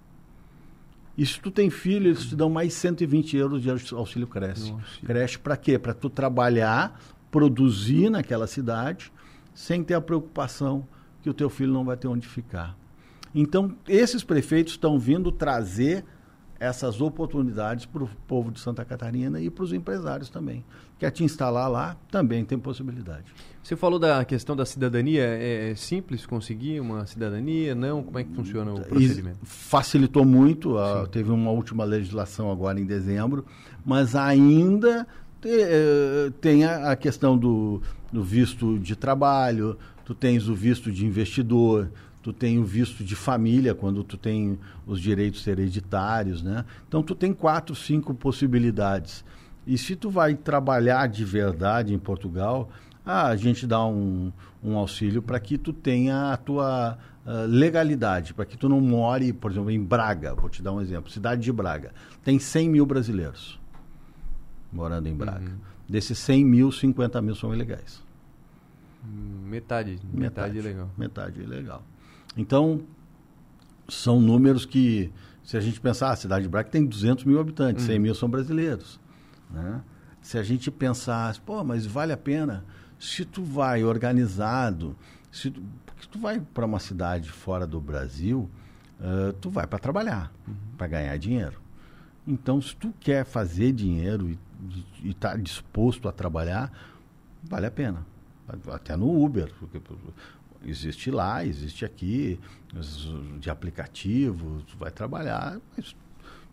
E 1.17 1.25
se 1.25 1.39
tu 1.39 1.51
tem 1.51 1.69
filho, 1.69 2.07
eles 2.07 2.25
te 2.25 2.35
dão 2.35 2.49
mais 2.49 2.73
120 2.73 3.37
euros 3.37 3.61
de 3.61 3.69
auxílio 3.69 4.27
creche. 4.27 4.71
Nossa. 4.71 5.05
Creche 5.05 5.37
para 5.37 5.55
quê? 5.55 5.77
Para 5.77 5.93
tu 5.93 6.09
trabalhar, 6.09 6.99
produzir 7.29 8.09
naquela 8.09 8.47
cidade, 8.47 9.11
sem 9.53 9.83
ter 9.83 9.93
a 9.93 10.01
preocupação 10.01 10.87
que 11.21 11.29
o 11.29 11.33
teu 11.33 11.49
filho 11.49 11.71
não 11.71 11.85
vai 11.85 11.95
ter 11.95 12.07
onde 12.07 12.27
ficar. 12.27 12.75
Então, 13.33 13.75
esses 13.87 14.23
prefeitos 14.23 14.73
estão 14.73 14.97
vindo 14.99 15.31
trazer 15.31 16.03
essas 16.59 17.01
oportunidades 17.01 17.85
para 17.85 18.03
o 18.03 18.09
povo 18.27 18.51
de 18.51 18.59
Santa 18.59 18.85
Catarina 18.85 19.39
e 19.41 19.49
para 19.49 19.63
os 19.63 19.73
empresários 19.73 20.29
também. 20.29 20.63
Quer 20.97 21.11
te 21.11 21.23
instalar 21.23 21.69
lá, 21.69 21.97
também 22.09 22.45
tem 22.45 22.57
possibilidade. 22.57 23.25
Você 23.63 23.77
falou 23.77 23.97
da 23.97 24.25
questão 24.25 24.57
da 24.57 24.65
cidadania. 24.65 25.23
É 25.23 25.73
simples 25.75 26.25
conseguir 26.25 26.81
uma 26.81 27.05
cidadania? 27.07 27.73
Não? 27.73 28.03
Como 28.03 28.19
é 28.19 28.23
que 28.25 28.33
funciona 28.33 28.73
o 28.73 28.81
procedimento? 28.81 29.37
facilitou 29.43 30.25
muito. 30.25 30.77
A, 30.77 31.07
teve 31.07 31.31
uma 31.31 31.49
última 31.49 31.85
legislação 31.85 32.51
agora 32.51 32.77
em 32.77 32.85
dezembro, 32.85 33.45
mas 33.85 34.15
ainda 34.15 35.07
te, 35.41 35.47
eh, 35.49 36.31
tem 36.41 36.65
a, 36.65 36.91
a 36.91 36.95
questão 36.97 37.37
do, 37.37 37.81
do 38.11 38.21
visto 38.21 38.77
de 38.77 38.97
trabalho, 38.97 39.77
tu 40.03 40.13
tens 40.13 40.49
o 40.49 40.53
visto 40.53 40.91
de 40.91 41.05
investidor, 41.05 41.89
tu 42.21 42.33
tem 42.33 42.59
o 42.59 42.65
visto 42.65 43.01
de 43.01 43.15
família, 43.15 43.73
quando 43.73 44.03
tu 44.03 44.17
tem 44.17 44.59
os 44.85 44.99
direitos 44.99 45.47
hereditários, 45.47 46.43
né? 46.43 46.65
Então 46.85 47.01
tu 47.01 47.15
tem 47.15 47.33
quatro, 47.33 47.73
cinco 47.73 48.13
possibilidades. 48.13 49.23
E 49.65 49.77
se 49.77 49.95
tu 49.95 50.09
vai 50.09 50.35
trabalhar 50.35 51.07
de 51.07 51.23
verdade 51.23 51.93
em 51.93 51.99
Portugal, 51.99 52.69
ah, 52.69 52.92
a 53.05 53.35
gente 53.35 53.67
dá 53.67 53.85
um, 53.85 54.31
um 54.63 54.77
auxílio 54.77 55.21
para 55.21 55.39
que 55.39 55.57
tu 55.57 55.73
tenha 55.73 56.31
a 56.31 56.37
tua 56.37 56.97
uh, 57.25 57.45
legalidade, 57.47 58.33
para 58.33 58.45
que 58.45 58.57
tu 58.57 58.69
não 58.69 58.79
more, 58.79 59.33
por 59.33 59.51
exemplo, 59.51 59.71
em 59.71 59.83
Braga, 59.83 60.33
vou 60.33 60.49
te 60.49 60.61
dar 60.61 60.71
um 60.71 60.81
exemplo, 60.81 61.11
cidade 61.11 61.41
de 61.41 61.51
Braga, 61.51 61.91
tem 62.23 62.39
100 62.39 62.69
mil 62.69 62.85
brasileiros 62.85 63.59
morando 64.73 65.07
em 65.07 65.15
Braga. 65.15 65.45
Uhum. 65.45 65.57
Desses 65.87 66.17
100 66.17 66.45
mil, 66.45 66.71
50 66.71 67.21
mil 67.21 67.35
são 67.35 67.53
ilegais. 67.53 68.01
Metade, 69.03 69.91
metade, 69.91 70.13
metade 70.13 70.61
legal. 70.61 70.89
Metade 70.97 71.41
ilegal. 71.41 71.83
Então, 72.35 72.81
são 73.87 74.19
números 74.19 74.65
que, 74.65 75.11
se 75.43 75.55
a 75.57 75.59
gente 75.59 75.79
pensar, 75.79 76.11
a 76.11 76.15
cidade 76.15 76.43
de 76.43 76.49
Braga 76.49 76.69
tem 76.69 76.85
200 76.85 77.25
mil 77.25 77.39
habitantes, 77.39 77.83
uhum. 77.83 77.91
100 77.91 77.99
mil 77.99 78.15
são 78.15 78.29
brasileiros. 78.29 78.99
Né? 79.51 79.81
Se 80.21 80.37
a 80.37 80.43
gente 80.43 80.71
pensar, 80.71 81.37
pô, 81.45 81.63
mas 81.63 81.85
vale 81.85 82.13
a 82.13 82.17
pena, 82.17 82.65
se 83.03 83.25
tu 83.25 83.43
vai 83.43 83.83
organizado, 83.83 84.95
se 85.29 85.51
tu, 85.51 85.61
porque 85.85 86.07
tu 86.07 86.17
vai 86.17 86.39
para 86.39 86.65
uma 86.65 86.79
cidade 86.79 87.29
fora 87.29 87.67
do 87.67 87.81
Brasil, 87.81 88.49
uh, 88.97 89.33
tu 89.33 89.49
vai 89.49 89.67
para 89.67 89.77
trabalhar, 89.77 90.31
uhum. 90.47 90.55
para 90.77 90.87
ganhar 90.87 91.17
dinheiro. 91.17 91.61
Então, 92.25 92.61
se 92.61 92.73
tu 92.73 92.93
quer 93.01 93.25
fazer 93.25 93.73
dinheiro 93.73 94.37
e 95.03 95.09
está 95.09 95.35
disposto 95.35 96.07
a 96.07 96.13
trabalhar, 96.13 96.71
vale 97.43 97.65
a 97.65 97.71
pena. 97.71 98.05
Até 98.71 98.95
no 98.95 99.21
Uber, 99.21 99.53
porque 99.59 99.81
existe 100.65 101.11
lá, 101.11 101.45
existe 101.45 101.83
aqui, 101.83 102.39
de 103.37 103.49
aplicativo, 103.49 104.61
tu 104.61 104.77
vai 104.77 104.91
trabalhar, 104.91 105.59
mas 105.75 105.93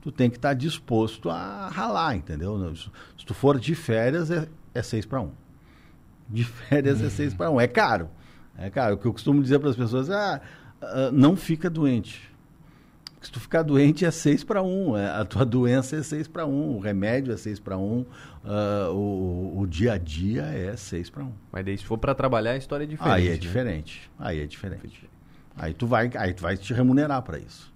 tu 0.03 0.11
tem 0.11 0.29
que 0.29 0.37
estar 0.37 0.49
tá 0.49 0.55
disposto 0.55 1.31
a 1.31 1.69
ralar, 1.69 2.17
entendeu? 2.17 2.75
Se 2.75 3.25
tu 3.25 3.35
for 3.35 3.57
de 3.61 3.77
férias, 3.77 4.33
é, 4.33 4.49
é 4.75 4.83
seis 4.83 5.07
para 5.07 5.21
um. 5.21 5.31
De 6.31 6.45
férias 6.45 7.03
é 7.03 7.11
seis 7.11 7.35
para 7.35 7.51
um. 7.51 7.61
É 7.61 7.67
caro. 7.67 8.09
É 8.57 8.71
caro. 8.71 8.95
O 8.95 8.99
que 8.99 9.07
eu 9.07 9.13
costumo 9.13 9.43
dizer 9.43 9.59
para 9.59 9.71
as 9.71 9.77
pessoas 9.77 10.09
é, 10.09 10.41
ah, 10.83 11.11
não 11.13 11.37
fica 11.37 11.69
doente. 11.69 12.31
Se 13.21 13.31
tu 13.31 13.39
ficar 13.39 13.63
doente 13.63 14.07
é 14.07 14.11
6 14.11 14.45
para 14.45 14.63
1, 14.63 14.97
é, 14.97 15.11
a 15.11 15.25
tua 15.27 15.45
doença 15.47 15.97
é 15.97 16.03
6 16.03 16.27
para 16.29 16.47
1, 16.47 16.77
o 16.77 16.81
remédio 16.81 17.35
é 17.35 17.37
6 17.37 17.61
para 17.61 17.77
1, 17.77 17.81
uh, 17.83 18.07
o, 18.95 19.61
o 19.61 19.67
dia 19.67 19.93
a 19.93 19.99
dia 19.99 20.43
é 20.45 20.75
6 20.75 21.11
para 21.11 21.25
1. 21.25 21.33
Mas 21.53 21.65
daí 21.65 21.77
se 21.77 21.85
for 21.85 21.99
para 21.99 22.15
trabalhar 22.15 22.53
a 22.53 22.57
história 22.57 22.85
é 22.85 22.87
diferente. 22.87 23.15
Aí 23.15 23.27
é 23.29 23.33
né? 23.33 23.37
diferente, 23.37 24.11
aí 24.19 24.41
é 24.41 24.47
diferente. 24.47 25.11
Aí 25.55 25.75
tu 25.75 25.87
vai, 25.87 26.11
aí 26.17 26.33
tu 26.33 26.43
vai 26.43 26.57
te 26.57 26.73
remunerar 26.73 27.21
para 27.21 27.39
isso. 27.39 27.71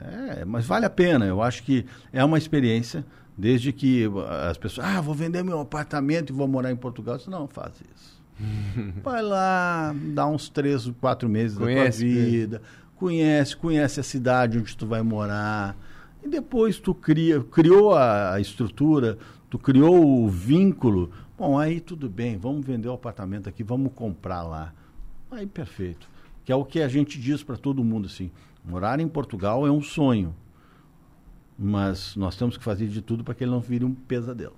É, 0.00 0.40
é, 0.40 0.44
mas 0.44 0.66
vale 0.66 0.84
a 0.84 0.90
pena, 0.90 1.24
eu 1.24 1.42
acho 1.42 1.62
que 1.62 1.86
é 2.12 2.22
uma 2.22 2.36
experiência, 2.36 3.04
desde 3.36 3.72
que 3.72 4.08
as 4.48 4.56
pessoas, 4.58 4.86
ah, 4.86 5.00
vou 5.00 5.14
vender 5.14 5.42
meu 5.42 5.60
apartamento 5.60 6.30
e 6.30 6.36
vou 6.36 6.46
morar 6.46 6.70
em 6.70 6.76
Portugal. 6.76 7.16
disse, 7.16 7.30
não, 7.30 7.48
faz 7.48 7.74
isso. 7.94 8.22
Vai 9.02 9.22
lá, 9.22 9.94
dá 10.14 10.26
uns 10.26 10.48
três, 10.48 10.90
quatro 11.00 11.28
meses 11.28 11.56
Conhece, 11.56 12.04
da 12.04 12.12
tua 12.12 12.24
vida. 12.24 12.58
Né? 12.58 12.64
conhece, 13.02 13.56
conhece 13.56 13.98
a 13.98 14.02
cidade 14.04 14.58
onde 14.58 14.76
tu 14.76 14.86
vai 14.86 15.02
morar. 15.02 15.76
E 16.22 16.28
depois 16.28 16.78
tu 16.78 16.94
cria, 16.94 17.40
criou 17.40 17.94
a, 17.94 18.34
a 18.34 18.40
estrutura, 18.40 19.18
tu 19.50 19.58
criou 19.58 20.22
o 20.22 20.28
vínculo. 20.28 21.10
Bom, 21.36 21.58
aí 21.58 21.80
tudo 21.80 22.08
bem, 22.08 22.38
vamos 22.38 22.64
vender 22.64 22.88
o 22.88 22.92
apartamento 22.92 23.48
aqui, 23.48 23.64
vamos 23.64 23.92
comprar 23.92 24.42
lá. 24.44 24.72
Aí 25.32 25.46
perfeito. 25.46 26.08
Que 26.44 26.52
é 26.52 26.54
o 26.54 26.64
que 26.64 26.80
a 26.80 26.86
gente 26.86 27.20
diz 27.20 27.42
para 27.42 27.56
todo 27.56 27.82
mundo 27.82 28.06
assim. 28.06 28.30
Morar 28.64 29.00
em 29.00 29.08
Portugal 29.08 29.66
é 29.66 29.70
um 29.70 29.82
sonho. 29.82 30.32
Mas 31.62 32.16
nós 32.16 32.36
temos 32.36 32.56
que 32.56 32.64
fazer 32.64 32.88
de 32.88 33.00
tudo 33.00 33.22
para 33.22 33.34
que 33.34 33.44
ele 33.44 33.50
não 33.50 33.60
vire 33.60 33.84
um 33.84 33.94
pesadelo. 33.94 34.56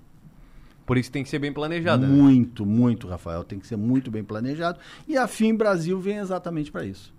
Por 0.85 0.97
isso 0.97 1.11
tem 1.11 1.23
que 1.23 1.29
ser 1.29 1.39
bem 1.39 1.53
planejado. 1.53 2.05
Né? 2.05 2.13
Muito, 2.13 2.65
né? 2.65 2.71
muito, 2.71 3.07
Rafael. 3.07 3.43
Tem 3.43 3.59
que 3.59 3.67
ser 3.67 3.75
muito 3.75 4.09
bem 4.09 4.23
planejado. 4.23 4.79
E 5.07 5.17
a 5.17 5.27
FIM 5.27 5.55
Brasil 5.55 5.99
vem 5.99 6.17
exatamente 6.17 6.71
para 6.71 6.85
isso 6.85 7.15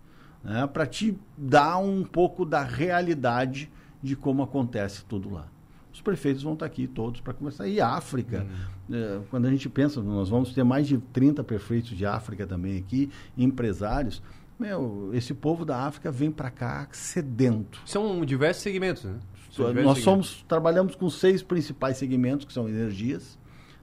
né, 0.47 0.67
para 0.67 0.87
te 0.87 1.19
dar 1.37 1.79
um 1.79 2.05
pouco 2.05 2.45
da 2.45 2.63
realidade 2.63 3.71
de 4.03 4.15
como 4.15 4.43
acontece 4.43 5.05
tudo 5.05 5.29
lá. 5.29 5.49
Os 5.93 6.01
prefeitos 6.01 6.43
vão 6.43 6.53
estar 6.53 6.67
aqui 6.67 6.87
todos 6.87 7.21
para 7.21 7.33
conversar. 7.33 7.67
E 7.67 7.81
África, 7.81 8.47
uhum. 8.89 8.97
é, 8.97 9.21
quando 9.31 9.47
a 9.47 9.51
gente 9.51 9.69
pensa, 9.69 10.01
nós 10.03 10.29
vamos 10.29 10.53
ter 10.53 10.63
mais 10.63 10.87
de 10.87 10.99
30 10.99 11.43
prefeitos 11.43 11.97
de 11.97 12.07
África 12.07 12.47
também 12.47 12.79
aqui, 12.79 13.11
empresários. 13.37 14.23
Meu, 14.59 15.11
esse 15.13 15.35
povo 15.35 15.65
da 15.65 15.79
África 15.85 16.13
vem 16.13 16.31
para 16.31 16.51
cá 16.51 16.87
sedento. 16.93 17.81
São 17.85 18.25
diversos 18.25 18.63
segmentos, 18.63 19.05
né? 19.05 19.15
Nós 19.59 19.99
somos, 19.99 20.45
trabalhamos 20.49 20.95
com 20.95 21.09
seis 21.09 21.43
principais 21.43 21.97
segmentos, 21.97 22.47
que 22.47 22.53
são 22.53 22.69
energias, 22.69 23.39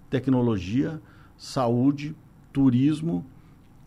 tecnologia, 0.09 1.01
saúde, 1.37 2.15
turismo, 2.51 3.25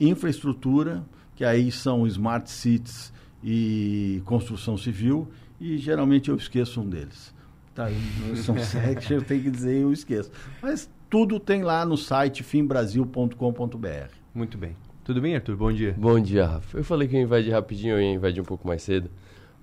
infraestrutura, 0.01 1.05
que 1.35 1.45
aí 1.45 1.71
são 1.71 2.07
smart 2.07 2.51
cities 2.51 3.13
e 3.43 4.23
construção 4.25 4.77
civil, 4.77 5.29
e 5.61 5.79
geralmente 5.79 6.31
eu 6.31 6.37
esqueço 6.37 6.81
um 6.81 6.89
deles. 6.89 7.35
Tá, 7.75 7.89
são 8.37 8.59
sete, 8.65 9.13
eu 9.13 9.23
tenho 9.23 9.43
que 9.43 9.51
dizer, 9.51 9.83
eu 9.83 9.93
esqueço. 9.93 10.31
Mas 10.63 10.91
tudo 11.09 11.39
tem 11.39 11.63
lá 11.63 11.85
no 11.85 11.97
site 11.97 12.43
fimbrasil.com.br. 12.43 14.11
Muito 14.35 14.59
bem. 14.59 14.77
Tudo 15.05 15.21
bem, 15.21 15.37
Arthur? 15.37 15.57
Bom 15.57 15.73
dia. 15.73 15.95
Bom 15.97 16.19
dia, 16.19 16.47
Rafa. 16.47 16.79
Eu 16.79 16.85
falei 16.85 17.07
que 17.07 17.15
eu 17.15 17.21
ia 17.21 17.25
invadir 17.25 17.53
rapidinho, 17.53 17.95
eu 17.95 18.01
ia 18.01 18.13
invadir 18.13 18.41
um 18.41 18.45
pouco 18.45 18.67
mais 18.67 18.83
cedo. 18.83 19.09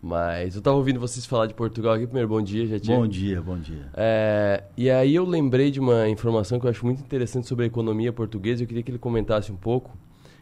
Mas 0.04 0.54
eu 0.54 0.60
estava 0.60 0.76
ouvindo 0.76 1.00
vocês 1.00 1.26
falar 1.26 1.46
de 1.46 1.54
Portugal 1.54 1.94
aqui. 1.94 2.06
Primeiro, 2.06 2.28
bom 2.28 2.42
dia, 2.42 2.68
já 2.68 2.78
tinha. 2.78 2.98
Bom 2.98 3.08
dia, 3.08 3.42
bom 3.42 3.58
dia. 3.58 3.90
É, 3.94 4.62
e 4.76 4.90
aí 4.90 5.16
eu 5.16 5.24
lembrei 5.24 5.72
de 5.72 5.80
uma 5.80 6.10
informação 6.10 6.60
que 6.60 6.66
eu 6.66 6.70
acho 6.70 6.86
muito 6.86 7.00
interessante 7.00 7.48
sobre 7.48 7.64
a 7.64 7.68
economia 7.68 8.12
portuguesa. 8.12 8.62
Eu 8.62 8.68
queria 8.68 8.84
que 8.84 8.92
ele 8.92 9.00
comentasse 9.00 9.50
um 9.50 9.56
pouco 9.56 9.98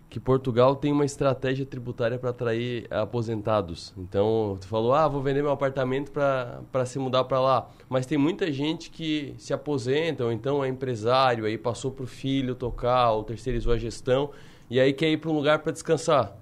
que 0.09 0.19
Portugal 0.19 0.75
tem 0.75 0.91
uma 0.91 1.05
estratégia 1.05 1.63
tributária 1.63 2.17
para 2.17 2.31
atrair 2.31 2.87
aposentados. 2.89 3.93
Então, 3.95 4.57
tu 4.59 4.67
falou, 4.67 4.95
ah, 4.95 5.07
vou 5.07 5.21
vender 5.21 5.43
meu 5.43 5.51
apartamento 5.51 6.11
para 6.11 6.85
se 6.87 6.97
mudar 6.97 7.25
para 7.25 7.39
lá. 7.39 7.69
Mas 7.87 8.07
tem 8.07 8.17
muita 8.17 8.51
gente 8.51 8.89
que 8.89 9.35
se 9.37 9.53
aposenta, 9.53 10.25
ou 10.25 10.31
então 10.31 10.65
é 10.65 10.67
empresário, 10.67 11.45
aí 11.45 11.55
passou 11.55 11.91
para 11.91 12.03
o 12.03 12.07
filho 12.07 12.55
tocar, 12.55 13.11
ou 13.11 13.23
terceirizou 13.23 13.71
a 13.71 13.77
gestão, 13.77 14.31
e 14.71 14.79
aí 14.79 14.91
quer 14.91 15.11
ir 15.11 15.17
para 15.17 15.29
um 15.29 15.33
lugar 15.33 15.59
para 15.59 15.71
descansar. 15.71 16.40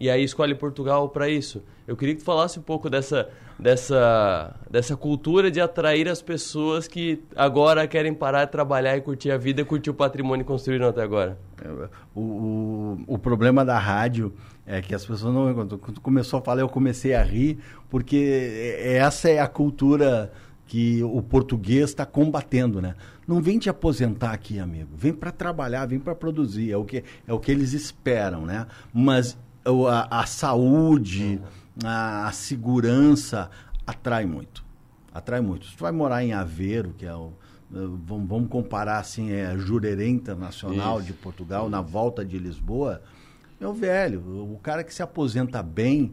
E 0.00 0.08
aí 0.08 0.24
escolhe 0.24 0.54
Portugal 0.54 1.10
para 1.10 1.28
isso. 1.28 1.62
Eu 1.86 1.94
queria 1.94 2.14
que 2.14 2.22
tu 2.22 2.24
falasse 2.24 2.58
um 2.58 2.62
pouco 2.62 2.88
dessa, 2.88 3.28
dessa, 3.58 4.56
dessa 4.70 4.96
cultura 4.96 5.50
de 5.50 5.60
atrair 5.60 6.08
as 6.08 6.22
pessoas 6.22 6.88
que 6.88 7.22
agora 7.36 7.86
querem 7.86 8.14
parar 8.14 8.46
de 8.46 8.50
trabalhar 8.50 8.96
e 8.96 9.02
curtir 9.02 9.30
a 9.30 9.36
vida, 9.36 9.62
curtir 9.62 9.90
o 9.90 9.94
patrimônio 9.94 10.46
construído 10.46 10.86
até 10.86 11.02
agora. 11.02 11.38
O, 12.14 12.20
o, 12.20 12.98
o 13.08 13.18
problema 13.18 13.62
da 13.62 13.78
rádio 13.78 14.32
é 14.66 14.80
que 14.80 14.94
as 14.94 15.04
pessoas 15.04 15.34
não. 15.34 15.52
Quando 15.52 15.78
começou 16.00 16.38
a 16.38 16.42
falar, 16.42 16.62
eu 16.62 16.68
comecei 16.68 17.12
a 17.12 17.22
rir, 17.22 17.58
porque 17.90 18.74
essa 18.80 19.28
é 19.28 19.38
a 19.38 19.46
cultura 19.46 20.32
que 20.66 21.02
o 21.02 21.20
português 21.20 21.90
está 21.90 22.06
combatendo, 22.06 22.80
né? 22.80 22.94
Não 23.28 23.42
vem 23.42 23.58
te 23.58 23.68
aposentar 23.68 24.32
aqui, 24.32 24.58
amigo. 24.58 24.88
Vem 24.96 25.12
para 25.12 25.30
trabalhar, 25.30 25.84
vem 25.84 25.98
para 25.98 26.14
produzir. 26.14 26.70
É 26.70 26.76
o 26.76 26.84
que 26.84 27.04
é 27.28 27.32
o 27.32 27.38
que 27.38 27.50
eles 27.50 27.74
esperam, 27.74 28.46
né? 28.46 28.66
Mas 28.94 29.36
a, 29.64 30.20
a 30.20 30.26
saúde, 30.26 31.40
a, 31.84 32.28
a, 32.28 32.32
segurança 32.32 33.50
atrai 33.86 34.24
muito. 34.24 34.64
Atrai 35.12 35.40
muito. 35.40 35.66
Se 35.66 35.76
tu 35.76 35.80
vai 35.82 35.92
morar 35.92 36.24
em 36.24 36.32
Aveiro, 36.32 36.94
que 36.96 37.06
é 37.06 37.14
o. 37.14 37.32
Vamos, 37.70 38.28
vamos 38.28 38.48
comparar 38.48 38.98
assim, 38.98 39.30
é 39.30 39.46
a 39.46 39.56
Jurerê 39.56 40.08
Internacional 40.08 40.98
Isso. 40.98 41.06
de 41.06 41.12
Portugal, 41.12 41.62
Isso. 41.62 41.70
na 41.70 41.80
volta 41.80 42.24
de 42.24 42.36
Lisboa. 42.36 43.00
Meu 43.60 43.72
velho, 43.72 44.20
o 44.52 44.58
cara 44.60 44.82
que 44.82 44.92
se 44.92 45.02
aposenta 45.02 45.62
bem 45.62 46.12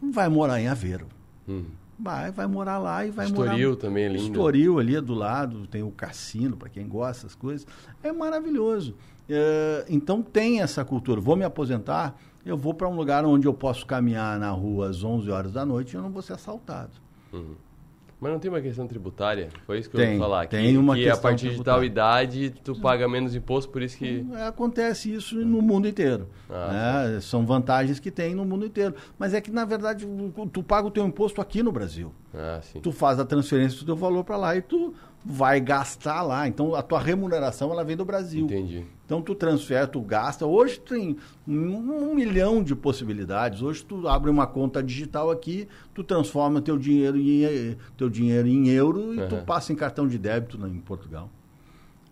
vai 0.00 0.28
morar 0.28 0.60
em 0.60 0.68
Aveiro. 0.68 1.08
Hum. 1.48 1.64
Vai, 1.98 2.32
vai 2.32 2.46
morar 2.46 2.78
lá 2.78 3.04
e 3.06 3.10
vai 3.10 3.26
Estoril 3.26 3.44
morar. 3.44 3.58
Estoril 3.58 3.76
também 3.76 4.04
é 4.04 4.08
lindo. 4.08 4.24
Estoril 4.24 4.78
ali 4.78 5.00
do 5.00 5.14
lado, 5.14 5.66
tem 5.66 5.82
o 5.82 5.90
cassino, 5.90 6.56
para 6.56 6.68
quem 6.68 6.88
gosta 6.88 7.26
das 7.26 7.34
coisas. 7.34 7.66
É 8.02 8.12
maravilhoso. 8.12 8.94
É, 9.28 9.84
então 9.88 10.22
tem 10.22 10.60
essa 10.60 10.84
cultura. 10.84 11.20
Vou 11.20 11.36
me 11.36 11.44
aposentar, 11.44 12.18
eu 12.44 12.56
vou 12.56 12.74
para 12.74 12.88
um 12.88 12.96
lugar 12.96 13.24
onde 13.24 13.46
eu 13.46 13.54
posso 13.54 13.86
caminhar 13.86 14.38
na 14.38 14.50
rua 14.50 14.88
às 14.88 15.02
11 15.02 15.30
horas 15.30 15.52
da 15.52 15.64
noite 15.64 15.92
e 15.92 15.96
eu 15.96 16.02
não 16.02 16.10
vou 16.10 16.22
ser 16.22 16.34
assaltado. 16.34 16.92
Uhum. 17.32 17.54
Mas 18.20 18.30
não 18.30 18.38
tem 18.38 18.48
uma 18.48 18.60
questão 18.60 18.86
tributária? 18.86 19.48
Foi 19.66 19.80
isso 19.80 19.90
que 19.90 19.96
tem, 19.96 20.10
eu 20.10 20.12
ia 20.12 20.18
falar. 20.20 20.46
Tem 20.46 20.70
que, 20.70 20.76
uma 20.76 20.94
que 20.94 21.02
questão 21.02 21.18
a 21.18 21.22
partir 21.22 21.48
tributária. 21.48 21.80
de 21.80 21.94
tal 21.94 22.06
idade 22.06 22.50
tu 22.62 22.80
paga 22.80 23.08
menos 23.08 23.34
imposto, 23.34 23.72
por 23.72 23.82
isso 23.82 23.98
que... 23.98 24.24
É, 24.34 24.46
acontece 24.46 25.12
isso 25.12 25.34
no 25.34 25.60
mundo 25.60 25.88
inteiro. 25.88 26.28
Ah, 26.48 27.08
né? 27.10 27.20
São 27.20 27.44
vantagens 27.44 27.98
que 27.98 28.12
tem 28.12 28.32
no 28.32 28.44
mundo 28.44 28.64
inteiro. 28.64 28.94
Mas 29.18 29.34
é 29.34 29.40
que, 29.40 29.50
na 29.50 29.64
verdade, 29.64 30.06
tu 30.52 30.62
paga 30.62 30.86
o 30.86 30.90
teu 30.92 31.04
imposto 31.04 31.40
aqui 31.40 31.64
no 31.64 31.72
Brasil. 31.72 32.14
Ah, 32.34 32.60
tu 32.82 32.92
faz 32.92 33.18
a 33.18 33.24
transferência 33.24 33.78
do 33.78 33.84
teu 33.84 33.96
valor 33.96 34.24
para 34.24 34.36
lá 34.36 34.56
e 34.56 34.62
tu 34.62 34.94
vai 35.24 35.60
gastar 35.60 36.22
lá. 36.22 36.48
Então, 36.48 36.74
a 36.74 36.82
tua 36.82 36.98
remuneração 36.98 37.70
ela 37.70 37.84
vem 37.84 37.96
do 37.96 38.04
Brasil. 38.04 38.46
Entendi. 38.46 38.84
Então, 39.04 39.22
tu 39.22 39.34
transfere, 39.34 39.86
tu 39.86 40.00
gasta. 40.00 40.46
Hoje 40.46 40.80
tem 40.80 41.16
um, 41.46 42.14
milhão 42.14 42.62
de 42.62 42.74
possibilidades. 42.74 43.62
Hoje, 43.62 43.84
tu 43.84 44.08
abre 44.08 44.30
uma 44.30 44.46
conta 44.46 44.82
digital 44.82 45.30
aqui, 45.30 45.68
tu 45.94 46.02
transforma 46.02 46.60
teu 46.60 46.76
dinheiro 46.76 47.18
em, 47.18 47.76
teu 47.96 48.08
dinheiro 48.08 48.48
em 48.48 48.68
euro 48.68 49.14
e 49.14 49.20
uhum. 49.20 49.28
tu 49.28 49.36
passa 49.44 49.72
em 49.72 49.76
cartão 49.76 50.08
de 50.08 50.18
débito 50.18 50.56
em 50.66 50.80
Portugal. 50.80 51.30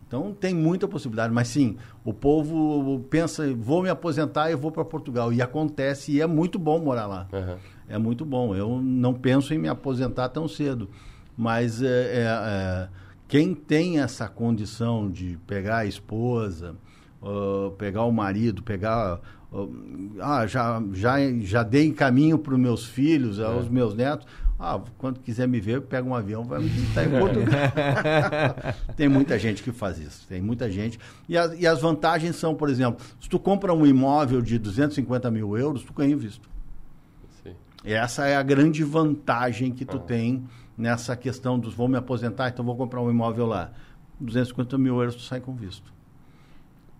Então, 0.06 0.34
tem 0.34 0.52
muita 0.52 0.88
possibilidade. 0.88 1.32
Mas, 1.32 1.48
sim, 1.48 1.76
o 2.04 2.12
povo 2.12 3.00
pensa, 3.08 3.52
vou 3.54 3.82
me 3.82 3.88
aposentar 3.88 4.50
e 4.50 4.56
vou 4.56 4.70
para 4.70 4.84
Portugal. 4.84 5.32
E 5.32 5.40
acontece, 5.40 6.12
e 6.12 6.20
é 6.20 6.26
muito 6.26 6.58
bom 6.58 6.78
morar 6.80 7.06
lá. 7.06 7.28
Uhum. 7.32 7.56
É 7.90 7.98
muito 7.98 8.24
bom. 8.24 8.54
Eu 8.54 8.80
não 8.80 9.12
penso 9.12 9.52
em 9.52 9.58
me 9.58 9.68
aposentar 9.68 10.28
tão 10.28 10.46
cedo. 10.46 10.88
Mas 11.36 11.82
é, 11.82 11.86
é, 11.86 12.22
é, 12.22 12.88
quem 13.26 13.52
tem 13.54 13.98
essa 13.98 14.28
condição 14.28 15.10
de 15.10 15.36
pegar 15.46 15.78
a 15.78 15.86
esposa, 15.86 16.76
uh, 17.20 17.72
pegar 17.72 18.04
o 18.04 18.12
marido, 18.12 18.62
pegar. 18.62 19.20
Uh, 19.52 20.16
ah, 20.20 20.46
já, 20.46 20.80
já, 20.92 21.16
já 21.40 21.62
dei 21.64 21.90
caminho 21.92 22.38
para 22.38 22.54
os 22.54 22.60
meus 22.60 22.84
filhos, 22.84 23.40
é. 23.40 23.44
aos 23.44 23.68
meus 23.68 23.94
netos. 23.94 24.26
Ah, 24.62 24.78
quando 24.98 25.18
quiser 25.20 25.48
me 25.48 25.58
ver, 25.58 25.80
pega 25.80 26.06
um 26.06 26.14
avião, 26.14 26.44
vai 26.44 26.60
me 26.60 26.68
visitar 26.68 27.04
em 27.06 27.18
Portugal. 27.18 27.48
tem 28.94 29.08
muita 29.08 29.38
gente 29.38 29.62
que 29.62 29.72
faz 29.72 29.98
isso, 29.98 30.26
tem 30.28 30.42
muita 30.42 30.70
gente. 30.70 31.00
E 31.26 31.36
as, 31.36 31.58
e 31.58 31.66
as 31.66 31.80
vantagens 31.80 32.36
são, 32.36 32.54
por 32.54 32.68
exemplo, 32.68 33.02
se 33.18 33.28
tu 33.28 33.38
compra 33.38 33.72
um 33.72 33.86
imóvel 33.86 34.42
de 34.42 34.58
250 34.58 35.30
mil 35.30 35.56
euros, 35.56 35.82
tu 35.82 35.94
ganha 35.94 36.14
visto. 36.14 36.46
Essa 37.84 38.26
é 38.26 38.36
a 38.36 38.42
grande 38.42 38.84
vantagem 38.84 39.72
que 39.72 39.84
tu 39.84 39.96
ah. 39.96 40.00
tem 40.00 40.44
nessa 40.76 41.16
questão 41.16 41.58
dos 41.58 41.74
vou 41.74 41.88
me 41.88 41.96
aposentar, 41.96 42.48
então 42.48 42.64
vou 42.64 42.76
comprar 42.76 43.00
um 43.00 43.10
imóvel 43.10 43.46
lá. 43.46 43.72
250 44.20 44.76
mil 44.76 44.98
euros 44.98 45.14
tu 45.14 45.22
sai 45.22 45.40
com 45.40 45.54
visto. 45.54 45.92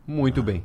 Muito 0.06 0.40
ah. 0.40 0.44
bem. 0.44 0.64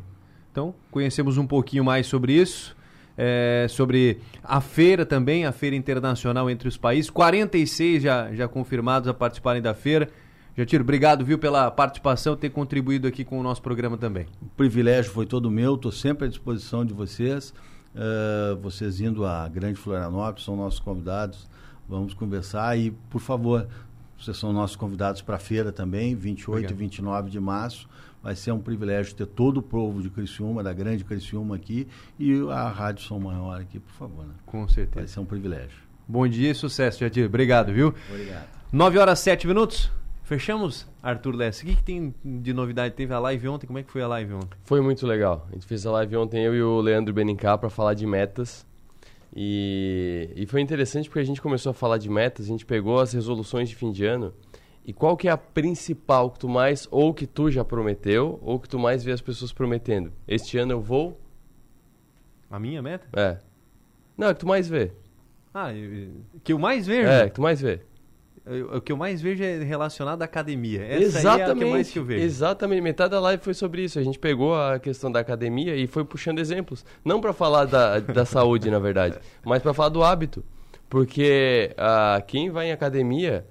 Então, 0.51 0.73
conhecemos 0.89 1.37
um 1.37 1.45
pouquinho 1.45 1.83
mais 1.83 2.07
sobre 2.07 2.33
isso. 2.33 2.75
É, 3.17 3.67
sobre 3.69 4.19
a 4.43 4.59
feira 4.59 5.05
também, 5.05 5.45
a 5.45 5.51
feira 5.53 5.75
internacional 5.75 6.49
entre 6.49 6.67
os 6.67 6.75
países. 6.75 7.09
46 7.09 8.03
já, 8.03 8.33
já 8.33 8.47
confirmados 8.47 9.07
a 9.07 9.13
participarem 9.13 9.61
da 9.61 9.73
feira. 9.73 10.09
Jatiro, 10.57 10.83
obrigado, 10.83 11.25
viu, 11.25 11.37
pela 11.37 11.69
participação, 11.69 12.35
ter 12.35 12.49
contribuído 12.49 13.07
aqui 13.07 13.25
com 13.25 13.37
o 13.39 13.43
nosso 13.43 13.61
programa 13.61 13.97
também. 13.97 14.25
O 14.41 14.45
privilégio 14.45 15.11
foi 15.11 15.25
todo 15.25 15.51
meu, 15.51 15.75
estou 15.75 15.91
sempre 15.91 16.25
à 16.25 16.29
disposição 16.29 16.85
de 16.85 16.93
vocês. 16.93 17.53
Uh, 17.95 18.57
vocês 18.57 18.99
indo 18.99 19.26
à 19.26 19.47
Grande 19.47 19.80
Florianópolis, 19.80 20.43
são 20.43 20.55
nossos 20.55 20.80
convidados 20.80 21.47
Vamos 21.88 22.13
conversar 22.13 22.77
e, 22.77 22.91
por 23.09 23.22
favor, 23.22 23.67
vocês 24.17 24.35
são 24.38 24.51
nossos 24.51 24.76
convidados 24.76 25.22
para 25.22 25.35
a 25.35 25.39
feira 25.39 25.72
também, 25.72 26.15
28 26.15 26.49
Obrigado. 26.49 26.72
e 26.72 26.73
29 26.73 27.30
de 27.30 27.39
março. 27.39 27.88
Vai 28.23 28.35
ser 28.35 28.51
um 28.51 28.59
privilégio 28.59 29.13
ter 29.13 29.27
todo 29.27 29.57
o 29.57 29.61
povo 29.61 30.01
de 30.01 30.09
Criciúma, 30.09 30.63
da 30.63 30.73
grande 30.73 31.03
Criciúma 31.03 31.55
aqui, 31.55 31.88
e 32.17 32.34
a 32.49 32.67
Rádio 32.69 33.03
Som 33.03 33.19
Maior 33.19 33.61
aqui, 33.61 33.80
por 33.80 33.93
favor. 33.93 34.26
Né? 34.26 34.34
Com 34.47 34.67
certeza. 34.67 34.99
Vai 34.99 35.07
ser 35.07 35.19
um 35.19 35.26
privilégio. 35.26 35.77
Bom 36.07 36.27
dia 36.27 36.51
e 36.51 36.55
sucesso, 36.55 36.99
Jadir. 36.99 37.27
Obrigado, 37.27 37.72
viu? 37.72 37.93
Obrigado. 38.09 38.47
9 38.72 38.97
horas 38.97 39.19
7 39.19 39.45
minutos. 39.45 39.91
Fechamos, 40.26 40.88
Arthur 41.03 41.35
Lessa. 41.35 41.64
O 41.64 41.68
que, 41.68 41.76
que, 41.76 41.84
tem 41.84 42.14
de 42.23 42.52
novidade? 42.52 42.95
Teve 42.95 43.14
a 43.14 43.19
live 43.19 43.47
ontem? 43.47 43.68
Como 43.68 43.77
é 43.77 43.84
que 43.84 43.91
foi 43.91 44.02
a 44.02 44.07
live 44.07 44.34
ontem? 44.34 44.57
Foi 44.64 44.81
muito 44.81 45.06
legal. 45.06 45.45
A 45.52 45.53
gente 45.53 45.68
fez 45.68 45.85
a 45.85 45.91
live 45.91 46.18
ontem, 46.18 46.43
eu 46.43 46.56
e 46.56 46.64
o 46.64 46.81
Leandro 46.81 47.14
Benincá, 47.14 47.56
para 47.56 47.69
falar 47.69 47.93
de 47.93 48.07
metas. 48.07 48.65
E, 49.35 50.31
e 50.35 50.47
foi 50.47 50.61
interessante 50.61 51.07
porque 51.07 51.19
a 51.19 51.23
gente 51.23 51.39
começou 51.39 51.69
a 51.69 51.73
falar 51.76 51.99
de 51.99 52.10
metas, 52.10 52.47
a 52.47 52.49
gente 52.49 52.65
pegou 52.65 52.99
as 52.99 53.14
resoluções 53.14 53.69
de 53.69 53.76
fim 53.76 53.91
de 53.91 54.03
ano. 54.03 54.34
E 54.84 54.91
qual 54.91 55.15
que 55.15 55.27
é 55.27 55.31
a 55.31 55.38
principal 55.38 56.31
que 56.31 56.39
tu 56.39 56.49
mais, 56.49 56.88
ou 56.89 57.14
que 57.14 57.27
tu 57.27 57.52
já 57.52 57.64
prometeu, 57.64 58.39
ou 58.41 58.60
que 58.60 58.68
tu 58.68 58.80
mais 58.80 59.03
vê 59.03 59.11
as 59.11 59.22
pessoas 59.22 59.53
prometendo? 59.53 60.11
Este 60.27 60.57
ano 60.57 60.72
eu 60.72 60.81
vou... 60.81 61.22
A 62.49 62.57
minha 62.57 62.81
meta? 62.81 63.07
É. 63.15 63.38
Não, 64.18 64.30
é 64.30 64.34
que 64.34 64.39
tu 64.39 64.47
mais 64.47 64.68
vê. 64.68 64.91
Ah, 65.53 65.69
que 66.43 66.52
eu 66.52 66.57
mais 66.57 66.88
vejo? 66.88 67.07
É, 67.07 67.27
que 67.30 67.35
tu 67.35 67.43
mais 67.43 67.61
vê 67.61 67.81
o 68.76 68.80
que 68.80 68.91
eu 68.91 68.97
mais 68.97 69.22
vejo 69.22 69.43
é 69.43 69.63
relacionado 69.63 70.22
à 70.22 70.26
academia. 70.26 70.84
Essa 70.84 71.19
exatamente, 71.19 71.41
é 71.41 71.51
a 71.51 71.55
que 71.55 71.65
mais 71.65 71.91
que 71.91 71.99
eu 71.99 72.05
vejo. 72.05 72.23
Exatamente. 72.23 72.81
Metade 72.81 73.11
da 73.11 73.19
live 73.19 73.43
foi 73.43 73.55
sobre 73.55 73.84
isso. 73.84 73.97
A 73.97 74.03
gente 74.03 74.19
pegou 74.19 74.55
a 74.55 74.77
questão 74.77 75.11
da 75.11 75.19
academia 75.19 75.76
e 75.76 75.88
foi 75.88 76.05
puxando 76.05 76.38
exemplos. 76.38 76.85
Não 77.03 77.19
para 77.19 77.34
falar 77.34 77.65
da, 77.65 77.99
da 77.99 78.23
saúde, 78.26 78.69
na 78.69 78.77
verdade, 78.77 79.17
mas 79.43 79.63
para 79.63 79.73
falar 79.73 79.89
do 79.89 80.03
hábito. 80.03 80.45
Porque 80.88 81.72
uh, 81.73 82.23
quem 82.27 82.51
vai 82.51 82.67
em 82.67 82.72
academia, 82.72 83.47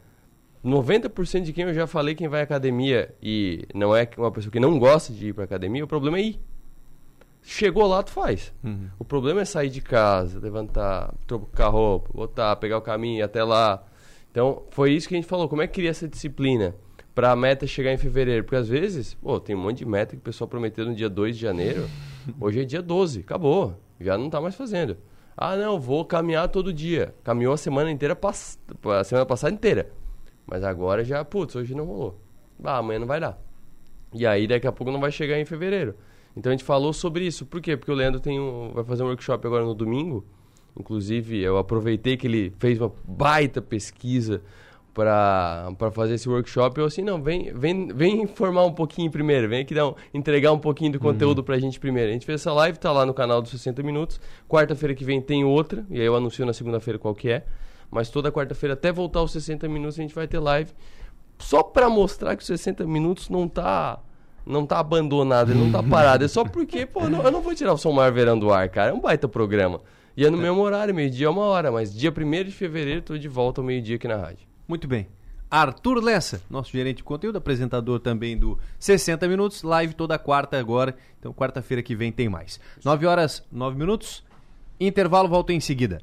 90% 0.64 1.42
de 1.42 1.52
quem 1.52 1.64
eu 1.64 1.74
já 1.74 1.88
falei 1.88 2.14
quem 2.14 2.28
vai 2.28 2.40
à 2.40 2.44
academia 2.44 3.12
e 3.20 3.66
não 3.74 3.96
é 3.96 4.08
uma 4.16 4.30
pessoa 4.30 4.52
que 4.52 4.60
não 4.60 4.78
gosta 4.78 5.12
de 5.12 5.28
ir 5.28 5.32
para 5.32 5.42
academia, 5.42 5.84
o 5.84 5.88
problema 5.88 6.18
é 6.18 6.22
ir. 6.22 6.40
Chegou 7.42 7.86
lá, 7.86 8.02
tu 8.02 8.12
faz. 8.12 8.54
Uhum. 8.62 8.88
O 8.98 9.04
problema 9.04 9.42
é 9.42 9.44
sair 9.44 9.68
de 9.68 9.80
casa, 9.80 10.38
levantar, 10.38 11.12
trocar 11.26 11.68
roupa, 11.68 12.10
botar, 12.14 12.56
pegar 12.56 12.78
o 12.78 12.80
caminho 12.80 13.22
até 13.24 13.42
lá 13.42 13.84
então, 14.34 14.64
foi 14.70 14.90
isso 14.90 15.06
que 15.06 15.14
a 15.14 15.16
gente 15.16 15.28
falou. 15.28 15.48
Como 15.48 15.62
é 15.62 15.68
que 15.68 15.74
cria 15.74 15.90
essa 15.90 16.08
disciplina 16.08 16.74
para 17.14 17.30
a 17.30 17.36
meta 17.36 17.68
chegar 17.68 17.92
em 17.92 17.96
fevereiro? 17.96 18.42
Porque 18.42 18.56
às 18.56 18.66
vezes, 18.66 19.14
pô, 19.14 19.38
tem 19.38 19.54
um 19.54 19.60
monte 19.60 19.78
de 19.78 19.86
meta 19.86 20.16
que 20.16 20.20
o 20.20 20.24
pessoal 20.24 20.48
prometeu 20.48 20.84
no 20.84 20.92
dia 20.92 21.08
2 21.08 21.36
de 21.36 21.40
janeiro. 21.40 21.88
Hoje 22.40 22.60
é 22.60 22.64
dia 22.64 22.82
12, 22.82 23.20
acabou. 23.20 23.78
Já 24.00 24.18
não 24.18 24.26
está 24.26 24.40
mais 24.40 24.56
fazendo. 24.56 24.96
Ah, 25.36 25.54
não, 25.54 25.78
vou 25.78 26.04
caminhar 26.04 26.48
todo 26.48 26.72
dia. 26.72 27.14
Caminhou 27.22 27.54
a 27.54 27.56
semana 27.56 27.92
inteira, 27.92 28.16
pass... 28.16 28.58
a 28.98 29.04
semana 29.04 29.24
passada 29.24 29.54
inteira. 29.54 29.92
Mas 30.44 30.64
agora 30.64 31.04
já, 31.04 31.24
putz, 31.24 31.54
hoje 31.54 31.72
não 31.72 31.84
rolou. 31.84 32.20
Ah, 32.64 32.78
amanhã 32.78 32.98
não 32.98 33.06
vai 33.06 33.20
dar. 33.20 33.40
E 34.12 34.26
aí 34.26 34.48
daqui 34.48 34.66
a 34.66 34.72
pouco 34.72 34.90
não 34.90 34.98
vai 34.98 35.12
chegar 35.12 35.38
em 35.38 35.44
fevereiro. 35.44 35.94
Então 36.36 36.50
a 36.50 36.56
gente 36.56 36.64
falou 36.64 36.92
sobre 36.92 37.24
isso. 37.24 37.46
Por 37.46 37.60
quê? 37.60 37.76
Porque 37.76 37.92
o 37.92 37.94
Leandro 37.94 38.18
tem 38.18 38.40
um, 38.40 38.72
vai 38.74 38.82
fazer 38.82 39.04
um 39.04 39.06
workshop 39.06 39.46
agora 39.46 39.64
no 39.64 39.76
domingo 39.76 40.26
Inclusive, 40.78 41.40
eu 41.40 41.56
aproveitei 41.58 42.16
que 42.16 42.26
ele 42.26 42.52
fez 42.58 42.80
uma 42.80 42.92
baita 43.06 43.62
pesquisa 43.62 44.42
pra, 44.92 45.72
pra 45.78 45.90
fazer 45.90 46.14
esse 46.14 46.28
workshop, 46.28 46.78
eu 46.78 46.86
assim, 46.86 47.02
não, 47.02 47.20
vem, 47.22 47.52
vem, 47.52 47.88
vem 47.88 48.22
informar 48.22 48.64
um 48.64 48.72
pouquinho 48.72 49.10
primeiro, 49.10 49.48
vem 49.48 49.60
aqui 49.62 49.74
dar 49.74 49.88
um, 49.88 49.94
entregar 50.12 50.52
um 50.52 50.58
pouquinho 50.58 50.92
do 50.92 51.00
conteúdo 51.00 51.38
Uhum. 51.38 51.44
pra 51.44 51.58
gente 51.58 51.80
primeiro. 51.80 52.10
A 52.10 52.12
gente 52.12 52.24
fez 52.26 52.40
essa 52.40 52.52
live, 52.52 52.78
tá 52.78 52.92
lá 52.92 53.04
no 53.04 53.12
canal 53.14 53.42
dos 53.42 53.50
60 53.50 53.82
Minutos. 53.82 54.20
Quarta-feira 54.48 54.94
que 54.94 55.04
vem 55.04 55.20
tem 55.20 55.44
outra, 55.44 55.84
e 55.90 55.98
aí 56.00 56.06
eu 56.06 56.14
anuncio 56.14 56.46
na 56.46 56.52
segunda-feira 56.52 56.98
qual 56.98 57.14
que 57.14 57.28
é. 57.28 57.44
Mas 57.90 58.08
toda 58.10 58.30
quarta-feira, 58.32 58.74
até 58.74 58.90
voltar 58.92 59.20
aos 59.20 59.32
60 59.32 59.68
minutos, 59.68 59.98
a 59.98 60.02
gente 60.02 60.14
vai 60.14 60.26
ter 60.26 60.38
live. 60.38 60.70
Só 61.38 61.62
pra 61.62 61.88
mostrar 61.90 62.34
que 62.36 62.42
os 62.42 62.46
60 62.46 62.84
minutos 62.86 63.28
não 63.28 63.48
tá. 63.48 63.98
Não 64.46 64.66
tá 64.66 64.78
abandonado, 64.78 65.50
ele 65.52 65.58
não 65.60 65.72
tá 65.72 65.82
parado. 65.82 66.22
É 66.24 66.28
só 66.28 66.44
porque, 66.44 66.84
pô, 66.86 67.08
não- 67.08 67.22
eu 67.22 67.30
não 67.32 67.40
vou 67.40 67.54
tirar 67.54 67.72
o 67.72 67.78
Som 67.78 67.92
Mar 67.92 68.12
Verão 68.12 68.38
do 68.38 68.52
ar, 68.52 68.68
cara. 68.68 68.90
É 68.90 68.92
um 68.94 69.00
baita 69.00 69.26
programa. 69.26 69.80
E 70.16 70.24
é 70.24 70.30
no 70.30 70.36
mesmo 70.36 70.60
horário, 70.60 70.94
meio-dia, 70.94 71.30
uma 71.30 71.42
hora. 71.42 71.72
Mas 71.72 71.92
dia 71.92 72.10
1 72.10 72.44
de 72.44 72.52
fevereiro, 72.52 73.02
tô 73.02 73.18
de 73.18 73.28
volta 73.28 73.60
ao 73.60 73.66
meio-dia 73.66 73.96
aqui 73.96 74.06
na 74.06 74.16
rádio. 74.16 74.46
Muito 74.68 74.86
bem. 74.86 75.08
Arthur 75.50 76.02
Lessa, 76.02 76.42
nosso 76.48 76.72
gerente 76.72 76.98
de 76.98 77.04
conteúdo, 77.04 77.36
apresentador 77.36 78.00
também 78.00 78.36
do 78.36 78.58
60 78.78 79.28
Minutos, 79.28 79.62
live 79.62 79.94
toda 79.94 80.18
quarta 80.18 80.58
agora. 80.58 80.96
Então, 81.18 81.32
quarta-feira 81.32 81.82
que 81.82 81.94
vem 81.94 82.10
tem 82.10 82.28
mais. 82.28 82.60
9 82.84 83.06
horas, 83.06 83.44
9 83.52 83.76
minutos. 83.78 84.24
Intervalo, 84.80 85.28
volta 85.28 85.52
em 85.52 85.60
seguida. 85.60 86.00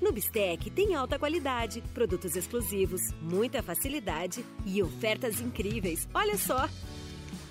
No 0.00 0.12
Bistec 0.12 0.70
tem 0.70 0.94
alta 0.94 1.18
qualidade, 1.18 1.82
produtos 1.92 2.34
exclusivos, 2.36 3.12
muita 3.20 3.62
facilidade 3.62 4.44
e 4.64 4.82
ofertas 4.82 5.40
incríveis. 5.40 6.08
Olha 6.14 6.36
só! 6.36 6.68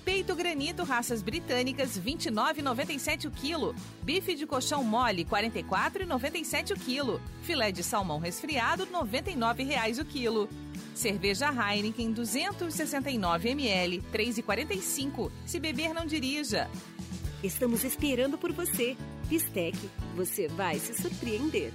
Peito 0.08 0.34
granito 0.34 0.84
raças 0.84 1.20
britânicas 1.20 2.00
29,97 2.00 3.26
o 3.26 3.30
quilo. 3.30 3.74
Bife 4.02 4.34
de 4.34 4.46
colchão 4.46 4.82
mole 4.82 5.22
44,97 5.22 6.70
o 6.70 6.80
quilo. 6.80 7.20
Filé 7.42 7.70
de 7.70 7.84
salmão 7.84 8.18
resfriado 8.18 8.86
99 8.90 9.64
reais 9.64 9.98
o 9.98 10.06
quilo. 10.06 10.48
Cerveja 10.94 11.50
Heineken 11.50 12.10
269 12.12 13.50
ml 13.50 14.02
3,45. 14.10 15.30
Se 15.44 15.60
beber 15.60 15.92
não 15.92 16.06
dirija. 16.06 16.70
Estamos 17.44 17.84
esperando 17.84 18.38
por 18.38 18.50
você. 18.50 18.96
Bistec, 19.26 19.76
você 20.16 20.48
vai 20.48 20.78
se 20.78 20.94
surpreender. 20.94 21.70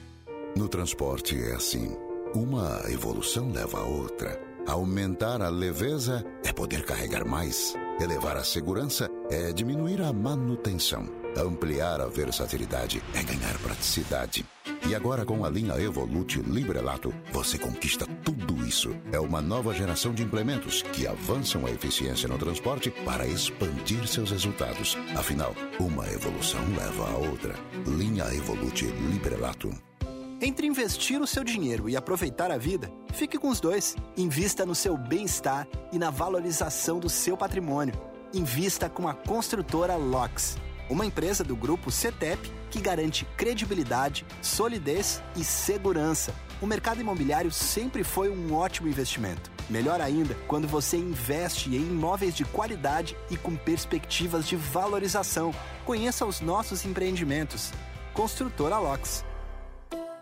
No 0.57 0.67
transporte 0.67 1.37
é 1.37 1.53
assim. 1.53 1.95
Uma 2.33 2.81
evolução 2.89 3.51
leva 3.51 3.81
a 3.81 3.85
outra. 3.85 4.52
Aumentar 4.65 5.41
a 5.41 5.49
leveza 5.49 6.23
é 6.43 6.53
poder 6.53 6.85
carregar 6.85 7.25
mais. 7.25 7.75
Elevar 7.99 8.37
a 8.37 8.43
segurança 8.43 9.09
é 9.29 9.51
diminuir 9.51 10.01
a 10.01 10.13
manutenção. 10.13 11.05
Ampliar 11.37 11.99
a 11.99 12.07
versatilidade 12.07 13.03
é 13.13 13.23
ganhar 13.23 13.57
praticidade. 13.59 14.45
E 14.87 14.95
agora 14.95 15.25
com 15.25 15.43
a 15.43 15.49
linha 15.49 15.73
Evolute 15.79 16.41
Librelato, 16.41 17.13
você 17.31 17.57
conquista 17.57 18.05
tudo 18.23 18.65
isso. 18.65 18.95
É 19.11 19.19
uma 19.19 19.41
nova 19.41 19.73
geração 19.73 20.13
de 20.13 20.23
implementos 20.23 20.81
que 20.81 21.07
avançam 21.07 21.65
a 21.65 21.71
eficiência 21.71 22.27
no 22.27 22.37
transporte 22.37 22.89
para 23.03 23.27
expandir 23.27 24.07
seus 24.07 24.31
resultados. 24.31 24.97
Afinal, 25.17 25.53
uma 25.79 26.07
evolução 26.07 26.61
leva 26.77 27.09
a 27.09 27.17
outra. 27.17 27.55
Linha 27.85 28.25
Evolute 28.33 28.85
Librelato. 28.85 29.69
Entre 30.45 30.67
investir 30.67 31.21
o 31.21 31.25
seu 31.25 31.41
dinheiro 31.41 31.87
e 31.87 31.95
aproveitar 31.95 32.51
a 32.51 32.57
vida, 32.57 32.91
fique 33.13 33.37
com 33.37 33.47
os 33.47 33.61
dois. 33.61 33.95
Invista 34.17 34.65
no 34.65 34.75
seu 34.75 34.97
bem-estar 34.97 35.65
e 35.89 35.97
na 35.97 36.09
valorização 36.09 36.99
do 36.99 37.09
seu 37.09 37.37
patrimônio. 37.37 37.93
Invista 38.33 38.89
com 38.89 39.07
a 39.07 39.13
construtora 39.13 39.95
LOX, 39.95 40.57
uma 40.89 41.05
empresa 41.05 41.45
do 41.45 41.55
grupo 41.55 41.89
CETEP 41.89 42.51
que 42.69 42.81
garante 42.81 43.25
credibilidade, 43.37 44.25
solidez 44.41 45.23
e 45.37 45.45
segurança. 45.45 46.35
O 46.61 46.67
mercado 46.67 46.99
imobiliário 46.99 47.49
sempre 47.49 48.03
foi 48.03 48.29
um 48.29 48.53
ótimo 48.53 48.89
investimento. 48.89 49.49
Melhor 49.69 50.01
ainda 50.01 50.35
quando 50.49 50.67
você 50.67 50.97
investe 50.97 51.69
em 51.69 51.75
imóveis 51.75 52.35
de 52.35 52.43
qualidade 52.43 53.15
e 53.31 53.37
com 53.37 53.55
perspectivas 53.55 54.45
de 54.45 54.57
valorização. 54.57 55.55
Conheça 55.85 56.25
os 56.25 56.41
nossos 56.41 56.83
empreendimentos. 56.83 57.71
Construtora 58.13 58.77
LOX. 58.77 59.23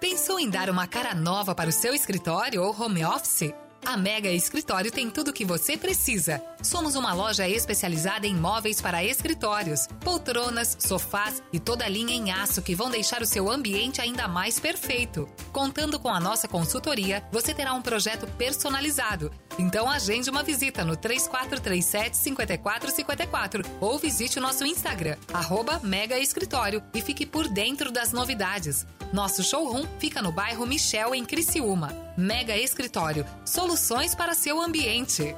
Pensou 0.01 0.39
em 0.39 0.49
dar 0.49 0.67
uma 0.67 0.87
cara 0.87 1.13
nova 1.13 1.53
para 1.53 1.69
o 1.69 1.71
seu 1.71 1.93
escritório 1.93 2.63
ou 2.63 2.75
home 2.75 3.05
office? 3.05 3.53
A 3.85 3.95
Mega 3.95 4.31
Escritório 4.31 4.91
tem 4.91 5.11
tudo 5.11 5.27
o 5.27 5.33
que 5.33 5.45
você 5.45 5.77
precisa. 5.77 6.41
Somos 6.63 6.95
uma 6.95 7.13
loja 7.13 7.47
especializada 7.47 8.25
em 8.25 8.35
móveis 8.35 8.81
para 8.81 9.03
escritórios, 9.03 9.85
poltronas, 10.03 10.75
sofás 10.79 11.43
e 11.53 11.59
toda 11.59 11.87
linha 11.87 12.15
em 12.15 12.31
aço 12.31 12.63
que 12.63 12.73
vão 12.73 12.89
deixar 12.89 13.21
o 13.21 13.27
seu 13.27 13.47
ambiente 13.47 14.01
ainda 14.01 14.27
mais 14.27 14.59
perfeito. 14.59 15.29
Contando 15.51 15.99
com 15.99 16.09
a 16.09 16.19
nossa 16.19 16.47
consultoria, 16.47 17.23
você 17.31 17.53
terá 17.53 17.73
um 17.73 17.81
projeto 17.83 18.25
personalizado. 18.39 19.31
Então 19.59 19.87
agende 19.87 20.31
uma 20.31 20.41
visita 20.41 20.83
no 20.83 20.95
3437 20.95 22.17
5454 22.17 23.63
ou 23.79 23.99
visite 23.99 24.39
o 24.39 24.41
nosso 24.41 24.65
Instagram, 24.65 25.15
arroba 25.31 25.79
Mega 25.83 26.17
Escritório 26.17 26.81
e 26.91 27.01
fique 27.01 27.23
por 27.23 27.47
dentro 27.47 27.91
das 27.91 28.11
novidades. 28.11 28.83
Nosso 29.13 29.43
showroom 29.43 29.85
fica 29.99 30.21
no 30.21 30.31
bairro 30.31 30.65
Michel, 30.65 31.13
em 31.13 31.25
Criciúma. 31.25 31.93
Mega 32.15 32.55
Escritório, 32.55 33.25
soluções 33.43 34.15
para 34.15 34.33
seu 34.33 34.61
ambiente. 34.61 35.35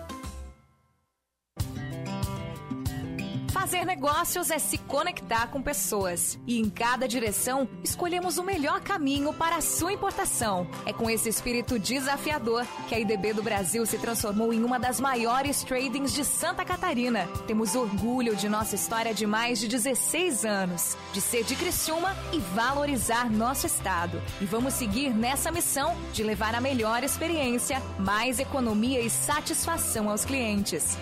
Fazer 3.53 3.85
negócios 3.85 4.49
é 4.49 4.57
se 4.57 4.79
conectar 4.79 5.45
com 5.47 5.61
pessoas. 5.61 6.39
E 6.47 6.59
em 6.59 6.71
cada 6.71 7.07
direção, 7.07 7.69
escolhemos 7.83 8.39
o 8.39 8.43
melhor 8.43 8.81
caminho 8.81 9.31
para 9.31 9.57
a 9.57 9.61
sua 9.61 9.93
importação. 9.93 10.67
É 10.87 10.91
com 10.91 11.07
esse 11.07 11.29
espírito 11.29 11.77
desafiador 11.77 12.65
que 12.89 12.95
a 12.95 12.99
IDB 12.99 13.31
do 13.31 13.43
Brasil 13.43 13.85
se 13.85 13.99
transformou 13.99 14.51
em 14.51 14.63
uma 14.63 14.79
das 14.79 14.99
maiores 14.99 15.63
tradings 15.63 16.13
de 16.13 16.25
Santa 16.25 16.65
Catarina. 16.65 17.27
Temos 17.45 17.75
orgulho 17.75 18.35
de 18.35 18.49
nossa 18.49 18.73
história 18.73 19.13
de 19.13 19.27
mais 19.27 19.59
de 19.59 19.67
16 19.67 20.45
anos, 20.45 20.97
de 21.13 21.21
ser 21.21 21.43
de 21.43 21.55
Criciúma 21.55 22.15
e 22.33 22.39
valorizar 22.39 23.31
nosso 23.31 23.67
estado. 23.67 24.19
E 24.41 24.45
vamos 24.45 24.73
seguir 24.73 25.13
nessa 25.13 25.51
missão 25.51 25.95
de 26.11 26.23
levar 26.23 26.55
a 26.55 26.59
melhor 26.59 27.03
experiência, 27.03 27.79
mais 27.99 28.39
economia 28.39 28.99
e 28.99 29.11
satisfação 29.11 30.09
aos 30.09 30.25
clientes. 30.25 30.97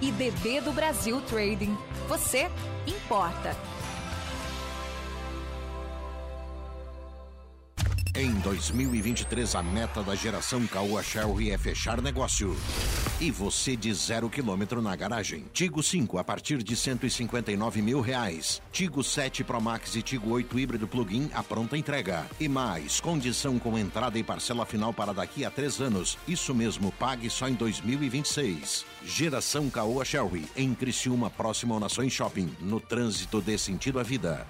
IDB 0.00 0.60
do 0.60 0.72
Brasil 0.72 1.20
Trading. 1.22 1.76
Você 2.08 2.48
importa. 2.86 3.56
Em 8.18 8.32
2023, 8.36 9.56
a 9.56 9.62
meta 9.62 10.02
da 10.02 10.14
geração 10.14 10.66
Caoa 10.66 11.02
Sherry 11.02 11.50
é 11.50 11.58
fechar 11.58 12.00
negócio. 12.00 12.56
E 13.20 13.30
você 13.30 13.76
de 13.76 13.92
zero 13.92 14.30
quilômetro 14.30 14.80
na 14.80 14.96
garagem. 14.96 15.44
Tigo 15.52 15.82
5 15.82 16.16
a 16.16 16.24
partir 16.24 16.62
de 16.62 16.74
159 16.74 17.82
mil 17.82 18.00
reais. 18.00 18.62
Tigo 18.72 19.04
7 19.04 19.44
Pro 19.44 19.60
Max 19.60 19.94
e 19.96 20.00
Tigo 20.00 20.30
8 20.30 20.58
híbrido 20.58 20.88
plug-in 20.88 21.28
a 21.34 21.42
pronta 21.42 21.76
entrega. 21.76 22.24
E 22.40 22.48
mais, 22.48 23.00
condição 23.00 23.58
com 23.58 23.78
entrada 23.78 24.18
e 24.18 24.22
parcela 24.22 24.64
final 24.64 24.94
para 24.94 25.12
daqui 25.12 25.44
a 25.44 25.50
três 25.50 25.78
anos. 25.78 26.16
Isso 26.26 26.54
mesmo, 26.54 26.90
pague 26.92 27.28
só 27.28 27.46
em 27.46 27.52
2026. 27.54 28.86
Geração 29.04 29.68
Caoa 29.68 30.06
Sherry, 30.06 30.46
em 30.56 30.74
Criciúma, 30.74 31.28
próximo 31.28 31.74
ao 31.74 31.80
Nações 31.80 32.14
Shopping. 32.14 32.50
No 32.62 32.80
trânsito 32.80 33.42
dê 33.42 33.58
sentido 33.58 34.00
à 34.00 34.02
vida. 34.02 34.46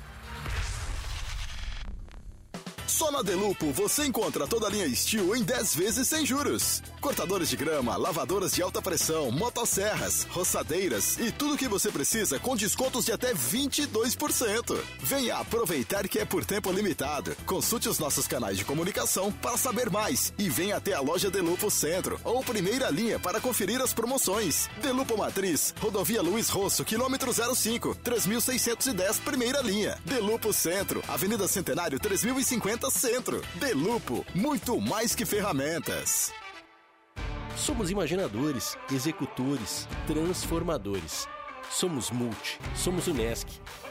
Só 2.87 3.11
na 3.11 3.21
Delupo 3.21 3.73
você 3.73 4.07
encontra 4.07 4.47
toda 4.47 4.69
a 4.69 4.71
linha 4.71 4.89
Steel 4.95 5.35
em 5.35 5.43
10 5.43 5.75
vezes 5.75 6.09
sem 6.09 6.25
juros. 6.25 6.83
Cortadores 7.01 7.49
de 7.49 7.57
grama, 7.57 7.97
lavadoras 7.97 8.53
de 8.53 8.63
alta 8.63 8.81
pressão, 8.81 9.31
motosserras, 9.31 10.25
roçadeiras 10.31 11.19
e 11.19 11.33
tudo 11.33 11.55
o 11.55 11.59
que 11.59 11.69
você 11.69 11.91
precisa 11.91 12.39
com 12.39 12.57
descontos 12.57 13.05
de 13.05 13.13
até 13.13 13.35
22%. 13.35 14.79
Venha 15.01 15.37
aproveitar 15.37 16.07
que 16.09 16.19
é 16.21 16.25
por 16.25 16.45
tempo 16.45 16.71
limitado. 16.71 17.37
Consulte 17.45 17.89
os 17.89 17.99
nossos 17.99 18.29
canais 18.29 18.57
de 18.57 18.65
comunicação 18.65 19.33
para 19.33 19.57
saber 19.57 19.91
mais 19.91 20.33
e 20.39 20.49
venha 20.49 20.77
até 20.77 20.93
a 20.95 21.01
loja 21.01 21.31
Delupo 21.31 21.71
Centro 21.71 22.21
ou 22.23 22.43
Primeira 22.45 22.89
Linha 22.89 23.19
para 23.19 23.41
conferir 23.41 23.81
as 23.81 23.93
promoções. 23.93 24.69
Delupo 24.81 25.19
Matriz, 25.19 25.75
Rodovia 25.81 26.23
Luiz 26.23 26.49
Rosso, 26.49 26.85
quilômetro 26.85 27.33
05, 27.33 27.97
3610, 27.97 29.19
Primeira 29.21 29.61
Linha. 29.61 29.99
Delupo 30.05 30.53
Centro, 30.53 31.03
Avenida 31.09 31.49
Centenário 31.49 31.99
3050 31.99 32.76
Centro. 32.91 33.43
Delupo, 33.55 34.25
muito 34.35 34.81
mais 34.81 35.15
que 35.15 35.25
ferramentas. 35.25 36.33
Somos 37.57 37.91
imaginadores, 37.91 38.77
executores, 38.93 39.89
transformadores. 40.07 41.27
Somos 41.71 42.11
Multi, 42.11 42.61
somos 42.75 43.07
Unesc. 43.07 43.49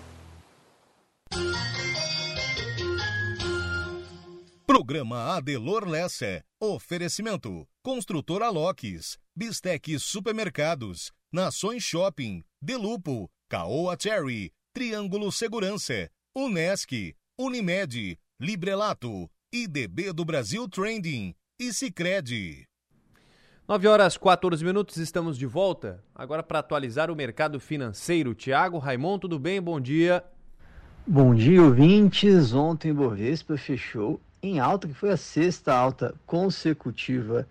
Programa 4.66 5.36
Adelor 5.36 5.88
Lessa. 5.88 6.44
Oferecimento. 6.60 7.66
Construtora 7.82 8.50
Locks. 8.50 9.18
Bistec 9.34 9.98
Supermercados. 9.98 11.10
Nações 11.32 11.84
Shopping. 11.84 12.42
Delupo. 12.60 13.30
Caoa 13.48 13.96
Cherry. 13.96 14.50
Triângulo 14.74 15.30
Segurança. 15.30 16.10
Unesc. 16.34 17.14
Unimed. 17.38 18.18
Librelato. 18.40 19.30
IDB 19.52 20.12
do 20.12 20.24
Brasil 20.24 20.68
Trending. 20.68 21.32
E 21.56 21.72
Sicredi. 21.72 22.66
9 23.68 23.86
horas 23.86 24.16
14 24.16 24.64
minutos, 24.64 24.96
estamos 24.96 25.38
de 25.38 25.46
volta. 25.46 26.02
Agora 26.12 26.42
para 26.42 26.58
atualizar 26.58 27.12
o 27.12 27.14
mercado 27.14 27.60
financeiro. 27.60 28.34
Tiago 28.34 28.78
Raimundo, 28.78 29.20
tudo 29.20 29.38
bem? 29.38 29.62
Bom 29.62 29.80
dia. 29.80 30.24
Bom 31.06 31.32
dia, 31.32 31.62
ouvintes. 31.62 32.52
Ontem 32.52 32.90
o 32.90 32.94
Bovespa 32.96 33.56
fechou 33.56 34.20
em 34.42 34.58
alta, 34.58 34.88
que 34.88 34.94
foi 34.94 35.10
a 35.10 35.16
sexta 35.16 35.72
alta 35.72 36.12
consecutiva 36.26 37.46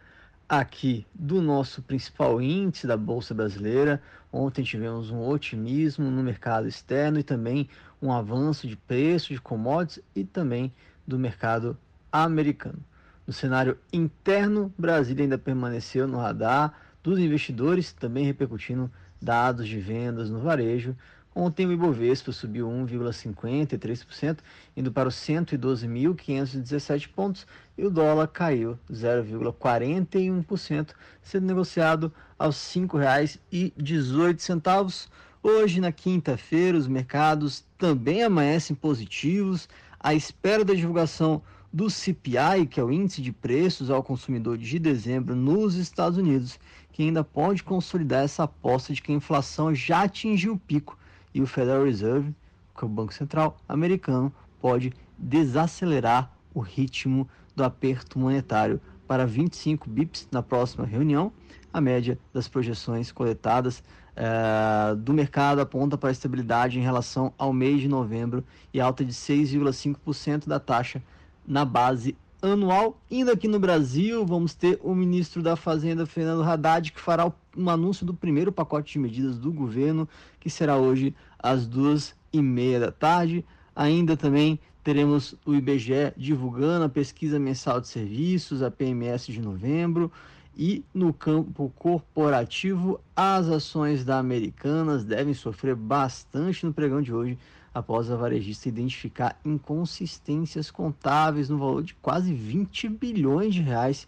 aqui 0.50 1.06
do 1.14 1.44
nosso 1.44 1.84
principal 1.84 2.42
índice 2.42 2.88
da 2.88 2.98
Bolsa 2.98 3.36
Brasileira. 3.36 4.02
Ontem 4.34 4.64
tivemos 4.64 5.12
um 5.12 5.22
otimismo 5.28 6.10
no 6.10 6.24
mercado 6.24 6.68
externo 6.68 7.20
e 7.20 7.24
também 7.24 7.70
um 8.02 8.12
avanço 8.12 8.68
de 8.68 8.76
preço 8.76 9.32
de 9.32 9.40
commodities 9.40 10.04
e 10.16 10.24
também 10.24 10.74
do 11.06 11.20
mercado 11.20 11.78
americano. 12.12 12.80
No 13.28 13.34
cenário 13.34 13.78
interno, 13.94 14.74
Brasília 14.76 15.24
ainda 15.24 15.38
permaneceu 15.38 16.08
no 16.08 16.18
radar 16.18 16.74
dos 17.04 17.20
investidores, 17.20 17.94
também 17.94 18.26
repercutindo 18.26 18.92
dados 19.22 19.68
de 19.68 19.80
vendas 19.80 20.30
no 20.30 20.40
varejo, 20.40 20.96
Ontem 21.36 21.68
o 21.68 21.72
Ibovespa 21.72 22.32
subiu 22.32 22.68
1,53%, 22.68 24.40
indo 24.76 24.92
para 24.92 25.08
os 25.08 25.14
112.517 25.16 27.08
pontos, 27.10 27.46
e 27.78 27.86
o 27.86 27.92
dólar 27.92 28.28
caiu 28.28 28.80
0,41%, 28.92 30.90
sendo 31.22 31.46
negociado 31.46 32.12
aos 32.38 32.76
R$ 32.76 32.82
5,18. 32.82 35.08
Hoje, 35.42 35.80
na 35.80 35.90
quinta-feira, 35.92 36.78
os 36.78 36.88
mercados 36.88 37.64
também 37.78 38.24
amanhecem 38.24 38.76
positivos, 38.76 39.70
à 40.00 40.16
espera 40.16 40.66
da 40.66 40.74
divulgação 40.74 41.44
do 41.72 41.92
CPI, 41.92 42.66
que 42.68 42.80
é 42.80 42.84
o 42.84 42.92
Índice 42.92 43.22
de 43.22 43.32
Preços 43.32 43.92
ao 43.92 44.02
Consumidor 44.02 44.58
de 44.58 44.80
dezembro 44.80 45.36
nos 45.36 45.76
Estados 45.76 46.18
Unidos, 46.18 46.60
que 46.92 47.04
ainda 47.04 47.24
pode 47.24 47.64
consolidar 47.64 48.24
essa 48.24 48.42
aposta 48.44 48.94
de 48.94 49.02
que 49.02 49.12
a 49.12 49.16
inflação 49.16 49.76
já 49.76 50.02
atingiu 50.02 50.54
o 50.54 50.60
pico 50.60 50.98
e 51.34 51.42
o 51.42 51.48
Federal 51.48 51.84
Reserve, 51.84 52.34
que 52.78 52.84
é 52.84 52.88
o 52.88 52.90
Banco 52.90 53.14
Central 53.14 53.58
americano, 53.68 54.34
pode 54.60 54.94
desacelerar 55.18 56.32
o 56.54 56.60
ritmo 56.60 57.28
do 57.56 57.64
aperto 57.64 58.18
monetário 58.18 58.80
para 59.08 59.26
25 59.26 59.90
bips 59.90 60.28
na 60.32 60.42
próxima 60.42 60.86
reunião. 60.86 61.32
A 61.72 61.82
média 61.82 62.18
das 62.34 62.48
projeções 62.48 63.12
coletadas 63.12 63.84
uh, 64.16 64.96
do 64.96 65.14
mercado 65.14 65.60
aponta 65.62 65.98
para 65.98 66.12
estabilidade 66.12 66.80
em 66.80 66.84
relação 66.84 67.34
ao 67.38 67.54
mês 67.54 67.82
de 67.82 67.88
novembro 67.88 68.44
e 68.74 68.80
alta 68.80 69.04
de 69.04 69.14
6,5% 69.14 70.48
da 70.48 70.60
taxa 70.60 71.02
na 71.48 71.66
base 71.66 72.16
anual. 72.42 73.00
Indo 73.10 73.32
aqui 73.32 73.48
no 73.48 73.60
Brasil, 73.60 74.26
vamos 74.26 74.54
ter 74.54 74.80
o 74.82 74.94
ministro 74.96 75.42
da 75.42 75.56
Fazenda, 75.56 76.06
Fernando 76.06 76.44
Haddad, 76.44 76.92
que 76.92 77.00
fará 77.00 77.32
um 77.56 77.70
anúncio 77.70 78.06
do 78.06 78.14
primeiro 78.14 78.52
pacote 78.52 78.94
de 78.94 79.00
medidas 79.00 79.38
do 79.38 79.52
governo, 79.52 80.08
que 80.40 80.50
será 80.50 80.78
hoje 80.78 81.14
às 81.38 81.68
duas 81.68 82.16
e 82.32 82.42
meia 82.42 82.80
da 82.80 82.92
tarde. 82.92 83.44
Ainda 83.76 84.16
também 84.16 84.60
teremos 84.84 85.36
o 85.46 85.54
IBGE 85.54 86.14
divulgando 86.16 86.86
a 86.86 86.90
pesquisa 86.90 87.40
mensal 87.40 87.82
de 87.82 87.88
serviços, 87.88 88.62
a 88.62 88.72
PMS 88.72 89.32
de 89.32 89.42
novembro. 89.42 90.12
E 90.58 90.84
no 90.94 91.14
campo 91.14 91.72
corporativo, 91.78 93.00
as 93.16 93.48
ações 93.48 94.04
da 94.04 94.18
Americanas 94.18 95.06
devem 95.06 95.34
sofrer 95.34 95.74
bastante 95.74 96.66
no 96.66 96.74
pregão 96.74 97.02
de 97.02 97.14
hoje, 97.14 97.38
após 97.80 98.12
a 98.12 98.16
varejista 98.16 98.68
identificar 98.68 99.40
inconsistências 99.44 100.70
contábeis 100.70 101.50
no 101.50 101.58
valor 101.58 101.82
de 101.82 101.94
quase 101.96 102.34
20 102.34 102.90
bilhões 102.90 103.54
de 103.54 103.62
reais. 103.62 104.08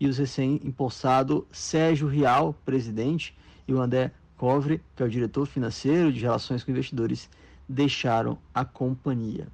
E 0.00 0.08
o 0.08 0.12
recém-impulsado 0.12 1.46
Sérgio 1.52 2.08
Rial, 2.08 2.52
presidente, 2.64 3.36
e 3.68 3.72
o 3.72 3.80
André 3.80 4.10
Covre, 4.36 4.82
que 4.96 5.02
é 5.02 5.06
o 5.06 5.08
diretor 5.08 5.46
financeiro 5.46 6.12
de 6.12 6.20
relações 6.20 6.64
com 6.64 6.72
investidores, 6.72 7.30
deixaram 7.68 8.36
a 8.52 8.64
companhia. 8.64 9.46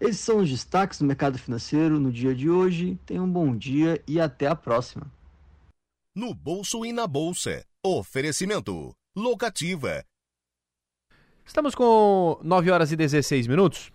Esses 0.00 0.18
são 0.18 0.38
os 0.38 0.50
destaques 0.50 0.98
do 0.98 1.04
mercado 1.04 1.38
financeiro 1.38 2.00
no 2.00 2.10
dia 2.10 2.34
de 2.34 2.50
hoje. 2.50 2.98
Tenham 3.06 3.24
um 3.24 3.32
bom 3.32 3.56
dia 3.56 4.02
e 4.08 4.18
até 4.18 4.48
a 4.48 4.56
próxima. 4.56 5.06
No 6.16 6.34
bolso 6.34 6.84
e 6.84 6.92
na 6.92 7.06
bolsa. 7.06 7.64
Oferecimento. 7.84 8.92
Locativa. 9.16 10.04
Estamos 11.52 11.74
com 11.74 12.38
9 12.42 12.70
horas 12.70 12.92
e 12.92 12.96
16 12.96 13.46
minutos. 13.46 13.92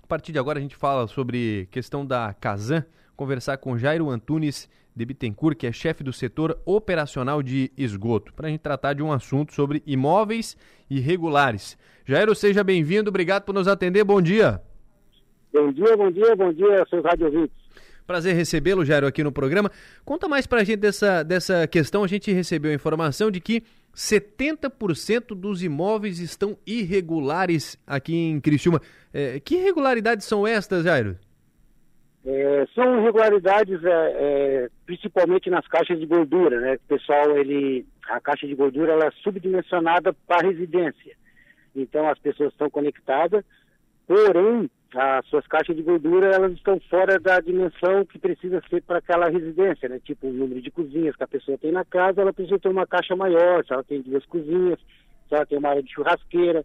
A 0.00 0.06
partir 0.06 0.30
de 0.30 0.38
agora 0.38 0.60
a 0.60 0.62
gente 0.62 0.76
fala 0.76 1.08
sobre 1.08 1.66
questão 1.72 2.06
da 2.06 2.32
Casan, 2.40 2.84
conversar 3.16 3.56
com 3.56 3.76
Jairo 3.76 4.08
Antunes 4.08 4.70
de 4.94 5.04
Bittencourt, 5.04 5.56
que 5.56 5.66
é 5.66 5.72
chefe 5.72 6.04
do 6.04 6.12
setor 6.12 6.56
operacional 6.64 7.42
de 7.42 7.72
esgoto, 7.76 8.32
para 8.32 8.46
a 8.46 8.50
gente 8.50 8.60
tratar 8.60 8.92
de 8.92 9.02
um 9.02 9.10
assunto 9.10 9.52
sobre 9.52 9.82
imóveis 9.84 10.56
irregulares. 10.88 11.76
Jairo, 12.06 12.32
seja 12.32 12.62
bem-vindo, 12.62 13.08
obrigado 13.08 13.42
por 13.42 13.56
nos 13.56 13.66
atender, 13.66 14.04
bom 14.04 14.22
dia. 14.22 14.62
Bom 15.52 15.72
dia, 15.72 15.96
bom 15.96 16.12
dia, 16.12 16.36
bom 16.36 16.52
dia, 16.52 16.86
seus 16.88 17.04
radiovintes. 17.04 17.56
Prazer 18.06 18.36
recebê-lo, 18.36 18.84
Jairo, 18.84 19.06
aqui 19.06 19.24
no 19.24 19.32
programa. 19.32 19.70
Conta 20.04 20.28
mais 20.28 20.46
para 20.46 20.60
a 20.60 20.64
gente 20.64 20.78
dessa, 20.78 21.24
dessa 21.24 21.66
questão. 21.66 22.04
A 22.04 22.06
gente 22.06 22.32
recebeu 22.32 22.70
a 22.70 22.74
informação 22.74 23.32
de 23.32 23.40
que 23.40 23.64
70% 23.98 25.34
dos 25.34 25.64
imóveis 25.64 26.20
estão 26.20 26.56
irregulares 26.64 27.76
aqui 27.84 28.14
em 28.14 28.40
Criciúma. 28.40 28.80
É, 29.12 29.40
que 29.40 29.56
irregularidades 29.56 30.24
são 30.24 30.46
estas, 30.46 30.84
Jairo? 30.84 31.18
É, 32.24 32.64
são 32.76 33.00
irregularidades 33.00 33.82
é, 33.82 33.90
é, 33.90 34.68
principalmente 34.86 35.50
nas 35.50 35.66
caixas 35.66 35.98
de 35.98 36.06
gordura, 36.06 36.60
né? 36.60 36.74
O 36.74 36.88
pessoal, 36.88 37.36
ele, 37.36 37.84
a 38.08 38.20
caixa 38.20 38.46
de 38.46 38.54
gordura 38.54 38.92
ela 38.92 39.06
é 39.06 39.10
subdimensionada 39.22 40.14
para 40.28 40.46
residência. 40.46 41.16
Então 41.74 42.08
as 42.08 42.20
pessoas 42.20 42.52
estão 42.52 42.70
conectadas, 42.70 43.44
porém 44.06 44.70
as 44.94 45.26
suas 45.26 45.46
caixas 45.46 45.76
de 45.76 45.82
gordura 45.82 46.34
elas 46.34 46.52
estão 46.52 46.80
fora 46.88 47.18
da 47.18 47.40
dimensão 47.40 48.06
que 48.06 48.18
precisa 48.18 48.62
ser 48.70 48.82
para 48.82 48.98
aquela 48.98 49.28
residência, 49.28 49.88
né? 49.88 50.00
Tipo 50.02 50.28
o 50.28 50.32
número 50.32 50.62
de 50.62 50.70
cozinhas 50.70 51.14
que 51.14 51.22
a 51.22 51.28
pessoa 51.28 51.58
tem 51.58 51.70
na 51.70 51.84
casa, 51.84 52.22
ela 52.22 52.32
precisa 52.32 52.58
ter 52.58 52.68
uma 52.68 52.86
caixa 52.86 53.14
maior, 53.14 53.64
se 53.64 53.72
ela 53.72 53.84
tem 53.84 54.00
duas 54.00 54.24
cozinhas, 54.26 54.78
se 55.28 55.34
ela 55.34 55.44
tem 55.44 55.58
uma 55.58 55.68
área 55.68 55.82
de 55.82 55.92
churrasqueira, 55.92 56.64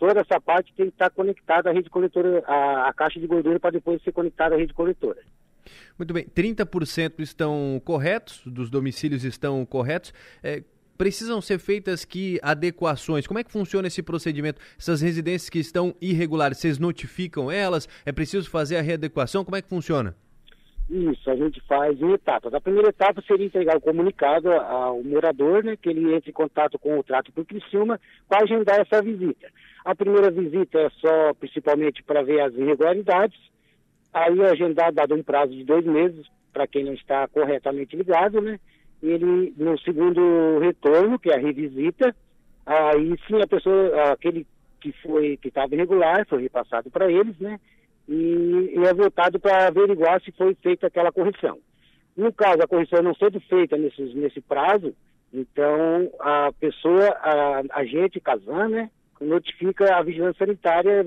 toda 0.00 0.20
essa 0.20 0.40
parte 0.40 0.72
tem 0.74 0.86
que 0.86 0.92
estar 0.92 1.10
conectada 1.10 1.70
à 1.70 1.72
rede 1.72 1.88
coletora, 1.90 2.42
à, 2.46 2.88
à 2.88 2.92
caixa 2.92 3.20
de 3.20 3.26
gordura 3.26 3.60
para 3.60 3.70
depois 3.70 4.02
ser 4.02 4.12
conectada 4.12 4.56
à 4.56 4.58
rede 4.58 4.74
coletora. 4.74 5.20
Muito 5.96 6.12
bem, 6.12 6.24
30% 6.24 7.20
estão 7.20 7.80
corretos, 7.84 8.42
dos 8.46 8.70
domicílios 8.70 9.24
estão 9.24 9.64
corretos. 9.64 10.12
É, 10.42 10.64
precisam 11.00 11.40
ser 11.40 11.58
feitas 11.58 12.04
que 12.04 12.38
adequações? 12.42 13.26
Como 13.26 13.40
é 13.40 13.42
que 13.42 13.50
funciona 13.50 13.88
esse 13.88 14.02
procedimento? 14.02 14.60
Essas 14.78 15.00
residências 15.00 15.48
que 15.48 15.58
estão 15.58 15.94
irregulares, 15.98 16.58
vocês 16.58 16.78
notificam 16.78 17.50
elas? 17.50 17.88
É 18.04 18.12
preciso 18.12 18.50
fazer 18.50 18.76
a 18.76 18.82
readequação? 18.82 19.42
Como 19.42 19.56
é 19.56 19.62
que 19.62 19.68
funciona? 19.70 20.14
Isso, 20.90 21.30
a 21.30 21.36
gente 21.36 21.58
faz 21.62 21.98
em 21.98 22.12
etapas. 22.12 22.52
A 22.52 22.60
primeira 22.60 22.90
etapa 22.90 23.22
seria 23.26 23.46
entregar 23.46 23.78
o 23.78 23.80
comunicado 23.80 24.52
ao 24.52 25.02
morador, 25.02 25.64
né, 25.64 25.74
que 25.74 25.88
ele 25.88 26.14
entre 26.14 26.32
em 26.32 26.34
contato 26.34 26.78
com 26.78 26.98
o 26.98 27.02
trato 27.02 27.32
por 27.32 27.46
Criciúma 27.46 27.98
para 28.28 28.44
agendar 28.44 28.78
essa 28.78 29.00
visita. 29.00 29.48
A 29.82 29.94
primeira 29.94 30.30
visita 30.30 30.78
é 30.80 30.90
só, 31.00 31.32
principalmente, 31.32 32.02
para 32.02 32.22
ver 32.22 32.42
as 32.42 32.52
irregularidades. 32.52 33.40
Aí 34.12 34.38
é 34.38 34.50
agendar, 34.50 34.92
dado 34.92 35.14
um 35.14 35.22
prazo 35.22 35.54
de 35.54 35.64
dois 35.64 35.86
meses, 35.86 36.26
para 36.52 36.66
quem 36.66 36.84
não 36.84 36.92
está 36.92 37.26
corretamente 37.28 37.96
ligado, 37.96 38.42
né? 38.42 38.60
Ele, 39.02 39.54
no 39.56 39.78
segundo 39.78 40.58
retorno, 40.58 41.18
que 41.18 41.30
é 41.30 41.36
a 41.36 41.40
revisita, 41.40 42.14
aí 42.66 43.16
sim 43.26 43.40
a 43.40 43.46
pessoa, 43.46 44.12
aquele 44.12 44.46
que 44.80 44.92
foi, 45.02 45.36
que 45.36 45.48
estava 45.48 45.74
irregular, 45.74 46.26
foi 46.28 46.42
repassado 46.42 46.90
para 46.90 47.10
eles, 47.10 47.38
né? 47.38 47.58
E, 48.08 48.74
e 48.76 48.78
é 48.86 48.92
voltado 48.94 49.38
para 49.38 49.68
averiguar 49.68 50.20
se 50.22 50.32
foi 50.32 50.54
feita 50.56 50.86
aquela 50.86 51.12
correção. 51.12 51.58
No 52.16 52.32
caso, 52.32 52.62
a 52.62 52.66
correção 52.66 53.02
não 53.02 53.14
sendo 53.14 53.40
feita 53.40 53.76
nesse, 53.76 54.02
nesse 54.14 54.40
prazo, 54.40 54.94
então 55.32 56.10
a 56.18 56.52
pessoa, 56.58 57.08
a, 57.22 57.62
a 57.70 57.84
gente, 57.84 58.20
Casan, 58.20 58.68
né? 58.68 58.90
Notifica 59.20 59.94
a 59.94 60.02
vigilância 60.02 60.46
sanitária, 60.46 61.00
a 61.00 61.04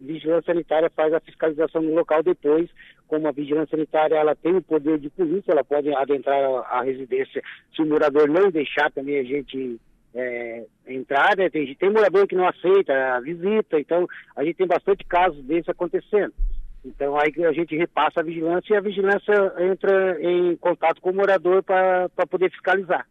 vigilância 0.00 0.52
sanitária 0.52 0.90
faz 0.90 1.12
a 1.12 1.20
fiscalização 1.20 1.80
no 1.80 1.94
local 1.94 2.22
depois, 2.22 2.68
como 3.06 3.28
a 3.28 3.32
vigilância 3.32 3.76
sanitária 3.76 4.16
ela 4.16 4.34
tem 4.34 4.56
o 4.56 4.62
poder 4.62 4.98
de 4.98 5.08
polícia, 5.10 5.52
ela 5.52 5.62
pode 5.64 5.94
adentrar 5.94 6.38
a 6.70 6.82
residência 6.82 7.42
se 7.74 7.82
o 7.82 7.86
morador 7.86 8.28
não 8.28 8.50
deixar 8.50 8.90
também 8.90 9.18
a 9.18 9.22
gente 9.22 9.80
é, 10.14 10.64
entrar, 10.86 11.36
né? 11.36 11.48
tem, 11.48 11.74
tem 11.74 11.90
morador 11.90 12.26
que 12.26 12.34
não 12.34 12.48
aceita 12.48 12.92
a 13.14 13.20
visita, 13.20 13.78
então 13.78 14.08
a 14.34 14.44
gente 14.44 14.56
tem 14.56 14.66
bastante 14.66 15.04
casos 15.04 15.42
desses 15.44 15.68
acontecendo. 15.68 16.34
Então 16.84 17.16
aí 17.16 17.32
a 17.44 17.52
gente 17.52 17.76
repassa 17.76 18.20
a 18.20 18.24
vigilância 18.24 18.74
e 18.74 18.76
a 18.76 18.80
vigilância 18.80 19.32
entra 19.60 20.20
em 20.20 20.56
contato 20.56 21.00
com 21.00 21.10
o 21.10 21.14
morador 21.14 21.62
para 21.62 22.08
poder 22.28 22.50
fiscalizar. 22.50 23.06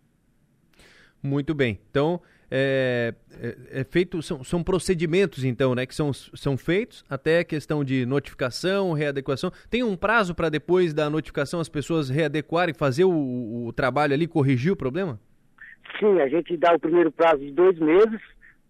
Muito 1.24 1.54
bem. 1.54 1.80
Então, 1.90 2.20
é, 2.54 3.14
é, 3.42 3.80
é, 3.80 3.84
feito, 3.86 4.22
são, 4.22 4.44
são 4.44 4.62
procedimentos, 4.62 5.46
então, 5.46 5.74
né, 5.74 5.86
que 5.86 5.96
são, 5.96 6.12
são 6.12 6.58
feitos 6.58 7.06
até 7.10 7.46
questão 7.46 7.82
de 7.82 8.06
notificação, 8.06 8.92
readequação. 8.92 9.52
Tem 9.70 9.84
um 9.84 9.96
prazo 9.96 10.36
para 10.36 10.50
depois 10.50 10.94
da 10.94 11.10
notificação 11.10 11.62
as 11.62 11.70
pessoas 11.70 12.10
readequarem, 12.10 12.74
fazer 12.74 13.06
o, 13.06 13.68
o 13.68 13.72
trabalho 13.72 14.14
ali, 14.14 14.28
corrigir 14.28 14.74
o 14.74 14.76
problema? 14.76 15.18
Sim, 15.98 16.20
a 16.20 16.28
gente 16.28 16.58
dá 16.58 16.74
o 16.74 16.80
primeiro 16.80 17.12
prazo 17.12 17.40
de 17.40 17.52
dois 17.52 17.80
meses, 17.80 18.20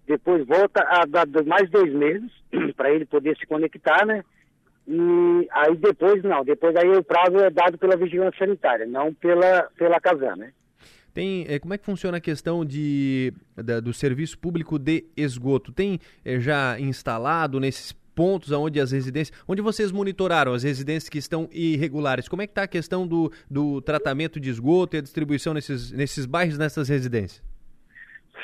depois 0.05 0.45
volta 0.45 0.83
a 0.83 1.05
dar 1.05 1.25
mais 1.45 1.67
dois 1.71 1.91
meses 1.91 2.31
para 2.77 2.91
ele 2.93 3.05
poder 3.05 3.35
se 3.37 3.47
conectar, 3.47 4.05
né? 4.05 4.23
E 4.87 5.47
aí 5.51 5.75
depois 5.75 6.23
não, 6.23 6.43
depois 6.43 6.75
aí 6.75 6.89
o 6.89 7.03
prazo 7.03 7.37
é 7.37 7.49
dado 7.49 7.77
pela 7.77 7.95
vigilância 7.95 8.45
sanitária, 8.45 8.85
não 8.85 9.13
pela, 9.13 9.69
pela 9.75 9.99
Casan, 9.99 10.35
né? 10.35 10.51
Tem, 11.13 11.45
é, 11.47 11.59
como 11.59 11.73
é 11.73 11.77
que 11.77 11.85
funciona 11.85 12.17
a 12.17 12.21
questão 12.21 12.63
de, 12.63 13.33
da, 13.55 13.79
do 13.79 13.93
serviço 13.93 14.37
público 14.37 14.79
de 14.79 15.05
esgoto? 15.15 15.71
Tem 15.71 15.99
é, 16.23 16.39
já 16.39 16.79
instalado 16.79 17.59
nesses 17.59 17.91
pontos 18.15 18.51
onde 18.51 18.79
as 18.79 18.91
residências, 18.91 19.37
onde 19.47 19.61
vocês 19.61 19.91
monitoraram 19.91 20.53
as 20.53 20.63
residências 20.63 21.09
que 21.09 21.17
estão 21.17 21.49
irregulares, 21.51 22.27
como 22.27 22.41
é 22.41 22.47
que 22.47 22.51
está 22.51 22.63
a 22.63 22.67
questão 22.67 23.07
do, 23.07 23.31
do 23.49 23.81
tratamento 23.81 24.39
de 24.39 24.49
esgoto 24.49 24.95
e 24.95 24.99
a 24.99 25.01
distribuição 25.01 25.53
nesses, 25.53 25.91
nesses 25.91 26.25
bairros, 26.25 26.57
nessas 26.57 26.87
residências? 26.87 27.43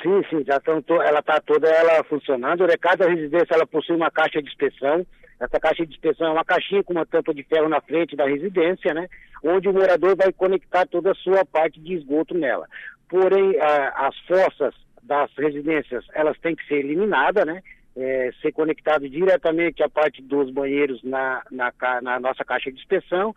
Sim, 0.01 0.21
sim, 0.29 0.43
já 0.45 0.57
estão 0.57 0.83
ela 1.01 1.19
está 1.19 1.39
toda 1.41 1.67
ela 1.67 2.03
funcionando. 2.03 2.65
Cada 2.79 3.09
residência 3.09 3.53
ela 3.53 3.65
possui 3.65 3.95
uma 3.95 4.11
caixa 4.11 4.41
de 4.41 4.47
inspeção. 4.47 5.05
Essa 5.39 5.59
caixa 5.59 5.85
de 5.85 5.93
inspeção 5.93 6.27
é 6.27 6.31
uma 6.31 6.45
caixinha 6.45 6.83
com 6.83 6.93
uma 6.93 7.05
tampa 7.05 7.33
de 7.33 7.43
ferro 7.43 7.69
na 7.69 7.79
frente 7.79 8.15
da 8.15 8.25
residência, 8.25 8.93
né? 8.93 9.07
Onde 9.43 9.69
o 9.69 9.73
morador 9.73 10.15
vai 10.15 10.33
conectar 10.33 10.87
toda 10.87 11.11
a 11.11 11.15
sua 11.15 11.45
parte 11.45 11.79
de 11.79 11.93
esgoto 11.93 12.33
nela. 12.33 12.67
Porém, 13.07 13.59
a, 13.59 14.07
as 14.07 14.17
fossas 14.21 14.73
das 15.03 15.31
residências, 15.37 16.05
elas 16.13 16.37
têm 16.39 16.55
que 16.55 16.65
ser 16.67 16.79
eliminadas, 16.79 17.45
né? 17.45 17.61
É, 17.95 18.31
ser 18.41 18.51
conectado 18.51 19.09
diretamente 19.09 19.81
à 19.81 19.89
parte 19.89 20.21
dos 20.21 20.51
banheiros 20.51 21.01
na, 21.03 21.41
na, 21.49 21.73
na, 22.01 22.19
nossa 22.19 22.45
caixa 22.45 22.71
de 22.71 22.77
inspeção 22.77 23.33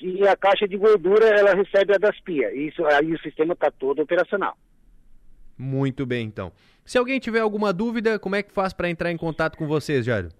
e 0.00 0.26
a 0.26 0.34
caixa 0.34 0.66
de 0.66 0.78
gordura 0.78 1.26
ela 1.26 1.54
recebe 1.54 1.94
a 1.94 1.98
das 1.98 2.18
pias. 2.20 2.50
Isso 2.54 2.82
aí 2.86 3.12
o 3.12 3.20
sistema 3.20 3.52
está 3.52 3.70
todo 3.70 4.00
operacional. 4.00 4.56
Muito 5.58 6.06
bem, 6.06 6.26
então. 6.26 6.50
Se 6.84 6.96
alguém 6.96 7.20
tiver 7.20 7.40
alguma 7.40 7.74
dúvida, 7.74 8.18
como 8.18 8.36
é 8.36 8.42
que 8.42 8.50
faz 8.50 8.72
para 8.72 8.88
entrar 8.88 9.12
em 9.12 9.18
contato 9.18 9.58
com 9.58 9.66
vocês, 9.66 10.06
Jário? 10.06 10.30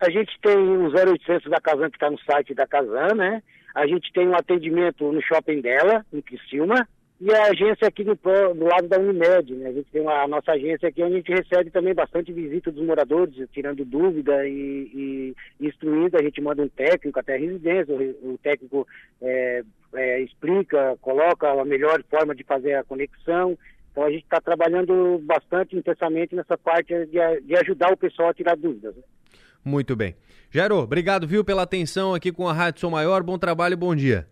A 0.00 0.08
gente 0.08 0.32
tem 0.40 0.56
o 0.56 0.88
0800 0.88 1.50
da 1.50 1.60
Casan 1.60 1.90
que 1.90 1.96
está 1.96 2.10
no 2.10 2.18
site 2.20 2.54
da 2.54 2.66
Casan, 2.66 3.14
né? 3.14 3.42
A 3.74 3.86
gente 3.86 4.10
tem 4.12 4.26
um 4.26 4.34
atendimento 4.34 5.12
no 5.12 5.20
shopping 5.20 5.60
dela, 5.60 6.04
em 6.12 6.22
Criciúma, 6.22 6.88
e 7.20 7.30
a 7.34 7.48
agência 7.48 7.86
aqui 7.86 8.02
do, 8.02 8.14
do 8.14 8.64
lado 8.64 8.88
da 8.88 8.98
Unimed, 8.98 9.54
né? 9.54 9.68
A 9.68 9.72
gente 9.72 9.90
tem 9.90 10.00
uma, 10.00 10.22
a 10.22 10.26
nossa 10.26 10.52
agência 10.52 10.88
aqui 10.88 11.02
onde 11.02 11.16
a 11.16 11.16
gente 11.18 11.32
recebe 11.34 11.70
também 11.70 11.92
bastante 11.92 12.32
visita 12.32 12.72
dos 12.72 12.82
moradores, 12.82 13.36
tirando 13.52 13.84
dúvida 13.84 14.48
e, 14.48 15.34
e 15.60 15.66
instruindo. 15.66 16.16
A 16.16 16.22
gente 16.22 16.40
manda 16.40 16.62
um 16.62 16.68
técnico 16.68 17.20
até 17.20 17.34
a 17.34 17.38
residência, 17.38 17.94
o, 17.94 18.32
o 18.32 18.38
técnico 18.38 18.88
é, 19.20 19.62
é, 19.92 20.20
explica, 20.22 20.96
coloca 21.02 21.46
a 21.46 21.64
melhor 21.66 22.02
forma 22.04 22.34
de 22.34 22.42
fazer 22.42 22.72
a 22.72 22.84
conexão. 22.84 23.56
Então 23.92 24.04
a 24.04 24.10
gente 24.10 24.24
está 24.24 24.40
trabalhando 24.40 25.20
bastante 25.22 25.76
intensamente 25.76 26.34
nessa 26.34 26.56
parte 26.56 26.94
de, 27.04 27.40
de 27.42 27.56
ajudar 27.58 27.92
o 27.92 27.98
pessoal 27.98 28.30
a 28.30 28.34
tirar 28.34 28.56
dúvidas. 28.56 28.96
Né? 28.96 29.02
Muito 29.64 29.94
bem. 29.94 30.14
Jairo, 30.50 30.76
obrigado, 30.76 31.26
viu, 31.26 31.44
pela 31.44 31.62
atenção 31.62 32.14
aqui 32.14 32.32
com 32.32 32.48
a 32.48 32.52
Rádio 32.52 32.80
Som 32.80 32.90
Maior. 32.90 33.22
Bom 33.22 33.38
trabalho 33.38 33.74
e 33.74 33.76
bom 33.76 33.94
dia. 33.94 34.26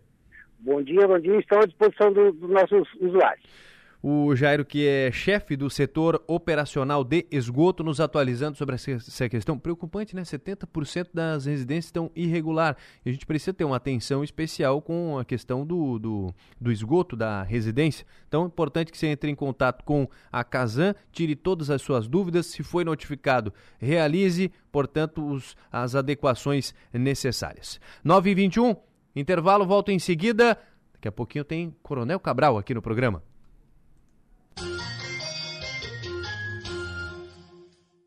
Bom 0.59 0.81
dia, 0.81 1.07
bom 1.07 1.19
dia. 1.19 1.39
Estão 1.39 1.59
à 1.59 1.65
disposição 1.65 2.11
dos 2.11 2.35
do 2.35 2.47
nossos 2.47 2.87
usuários 2.99 3.68
o 4.01 4.33
Jairo, 4.33 4.63
que 4.63 4.87
é 4.87 5.11
chefe 5.11 5.57
do 5.57 5.69
setor 5.69 6.23
operacional 6.25 7.03
de 7.03 7.27
esgoto, 7.29 7.83
nos 7.83 7.99
atualizando 7.99 8.57
sobre 8.57 8.75
essa 8.75 9.27
questão 9.27 9.59
preocupante, 9.59 10.15
né? 10.15 10.21
70% 10.21 11.09
das 11.13 11.45
residências 11.45 11.85
estão 11.85 12.09
irregular. 12.15 12.77
E 13.05 13.09
a 13.09 13.11
gente 13.11 13.25
precisa 13.25 13.53
ter 13.53 13.65
uma 13.65 13.75
atenção 13.75 14.23
especial 14.23 14.81
com 14.81 15.19
a 15.19 15.25
questão 15.25 15.65
do, 15.65 15.99
do, 15.99 16.33
do 16.59 16.71
esgoto 16.71 17.15
da 17.15 17.43
residência. 17.43 18.05
Então 18.27 18.43
é 18.43 18.47
importante 18.47 18.91
que 18.91 18.97
você 18.97 19.07
entre 19.07 19.29
em 19.29 19.35
contato 19.35 19.83
com 19.83 20.07
a 20.31 20.43
Casan, 20.45 20.95
tire 21.11 21.35
todas 21.35 21.69
as 21.69 21.81
suas 21.81 22.07
dúvidas. 22.07 22.45
Se 22.45 22.63
foi 22.63 22.85
notificado, 22.85 23.53
realize, 23.79 24.49
portanto, 24.71 25.25
os, 25.25 25.57
as 25.69 25.93
adequações 25.93 26.73
necessárias. 26.93 27.81
9 28.03 28.31
h 28.31 28.35
21 28.35 28.75
intervalo, 29.13 29.65
volto 29.65 29.91
em 29.91 29.99
seguida. 29.99 30.57
Daqui 30.93 31.07
a 31.07 31.11
pouquinho 31.11 31.43
tem 31.43 31.75
Coronel 31.83 32.19
Cabral 32.19 32.57
aqui 32.57 32.73
no 32.73 32.81
programa. 32.81 33.28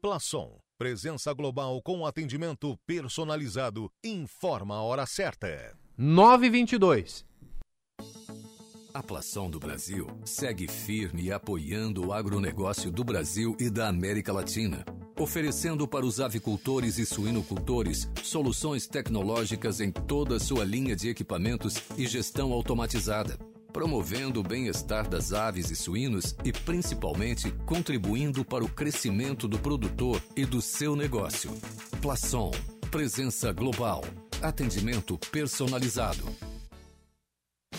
Plaçom, 0.03 0.59
presença 0.77 1.33
global 1.33 1.81
com 1.81 2.05
atendimento 2.05 2.77
personalizado, 2.85 3.89
informa 4.03 4.75
a 4.75 4.83
hora 4.83 5.07
certa. 5.07 5.79
922. 5.97 7.25
A 8.93 9.01
Plação 9.01 9.49
do 9.49 9.61
Brasil 9.61 10.09
segue 10.25 10.67
firme 10.67 11.31
apoiando 11.31 12.09
o 12.09 12.13
agronegócio 12.13 12.91
do 12.91 13.05
Brasil 13.05 13.57
e 13.61 13.71
da 13.71 13.87
América 13.87 14.33
Latina, 14.33 14.85
oferecendo 15.17 15.87
para 15.87 16.05
os 16.05 16.21
avicultores 16.21 16.99
e 16.99 17.07
suinocultores 17.07 18.11
soluções 18.25 18.89
tecnológicas 18.89 19.81
em 19.81 19.93
toda 19.93 20.35
a 20.35 20.41
sua 20.41 20.65
linha 20.65 20.97
de 20.97 21.09
equipamentos 21.09 21.77
e 21.97 22.09
gestão 22.09 22.53
automatizada 22.53 23.39
promovendo 23.73 24.41
o 24.41 24.43
bem-estar 24.43 25.09
das 25.09 25.33
aves 25.33 25.71
e 25.71 25.77
suínos 25.77 26.37
e 26.45 26.53
principalmente 26.53 27.51
contribuindo 27.65 28.45
para 28.45 28.65
o 28.65 28.69
crescimento 28.69 29.49
do 29.49 29.59
produtor 29.59 30.23
e 30.37 30.45
do 30.45 30.61
seu 30.61 30.95
negócio. 30.95 31.51
Plaçon, 32.01 32.51
presença 32.91 33.53
global, 33.53 34.05
atendimento 34.43 35.19
personalizado. 35.31 36.52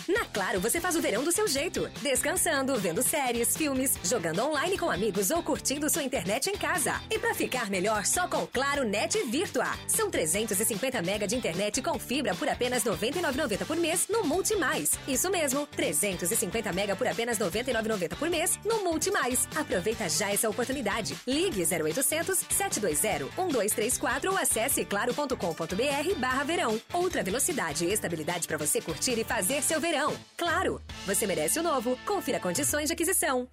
Na 0.08 0.24
Claro, 0.34 0.58
você 0.58 0.80
faz 0.80 0.96
o 0.96 1.00
verão 1.00 1.22
do 1.22 1.30
seu 1.30 1.46
jeito. 1.46 1.88
Descansando, 2.02 2.74
vendo 2.76 3.04
séries, 3.04 3.56
filmes, 3.56 3.96
jogando 4.02 4.42
online 4.42 4.76
com 4.76 4.90
amigos 4.90 5.30
ou 5.30 5.44
curtindo 5.44 5.88
sua 5.88 6.02
internet 6.02 6.50
em 6.50 6.56
casa. 6.56 7.00
E 7.08 7.20
para 7.20 7.32
ficar 7.36 7.70
melhor, 7.70 8.04
só 8.04 8.26
com 8.26 8.44
Claro 8.48 8.84
Net 8.84 9.16
Virtua. 9.26 9.68
São 9.86 10.10
350 10.10 11.00
mega 11.02 11.24
de 11.24 11.36
internet 11.36 11.80
com 11.80 12.00
fibra 12.00 12.34
por 12.34 12.48
apenas 12.48 12.82
R$ 12.82 12.90
99,90 12.90 13.64
por 13.64 13.76
mês 13.76 14.08
no 14.08 14.24
Multi 14.24 14.56
Mais. 14.56 14.90
Isso 15.06 15.30
mesmo, 15.30 15.68
350 15.68 16.72
mega 16.72 16.96
por 16.96 17.06
apenas 17.06 17.38
R$ 17.38 17.44
99,90 17.44 18.16
por 18.16 18.28
mês 18.28 18.58
no 18.64 18.82
Multi 18.82 19.12
Mais. 19.12 19.46
Aproveita 19.54 20.08
já 20.08 20.32
essa 20.32 20.50
oportunidade. 20.50 21.16
Ligue 21.28 21.62
0800 21.62 22.38
720 22.50 23.30
1234 23.36 24.32
ou 24.32 24.36
acesse 24.36 24.84
claro.com.br 24.84 26.14
barra 26.18 26.42
verão. 26.42 26.80
Outra 26.92 27.22
velocidade 27.22 27.84
e 27.84 27.92
estabilidade 27.92 28.48
para 28.48 28.58
você 28.58 28.80
curtir 28.80 29.16
e 29.16 29.22
fazer 29.22 29.62
seu 29.62 29.80
verão. 29.80 29.93
Claro, 30.36 30.80
você 31.06 31.26
merece 31.26 31.58
o 31.58 31.62
novo. 31.62 31.98
Confira 32.04 32.40
condições 32.40 32.88
de 32.88 32.92
aquisição. 32.92 33.48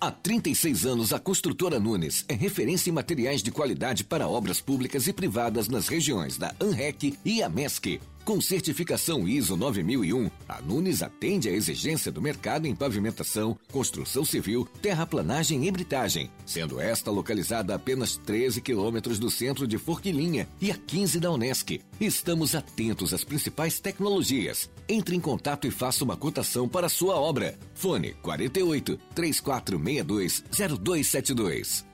Há 0.00 0.10
36 0.10 0.84
anos, 0.84 1.12
a 1.12 1.18
construtora 1.18 1.80
Nunes 1.80 2.24
é 2.28 2.34
referência 2.34 2.90
em 2.90 2.92
materiais 2.92 3.42
de 3.42 3.50
qualidade 3.50 4.04
para 4.04 4.28
obras 4.28 4.60
públicas 4.60 5.06
e 5.06 5.12
privadas 5.12 5.68
nas 5.68 5.88
regiões 5.88 6.36
da 6.36 6.54
ANREC 6.60 7.18
e 7.24 7.42
AMESC. 7.42 8.00
Com 8.24 8.40
certificação 8.40 9.28
ISO 9.28 9.54
9001, 9.54 10.30
a 10.48 10.60
Nunes 10.62 11.02
atende 11.02 11.48
à 11.48 11.52
exigência 11.52 12.10
do 12.10 12.22
mercado 12.22 12.66
em 12.66 12.74
pavimentação, 12.74 13.56
construção 13.70 14.24
civil, 14.24 14.66
terraplanagem 14.80 15.66
e 15.66 15.70
britagem, 15.70 16.30
sendo 16.46 16.80
esta 16.80 17.10
localizada 17.10 17.74
a 17.74 17.76
apenas 17.76 18.16
13 18.16 18.62
quilômetros 18.62 19.18
do 19.18 19.30
centro 19.30 19.66
de 19.66 19.76
Forquilinha 19.76 20.48
e 20.58 20.70
a 20.70 20.74
15 20.74 21.20
da 21.20 21.30
Unesc. 21.30 21.82
Estamos 22.00 22.54
atentos 22.54 23.12
às 23.12 23.24
principais 23.24 23.78
tecnologias. 23.78 24.70
Entre 24.88 25.16
em 25.16 25.20
contato 25.20 25.66
e 25.66 25.70
faça 25.70 26.04
uma 26.04 26.16
cotação 26.16 26.68
para 26.68 26.86
a 26.86 26.90
sua 26.90 27.16
obra. 27.16 27.56
Fone 27.74 28.14
48 28.14 28.98
3462 29.14 30.44
0272. 30.50 31.93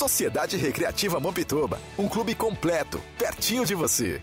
Sociedade 0.00 0.56
Recreativa 0.56 1.20
Mampituba, 1.20 1.78
um 1.98 2.08
clube 2.08 2.34
completo, 2.34 2.98
pertinho 3.18 3.66
de 3.66 3.74
você. 3.74 4.22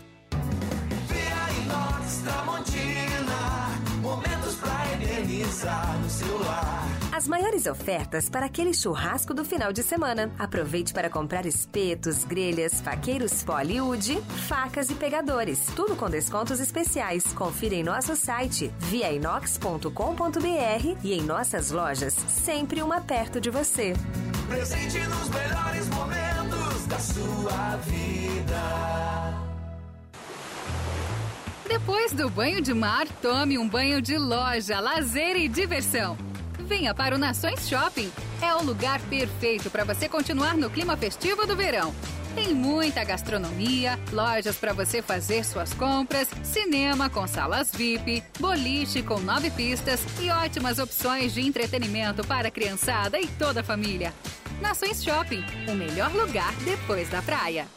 Inox 1.61 2.21
Tramontina, 2.23 3.79
momentos 4.01 4.55
pra 4.55 4.93
eternizar 4.93 5.99
no 5.99 6.09
celular. 6.09 6.83
As 7.11 7.27
maiores 7.27 7.67
ofertas 7.67 8.27
para 8.27 8.47
aquele 8.47 8.73
churrasco 8.73 9.35
do 9.35 9.45
final 9.45 9.71
de 9.71 9.83
semana. 9.83 10.31
Aproveite 10.39 10.91
para 10.91 11.11
comprar 11.11 11.45
espetos, 11.45 12.23
grelhas, 12.23 12.81
faqueiros 12.81 13.43
Poliwood, 13.43 14.19
facas 14.47 14.89
e 14.89 14.95
pegadores. 14.95 15.67
Tudo 15.75 15.95
com 15.95 16.09
descontos 16.09 16.59
especiais. 16.59 17.23
Confira 17.33 17.75
em 17.75 17.83
nosso 17.83 18.15
site 18.15 18.71
viainox.com.br 18.79 19.91
e 21.03 21.13
em 21.13 21.21
nossas 21.21 21.69
lojas, 21.69 22.15
sempre 22.27 22.81
uma 22.81 22.99
perto 22.99 23.39
de 23.39 23.51
você. 23.51 23.93
Presente 24.47 24.99
nos 24.99 25.29
melhores 25.29 25.89
momentos 25.89 26.85
da 26.87 26.99
sua 26.99 27.75
vida. 27.77 29.37
Depois 31.67 32.13
do 32.13 32.29
banho 32.29 32.61
de 32.61 32.73
mar, 32.73 33.07
tome 33.21 33.57
um 33.57 33.67
banho 33.67 34.01
de 34.01 34.17
loja, 34.17 34.79
lazer 34.79 35.35
e 35.35 35.49
diversão. 35.49 36.17
Venha 36.59 36.93
para 36.93 37.13
o 37.13 37.17
Nações 37.17 37.67
Shopping. 37.67 38.09
É 38.41 38.53
o 38.55 38.63
lugar 38.63 39.01
perfeito 39.01 39.69
para 39.69 39.83
você 39.83 40.07
continuar 40.07 40.55
no 40.55 40.69
clima 40.69 40.95
festivo 40.95 41.45
do 41.45 41.55
verão. 41.55 41.93
Tem 42.37 42.53
muita 42.53 43.03
gastronomia, 43.03 43.97
lojas 44.13 44.57
para 44.57 44.71
você 44.71 45.01
fazer 45.01 45.43
suas 45.43 45.73
compras, 45.73 46.29
cinema 46.43 47.09
com 47.09 47.25
salas 47.25 47.71
VIP, 47.71 48.23
boliche 48.39 49.01
com 49.01 49.19
nove 49.19 49.49
pistas 49.49 49.99
e 50.21 50.29
ótimas 50.29 50.77
opções 50.77 51.33
de 51.33 51.41
entretenimento 51.41 52.23
para 52.27 52.49
a 52.49 52.51
criançada 52.51 53.19
e 53.19 53.25
toda 53.25 53.61
a 53.61 53.63
família. 53.63 54.13
Nações 54.61 55.03
Shopping, 55.03 55.43
o 55.67 55.73
melhor 55.73 56.13
lugar 56.13 56.53
depois 56.63 57.09
da 57.09 57.23
praia. 57.23 57.76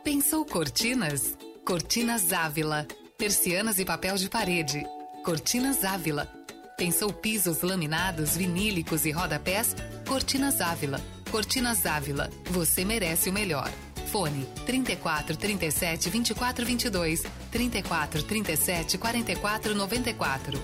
Pensou 0.08 0.46
cortinas? 0.46 1.38
Cortinas 1.66 2.32
Ávila. 2.32 2.88
Persianas 3.18 3.78
e 3.78 3.84
papel 3.84 4.16
de 4.16 4.30
parede. 4.30 4.86
Cortinas 5.22 5.84
Ávila. 5.84 6.32
Pensou 6.78 7.12
pisos 7.12 7.62
laminados, 7.62 8.38
vinílicos 8.38 9.06
e 9.06 9.12
rodapés? 9.12 9.76
Cortinas 10.08 10.62
Ávila. 10.62 11.02
Cortinas 11.30 11.86
Ávila. 11.86 12.30
Você 12.52 12.86
merece 12.86 13.30
o 13.30 13.34
melhor. 13.34 13.70
Fone 14.10 14.46
34 14.66 15.36
37 15.36 16.10
24 16.10 16.66
22 16.66 17.24
34 17.52 18.24
37 18.24 18.98
44 18.98 19.76
94. 19.76 20.62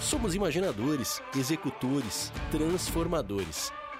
Somos 0.00 0.36
imaginadores, 0.36 1.20
executores, 1.34 2.32
transformadores. 2.52 3.72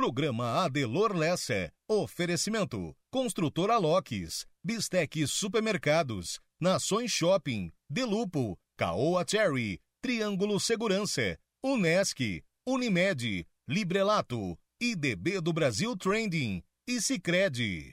Programa 0.00 0.64
Adelor 0.64 1.14
Lessa. 1.14 1.70
Oferecimento. 1.86 2.96
Construtora 3.10 3.76
Locks. 3.76 4.46
Bistec 4.64 5.26
Supermercados. 5.26 6.40
Nações 6.58 7.10
Shopping. 7.10 7.70
Delupo. 7.86 8.58
Caoa 8.78 9.26
Cherry. 9.28 9.78
Triângulo 10.00 10.58
Segurança. 10.58 11.36
Unesc. 11.62 12.42
Unimed. 12.66 13.46
Librelato. 13.68 14.58
IDB 14.80 15.38
do 15.38 15.52
Brasil 15.52 15.94
Trending. 15.94 16.62
E 16.88 16.98
Cicred. 16.98 17.92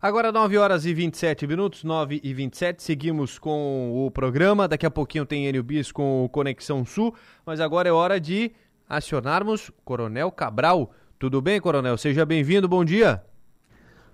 Agora 0.00 0.32
9 0.32 0.58
horas 0.58 0.84
e 0.84 0.92
27 0.92 1.46
minutos, 1.46 1.84
9 1.84 2.20
e 2.20 2.34
27, 2.34 2.82
seguimos 2.82 3.38
com 3.38 4.04
o 4.04 4.10
programa, 4.10 4.66
daqui 4.66 4.84
a 4.84 4.90
pouquinho 4.90 5.24
tem 5.24 5.46
Enio 5.46 5.64
com 5.94 6.28
Conexão 6.32 6.84
Sul, 6.84 7.14
mas 7.46 7.60
agora 7.60 7.88
é 7.88 7.92
hora 7.92 8.18
de 8.18 8.50
acionarmos 8.88 9.70
Coronel 9.84 10.32
Cabral. 10.32 10.92
Tudo 11.22 11.40
bem, 11.40 11.60
Coronel? 11.60 11.96
Seja 11.96 12.26
bem-vindo, 12.26 12.66
bom 12.66 12.84
dia. 12.84 13.24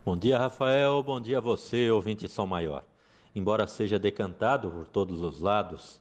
Bom 0.04 0.14
dia, 0.14 0.36
Rafael, 0.36 1.02
bom 1.02 1.18
dia 1.18 1.38
a 1.38 1.40
você, 1.40 1.90
ouvinte 1.90 2.28
São 2.28 2.46
Maior. 2.46 2.84
Embora 3.34 3.66
seja 3.66 3.98
decantado 3.98 4.70
por 4.70 4.86
todos 4.86 5.22
os 5.22 5.40
lados, 5.40 5.98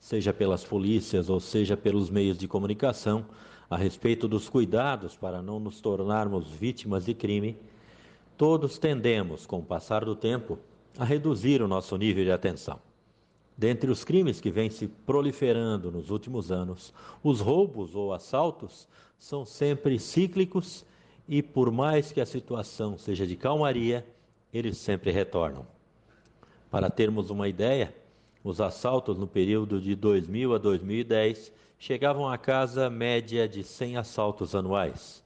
seja 0.00 0.34
pelas 0.34 0.64
polícias 0.64 1.30
ou 1.30 1.38
seja 1.38 1.76
pelos 1.76 2.10
meios 2.10 2.36
de 2.36 2.48
comunicação, 2.48 3.26
a 3.70 3.76
respeito 3.76 4.26
dos 4.26 4.48
cuidados 4.48 5.16
para 5.16 5.40
não 5.40 5.60
nos 5.60 5.80
tornarmos 5.80 6.50
vítimas 6.50 7.04
de 7.04 7.14
crime, 7.14 7.56
todos 8.36 8.76
tendemos, 8.76 9.46
com 9.46 9.60
o 9.60 9.64
passar 9.64 10.04
do 10.04 10.16
tempo, 10.16 10.58
a 10.98 11.04
reduzir 11.04 11.62
o 11.62 11.68
nosso 11.68 11.96
nível 11.96 12.24
de 12.24 12.32
atenção. 12.32 12.80
Dentre 13.56 13.88
os 13.88 14.02
crimes 14.02 14.40
que 14.40 14.50
vêm 14.50 14.68
se 14.68 14.88
proliferando 14.88 15.92
nos 15.92 16.10
últimos 16.10 16.50
anos, 16.50 16.92
os 17.22 17.40
roubos 17.40 17.94
ou 17.94 18.12
assaltos 18.12 18.88
são 19.20 19.44
sempre 19.44 19.98
cíclicos 19.98 20.84
e, 21.28 21.42
por 21.42 21.70
mais 21.70 22.10
que 22.10 22.22
a 22.22 22.26
situação 22.26 22.96
seja 22.96 23.26
de 23.26 23.36
calmaria, 23.36 24.04
eles 24.52 24.78
sempre 24.78 25.12
retornam. 25.12 25.66
Para 26.70 26.88
termos 26.88 27.28
uma 27.28 27.46
ideia, 27.46 27.94
os 28.42 28.62
assaltos 28.62 29.18
no 29.18 29.26
período 29.26 29.78
de 29.78 29.94
2000 29.94 30.54
a 30.54 30.58
2010 30.58 31.52
chegavam 31.78 32.26
a 32.26 32.38
casa 32.38 32.88
média 32.88 33.46
de 33.46 33.62
100 33.62 33.98
assaltos 33.98 34.54
anuais. 34.54 35.22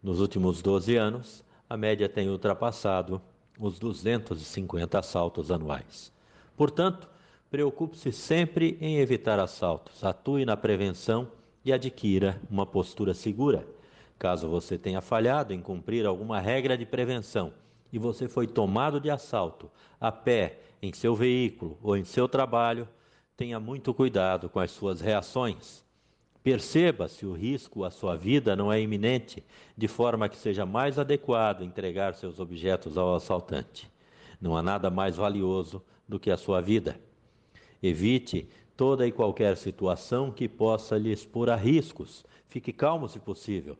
Nos 0.00 0.20
últimos 0.20 0.62
12 0.62 0.96
anos, 0.96 1.44
a 1.68 1.76
média 1.76 2.08
tem 2.08 2.30
ultrapassado 2.30 3.20
os 3.58 3.76
250 3.80 5.00
assaltos 5.00 5.50
anuais. 5.50 6.12
Portanto, 6.56 7.08
preocupe-se 7.50 8.12
sempre 8.12 8.78
em 8.80 8.98
evitar 8.98 9.40
assaltos, 9.40 10.04
atue 10.04 10.44
na 10.44 10.56
prevenção 10.56 11.28
e 11.66 11.72
adquira 11.72 12.40
uma 12.48 12.64
postura 12.64 13.12
segura. 13.12 13.66
Caso 14.16 14.48
você 14.48 14.78
tenha 14.78 15.00
falhado 15.00 15.52
em 15.52 15.60
cumprir 15.60 16.06
alguma 16.06 16.40
regra 16.40 16.78
de 16.78 16.86
prevenção 16.86 17.52
e 17.92 17.98
você 17.98 18.28
foi 18.28 18.46
tomado 18.46 19.00
de 19.00 19.10
assalto 19.10 19.68
a 20.00 20.12
pé, 20.12 20.60
em 20.80 20.92
seu 20.92 21.16
veículo 21.16 21.76
ou 21.82 21.96
em 21.96 22.04
seu 22.04 22.28
trabalho, 22.28 22.88
tenha 23.36 23.58
muito 23.58 23.92
cuidado 23.92 24.48
com 24.48 24.60
as 24.60 24.70
suas 24.70 25.00
reações. 25.00 25.84
Perceba 26.40 27.08
se 27.08 27.26
o 27.26 27.32
risco 27.32 27.82
à 27.82 27.90
sua 27.90 28.14
vida 28.16 28.54
não 28.54 28.72
é 28.72 28.80
iminente, 28.80 29.42
de 29.76 29.88
forma 29.88 30.28
que 30.28 30.36
seja 30.36 30.64
mais 30.64 31.00
adequado 31.00 31.62
entregar 31.62 32.14
seus 32.14 32.38
objetos 32.38 32.96
ao 32.96 33.16
assaltante. 33.16 33.90
Não 34.40 34.56
há 34.56 34.62
nada 34.62 34.88
mais 34.88 35.16
valioso 35.16 35.82
do 36.08 36.20
que 36.20 36.30
a 36.30 36.36
sua 36.36 36.60
vida. 36.60 37.00
Evite 37.82 38.48
toda 38.76 39.06
e 39.06 39.12
qualquer 39.12 39.56
situação 39.56 40.30
que 40.30 40.48
possa 40.48 40.98
lhe 40.98 41.10
expor 41.10 41.48
a 41.48 41.56
riscos. 41.56 42.24
Fique 42.48 42.72
calmo 42.72 43.08
se 43.08 43.18
possível. 43.18 43.76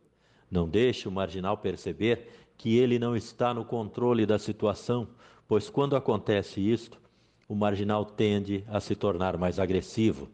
Não 0.49 0.67
deixe 0.67 1.07
o 1.07 1.11
marginal 1.11 1.57
perceber 1.57 2.27
que 2.57 2.77
ele 2.77 2.97
não 2.97 3.15
está 3.15 3.53
no 3.53 3.63
controle 3.63 4.25
da 4.25 4.39
situação, 4.39 5.07
pois 5.47 5.69
quando 5.69 5.95
acontece 5.95 6.59
isto, 6.59 6.99
o 7.47 7.55
marginal 7.55 8.03
tende 8.03 8.63
a 8.67 8.79
se 8.79 8.95
tornar 8.95 9.37
mais 9.37 9.59
agressivo. 9.59 10.27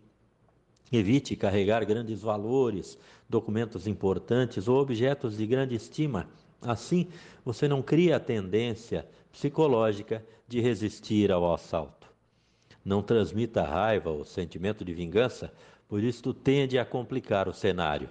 Evite 0.91 1.35
carregar 1.35 1.85
grandes 1.85 2.21
valores, 2.21 2.97
documentos 3.27 3.87
importantes 3.87 4.67
ou 4.67 4.79
objetos 4.79 5.37
de 5.37 5.45
grande 5.45 5.75
estima. 5.75 6.27
Assim, 6.61 7.07
você 7.43 7.67
não 7.67 7.81
cria 7.81 8.15
a 8.15 8.19
tendência 8.19 9.05
psicológica 9.31 10.25
de 10.47 10.61
resistir 10.61 11.31
ao 11.31 11.53
assalto. 11.53 12.12
Não 12.83 13.01
transmita 13.01 13.63
raiva 13.63 14.09
ou 14.09 14.25
sentimento 14.25 14.83
de 14.83 14.93
vingança, 14.93 15.53
por 15.87 16.03
isto 16.03 16.33
tende 16.33 16.77
a 16.77 16.85
complicar 16.85 17.47
o 17.47 17.53
cenário. 17.53 18.09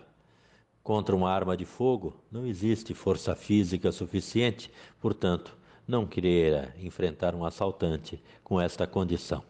Contra 0.82 1.14
uma 1.14 1.30
arma 1.30 1.56
de 1.56 1.64
fogo 1.64 2.16
não 2.30 2.46
existe 2.46 2.94
força 2.94 3.36
física 3.36 3.92
suficiente, 3.92 4.70
portanto, 5.00 5.56
não 5.86 6.06
queira 6.06 6.74
enfrentar 6.80 7.34
um 7.34 7.44
assaltante 7.44 8.22
com 8.42 8.60
esta 8.60 8.86
condição. 8.86 9.44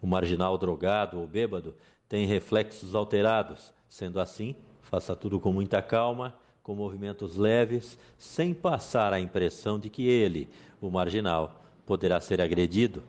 O 0.00 0.06
marginal 0.06 0.56
drogado 0.56 1.20
ou 1.20 1.26
bêbado 1.26 1.74
tem 2.08 2.26
reflexos 2.26 2.94
alterados, 2.94 3.72
sendo 3.88 4.20
assim, 4.20 4.54
faça 4.82 5.14
tudo 5.14 5.38
com 5.38 5.52
muita 5.52 5.82
calma, 5.82 6.34
com 6.62 6.74
movimentos 6.74 7.36
leves, 7.36 7.98
sem 8.16 8.54
passar 8.54 9.12
a 9.12 9.20
impressão 9.20 9.78
de 9.78 9.90
que 9.90 10.06
ele, 10.06 10.48
o 10.80 10.90
marginal, 10.90 11.62
poderá 11.84 12.20
ser 12.20 12.40
agredido. 12.40 13.02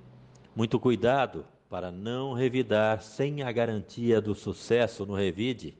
Muito 0.55 0.79
cuidado 0.79 1.45
para 1.69 1.91
não 1.91 2.33
revidar 2.33 3.01
sem 3.03 3.43
a 3.43 3.51
garantia 3.51 4.19
do 4.19 4.33
sucesso 4.33 5.05
no 5.05 5.13
revide. 5.13 5.77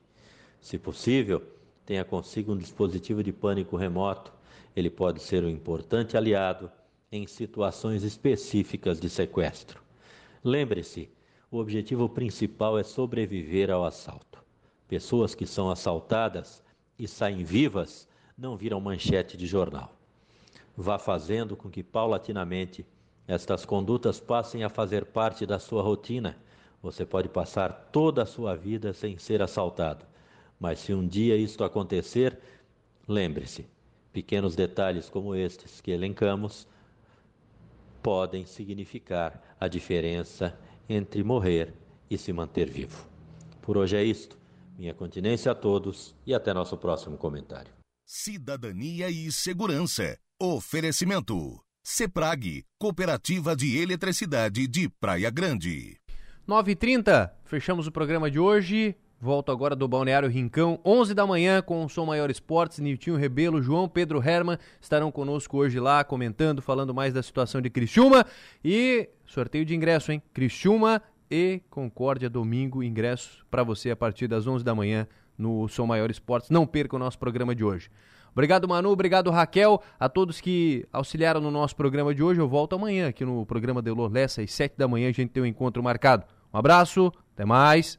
Se 0.60 0.78
possível, 0.78 1.42
tenha 1.84 2.04
consigo 2.04 2.52
um 2.52 2.56
dispositivo 2.56 3.22
de 3.22 3.32
pânico 3.32 3.76
remoto. 3.76 4.32
Ele 4.74 4.88
pode 4.88 5.20
ser 5.20 5.42
um 5.42 5.48
importante 5.48 6.16
aliado 6.16 6.70
em 7.10 7.26
situações 7.26 8.04
específicas 8.04 9.00
de 9.00 9.10
sequestro. 9.10 9.82
Lembre-se, 10.44 11.10
o 11.50 11.58
objetivo 11.58 12.08
principal 12.08 12.78
é 12.78 12.84
sobreviver 12.84 13.70
ao 13.70 13.84
assalto. 13.84 14.42
Pessoas 14.86 15.34
que 15.34 15.46
são 15.46 15.68
assaltadas 15.68 16.62
e 16.96 17.08
saem 17.08 17.42
vivas 17.42 18.08
não 18.38 18.56
viram 18.56 18.80
manchete 18.80 19.36
de 19.36 19.46
jornal. 19.46 19.92
Vá 20.76 20.98
fazendo 20.98 21.56
com 21.56 21.68
que 21.68 21.82
paulatinamente 21.82 22.86
estas 23.32 23.64
condutas 23.64 24.18
passem 24.20 24.64
a 24.64 24.68
fazer 24.68 25.06
parte 25.06 25.46
da 25.46 25.58
sua 25.58 25.82
rotina. 25.82 26.36
Você 26.82 27.04
pode 27.04 27.28
passar 27.28 27.88
toda 27.92 28.22
a 28.22 28.26
sua 28.26 28.56
vida 28.56 28.92
sem 28.92 29.18
ser 29.18 29.42
assaltado 29.42 30.04
mas 30.60 30.78
se 30.80 30.92
um 30.92 31.08
dia 31.08 31.36
isto 31.36 31.64
acontecer, 31.64 32.38
lembre-se: 33.08 33.66
pequenos 34.12 34.54
detalhes 34.54 35.08
como 35.08 35.34
estes 35.34 35.80
que 35.80 35.90
elencamos 35.90 36.68
podem 38.02 38.44
significar 38.44 39.56
a 39.58 39.66
diferença 39.66 40.56
entre 40.88 41.24
morrer 41.24 41.72
e 42.10 42.18
se 42.18 42.32
manter 42.32 42.68
vivo. 42.68 43.06
Por 43.62 43.78
hoje 43.78 43.96
é 43.96 44.04
isto. 44.04 44.38
Minha 44.76 44.94
continência 44.94 45.52
a 45.52 45.54
todos 45.54 46.14
e 46.26 46.34
até 46.34 46.54
nosso 46.54 46.76
próximo 46.76 47.16
comentário. 47.16 47.72
Cidadania 48.06 49.10
e 49.10 49.30
Segurança. 49.30 50.18
Oferecimento. 50.40 51.69
CEPRAG, 51.82 52.64
Cooperativa 52.78 53.56
de 53.56 53.78
Eletricidade 53.78 54.66
de 54.66 54.88
Praia 54.88 55.30
Grande. 55.30 55.96
9h30, 56.46 57.30
fechamos 57.44 57.86
o 57.86 57.92
programa 57.92 58.30
de 58.30 58.38
hoje. 58.38 58.94
Volto 59.18 59.50
agora 59.50 59.74
do 59.74 59.88
Balneário 59.88 60.28
Rincão, 60.28 60.78
11 60.84 61.14
da 61.14 61.26
manhã, 61.26 61.62
com 61.62 61.84
o 61.84 61.88
Som 61.88 62.06
Maior 62.06 62.30
Esportes. 62.30 62.78
Niltinho 62.80 63.16
Rebelo, 63.16 63.62
João 63.62 63.88
Pedro 63.88 64.22
Herman 64.22 64.58
estarão 64.80 65.10
conosco 65.10 65.56
hoje 65.56 65.80
lá, 65.80 66.04
comentando, 66.04 66.60
falando 66.60 66.94
mais 66.94 67.14
da 67.14 67.22
situação 67.22 67.62
de 67.62 67.70
Criciúma. 67.70 68.26
E 68.62 69.08
sorteio 69.26 69.64
de 69.64 69.74
ingresso, 69.74 70.12
hein? 70.12 70.22
Criciúma 70.34 71.02
e 71.30 71.62
Concórdia, 71.70 72.28
domingo, 72.28 72.82
ingresso 72.82 73.44
para 73.50 73.62
você 73.62 73.90
a 73.90 73.96
partir 73.96 74.28
das 74.28 74.46
11 74.46 74.62
da 74.62 74.74
manhã 74.74 75.08
no 75.36 75.66
Som 75.68 75.86
Maior 75.86 76.10
Esportes. 76.10 76.50
Não 76.50 76.66
perca 76.66 76.96
o 76.96 76.98
nosso 76.98 77.18
programa 77.18 77.54
de 77.54 77.64
hoje. 77.64 77.90
Obrigado, 78.32 78.68
Manu. 78.68 78.90
Obrigado, 78.90 79.30
Raquel. 79.30 79.82
A 79.98 80.08
todos 80.08 80.40
que 80.40 80.86
auxiliaram 80.92 81.40
no 81.40 81.50
nosso 81.50 81.74
programa 81.76 82.14
de 82.14 82.22
hoje. 82.22 82.40
Eu 82.40 82.48
volto 82.48 82.74
amanhã 82.74 83.08
aqui 83.08 83.24
no 83.24 83.44
programa 83.44 83.82
Delor 83.82 84.10
Lessa, 84.10 84.42
às 84.42 84.52
7 84.52 84.76
da 84.76 84.88
manhã. 84.88 85.08
A 85.08 85.12
gente 85.12 85.30
tem 85.30 85.42
um 85.42 85.46
encontro 85.46 85.82
marcado. 85.82 86.24
Um 86.52 86.58
abraço, 86.58 87.12
até 87.34 87.44
mais. 87.44 87.98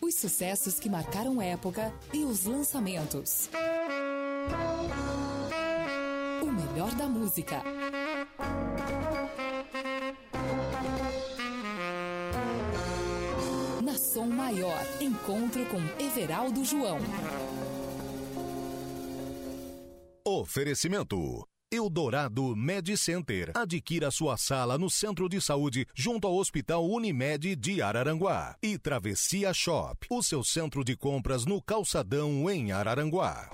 Os 0.00 0.14
sucessos 0.14 0.78
que 0.78 0.88
marcaram 0.88 1.40
época 1.40 1.92
e 2.12 2.24
os 2.24 2.44
lançamentos. 2.44 3.50
O 6.42 6.46
melhor 6.46 6.94
da 6.94 7.06
música. 7.06 7.62
Som 14.16 14.28
Maior, 14.28 14.80
encontro 14.98 15.66
com 15.66 15.76
Everaldo 16.02 16.64
João. 16.64 16.96
Oferecimento. 20.24 21.46
Eldorado 21.70 22.56
Med 22.56 22.96
Center. 22.96 23.52
Adquira 23.54 24.10
sua 24.10 24.38
sala 24.38 24.78
no 24.78 24.88
Centro 24.88 25.28
de 25.28 25.38
Saúde 25.38 25.86
junto 25.94 26.26
ao 26.26 26.34
Hospital 26.34 26.88
Unimed 26.88 27.54
de 27.56 27.82
Araranguá. 27.82 28.56
E 28.62 28.78
Travessia 28.78 29.52
Shop, 29.52 30.06
o 30.08 30.22
seu 30.22 30.42
centro 30.42 30.82
de 30.82 30.96
compras 30.96 31.44
no 31.44 31.60
Calçadão 31.60 32.48
em 32.48 32.72
Araranguá. 32.72 33.50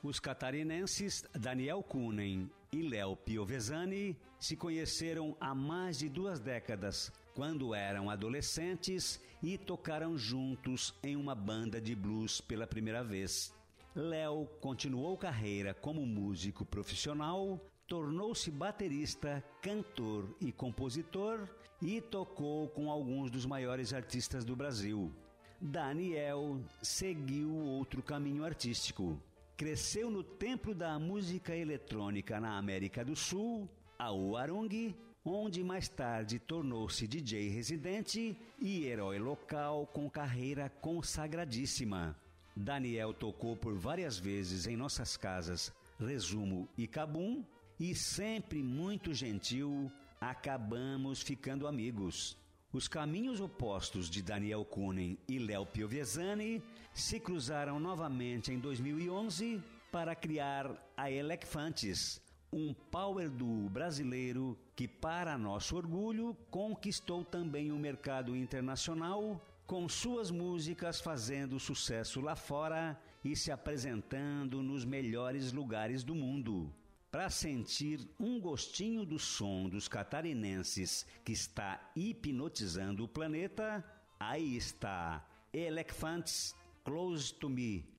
Os 0.00 0.20
catarinenses 0.20 1.24
Daniel 1.34 1.82
Kunen 1.82 2.48
e 2.76 2.82
Léo 2.82 3.16
Piovesani 3.16 4.14
se 4.38 4.54
conheceram 4.54 5.34
há 5.40 5.54
mais 5.54 5.98
de 5.98 6.10
duas 6.10 6.38
décadas, 6.38 7.10
quando 7.34 7.74
eram 7.74 8.10
adolescentes 8.10 9.18
e 9.42 9.56
tocaram 9.56 10.18
juntos 10.18 10.94
em 11.02 11.16
uma 11.16 11.34
banda 11.34 11.80
de 11.80 11.94
blues 11.94 12.38
pela 12.38 12.66
primeira 12.66 13.02
vez. 13.02 13.54
Léo 13.94 14.46
continuou 14.60 15.16
carreira 15.16 15.72
como 15.72 16.04
músico 16.04 16.66
profissional, 16.66 17.58
tornou-se 17.88 18.50
baterista, 18.50 19.42
cantor 19.62 20.36
e 20.38 20.52
compositor 20.52 21.48
e 21.80 22.02
tocou 22.02 22.68
com 22.68 22.90
alguns 22.90 23.30
dos 23.30 23.46
maiores 23.46 23.94
artistas 23.94 24.44
do 24.44 24.54
Brasil. 24.54 25.10
Daniel 25.58 26.60
seguiu 26.82 27.54
outro 27.54 28.02
caminho 28.02 28.44
artístico. 28.44 29.18
Cresceu 29.56 30.10
no 30.10 30.22
templo 30.22 30.74
da 30.74 30.98
música 30.98 31.56
eletrônica 31.56 32.38
na 32.38 32.58
América 32.58 33.02
do 33.02 33.16
Sul, 33.16 33.66
a 33.98 34.12
Uarung, 34.12 34.94
onde 35.24 35.64
mais 35.64 35.88
tarde 35.88 36.38
tornou-se 36.38 37.08
DJ 37.08 37.48
residente 37.48 38.38
e 38.60 38.84
herói 38.84 39.18
local 39.18 39.86
com 39.86 40.10
carreira 40.10 40.68
consagradíssima. 40.68 42.14
Daniel 42.54 43.14
tocou 43.14 43.56
por 43.56 43.74
várias 43.74 44.18
vezes 44.18 44.66
em 44.66 44.76
nossas 44.76 45.16
casas 45.16 45.72
Resumo 45.98 46.68
e 46.76 46.86
Cabum 46.86 47.42
e 47.80 47.94
sempre 47.94 48.62
muito 48.62 49.14
gentil, 49.14 49.90
acabamos 50.20 51.22
ficando 51.22 51.66
amigos. 51.66 52.36
Os 52.76 52.88
caminhos 52.88 53.40
opostos 53.40 54.10
de 54.10 54.20
Daniel 54.20 54.62
Kunen 54.62 55.16
e 55.26 55.38
Léo 55.38 55.64
Piovesani 55.64 56.62
se 56.92 57.18
cruzaram 57.18 57.80
novamente 57.80 58.52
em 58.52 58.58
2011 58.58 59.62
para 59.90 60.14
criar 60.14 60.70
a 60.94 61.10
Elecfantes, 61.10 62.20
um 62.52 62.74
power 62.74 63.30
duo 63.30 63.70
brasileiro 63.70 64.58
que, 64.76 64.86
para 64.86 65.38
nosso 65.38 65.74
orgulho, 65.74 66.36
conquistou 66.50 67.24
também 67.24 67.72
o 67.72 67.78
mercado 67.78 68.36
internacional 68.36 69.42
com 69.66 69.88
suas 69.88 70.30
músicas 70.30 71.00
fazendo 71.00 71.58
sucesso 71.58 72.20
lá 72.20 72.36
fora 72.36 73.00
e 73.24 73.34
se 73.34 73.50
apresentando 73.50 74.62
nos 74.62 74.84
melhores 74.84 75.50
lugares 75.50 76.04
do 76.04 76.14
mundo. 76.14 76.70
Para 77.16 77.30
sentir 77.30 78.06
um 78.20 78.38
gostinho 78.38 79.02
do 79.02 79.18
som 79.18 79.70
dos 79.70 79.88
catarinenses 79.88 81.06
que 81.24 81.32
está 81.32 81.80
hipnotizando 81.96 83.04
o 83.04 83.08
planeta, 83.08 83.82
aí 84.20 84.54
está. 84.54 85.26
Elephants 85.50 86.54
Close 86.84 87.32
to 87.32 87.48
Me 87.48 87.95